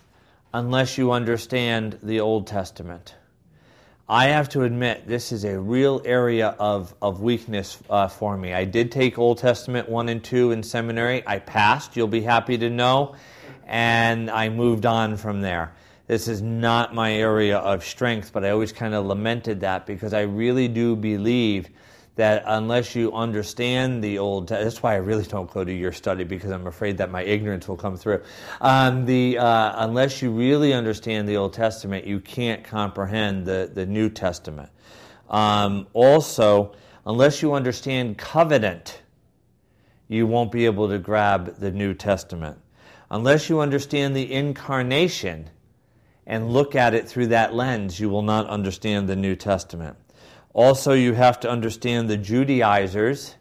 unless 0.52 0.98
you 0.98 1.10
understand 1.10 1.98
the 2.02 2.20
Old 2.20 2.46
Testament. 2.46 3.14
I 4.06 4.26
have 4.26 4.50
to 4.50 4.64
admit, 4.64 5.08
this 5.08 5.32
is 5.32 5.46
a 5.46 5.58
real 5.58 6.02
area 6.04 6.48
of, 6.58 6.94
of 7.00 7.22
weakness 7.22 7.78
uh, 7.88 8.08
for 8.08 8.36
me. 8.36 8.52
I 8.52 8.66
did 8.66 8.92
take 8.92 9.18
Old 9.18 9.38
Testament 9.38 9.88
1 9.88 10.10
and 10.10 10.22
2 10.22 10.52
in 10.52 10.62
seminary. 10.62 11.26
I 11.26 11.38
passed, 11.38 11.96
you'll 11.96 12.06
be 12.06 12.20
happy 12.20 12.58
to 12.58 12.68
know, 12.68 13.14
and 13.66 14.30
I 14.30 14.50
moved 14.50 14.84
on 14.84 15.16
from 15.16 15.40
there. 15.40 15.72
This 16.06 16.28
is 16.28 16.42
not 16.42 16.94
my 16.94 17.14
area 17.14 17.56
of 17.56 17.82
strength, 17.82 18.30
but 18.30 18.44
I 18.44 18.50
always 18.50 18.74
kind 18.74 18.92
of 18.92 19.06
lamented 19.06 19.60
that 19.60 19.86
because 19.86 20.12
I 20.12 20.20
really 20.20 20.68
do 20.68 20.94
believe 20.96 21.70
that 22.16 22.42
unless 22.46 22.94
you 22.94 23.12
understand 23.12 24.02
the 24.02 24.18
old, 24.18 24.48
that's 24.48 24.82
why 24.82 24.94
I 24.94 24.96
really 24.96 25.24
don't 25.24 25.50
go 25.52 25.62
to 25.62 25.72
your 25.72 25.92
study 25.92 26.24
because 26.24 26.50
I'm 26.50 26.66
afraid 26.66 26.98
that 26.98 27.10
my 27.10 27.22
ignorance 27.22 27.68
will 27.68 27.76
come 27.76 27.96
through. 27.96 28.22
Um, 28.60 29.04
the 29.04 29.38
uh, 29.38 29.84
unless 29.84 30.22
you 30.22 30.30
really 30.30 30.72
understand 30.72 31.28
the 31.28 31.36
Old 31.36 31.52
Testament, 31.52 32.06
you 32.06 32.20
can't 32.20 32.64
comprehend 32.64 33.44
the 33.44 33.70
the 33.72 33.84
New 33.84 34.08
Testament. 34.08 34.70
Um, 35.28 35.86
also, 35.92 36.74
unless 37.04 37.42
you 37.42 37.52
understand 37.52 38.16
covenant, 38.16 39.02
you 40.08 40.26
won't 40.26 40.50
be 40.50 40.64
able 40.64 40.88
to 40.88 40.98
grab 40.98 41.58
the 41.58 41.70
New 41.70 41.92
Testament. 41.92 42.58
Unless 43.10 43.50
you 43.50 43.60
understand 43.60 44.16
the 44.16 44.32
incarnation 44.32 45.50
and 46.26 46.50
look 46.50 46.74
at 46.74 46.94
it 46.94 47.08
through 47.08 47.28
that 47.28 47.54
lens, 47.54 48.00
you 48.00 48.08
will 48.08 48.22
not 48.22 48.48
understand 48.48 49.08
the 49.08 49.16
New 49.16 49.36
Testament. 49.36 49.96
Also, 50.56 50.94
you 50.94 51.12
have 51.12 51.38
to 51.40 51.50
understand 51.50 52.08
the 52.08 52.16
Judaizers, 52.16 53.34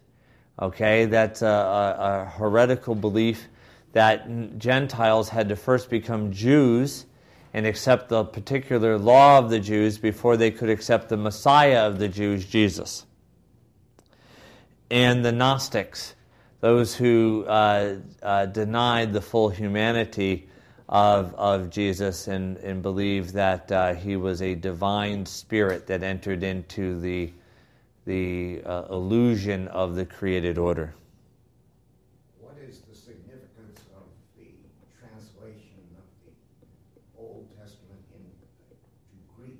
okay? 0.60 1.06
That's 1.06 1.40
a, 1.40 1.46
a, 1.46 1.96
a 1.98 2.24
heretical 2.26 2.94
belief 2.94 3.48
that 3.92 4.58
Gentiles 4.58 5.30
had 5.30 5.48
to 5.48 5.56
first 5.56 5.88
become 5.88 6.30
Jews 6.30 7.06
and 7.54 7.64
accept 7.64 8.10
the 8.10 8.22
particular 8.22 8.98
law 8.98 9.38
of 9.38 9.48
the 9.48 9.58
Jews 9.58 9.96
before 9.96 10.36
they 10.36 10.50
could 10.50 10.68
accept 10.68 11.08
the 11.08 11.16
Messiah 11.16 11.86
of 11.86 11.98
the 11.98 12.06
Jews, 12.06 12.44
Jesus. 12.44 13.06
And 14.90 15.24
the 15.24 15.32
Gnostics, 15.32 16.14
those 16.60 16.94
who 16.94 17.46
uh, 17.48 17.96
uh, 18.22 18.44
denied 18.44 19.14
the 19.14 19.22
full 19.22 19.48
humanity 19.48 20.50
of, 20.88 21.34
of 21.34 21.70
Jesus 21.70 22.28
and, 22.28 22.56
and 22.58 22.82
believed 22.82 23.34
that 23.34 23.70
uh, 23.72 23.94
he 23.94 24.16
was 24.16 24.40
a 24.40 24.54
divine 24.54 25.26
spirit 25.26 25.86
that 25.86 26.02
entered 26.02 26.42
into 26.44 27.00
the, 27.00 27.32
the 28.04 28.62
uh, 28.64 28.84
illusion 28.90 29.66
of 29.68 29.96
the 29.96 30.06
created 30.06 30.58
order. 30.58 30.94
What 32.40 32.56
is 32.62 32.80
the 32.82 32.94
significance 32.94 33.80
of 33.96 34.04
the 34.38 34.46
translation 35.00 35.82
of 35.98 36.04
the 36.24 36.32
Old 37.20 37.48
Testament 37.58 38.00
into 38.14 38.46
Greek 39.36 39.58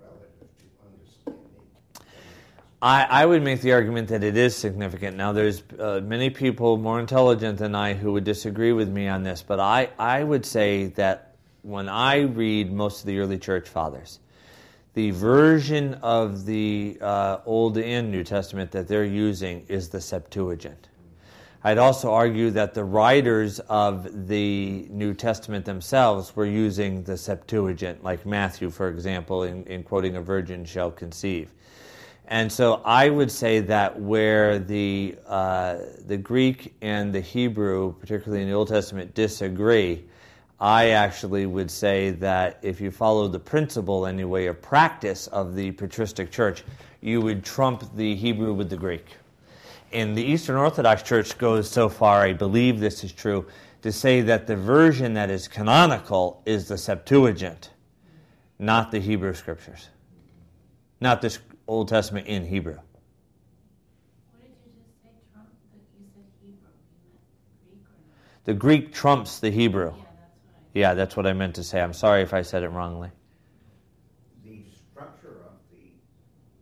relative 0.00 0.48
to 0.58 0.64
understanding? 0.86 1.42
I, 2.86 3.02
I 3.22 3.26
would 3.26 3.42
make 3.42 3.62
the 3.62 3.72
argument 3.72 4.06
that 4.10 4.22
it 4.22 4.36
is 4.36 4.54
significant. 4.54 5.16
Now, 5.16 5.32
there's 5.32 5.64
uh, 5.76 6.00
many 6.04 6.30
people 6.30 6.76
more 6.76 7.00
intelligent 7.00 7.58
than 7.58 7.74
I 7.74 7.94
who 7.94 8.12
would 8.12 8.22
disagree 8.22 8.70
with 8.70 8.88
me 8.88 9.08
on 9.08 9.24
this, 9.24 9.42
but 9.42 9.58
I, 9.58 9.90
I 9.98 10.22
would 10.22 10.46
say 10.46 10.86
that 10.94 11.34
when 11.62 11.88
I 11.88 12.20
read 12.20 12.72
most 12.72 13.00
of 13.00 13.06
the 13.06 13.18
early 13.18 13.38
church 13.38 13.68
fathers, 13.68 14.20
the 14.94 15.10
version 15.10 15.94
of 15.94 16.46
the 16.46 16.96
uh, 17.00 17.38
Old 17.44 17.76
and 17.76 18.12
New 18.12 18.22
Testament 18.22 18.70
that 18.70 18.86
they're 18.86 19.04
using 19.04 19.66
is 19.66 19.88
the 19.88 20.00
Septuagint. 20.00 20.86
I'd 21.64 21.78
also 21.78 22.12
argue 22.12 22.52
that 22.52 22.72
the 22.72 22.84
writers 22.84 23.58
of 23.68 24.28
the 24.28 24.86
New 24.90 25.12
Testament 25.12 25.64
themselves 25.64 26.36
were 26.36 26.46
using 26.46 27.02
the 27.02 27.16
Septuagint, 27.16 28.04
like 28.04 28.24
Matthew, 28.24 28.70
for 28.70 28.86
example, 28.86 29.42
in, 29.42 29.64
in 29.64 29.82
quoting, 29.82 30.14
A 30.14 30.22
virgin 30.22 30.64
shall 30.64 30.92
conceive. 30.92 31.48
And 32.28 32.50
so 32.50 32.80
I 32.84 33.08
would 33.08 33.30
say 33.30 33.60
that 33.60 34.00
where 34.00 34.58
the, 34.58 35.16
uh, 35.26 35.78
the 36.06 36.16
Greek 36.16 36.74
and 36.82 37.12
the 37.12 37.20
Hebrew, 37.20 37.94
particularly 37.94 38.42
in 38.42 38.48
the 38.48 38.54
Old 38.54 38.68
Testament, 38.68 39.14
disagree, 39.14 40.04
I 40.58 40.90
actually 40.90 41.46
would 41.46 41.70
say 41.70 42.10
that 42.12 42.58
if 42.62 42.80
you 42.80 42.90
follow 42.90 43.28
the 43.28 43.38
principle 43.38 44.06
anyway 44.06 44.46
of 44.46 44.60
practice 44.60 45.28
of 45.28 45.54
the 45.54 45.70
patristic 45.72 46.30
church, 46.30 46.64
you 47.00 47.20
would 47.20 47.44
trump 47.44 47.84
the 47.94 48.16
Hebrew 48.16 48.54
with 48.54 48.70
the 48.70 48.76
Greek. 48.76 49.06
And 49.92 50.16
the 50.16 50.22
Eastern 50.22 50.56
Orthodox 50.56 51.02
Church 51.02 51.38
goes 51.38 51.70
so 51.70 51.88
far, 51.88 52.22
I 52.22 52.32
believe 52.32 52.80
this 52.80 53.04
is 53.04 53.12
true, 53.12 53.46
to 53.82 53.92
say 53.92 54.20
that 54.22 54.48
the 54.48 54.56
version 54.56 55.14
that 55.14 55.30
is 55.30 55.46
canonical 55.46 56.42
is 56.44 56.66
the 56.66 56.76
Septuagint, 56.76 57.70
not 58.58 58.90
the 58.90 58.98
Hebrew 58.98 59.34
Scriptures, 59.34 59.90
not 61.00 61.22
the 61.22 61.38
Old 61.68 61.88
Testament 61.88 62.26
in 62.26 62.46
Hebrew. 62.46 62.74
What 62.74 62.82
did 64.40 64.50
you 64.64 64.72
just 64.78 65.02
say, 65.02 65.10
Trump, 65.32 65.48
that 65.72 65.80
you 65.98 66.06
said 66.14 66.24
Hebrew? 66.40 66.70
The 68.44 68.54
Greek 68.54 68.92
trumps 68.92 69.40
the 69.40 69.50
Hebrew. 69.50 69.86
Yeah, 69.86 69.94
that's 69.94 69.98
right. 69.98 70.70
Yeah, 70.74 70.94
that's 70.94 71.16
what 71.16 71.26
I 71.26 71.32
meant 71.32 71.56
to 71.56 71.64
say. 71.64 71.80
I'm 71.80 71.92
sorry 71.92 72.22
if 72.22 72.32
I 72.32 72.42
said 72.42 72.62
it 72.62 72.68
wrongly. 72.68 73.10
The 74.44 74.62
structure 74.92 75.42
of 75.44 75.58
the 75.72 75.90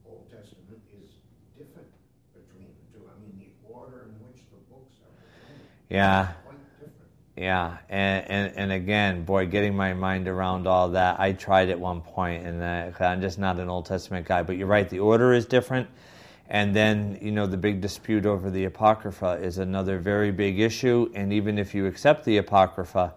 Old 0.09 0.26
Testament 0.31 0.81
is 0.93 1.10
different 1.59 1.89
between 2.32 2.68
the 2.68 2.98
two. 2.98 3.05
I 3.05 3.20
mean, 3.20 3.39
the 3.39 3.72
order 3.72 4.09
in 4.09 4.26
which 4.26 4.40
the 4.51 4.56
books 4.72 4.94
are 5.05 5.12
presented 5.20 5.68
Yeah. 5.90 6.32
Yeah, 7.36 7.78
and, 7.89 8.31
and 8.31 8.56
and 8.56 8.73
again, 8.73 9.24
boy, 9.24 9.47
getting 9.47 9.74
my 9.74 9.93
mind 9.93 10.28
around 10.28 10.69
all 10.69 10.90
that. 10.90 11.19
I 11.19 11.32
tried 11.32 11.69
at 11.69 11.81
one 11.81 12.01
point, 12.01 12.47
and 12.47 12.62
uh, 12.62 13.05
I'm 13.05 13.20
just 13.20 13.40
not 13.40 13.59
an 13.59 13.69
Old 13.69 13.86
Testament 13.86 14.27
guy. 14.27 14.44
But 14.44 14.56
you're 14.56 14.69
right, 14.69 14.89
the 14.89 15.01
order 15.01 15.32
is 15.32 15.44
different, 15.44 15.89
and 16.48 16.77
then 16.77 17.19
you 17.20 17.32
know 17.32 17.48
the 17.48 17.56
big 17.56 17.81
dispute 17.81 18.24
over 18.24 18.51
the 18.51 18.66
Apocrypha 18.66 19.40
is 19.43 19.59
another 19.59 19.98
very 19.98 20.31
big 20.31 20.61
issue. 20.61 21.11
And 21.16 21.32
even 21.32 21.59
if 21.59 21.74
you 21.74 21.86
accept 21.86 22.24
the 22.24 22.36
Apocrypha, 22.36 23.15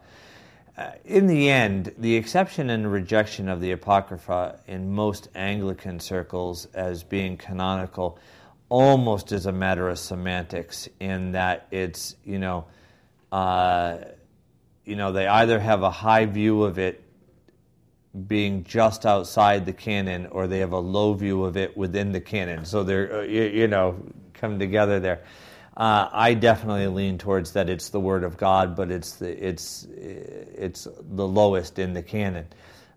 uh, 0.80 0.92
in 1.06 1.28
the 1.28 1.52
end, 1.52 1.94
the 2.00 2.16
exception 2.16 2.72
and 2.72 2.92
rejection 2.92 3.48
of 3.48 3.62
the 3.62 3.72
Apocrypha 3.72 4.60
in 4.66 4.92
most 4.92 5.28
Anglican 5.36 6.00
circles 6.00 6.66
as 6.74 7.04
being 7.04 7.38
canonical 7.38 8.18
almost 8.70 9.32
is 9.32 9.46
a 9.46 9.52
matter 9.52 9.90
of 9.90 10.00
semantics, 10.00 10.90
in 11.00 11.34
that 11.34 11.68
it's 11.70 12.16
you 12.26 12.40
know 12.40 12.66
uh, 13.32 13.98
you 14.86 14.96
know, 14.96 15.12
they 15.12 15.28
either 15.28 15.60
have 15.60 15.84
a 15.84 15.92
high 15.92 16.26
view 16.26 16.64
of 16.64 16.80
it 16.80 17.04
being 18.28 18.64
just 18.64 19.06
outside 19.06 19.66
the 19.66 19.74
canon, 19.74 20.28
or 20.28 20.48
they 20.48 20.60
have 20.60 20.72
a 20.72 20.80
low 20.80 21.14
view 21.14 21.44
of 21.44 21.58
it 21.58 21.76
within 21.78 22.12
the 22.12 22.22
canon. 22.22 22.66
So 22.66 22.84
they're, 22.84 23.18
uh, 23.18 23.22
you, 23.24 23.44
you 23.44 23.68
know, 23.68 24.02
come 24.34 24.58
together 24.60 25.00
there. 25.00 25.24
Uh, 25.76 26.10
I 26.12 26.34
definitely 26.34 26.88
lean 26.88 27.20
towards 27.20 27.52
that 27.52 27.70
it's 27.70 27.90
the 27.90 28.00
word 28.00 28.24
of 28.24 28.38
God, 28.38 28.76
but 28.76 28.90
it's 28.90 29.18
the 29.18 29.48
it's 29.48 29.86
it's 29.92 30.88
the 31.12 31.28
lowest 31.28 31.78
in 31.78 31.94
the 31.94 32.02
canon. 32.02 32.48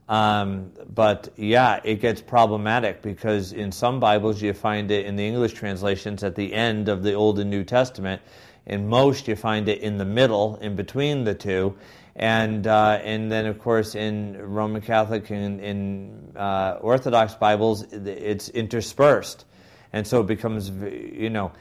Um, 0.09 0.73
but 0.93 1.29
yeah, 1.37 1.81
it 1.85 2.01
gets 2.01 2.23
problematic 2.23 3.03
because 3.03 3.53
in 3.53 3.71
some 3.71 4.01
Bibles 4.01 4.41
you 4.41 4.55
find 4.55 4.91
it 4.91 5.05
in 5.05 5.17
the 5.17 5.27
English 5.27 5.53
translations 5.53 6.25
at 6.25 6.35
the 6.35 6.55
end 6.55 6.89
of 6.89 7.03
the 7.03 7.13
Old 7.13 7.39
and 7.39 7.51
New 7.51 7.65
Testament. 7.65 8.23
In 8.67 8.89
most, 8.89 9.27
you 9.27 9.37
find 9.37 9.69
it 9.69 9.81
in 9.81 9.99
the 9.99 10.05
middle, 10.05 10.57
in 10.57 10.77
between 10.77 11.25
the 11.25 11.35
two, 11.35 11.77
and 12.17 12.67
uh, 12.67 13.01
and 13.03 13.31
then 13.31 13.47
of 13.47 13.59
course 13.59 13.95
in 13.95 14.37
Roman 14.41 14.83
Catholic 14.83 15.31
and 15.31 15.61
in 15.61 16.33
uh, 16.37 16.79
Orthodox 16.81 17.35
Bibles, 17.35 17.85
it's 17.93 18.49
interspersed, 18.51 19.45
and 19.93 20.07
so 20.07 20.21
it 20.21 20.27
becomes 20.27 20.71
you 20.71 21.31
know 21.31 21.53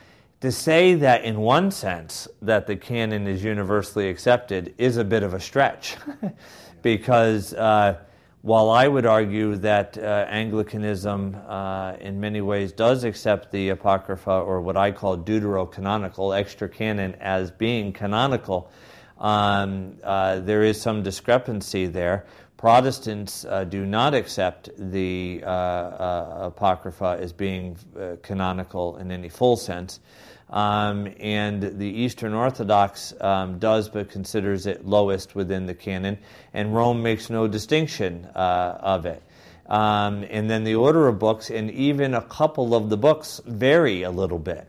to 0.41 0.51
say 0.51 0.95
that 0.95 1.23
in 1.23 1.39
one 1.39 1.71
sense 1.71 2.27
that 2.41 2.67
the 2.67 2.75
canon 2.75 3.27
is 3.27 3.43
universally 3.43 4.09
accepted 4.09 4.73
is 4.77 4.97
a 4.97 5.03
bit 5.03 5.23
of 5.23 5.33
a 5.33 5.39
stretch, 5.39 5.95
because. 6.81 7.53
Uh, 7.53 7.97
while 8.41 8.69
I 8.69 8.87
would 8.87 9.05
argue 9.05 9.57
that 9.57 9.97
uh, 9.97 10.25
Anglicanism, 10.29 11.35
uh, 11.47 11.93
in 11.99 12.19
many 12.19 12.39
ways, 12.39 12.71
does 12.71 13.03
accept 13.03 13.51
the 13.51 13.69
Apocrypha, 13.69 14.31
or 14.31 14.61
what 14.61 14.77
I 14.77 14.91
call 14.91 15.17
deuterocanonical, 15.17 16.37
extra 16.37 16.69
canon, 16.69 17.15
as 17.15 17.51
being 17.51 17.91
canonical, 17.91 18.71
um, 19.17 19.97
uh, 20.03 20.39
there 20.39 20.63
is 20.63 20.79
some 20.81 21.03
discrepancy 21.03 21.85
there. 21.85 22.25
Protestants 22.59 23.45
uh, 23.45 23.63
do 23.63 23.85
not 23.85 24.13
accept 24.13 24.69
the 24.77 25.41
uh, 25.45 25.49
uh, 25.49 26.39
Apocrypha 26.47 27.17
as 27.17 27.31
being 27.31 27.77
canonical 28.21 28.97
in 28.97 29.11
any 29.13 29.29
full 29.29 29.55
sense. 29.55 30.01
Um, 30.49 31.07
and 31.21 31.79
the 31.79 31.87
Eastern 31.87 32.33
Orthodox 32.33 33.13
um, 33.21 33.59
does, 33.59 33.87
but 33.87 34.09
considers 34.09 34.65
it 34.65 34.85
lowest 34.85 35.35
within 35.35 35.67
the 35.67 35.73
canon, 35.73 36.17
and 36.53 36.75
Rome 36.75 37.01
makes 37.01 37.29
no 37.29 37.47
distinction 37.47 38.25
uh, 38.35 38.77
of 38.81 39.05
it. 39.05 39.23
Um, 39.67 40.25
and 40.29 40.49
then 40.49 40.65
the 40.65 40.75
order 40.75 41.07
of 41.07 41.17
books, 41.17 41.49
and 41.49 41.71
even 41.71 42.13
a 42.13 42.23
couple 42.23 42.75
of 42.75 42.89
the 42.89 42.97
books 42.97 43.39
vary 43.45 44.03
a 44.03 44.11
little 44.11 44.37
bit. 44.37 44.67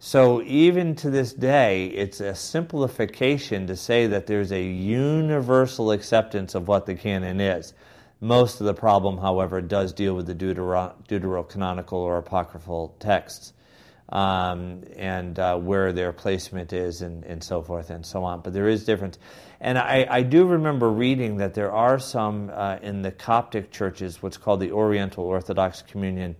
So 0.00 0.42
even 0.42 0.94
to 0.96 1.10
this 1.10 1.32
day, 1.32 1.86
it's 1.86 2.20
a 2.20 2.34
simplification 2.34 3.66
to 3.66 3.74
say 3.74 4.06
that 4.06 4.28
there's 4.28 4.52
a 4.52 4.62
universal 4.62 5.90
acceptance 5.90 6.54
of 6.54 6.68
what 6.68 6.86
the 6.86 6.94
canon 6.94 7.40
is. 7.40 7.74
Most 8.20 8.60
of 8.60 8.66
the 8.66 8.74
problem, 8.74 9.18
however, 9.18 9.60
does 9.60 9.92
deal 9.92 10.14
with 10.14 10.26
the 10.26 10.34
deutero- 10.36 10.94
deuterocanonical 11.08 11.94
or 11.94 12.18
apocryphal 12.18 12.94
texts 13.00 13.52
um, 14.10 14.84
and 14.96 15.36
uh, 15.38 15.56
where 15.56 15.92
their 15.92 16.12
placement 16.12 16.72
is 16.72 17.02
and, 17.02 17.24
and 17.24 17.42
so 17.42 17.60
forth 17.60 17.90
and 17.90 18.06
so 18.06 18.22
on. 18.22 18.40
But 18.40 18.52
there 18.52 18.68
is 18.68 18.84
difference. 18.84 19.18
And 19.60 19.78
I, 19.78 20.06
I 20.08 20.22
do 20.22 20.46
remember 20.46 20.90
reading 20.90 21.38
that 21.38 21.54
there 21.54 21.72
are 21.72 21.98
some 21.98 22.50
uh, 22.54 22.78
in 22.82 23.02
the 23.02 23.10
Coptic 23.10 23.72
churches, 23.72 24.22
what's 24.22 24.36
called 24.36 24.60
the 24.60 24.70
Oriental 24.70 25.24
Orthodox 25.24 25.82
Communion, 25.82 26.36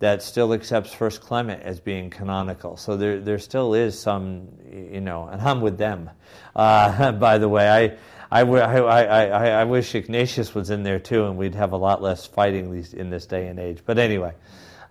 that 0.00 0.22
still 0.22 0.54
accepts 0.54 0.92
First 0.92 1.20
Clement 1.20 1.62
as 1.62 1.78
being 1.78 2.08
canonical. 2.10 2.76
So 2.76 2.96
there, 2.96 3.20
there 3.20 3.38
still 3.38 3.74
is 3.74 3.98
some, 3.98 4.48
you 4.72 5.00
know, 5.00 5.28
and 5.28 5.40
I'm 5.40 5.60
with 5.60 5.78
them. 5.78 6.10
Uh, 6.56 7.12
by 7.20 7.38
the 7.38 7.48
way, 7.48 7.68
I, 7.68 8.40
I, 8.40 8.42
I, 8.42 9.24
I, 9.26 9.46
I 9.60 9.64
wish 9.64 9.94
Ignatius 9.94 10.54
was 10.54 10.70
in 10.70 10.82
there 10.82 10.98
too, 10.98 11.26
and 11.26 11.36
we'd 11.36 11.54
have 11.54 11.72
a 11.72 11.76
lot 11.76 12.00
less 12.00 12.26
fighting 12.26 12.72
these, 12.72 12.94
in 12.94 13.10
this 13.10 13.26
day 13.26 13.46
and 13.46 13.58
age. 13.58 13.80
But 13.84 13.98
anyway. 13.98 14.32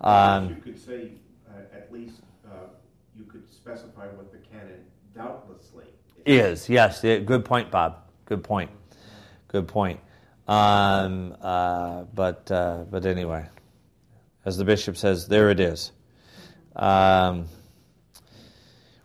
Um, 0.02 0.50
you 0.50 0.56
could 0.56 0.80
say, 0.80 1.12
uh, 1.50 1.76
at 1.76 1.92
least, 1.92 2.22
uh, 2.48 2.68
you 3.18 3.26
could 3.26 3.52
specify 3.52 4.06
what 4.08 4.32
the 4.32 4.38
canon 4.38 4.86
doubtlessly 5.16 5.86
is. 6.24 6.70
Yes, 6.70 7.04
yeah, 7.04 7.18
good 7.18 7.44
point, 7.44 7.72
Bob. 7.72 7.98
Good 8.26 8.44
point. 8.44 8.70
Good 9.48 9.68
point. 9.68 10.00
Um, 10.48 11.36
uh, 11.42 12.04
but 12.14 12.50
uh, 12.52 12.86
but 12.90 13.06
anyway, 13.06 13.48
as 14.46 14.58
the 14.58 14.66
bishop 14.66 14.98
says, 14.98 15.28
there 15.28 15.50
it 15.50 15.60
is. 15.60 15.92
Um, 16.76 17.46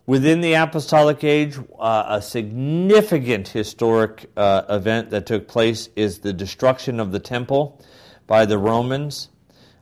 within 0.07 0.41
the 0.41 0.55
apostolic 0.55 1.25
age, 1.25 1.59
uh, 1.79 2.05
a 2.09 2.23
significant 2.23 3.49
historic 3.49 4.31
uh, 4.37 4.63
event 4.69 5.11
that 5.11 5.27
took 5.27 5.49
place 5.49 5.89
is 5.97 6.21
the 6.21 6.33
destruction 6.33 7.01
of 7.01 7.13
the 7.13 7.21
temple 7.21 7.85
by 8.27 8.47
the 8.47 8.59
Romans 8.59 9.29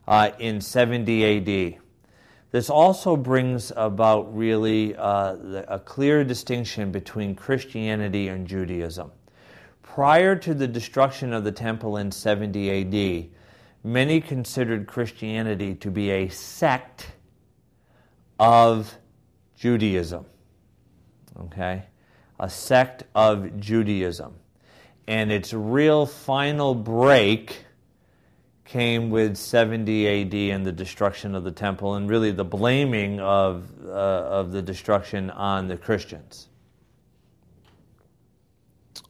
uh, 0.07 0.31
in 0.39 0.59
70 0.59 1.73
AD. 1.73 1.79
This 2.51 2.69
also 2.69 3.17
brings 3.17 3.71
about 3.75 4.35
really 4.35 4.95
uh, 4.95 5.63
a 5.67 5.79
clear 5.79 6.23
distinction 6.23 6.91
between 6.91 7.35
Christianity 7.35 8.27
and 8.27 8.47
Judaism. 8.47 9.11
Prior 9.81 10.35
to 10.35 10.53
the 10.53 10.67
destruction 10.67 11.33
of 11.33 11.43
the 11.43 11.51
temple 11.51 11.97
in 11.97 12.11
70 12.11 12.69
AD, 12.81 13.29
many 13.83 14.21
considered 14.21 14.87
Christianity 14.87 15.75
to 15.75 15.91
be 15.91 16.09
a 16.09 16.29
sect 16.29 17.11
of 18.39 18.95
Judaism. 19.57 20.25
Okay? 21.39 21.83
A 22.39 22.49
sect 22.49 23.03
of 23.13 23.59
Judaism. 23.59 24.35
And 25.07 25.31
its 25.31 25.53
real 25.53 26.05
final 26.05 26.73
break 26.73 27.65
came 28.65 29.09
with 29.09 29.37
70 29.37 30.07
AD 30.07 30.33
and 30.33 30.65
the 30.65 30.71
destruction 30.71 31.35
of 31.35 31.43
the 31.43 31.51
temple, 31.51 31.95
and 31.95 32.09
really 32.09 32.31
the 32.31 32.45
blaming 32.45 33.19
of, 33.19 33.69
uh, 33.85 33.89
of 33.89 34.51
the 34.51 34.61
destruction 34.61 35.29
on 35.29 35.67
the 35.67 35.77
Christians. 35.77 36.47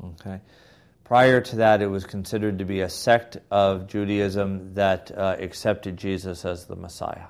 Okay. 0.04 0.41
Prior 1.04 1.42
to 1.42 1.56
that, 1.58 1.82
it 1.82 1.88
was 1.88 2.06
considered 2.06 2.60
to 2.60 2.66
be 2.66 2.82
a 2.82 2.90
sect 2.90 3.38
of 3.52 3.88
Judaism 3.88 4.74
that 4.76 5.12
uh, 5.12 5.36
accepted 5.40 5.98
Jesus 5.98 6.46
as 6.46 6.66
the 6.66 6.76
Messiah. 6.76 7.26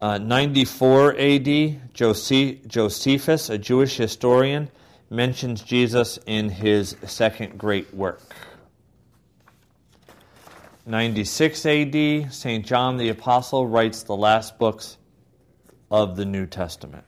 Uh, 0.00 0.16
94 0.16 1.14
AD, 1.18 1.92
Josephus, 1.92 3.50
a 3.50 3.58
Jewish 3.58 3.96
historian, 3.98 4.70
mentions 5.10 5.60
Jesus 5.60 6.18
in 6.24 6.48
his 6.48 6.96
second 7.04 7.58
great 7.58 7.92
work. 7.92 8.22
96 10.86 11.66
AD, 11.66 12.32
St. 12.32 12.64
John 12.64 12.96
the 12.96 13.10
Apostle 13.10 13.66
writes 13.66 14.04
the 14.04 14.16
last 14.16 14.58
books 14.58 14.96
of 15.90 16.16
the 16.16 16.24
New 16.24 16.46
Testament. 16.46 17.04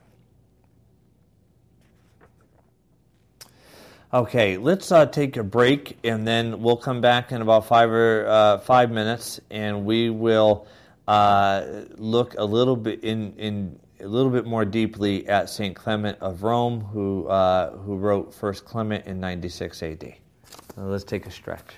Okay, 4.13 4.57
let's 4.57 4.91
uh, 4.91 5.07
take 5.07 5.37
a 5.37 5.43
break 5.43 5.97
and 6.03 6.27
then 6.27 6.61
we'll 6.61 6.77
come 6.77 7.01
back 7.01 7.31
in 7.31 7.41
about 7.41 7.65
five 7.65 7.89
or 7.89 8.27
uh, 8.27 8.57
five 8.59 8.91
minutes 8.91 9.41
and 9.49 9.85
we 9.85 10.11
will 10.11 10.67
uh, 11.07 11.65
look 11.95 12.35
a 12.37 12.45
little 12.45 12.75
bit 12.75 13.03
in, 13.03 13.33
in 13.37 13.79
a 14.01 14.05
little 14.05 14.29
bit 14.29 14.45
more 14.45 14.65
deeply 14.65 15.27
at 15.27 15.49
Saint 15.49 15.75
Clement 15.75 16.19
of 16.21 16.43
Rome, 16.43 16.81
who 16.81 17.25
uh, 17.27 17.75
who 17.77 17.97
wrote 17.97 18.35
First 18.35 18.65
Clement 18.65 19.07
in 19.07 19.19
96 19.19 19.81
A.D. 19.81 20.15
let's 20.77 21.03
take 21.03 21.25
a 21.25 21.31
stretch. 21.31 21.73